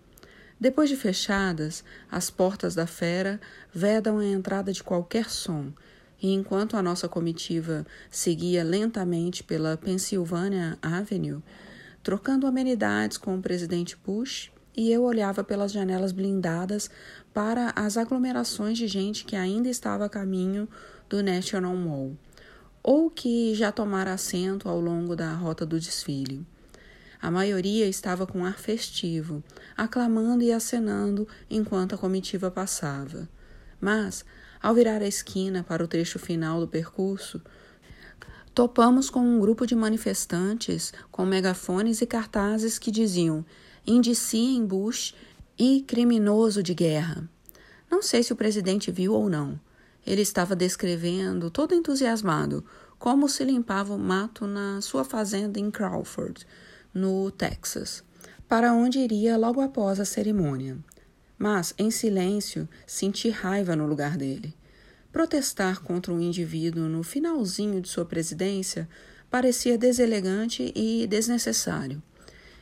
Depois 0.61 0.89
de 0.89 0.95
fechadas, 0.95 1.83
as 2.09 2.31
portas 2.31 2.77
da 2.77 2.87
fera 2.87 3.41
vedam 3.75 4.19
a 4.19 4.25
entrada 4.25 4.73
de 4.73 4.85
qualquer 4.85 5.29
som, 5.29 5.73
e 6.23 6.33
enquanto 6.33 6.77
a 6.77 6.83
nossa 6.83 7.09
comitiva 7.09 7.85
seguia 8.09 8.63
lentamente 8.63 9.43
pela 9.43 9.77
Pennsylvania 9.77 10.79
Avenue, 10.81 11.43
trocando 12.05 12.47
amenidades 12.47 13.17
com 13.17 13.37
o 13.37 13.43
presidente 13.43 13.97
Bush, 14.07 14.53
e 14.77 14.91
eu 14.91 15.03
olhava 15.03 15.45
pelas 15.45 15.73
janelas 15.73 16.13
blindadas 16.13 16.91
para 17.33 17.73
as 17.77 17.97
aglomerações 17.97 18.79
de 18.79 18.87
gente 18.87 19.25
que 19.25 19.37
ainda 19.37 19.69
estava 19.69 20.07
a 20.07 20.09
caminho 20.09 20.69
do 21.09 21.23
National 21.23 21.75
Mall, 21.77 22.17
ou 22.83 23.11
que 23.11 23.55
já 23.55 23.71
tomara 23.71 24.13
assento 24.13 24.69
ao 24.69 24.81
longo 24.81 25.15
da 25.15 25.33
rota 25.35 25.67
do 25.67 25.79
desfile. 25.79 26.47
A 27.21 27.31
maioria 27.31 27.87
estava 27.87 28.27
com 28.27 28.45
ar 28.45 28.59
festivo, 28.59 29.45
aclamando 29.77 30.43
e 30.43 30.53
acenando 30.53 31.29
enquanto 31.49 31.95
a 31.95 31.99
comitiva 31.99 32.51
passava. 32.51 33.29
Mas, 33.81 34.25
ao 34.61 34.75
virar 34.75 35.03
a 35.03 35.07
esquina 35.07 35.63
para 35.63 35.85
o 35.85 35.89
trecho 35.89 36.19
final 36.19 36.59
do 36.59 36.67
percurso, 36.67 37.41
Topamos 38.55 39.09
com 39.09 39.21
um 39.21 39.41
grupo 39.41 39.67
de 39.67 39.75
manifestantes 39.75 40.93
com 41.11 41.25
megafones 41.25 42.03
e 42.03 42.07
cartazes 42.07 42.79
que 42.79 42.91
diziam 42.91 43.47
indiciem 43.87 44.65
Bush 44.65 45.15
e 45.59 45.83
criminoso 45.83 46.63
de 46.63 46.75
guerra. 46.75 47.29
Não 47.91 48.03
sei 48.03 48.23
se 48.23 48.33
o 48.33 48.37
presidente 48.37 48.91
viu 48.91 49.13
ou 49.13 49.29
não. 49.29 49.61
Ele 50.07 50.23
estava 50.23 50.57
descrevendo, 50.57 51.51
todo 51.51 51.75
entusiasmado, 51.75 52.65
como 52.99 53.29
se 53.29 53.45
limpava 53.45 53.95
o 53.95 53.99
mato 53.99 54.47
na 54.47 54.81
sua 54.81 55.05
fazenda 55.05 55.59
em 55.59 55.71
Crawford, 55.71 56.47
no 56.95 57.31
Texas, 57.31 58.03
para 58.49 58.73
onde 58.73 58.99
iria 58.99 59.37
logo 59.37 59.61
após 59.61 60.01
a 60.01 60.05
cerimônia. 60.05 60.79
Mas, 61.39 61.75
em 61.77 61.91
silêncio, 61.91 62.69
senti 62.87 63.29
raiva 63.29 63.75
no 63.75 63.87
lugar 63.87 64.17
dele. 64.17 64.55
Protestar 65.11 65.83
contra 65.83 66.13
um 66.13 66.21
indivíduo 66.21 66.89
no 66.89 67.03
finalzinho 67.03 67.81
de 67.81 67.89
sua 67.89 68.05
presidência 68.05 68.89
parecia 69.31 69.77
deselegante 69.77 70.73
e 70.75 71.07
desnecessário. 71.07 72.03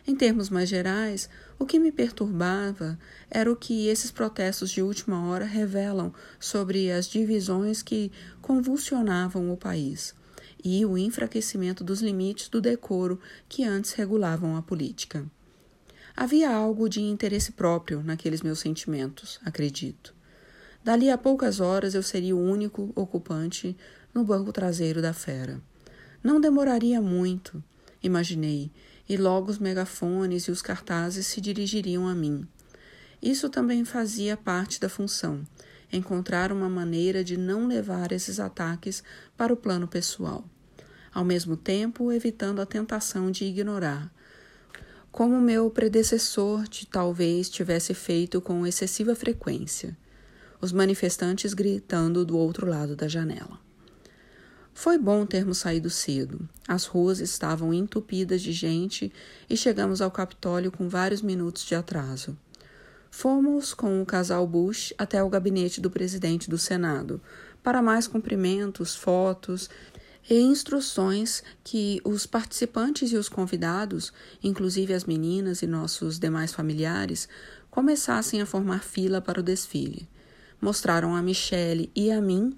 Em 0.06 0.14
termos 0.14 0.48
mais 0.48 0.68
gerais, 0.68 1.28
o 1.58 1.66
que 1.66 1.78
me 1.78 1.92
perturbava 1.92 2.98
era 3.30 3.50
o 3.50 3.56
que 3.56 3.88
esses 3.88 4.10
protestos 4.10 4.70
de 4.70 4.82
última 4.82 5.28
hora 5.28 5.44
revelam 5.44 6.12
sobre 6.38 6.90
as 6.90 7.06
divisões 7.06 7.82
que 7.82 8.10
convulsionavam 8.40 9.52
o 9.52 9.56
país 9.56 10.14
e 10.64 10.84
o 10.84 10.96
enfraquecimento 10.96 11.82
dos 11.82 12.00
limites 12.00 12.48
do 12.48 12.60
decoro 12.60 13.20
que 13.48 13.64
antes 13.64 13.92
regulavam 13.92 14.56
a 14.56 14.62
política. 14.62 15.24
Havia 16.16 16.50
algo 16.50 16.88
de 16.88 17.00
interesse 17.00 17.52
próprio 17.52 18.02
naqueles 18.02 18.42
meus 18.42 18.58
sentimentos, 18.58 19.40
acredito. 19.44 20.14
Dali 20.82 21.10
a 21.10 21.18
poucas 21.18 21.60
horas 21.60 21.94
eu 21.94 22.02
seria 22.02 22.34
o 22.34 22.42
único 22.42 22.92
ocupante 22.94 23.76
no 24.14 24.24
banco 24.24 24.52
traseiro 24.52 25.00
da 25.00 25.12
fera. 25.12 25.60
Não 26.22 26.40
demoraria 26.40 27.00
muito, 27.00 27.62
imaginei, 28.02 28.70
e 29.10 29.16
logo 29.16 29.50
os 29.50 29.58
megafones 29.58 30.44
e 30.44 30.52
os 30.52 30.62
cartazes 30.62 31.26
se 31.26 31.40
dirigiriam 31.40 32.06
a 32.06 32.14
mim. 32.14 32.46
Isso 33.20 33.48
também 33.48 33.84
fazia 33.84 34.36
parte 34.36 34.78
da 34.78 34.88
função, 34.88 35.44
encontrar 35.92 36.52
uma 36.52 36.68
maneira 36.68 37.24
de 37.24 37.36
não 37.36 37.66
levar 37.66 38.12
esses 38.12 38.38
ataques 38.38 39.02
para 39.36 39.52
o 39.52 39.56
plano 39.56 39.88
pessoal, 39.88 40.44
ao 41.12 41.24
mesmo 41.24 41.56
tempo 41.56 42.12
evitando 42.12 42.60
a 42.60 42.66
tentação 42.66 43.32
de 43.32 43.44
ignorar, 43.44 44.14
como 45.10 45.40
meu 45.40 45.68
predecessor 45.68 46.68
de, 46.68 46.86
talvez 46.86 47.50
tivesse 47.50 47.92
feito 47.94 48.40
com 48.40 48.64
excessiva 48.64 49.16
frequência, 49.16 49.98
os 50.60 50.70
manifestantes 50.70 51.52
gritando 51.52 52.24
do 52.24 52.38
outro 52.38 52.64
lado 52.64 52.94
da 52.94 53.08
janela. 53.08 53.58
Foi 54.72 54.96
bom 54.96 55.26
termos 55.26 55.58
saído 55.58 55.90
cedo. 55.90 56.48
As 56.66 56.86
ruas 56.86 57.20
estavam 57.20 57.74
entupidas 57.74 58.40
de 58.40 58.52
gente 58.52 59.12
e 59.48 59.56
chegamos 59.56 60.00
ao 60.00 60.10
Capitólio 60.10 60.72
com 60.72 60.88
vários 60.88 61.20
minutos 61.20 61.64
de 61.64 61.74
atraso. 61.74 62.36
Fomos 63.10 63.74
com 63.74 64.00
o 64.00 64.06
casal 64.06 64.46
Bush 64.46 64.94
até 64.96 65.22
o 65.22 65.28
gabinete 65.28 65.80
do 65.80 65.90
presidente 65.90 66.48
do 66.48 66.56
Senado 66.56 67.20
para 67.62 67.82
mais 67.82 68.06
cumprimentos, 68.06 68.94
fotos 68.94 69.68
e 70.28 70.38
instruções 70.38 71.42
que 71.64 72.00
os 72.04 72.24
participantes 72.24 73.10
e 73.12 73.16
os 73.16 73.28
convidados, 73.28 74.12
inclusive 74.42 74.94
as 74.94 75.04
meninas 75.04 75.60
e 75.60 75.66
nossos 75.66 76.18
demais 76.18 76.52
familiares, 76.52 77.28
começassem 77.70 78.40
a 78.40 78.46
formar 78.46 78.82
fila 78.82 79.20
para 79.20 79.40
o 79.40 79.42
desfile. 79.42 80.08
Mostraram 80.60 81.14
a 81.16 81.22
Michele 81.22 81.90
e 81.94 82.10
a 82.12 82.20
mim 82.20 82.56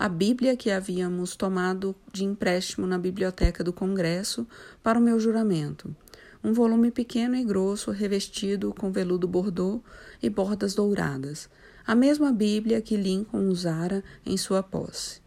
a 0.00 0.08
Bíblia 0.08 0.56
que 0.56 0.70
havíamos 0.70 1.36
tomado 1.36 1.94
de 2.10 2.24
empréstimo 2.24 2.86
na 2.86 2.96
biblioteca 2.96 3.62
do 3.62 3.70
Congresso 3.70 4.48
para 4.82 4.98
o 4.98 5.02
meu 5.02 5.20
juramento. 5.20 5.94
Um 6.42 6.54
volume 6.54 6.90
pequeno 6.90 7.36
e 7.36 7.44
grosso, 7.44 7.90
revestido 7.90 8.72
com 8.72 8.90
veludo 8.90 9.28
bordô 9.28 9.82
e 10.22 10.30
bordas 10.30 10.72
douradas. 10.72 11.50
A 11.86 11.94
mesma 11.94 12.32
Bíblia 12.32 12.80
que 12.80 12.96
Lincoln 12.96 13.46
usara 13.50 14.02
em 14.24 14.38
sua 14.38 14.62
posse. 14.62 15.20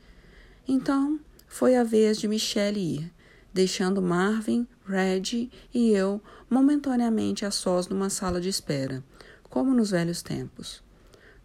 Então, 0.67 1.19
foi 1.47 1.75
a 1.75 1.83
vez 1.83 2.17
de 2.17 2.27
Michelle 2.27 2.79
ir, 2.79 3.13
deixando 3.53 4.01
Marvin, 4.01 4.67
Reggie 4.87 5.51
e 5.71 5.91
eu 5.91 6.19
momentaneamente 6.49 7.45
a 7.45 7.51
sós 7.51 7.87
numa 7.87 8.09
sala 8.09 8.41
de 8.41 8.49
espera, 8.49 9.03
como 9.43 9.71
nos 9.71 9.91
velhos 9.91 10.23
tempos. 10.23 10.81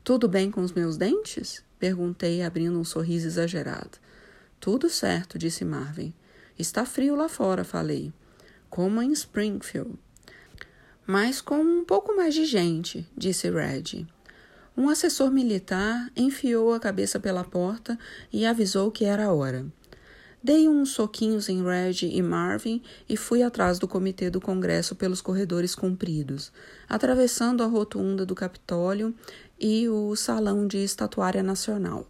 Tudo 0.09 0.27
bem 0.27 0.51
com 0.51 0.63
os 0.63 0.73
meus 0.73 0.97
dentes? 0.97 1.63
Perguntei, 1.79 2.41
abrindo 2.41 2.81
um 2.81 2.83
sorriso 2.83 3.27
exagerado. 3.27 3.99
Tudo 4.59 4.89
certo, 4.89 5.37
disse 5.37 5.67
Marvin. 5.67 6.15
Está 6.59 6.87
frio 6.87 7.15
lá 7.15 7.29
fora, 7.29 7.63
falei. 7.63 8.11
Como 8.71 9.03
em 9.03 9.13
Springfield. 9.13 9.99
Mas 11.07 11.43
com 11.43 11.61
um 11.61 11.85
pouco 11.85 12.17
mais 12.17 12.33
de 12.33 12.47
gente, 12.47 13.07
disse 13.15 13.51
Reggie. 13.51 14.07
Um 14.75 14.89
assessor 14.89 15.31
militar 15.31 16.11
enfiou 16.17 16.73
a 16.73 16.81
cabeça 16.81 17.21
pela 17.21 17.45
porta 17.45 17.99
e 18.33 18.47
avisou 18.47 18.91
que 18.91 19.05
era 19.05 19.27
a 19.27 19.33
hora. 19.35 19.67
Dei 20.41 20.69
uns 20.69 20.91
soquinhos 20.91 21.49
em 21.49 21.65
Reggie 21.65 22.17
e 22.17 22.23
Marvin 22.23 22.81
e 23.09 23.17
fui 23.17 23.43
atrás 23.43 23.79
do 23.79 23.89
comitê 23.89 24.31
do 24.31 24.41
Congresso 24.41 24.95
pelos 24.95 25.21
corredores 25.21 25.75
compridos, 25.75 26.53
atravessando 26.89 27.61
a 27.61 27.67
rotunda 27.67 28.25
do 28.25 28.37
Capitólio 28.37 29.13
e 29.59 29.89
o 29.89 30.15
Salão 30.15 30.67
de 30.67 30.79
Estatuária 30.79 31.43
Nacional, 31.43 32.07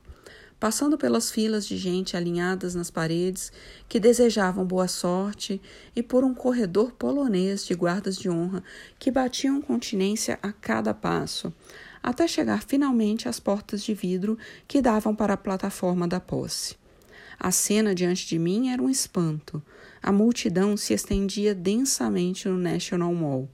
passando 0.61 0.99
pelas 0.99 1.31
filas 1.31 1.67
de 1.67 1.77
gente 1.77 2.17
alinhadas 2.17 2.75
nas 2.75 2.91
paredes 2.91 3.53
que 3.89 3.99
desejavam 3.99 4.67
boa 4.67 4.89
sorte 4.89 5.61
e 5.95 6.03
por 6.03 6.25
um 6.25 6.35
corredor 6.35 6.93
polonês 6.93 7.65
de 7.65 7.75
guardas 7.75 8.17
de 8.17 8.29
honra 8.29 8.63
que 8.99 9.11
batiam 9.11 9.63
continência 9.63 10.39
a 10.43 10.53
cada 10.53 10.93
passo, 10.93 11.53
até 12.03 12.27
chegar 12.27 12.63
finalmente 12.63 13.29
às 13.29 13.41
portas 13.41 13.83
de 13.83 13.95
vidro 13.95 14.37
que 14.67 14.83
davam 14.83 15.15
para 15.15 15.35
a 15.35 15.39
plataforma 15.39 16.07
da 16.07 16.21
posse. 16.21 16.77
A 17.39 17.53
cena 17.53 17.95
diante 17.95 18.27
de 18.27 18.39
mim 18.39 18.71
era 18.71 18.83
um 18.83 18.91
espanto. 18.91 19.63
A 20.03 20.11
multidão 20.11 20.77
se 20.77 20.93
estendia 20.93 21.55
densamente 21.55 22.49
no 22.49 22.59
National 22.59 23.15
Mall, 23.15 23.49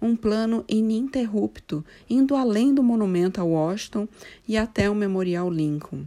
um 0.00 0.14
plano 0.14 0.64
ininterrupto, 0.68 1.84
indo 2.08 2.36
além 2.36 2.72
do 2.72 2.82
monumento 2.82 3.40
a 3.40 3.44
Washington 3.44 4.08
e 4.46 4.56
até 4.56 4.88
o 4.88 4.94
Memorial 4.94 5.50
Lincoln, 5.50 6.04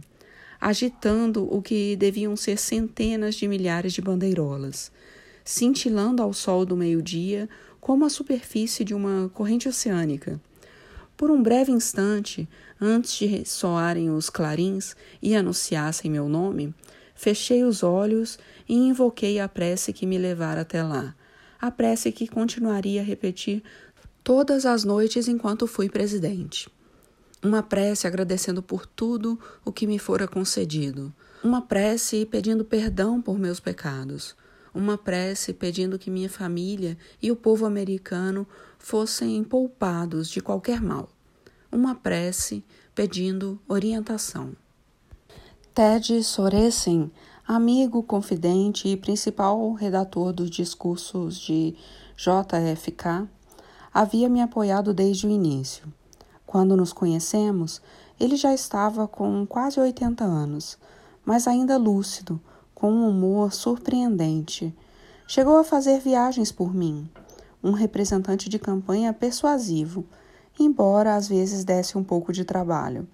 agitando 0.60 1.46
o 1.54 1.60
que 1.60 1.96
deviam 1.96 2.36
ser 2.36 2.58
centenas 2.58 3.34
de 3.34 3.46
milhares 3.46 3.92
de 3.92 4.00
bandeirolas, 4.00 4.90
cintilando 5.44 6.22
ao 6.22 6.32
sol 6.32 6.64
do 6.64 6.76
meio-dia 6.76 7.48
como 7.80 8.04
a 8.04 8.10
superfície 8.10 8.84
de 8.84 8.94
uma 8.94 9.30
corrente 9.34 9.68
oceânica. 9.68 10.40
Por 11.16 11.30
um 11.30 11.42
breve 11.42 11.70
instante, 11.70 12.48
antes 12.80 13.14
de 13.18 13.44
soarem 13.44 14.10
os 14.10 14.30
clarins 14.30 14.96
e 15.20 15.34
anunciassem 15.34 16.10
meu 16.10 16.28
nome, 16.28 16.74
fechei 17.14 17.62
os 17.64 17.82
olhos 17.82 18.38
e 18.68 18.74
invoquei 18.74 19.38
a 19.38 19.48
prece 19.48 19.92
que 19.92 20.06
me 20.06 20.16
levara 20.16 20.62
até 20.62 20.82
lá 20.82 21.14
a 21.62 21.70
prece 21.70 22.10
que 22.10 22.26
continuaria 22.26 23.00
a 23.00 23.04
repetir 23.04 23.62
todas 24.22 24.66
as 24.66 24.84
noites 24.84 25.28
enquanto 25.28 25.66
fui 25.66 25.88
presidente. 25.88 26.68
Uma 27.42 27.62
prece 27.62 28.06
agradecendo 28.06 28.62
por 28.62 28.86
tudo 28.86 29.38
o 29.64 29.72
que 29.72 29.86
me 29.86 29.98
fora 29.98 30.28
concedido. 30.28 31.12
Uma 31.42 31.60
prece 31.60 32.24
pedindo 32.24 32.64
perdão 32.64 33.20
por 33.20 33.38
meus 33.38 33.58
pecados. 33.58 34.36
Uma 34.72 34.96
prece 34.96 35.52
pedindo 35.52 35.98
que 35.98 36.10
minha 36.10 36.30
família 36.30 36.96
e 37.20 37.30
o 37.30 37.36
povo 37.36 37.66
americano 37.66 38.46
fossem 38.78 39.42
poupados 39.42 40.28
de 40.30 40.40
qualquer 40.40 40.80
mal. 40.80 41.08
Uma 41.70 41.94
prece 41.94 42.64
pedindo 42.94 43.60
orientação. 43.68 44.54
Ted 45.74 46.22
Sorensen 46.22 47.10
amigo, 47.46 48.02
confidente 48.02 48.88
e 48.88 48.96
principal 48.96 49.72
redator 49.72 50.32
dos 50.32 50.50
discursos 50.50 51.38
de 51.38 51.74
JFK, 52.16 53.28
havia 53.92 54.28
me 54.28 54.40
apoiado 54.40 54.94
desde 54.94 55.26
o 55.26 55.30
início. 55.30 55.92
Quando 56.46 56.76
nos 56.76 56.92
conhecemos, 56.92 57.82
ele 58.18 58.36
já 58.36 58.54
estava 58.54 59.06
com 59.06 59.46
quase 59.46 59.78
80 59.78 60.24
anos, 60.24 60.78
mas 61.24 61.46
ainda 61.46 61.76
lúcido, 61.76 62.40
com 62.74 62.90
um 62.90 63.08
humor 63.08 63.52
surpreendente. 63.52 64.74
Chegou 65.26 65.56
a 65.56 65.64
fazer 65.64 66.00
viagens 66.00 66.50
por 66.50 66.74
mim, 66.74 67.08
um 67.62 67.72
representante 67.72 68.48
de 68.48 68.58
campanha 68.58 69.12
persuasivo, 69.12 70.04
embora 70.58 71.14
às 71.14 71.28
vezes 71.28 71.64
desse 71.64 71.96
um 71.96 72.04
pouco 72.04 72.32
de 72.32 72.44
trabalho. 72.44 73.06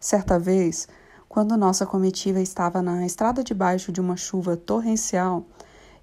Certa 0.00 0.38
vez, 0.38 0.88
quando 1.28 1.56
nossa 1.56 1.84
comitiva 1.84 2.40
estava 2.40 2.80
na 2.80 3.04
estrada 3.04 3.42
debaixo 3.42 3.90
de 3.90 4.00
uma 4.00 4.16
chuva 4.16 4.56
torrencial, 4.56 5.44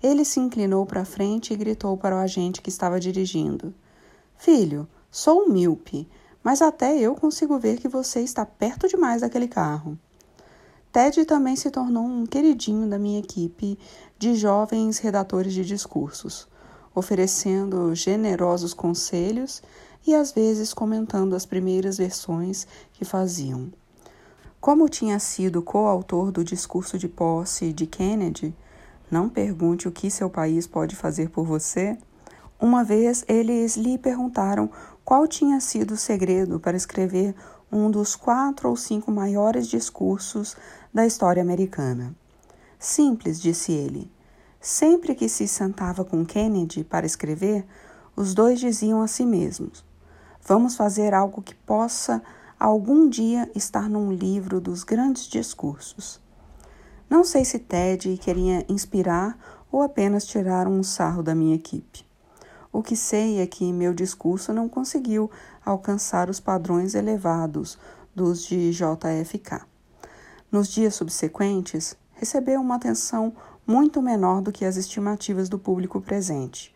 ele 0.02 0.26
se 0.26 0.40
inclinou 0.40 0.86
para 0.86 1.06
frente 1.06 1.54
e 1.54 1.58
gritou 1.58 1.96
para 1.96 2.16
o 2.16 2.20
agente 2.20 2.62
que 2.62 2.70
estava 2.70 3.00
dirigindo: 3.00 3.74
Filho, 4.44 4.88
sou 5.12 5.44
um 5.44 5.50
míope, 5.50 6.10
mas 6.44 6.64
até 6.64 6.98
eu 6.98 7.14
consigo 7.14 7.60
ver 7.60 7.78
que 7.78 7.88
você 7.88 8.22
está 8.22 8.44
perto 8.44 8.88
demais 8.88 9.22
daquele 9.22 9.48
carro. 9.48 9.96
Ted 10.92 11.24
também 11.26 11.56
se 11.56 11.70
tornou 11.70 12.04
um 12.04 12.26
queridinho 12.26 12.90
da 12.90 12.98
minha 12.98 13.20
equipe 13.20 13.78
de 14.18 14.34
jovens 14.34 14.98
redatores 14.98 15.54
de 15.54 15.64
discursos, 15.64 16.48
oferecendo 16.96 17.94
generosos 17.94 18.74
conselhos 18.74 19.62
e 20.08 20.16
às 20.16 20.32
vezes 20.32 20.74
comentando 20.74 21.36
as 21.36 21.46
primeiras 21.46 22.00
versões 22.00 22.66
que 22.94 23.06
faziam. 23.06 23.72
Como 24.60 24.90
tinha 24.90 25.20
sido 25.20 25.62
coautor 25.62 26.32
do 26.32 26.44
discurso 26.44 26.98
de 26.98 27.08
posse 27.08 27.72
de 27.72 27.86
Kennedy, 27.86 28.56
não 29.12 29.30
pergunte 29.30 29.88
o 29.88 29.92
que 29.92 30.10
seu 30.10 30.32
país 30.32 30.66
pode 30.66 30.96
fazer 30.96 31.30
por 31.30 31.46
você. 31.46 31.96
Uma 32.62 32.84
vez 32.84 33.26
eles 33.28 33.76
lhe 33.76 33.98
perguntaram 33.98 34.70
qual 35.04 35.28
tinha 35.28 35.60
sido 35.60 35.96
o 35.96 35.98
segredo 35.98 36.60
para 36.60 36.78
escrever 36.78 37.34
um 37.72 37.90
dos 37.90 38.16
quatro 38.16 38.70
ou 38.70 38.76
cinco 38.76 39.12
maiores 39.12 39.66
discursos 39.66 40.56
da 40.94 41.04
história 41.04 41.42
americana. 41.42 42.16
Simples, 42.78 43.42
disse 43.42 43.72
ele. 43.72 44.12
Sempre 44.60 45.16
que 45.16 45.28
se 45.28 45.48
sentava 45.48 46.06
com 46.06 46.24
Kennedy 46.24 46.84
para 46.84 47.04
escrever, 47.04 47.66
os 48.16 48.36
dois 48.36 48.60
diziam 48.60 49.02
a 49.02 49.08
si 49.08 49.26
mesmos: 49.26 49.84
Vamos 50.46 50.76
fazer 50.76 51.16
algo 51.16 51.42
que 51.42 51.56
possa 51.56 52.22
algum 52.60 53.10
dia 53.10 53.50
estar 53.56 53.90
num 53.90 54.12
livro 54.12 54.62
dos 54.62 54.84
grandes 54.84 55.24
discursos. 55.24 56.22
Não 57.10 57.24
sei 57.24 57.44
se 57.44 57.58
Ted 57.58 58.16
queria 58.18 58.64
inspirar 58.70 59.36
ou 59.72 59.82
apenas 59.82 60.28
tirar 60.28 60.68
um 60.68 60.84
sarro 60.84 61.24
da 61.24 61.34
minha 61.34 61.56
equipe. 61.56 62.11
O 62.72 62.82
que 62.82 62.96
sei 62.96 63.40
é 63.40 63.48
que 63.48 63.72
meu 63.74 63.94
discurso 63.94 64.54
não 64.54 64.70
conseguiu 64.70 65.30
alcançar 65.66 66.30
os 66.30 66.40
padrões 66.40 66.96
elevados 66.96 67.78
dos 68.16 68.44
de 68.44 68.72
JFK. 68.72 69.62
Nos 70.52 70.70
dias 70.70 70.96
subsequentes, 70.96 71.96
recebeu 72.14 72.62
uma 72.62 72.76
atenção 72.76 73.34
muito 73.66 74.02
menor 74.02 74.42
do 74.42 74.52
que 74.52 74.66
as 74.66 74.78
estimativas 74.78 75.50
do 75.50 75.60
público 75.60 76.02
presente. 76.02 76.74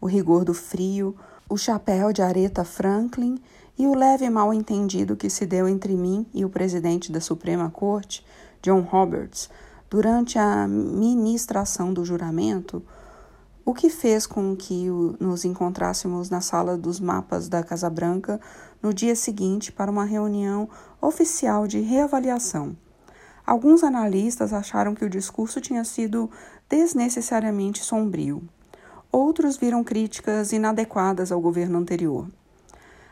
O 0.00 0.06
rigor 0.06 0.44
do 0.44 0.54
frio, 0.54 1.16
o 1.48 1.56
chapéu 1.56 2.12
de 2.12 2.22
Aretha 2.22 2.64
Franklin 2.64 3.38
e 3.78 3.86
o 3.86 3.94
leve 3.94 4.28
mal-entendido 4.30 5.16
que 5.16 5.28
se 5.28 5.44
deu 5.44 5.68
entre 5.68 5.94
mim 5.94 6.26
e 6.32 6.44
o 6.44 6.50
presidente 6.50 7.10
da 7.10 7.20
Suprema 7.20 7.70
Corte, 7.70 8.24
John 8.62 8.80
Roberts, 8.80 9.50
durante 9.90 10.38
a 10.38 10.66
ministração 10.66 11.92
do 11.92 12.04
juramento, 12.04 12.82
o 13.64 13.72
que 13.72 13.88
fez 13.88 14.26
com 14.26 14.54
que 14.54 14.88
nos 15.18 15.44
encontrássemos 15.44 16.28
na 16.28 16.40
sala 16.40 16.76
dos 16.76 17.00
mapas 17.00 17.48
da 17.48 17.62
Casa 17.62 17.88
Branca 17.88 18.38
no 18.82 18.92
dia 18.92 19.16
seguinte 19.16 19.72
para 19.72 19.90
uma 19.90 20.04
reunião 20.04 20.68
oficial 21.00 21.66
de 21.66 21.80
reavaliação. 21.80 22.76
Alguns 23.46 23.82
analistas 23.82 24.52
acharam 24.52 24.94
que 24.94 25.04
o 25.04 25.10
discurso 25.10 25.60
tinha 25.60 25.84
sido 25.84 26.30
desnecessariamente 26.68 27.82
sombrio. 27.82 28.42
Outros 29.10 29.56
viram 29.56 29.82
críticas 29.82 30.52
inadequadas 30.52 31.32
ao 31.32 31.40
governo 31.40 31.78
anterior. 31.78 32.28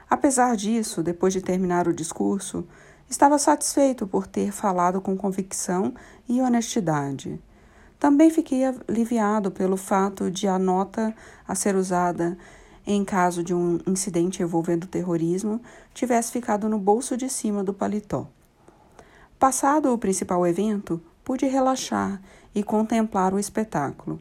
Apesar 0.08 0.56
disso, 0.56 1.02
depois 1.02 1.32
de 1.32 1.40
terminar 1.40 1.88
o 1.88 1.94
discurso, 1.94 2.66
estava 3.08 3.38
satisfeito 3.38 4.06
por 4.06 4.26
ter 4.26 4.52
falado 4.52 5.00
com 5.00 5.16
convicção 5.16 5.94
e 6.28 6.40
honestidade. 6.42 7.40
Também 8.02 8.30
fiquei 8.30 8.64
aliviado 8.64 9.48
pelo 9.52 9.76
fato 9.76 10.28
de 10.28 10.48
a 10.48 10.58
nota 10.58 11.14
a 11.46 11.54
ser 11.54 11.76
usada 11.76 12.36
em 12.84 13.04
caso 13.04 13.44
de 13.44 13.54
um 13.54 13.78
incidente 13.86 14.42
envolvendo 14.42 14.88
terrorismo 14.88 15.60
tivesse 15.94 16.32
ficado 16.32 16.68
no 16.68 16.80
bolso 16.80 17.16
de 17.16 17.30
cima 17.30 17.62
do 17.62 17.72
paletó. 17.72 18.26
Passado 19.38 19.94
o 19.94 19.98
principal 19.98 20.44
evento, 20.44 21.00
pude 21.22 21.46
relaxar 21.46 22.20
e 22.52 22.64
contemplar 22.64 23.32
o 23.32 23.38
espetáculo. 23.38 24.18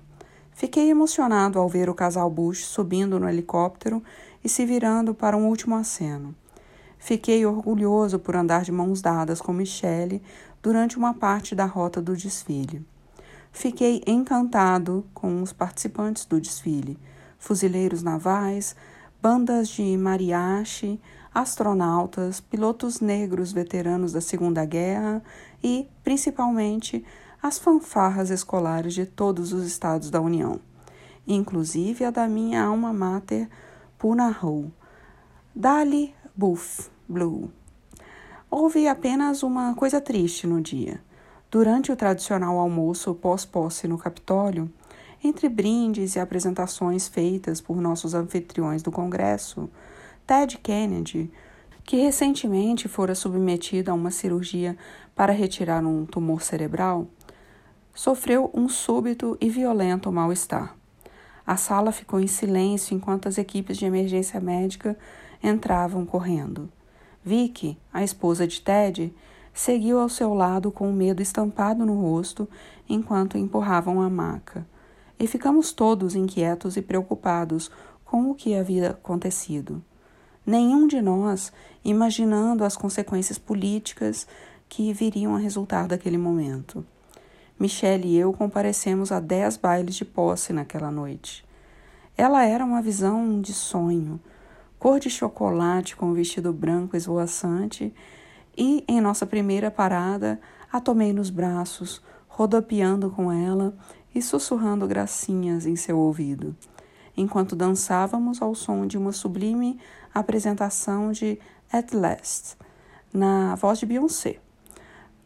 Fiquei 0.52 0.92
emocionado 0.92 1.58
ao 1.58 1.68
ver 1.68 1.90
o 1.90 1.96
casal 1.96 2.30
Bush 2.30 2.64
subindo 2.64 3.20
no 3.20 3.28
helicóptero 3.28 4.04
e 4.44 4.48
se 4.48 4.64
virando 4.64 5.12
para 5.12 5.36
um 5.36 5.48
último 5.48 5.76
aceno. 5.76 6.36
Fiquei 7.00 7.48
orgulhoso 7.48 8.20
por 8.20 8.36
andar 8.36 8.62
de 8.62 8.72
mãos 8.72 9.02
dadas 9.02 9.42
com 9.42 9.52
Michelle 9.52 10.22
durante 10.62 11.00
uma 11.00 11.16
parte 11.16 11.56
da 11.56 11.66
rota 11.66 12.00
do 12.00 12.16
desfile. 12.16 12.86
Fiquei 13.52 14.02
encantado 14.08 15.06
com 15.14 15.42
os 15.42 15.52
participantes 15.52 16.26
do 16.26 16.40
desfile: 16.40 16.98
fuzileiros 17.38 18.02
navais, 18.02 18.76
bandas 19.22 19.70
de 19.70 19.98
mariachi, 19.98 21.00
astronautas, 21.34 22.42
pilotos 22.42 23.00
negros 23.00 23.52
veteranos 23.52 24.14
da 24.14 24.22
Segunda 24.22 24.66
Guerra 24.66 25.22
e, 25.64 25.88
principalmente, 26.04 27.06
as 27.42 27.58
fanfarras 27.58 28.30
escolares 28.30 28.94
de 28.94 29.06
todos 29.06 29.54
os 29.54 29.66
estados 29.66 30.10
da 30.10 30.22
União, 30.22 30.60
inclusive 31.28 32.06
a 32.06 32.12
da 32.12 32.28
minha 32.28 32.64
alma 32.64 32.94
mater, 32.94 33.50
Punahou. 33.98 34.72
Dali 35.54 36.16
Buff 36.36 36.90
Blue. 37.08 37.52
Houve 38.50 38.88
apenas 38.88 39.44
uma 39.44 39.76
coisa 39.76 40.00
triste 40.00 40.48
no 40.48 40.62
dia. 40.62 41.02
Durante 41.52 41.92
o 41.92 41.98
tradicional 41.98 42.58
almoço 42.58 43.14
pós-posse 43.14 43.86
no 43.86 43.98
Capitólio, 43.98 44.72
entre 45.22 45.50
brindes 45.50 46.16
e 46.16 46.20
apresentações 46.20 47.10
feitas 47.10 47.60
por 47.60 47.82
nossos 47.82 48.14
anfitriões 48.14 48.82
do 48.82 48.90
Congresso, 48.90 49.70
Ted 50.26 50.58
Kennedy, 50.60 51.30
que 51.84 51.98
recentemente 51.98 52.88
fora 52.88 53.14
submetido 53.14 53.92
a 53.92 53.94
uma 53.94 54.12
cirurgia 54.12 54.78
para 55.14 55.34
retirar 55.34 55.86
um 55.86 56.06
tumor 56.06 56.42
cerebral, 56.42 57.06
sofreu 57.94 58.50
um 58.54 58.70
súbito 58.70 59.38
e 59.42 59.50
violento 59.50 60.10
mal-estar. 60.10 60.74
A 61.46 61.58
sala 61.58 61.92
ficou 61.92 62.22
em 62.22 62.28
silêncio 62.28 62.96
enquanto 62.96 63.28
as 63.28 63.38
equipes 63.38 63.76
de 63.76 63.84
emergência 63.84 64.40
médica 64.40 64.98
entravam 65.44 66.06
correndo. 66.06 66.72
Vicky, 67.22 67.78
a 67.92 68.02
esposa 68.02 68.48
de 68.48 68.62
Ted, 68.62 69.14
seguiu 69.54 70.00
ao 70.00 70.10
seu 70.10 70.34
lado 70.34 70.72
com 70.72 70.90
o 70.90 70.94
medo 70.94 71.22
estampado 71.22 71.86
no 71.86 72.00
rosto 72.02 72.48
enquanto 72.88 73.38
empurravam 73.38 74.02
a 74.02 74.10
maca. 74.10 74.66
E 75.20 75.28
ficamos 75.28 75.72
todos 75.72 76.16
inquietos 76.16 76.78
e 76.78 76.82
preocupados 76.82 77.70
com 78.04 78.30
o 78.30 78.36
que 78.36 78.56
havia 78.56 78.92
acontecido. 78.92 79.82
Nenhum 80.46 80.88
de 80.88 81.02
nós 81.02 81.52
imaginando 81.84 82.64
as 82.64 82.76
consequências 82.76 83.38
políticas 83.38 84.28
que 84.68 84.92
viriam 84.94 85.36
a 85.36 85.40
resultar 85.40 85.88
daquele 85.88 86.18
momento. 86.18 86.86
Michelle 87.60 88.08
e 88.08 88.18
eu 88.18 88.34
comparecemos 88.34 89.12
a 89.12 89.20
dez 89.20 89.56
bailes 89.56 89.96
de 89.96 90.04
posse 90.04 90.52
naquela 90.52 90.90
noite. 90.90 91.46
Ela 92.18 92.44
era 92.46 92.66
uma 92.66 92.82
visão 92.82 93.40
de 93.40 93.54
sonho, 93.54 94.20
cor 94.80 95.00
de 95.00 95.10
chocolate 95.10 95.96
com 95.96 96.08
um 96.08 96.14
vestido 96.14 96.52
branco 96.52 96.98
esvoaçante 96.98 97.94
e, 98.58 98.84
em 98.88 99.00
nossa 99.00 99.26
primeira 99.26 99.72
parada, 99.72 100.40
a 100.72 100.80
tomei 100.80 101.14
nos 101.14 101.30
braços, 101.30 102.02
rodopiando 102.28 103.10
com 103.10 103.32
ela 103.32 103.74
e 104.14 104.22
sussurrando 104.22 104.88
gracinhas 104.88 105.66
em 105.66 105.76
seu 105.76 105.98
ouvido, 105.98 106.56
enquanto 107.16 107.56
dançávamos 107.56 108.42
ao 108.42 108.56
som 108.56 108.86
de 108.86 108.98
uma 108.98 109.12
sublime 109.12 109.80
apresentação 110.14 111.12
de 111.12 111.40
At 111.72 111.94
Last, 111.94 112.58
na 113.14 113.56
voz 113.56 113.80
de 113.80 113.86
Beyoncé. 113.86 114.40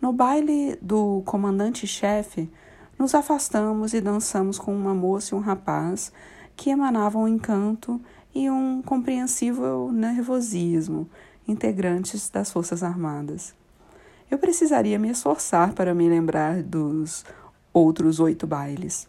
No 0.01 0.11
baile 0.11 0.77
do 0.81 1.23
comandante-chefe, 1.25 2.49
nos 2.97 3.15
afastamos 3.15 3.93
e 3.93 4.01
dançamos 4.01 4.59
com 4.59 4.75
uma 4.75 4.93
moça 4.93 5.33
e 5.33 5.37
um 5.37 5.41
rapaz 5.41 6.11
que 6.55 6.69
emanavam 6.69 7.23
um 7.23 7.27
encanto 7.27 7.99
e 8.33 8.49
um 8.49 8.81
compreensível 8.81 9.91
nervosismo 9.91 11.09
integrantes 11.47 12.29
das 12.29 12.51
Forças 12.51 12.83
Armadas. 12.83 13.53
Eu 14.29 14.37
precisaria 14.37 14.97
me 14.97 15.09
esforçar 15.09 15.73
para 15.73 15.93
me 15.93 16.09
lembrar 16.09 16.63
dos 16.63 17.23
outros 17.71 18.19
oito 18.19 18.47
bailes. 18.47 19.07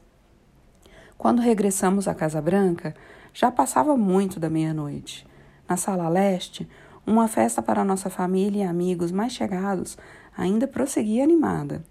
Quando 1.17 1.41
regressamos 1.41 2.07
à 2.07 2.15
Casa 2.15 2.43
Branca, 2.43 2.95
já 3.33 3.51
passava 3.51 3.97
muito 3.97 4.39
da 4.39 4.51
meia-noite. 4.51 5.27
Na 5.69 5.77
sala 5.77 6.09
leste, 6.09 6.69
uma 7.07 7.29
festa 7.29 7.63
para 7.63 7.85
nossa 7.85 8.11
família 8.11 8.65
e 8.65 8.67
amigos 8.67 9.11
mais 9.11 9.33
chegados 9.33 9.97
ainda 10.37 10.67
prosseguia 10.67 11.25
animada, 11.25 11.83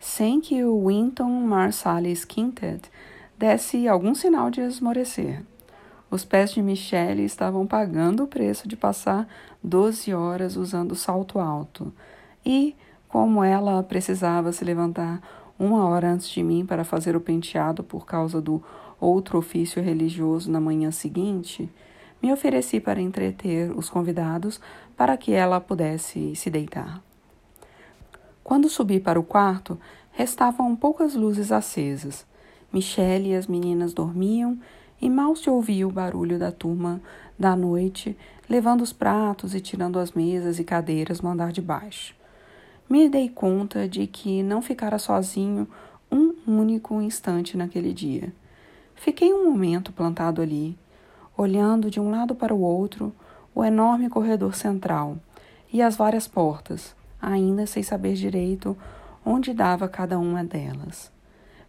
sem 0.00 0.40
que 0.40 0.64
o 0.64 0.88
Winton 0.88 1.30
Marsalis 1.30 2.24
Quintet 2.24 2.90
desse 3.38 3.86
algum 3.86 4.14
sinal 4.14 4.50
de 4.50 4.60
esmorecer. 4.60 5.42
Os 6.10 6.24
pés 6.24 6.52
de 6.52 6.62
Michelle 6.62 7.22
estavam 7.22 7.66
pagando 7.66 8.24
o 8.24 8.26
preço 8.26 8.66
de 8.66 8.76
passar 8.76 9.28
12 9.62 10.14
horas 10.14 10.56
usando 10.56 10.94
salto 10.94 11.38
alto. 11.38 11.92
E, 12.44 12.74
como 13.08 13.44
ela 13.44 13.82
precisava 13.82 14.50
se 14.50 14.64
levantar 14.64 15.20
uma 15.58 15.86
hora 15.86 16.10
antes 16.10 16.28
de 16.28 16.42
mim 16.42 16.64
para 16.64 16.84
fazer 16.84 17.14
o 17.14 17.20
penteado 17.20 17.82
por 17.82 18.06
causa 18.06 18.40
do 18.40 18.62
outro 18.98 19.38
ofício 19.38 19.82
religioso 19.82 20.50
na 20.50 20.60
manhã 20.60 20.90
seguinte, 20.90 21.70
me 22.22 22.32
ofereci 22.32 22.80
para 22.80 23.00
entreter 23.00 23.70
os 23.76 23.90
convidados 23.90 24.60
para 24.96 25.16
que 25.16 25.32
ela 25.32 25.60
pudesse 25.60 26.34
se 26.34 26.48
deitar. 26.48 27.02
Quando 28.42 28.68
subi 28.68 28.98
para 28.98 29.20
o 29.20 29.22
quarto, 29.22 29.78
restavam 30.10 30.74
poucas 30.74 31.14
luzes 31.14 31.52
acesas. 31.52 32.26
Michelle 32.72 33.30
e 33.30 33.34
as 33.34 33.46
meninas 33.46 33.92
dormiam 33.92 34.58
e 35.00 35.08
mal 35.08 35.36
se 35.36 35.48
ouvia 35.48 35.86
o 35.86 35.92
barulho 35.92 36.38
da 36.38 36.50
turma 36.50 37.00
da 37.38 37.54
noite, 37.54 38.16
levando 38.48 38.82
os 38.82 38.92
pratos 38.92 39.54
e 39.54 39.60
tirando 39.60 39.98
as 39.98 40.12
mesas 40.12 40.58
e 40.58 40.64
cadeiras 40.64 41.20
no 41.20 41.30
andar 41.30 41.52
de 41.52 41.62
baixo. 41.62 42.14
me 42.88 43.08
dei 43.08 43.28
conta 43.28 43.86
de 43.86 44.06
que 44.06 44.42
não 44.42 44.62
ficara 44.62 44.98
sozinho 44.98 45.68
um 46.10 46.34
único 46.46 47.00
instante 47.02 47.56
naquele 47.56 47.92
dia. 47.92 48.32
Fiquei 48.94 49.32
um 49.32 49.48
momento 49.50 49.92
plantado 49.92 50.40
ali, 50.40 50.76
olhando 51.36 51.90
de 51.90 52.00
um 52.00 52.10
lado 52.10 52.34
para 52.34 52.54
o 52.54 52.60
outro 52.60 53.14
o 53.54 53.62
enorme 53.62 54.08
corredor 54.08 54.54
central 54.54 55.18
e 55.72 55.82
as 55.82 55.96
várias 55.96 56.26
portas, 56.26 56.96
ainda 57.20 57.66
sem 57.66 57.82
saber 57.82 58.14
direito 58.14 58.76
onde 59.24 59.52
dava 59.52 59.88
cada 59.88 60.18
uma 60.18 60.42
delas, 60.42 61.12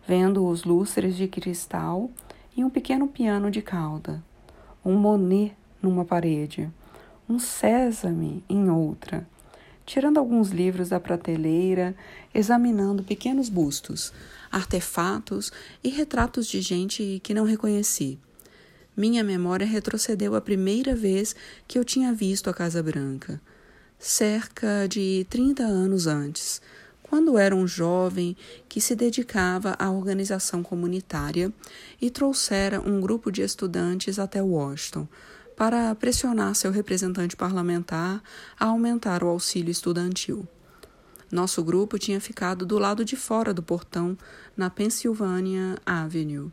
vendo 0.07 0.45
os 0.47 0.63
lustres 0.63 1.17
de 1.17 1.27
cristal 1.27 2.09
e 2.59 2.63
um 2.65 2.69
pequeno 2.69 3.07
piano 3.07 3.49
de 3.49 3.61
cauda, 3.61 4.21
um 4.83 4.93
Monet 4.93 5.55
numa 5.81 6.03
parede, 6.03 6.69
um 7.29 7.39
sésame 7.39 8.43
em 8.49 8.69
outra, 8.69 9.25
tirando 9.85 10.17
alguns 10.17 10.49
livros 10.49 10.89
da 10.89 10.99
prateleira, 10.99 11.95
examinando 12.35 13.01
pequenos 13.01 13.47
bustos, 13.47 14.11
artefatos 14.51 15.53
e 15.81 15.87
retratos 15.87 16.47
de 16.47 16.59
gente 16.59 17.21
que 17.23 17.33
não 17.33 17.45
reconheci. 17.45 18.19
Minha 18.95 19.23
memória 19.23 19.65
retrocedeu 19.65 20.35
à 20.35 20.41
primeira 20.41 20.93
vez 20.93 21.33
que 21.65 21.79
eu 21.79 21.85
tinha 21.85 22.11
visto 22.11 22.49
a 22.49 22.53
Casa 22.53 22.83
Branca, 22.83 23.41
cerca 23.97 24.85
de 24.85 25.25
30 25.29 25.63
anos 25.63 26.07
antes, 26.07 26.61
quando 27.09 27.39
era 27.39 27.55
um 27.55 27.65
jovem 27.65 28.37
que 28.69 28.79
se 28.79 28.95
dedicava 28.95 29.75
à 29.79 29.89
organização 29.89 30.61
comunitária 30.61 31.51
e 31.99 32.11
trouxera 32.11 32.79
um 32.79 33.01
grupo 33.01 33.31
de 33.31 33.41
estudantes 33.41 34.19
até 34.19 34.43
Washington 34.43 35.07
para 35.55 35.95
pressionar 35.95 36.53
seu 36.53 36.71
representante 36.71 37.35
parlamentar 37.35 38.21
a 38.59 38.65
aumentar 38.65 39.23
o 39.23 39.27
auxílio 39.27 39.71
estudantil. 39.71 40.47
Nosso 41.31 41.63
grupo 41.63 41.97
tinha 41.97 42.21
ficado 42.21 42.63
do 42.63 42.77
lado 42.77 43.03
de 43.03 43.15
fora 43.15 43.55
do 43.55 43.63
portão, 43.63 44.15
na 44.55 44.69
Pennsylvania 44.69 45.79
Avenue, 45.83 46.51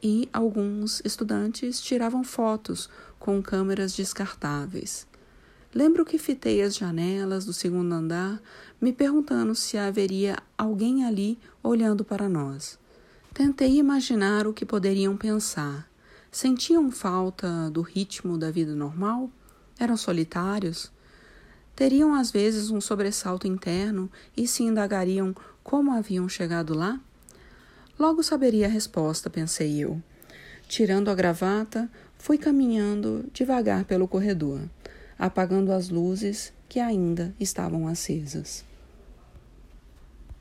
e 0.00 0.28
alguns 0.32 1.02
estudantes 1.04 1.80
tiravam 1.80 2.22
fotos 2.22 2.88
com 3.18 3.42
câmeras 3.42 3.96
descartáveis. 3.96 5.08
Lembro 5.74 6.04
que 6.04 6.18
fitei 6.18 6.62
as 6.62 6.74
janelas 6.74 7.44
do 7.44 7.52
segundo 7.52 7.92
andar, 7.92 8.40
me 8.80 8.92
perguntando 8.92 9.54
se 9.54 9.76
haveria 9.76 10.36
alguém 10.56 11.04
ali 11.04 11.38
olhando 11.62 12.04
para 12.04 12.28
nós. 12.28 12.78
Tentei 13.34 13.76
imaginar 13.78 14.46
o 14.46 14.52
que 14.52 14.64
poderiam 14.64 15.16
pensar. 15.16 15.88
Sentiam 16.30 16.90
falta 16.90 17.70
do 17.70 17.82
ritmo 17.82 18.38
da 18.38 18.50
vida 18.50 18.74
normal? 18.74 19.30
Eram 19.78 19.96
solitários? 19.96 20.92
Teriam 21.74 22.14
às 22.14 22.30
vezes 22.30 22.70
um 22.70 22.80
sobressalto 22.80 23.46
interno 23.46 24.10
e 24.36 24.46
se 24.46 24.62
indagariam 24.62 25.34
como 25.62 25.92
haviam 25.92 26.28
chegado 26.28 26.74
lá? 26.74 27.00
Logo 27.98 28.22
saberia 28.22 28.66
a 28.66 28.70
resposta, 28.70 29.28
pensei 29.28 29.78
eu. 29.78 30.00
Tirando 30.68 31.08
a 31.08 31.14
gravata, 31.14 31.90
fui 32.16 32.38
caminhando 32.38 33.28
devagar 33.32 33.84
pelo 33.84 34.06
corredor, 34.06 34.60
apagando 35.18 35.72
as 35.72 35.88
luzes 35.88 36.52
que 36.68 36.78
ainda 36.78 37.34
estavam 37.40 37.88
acesas. 37.88 38.67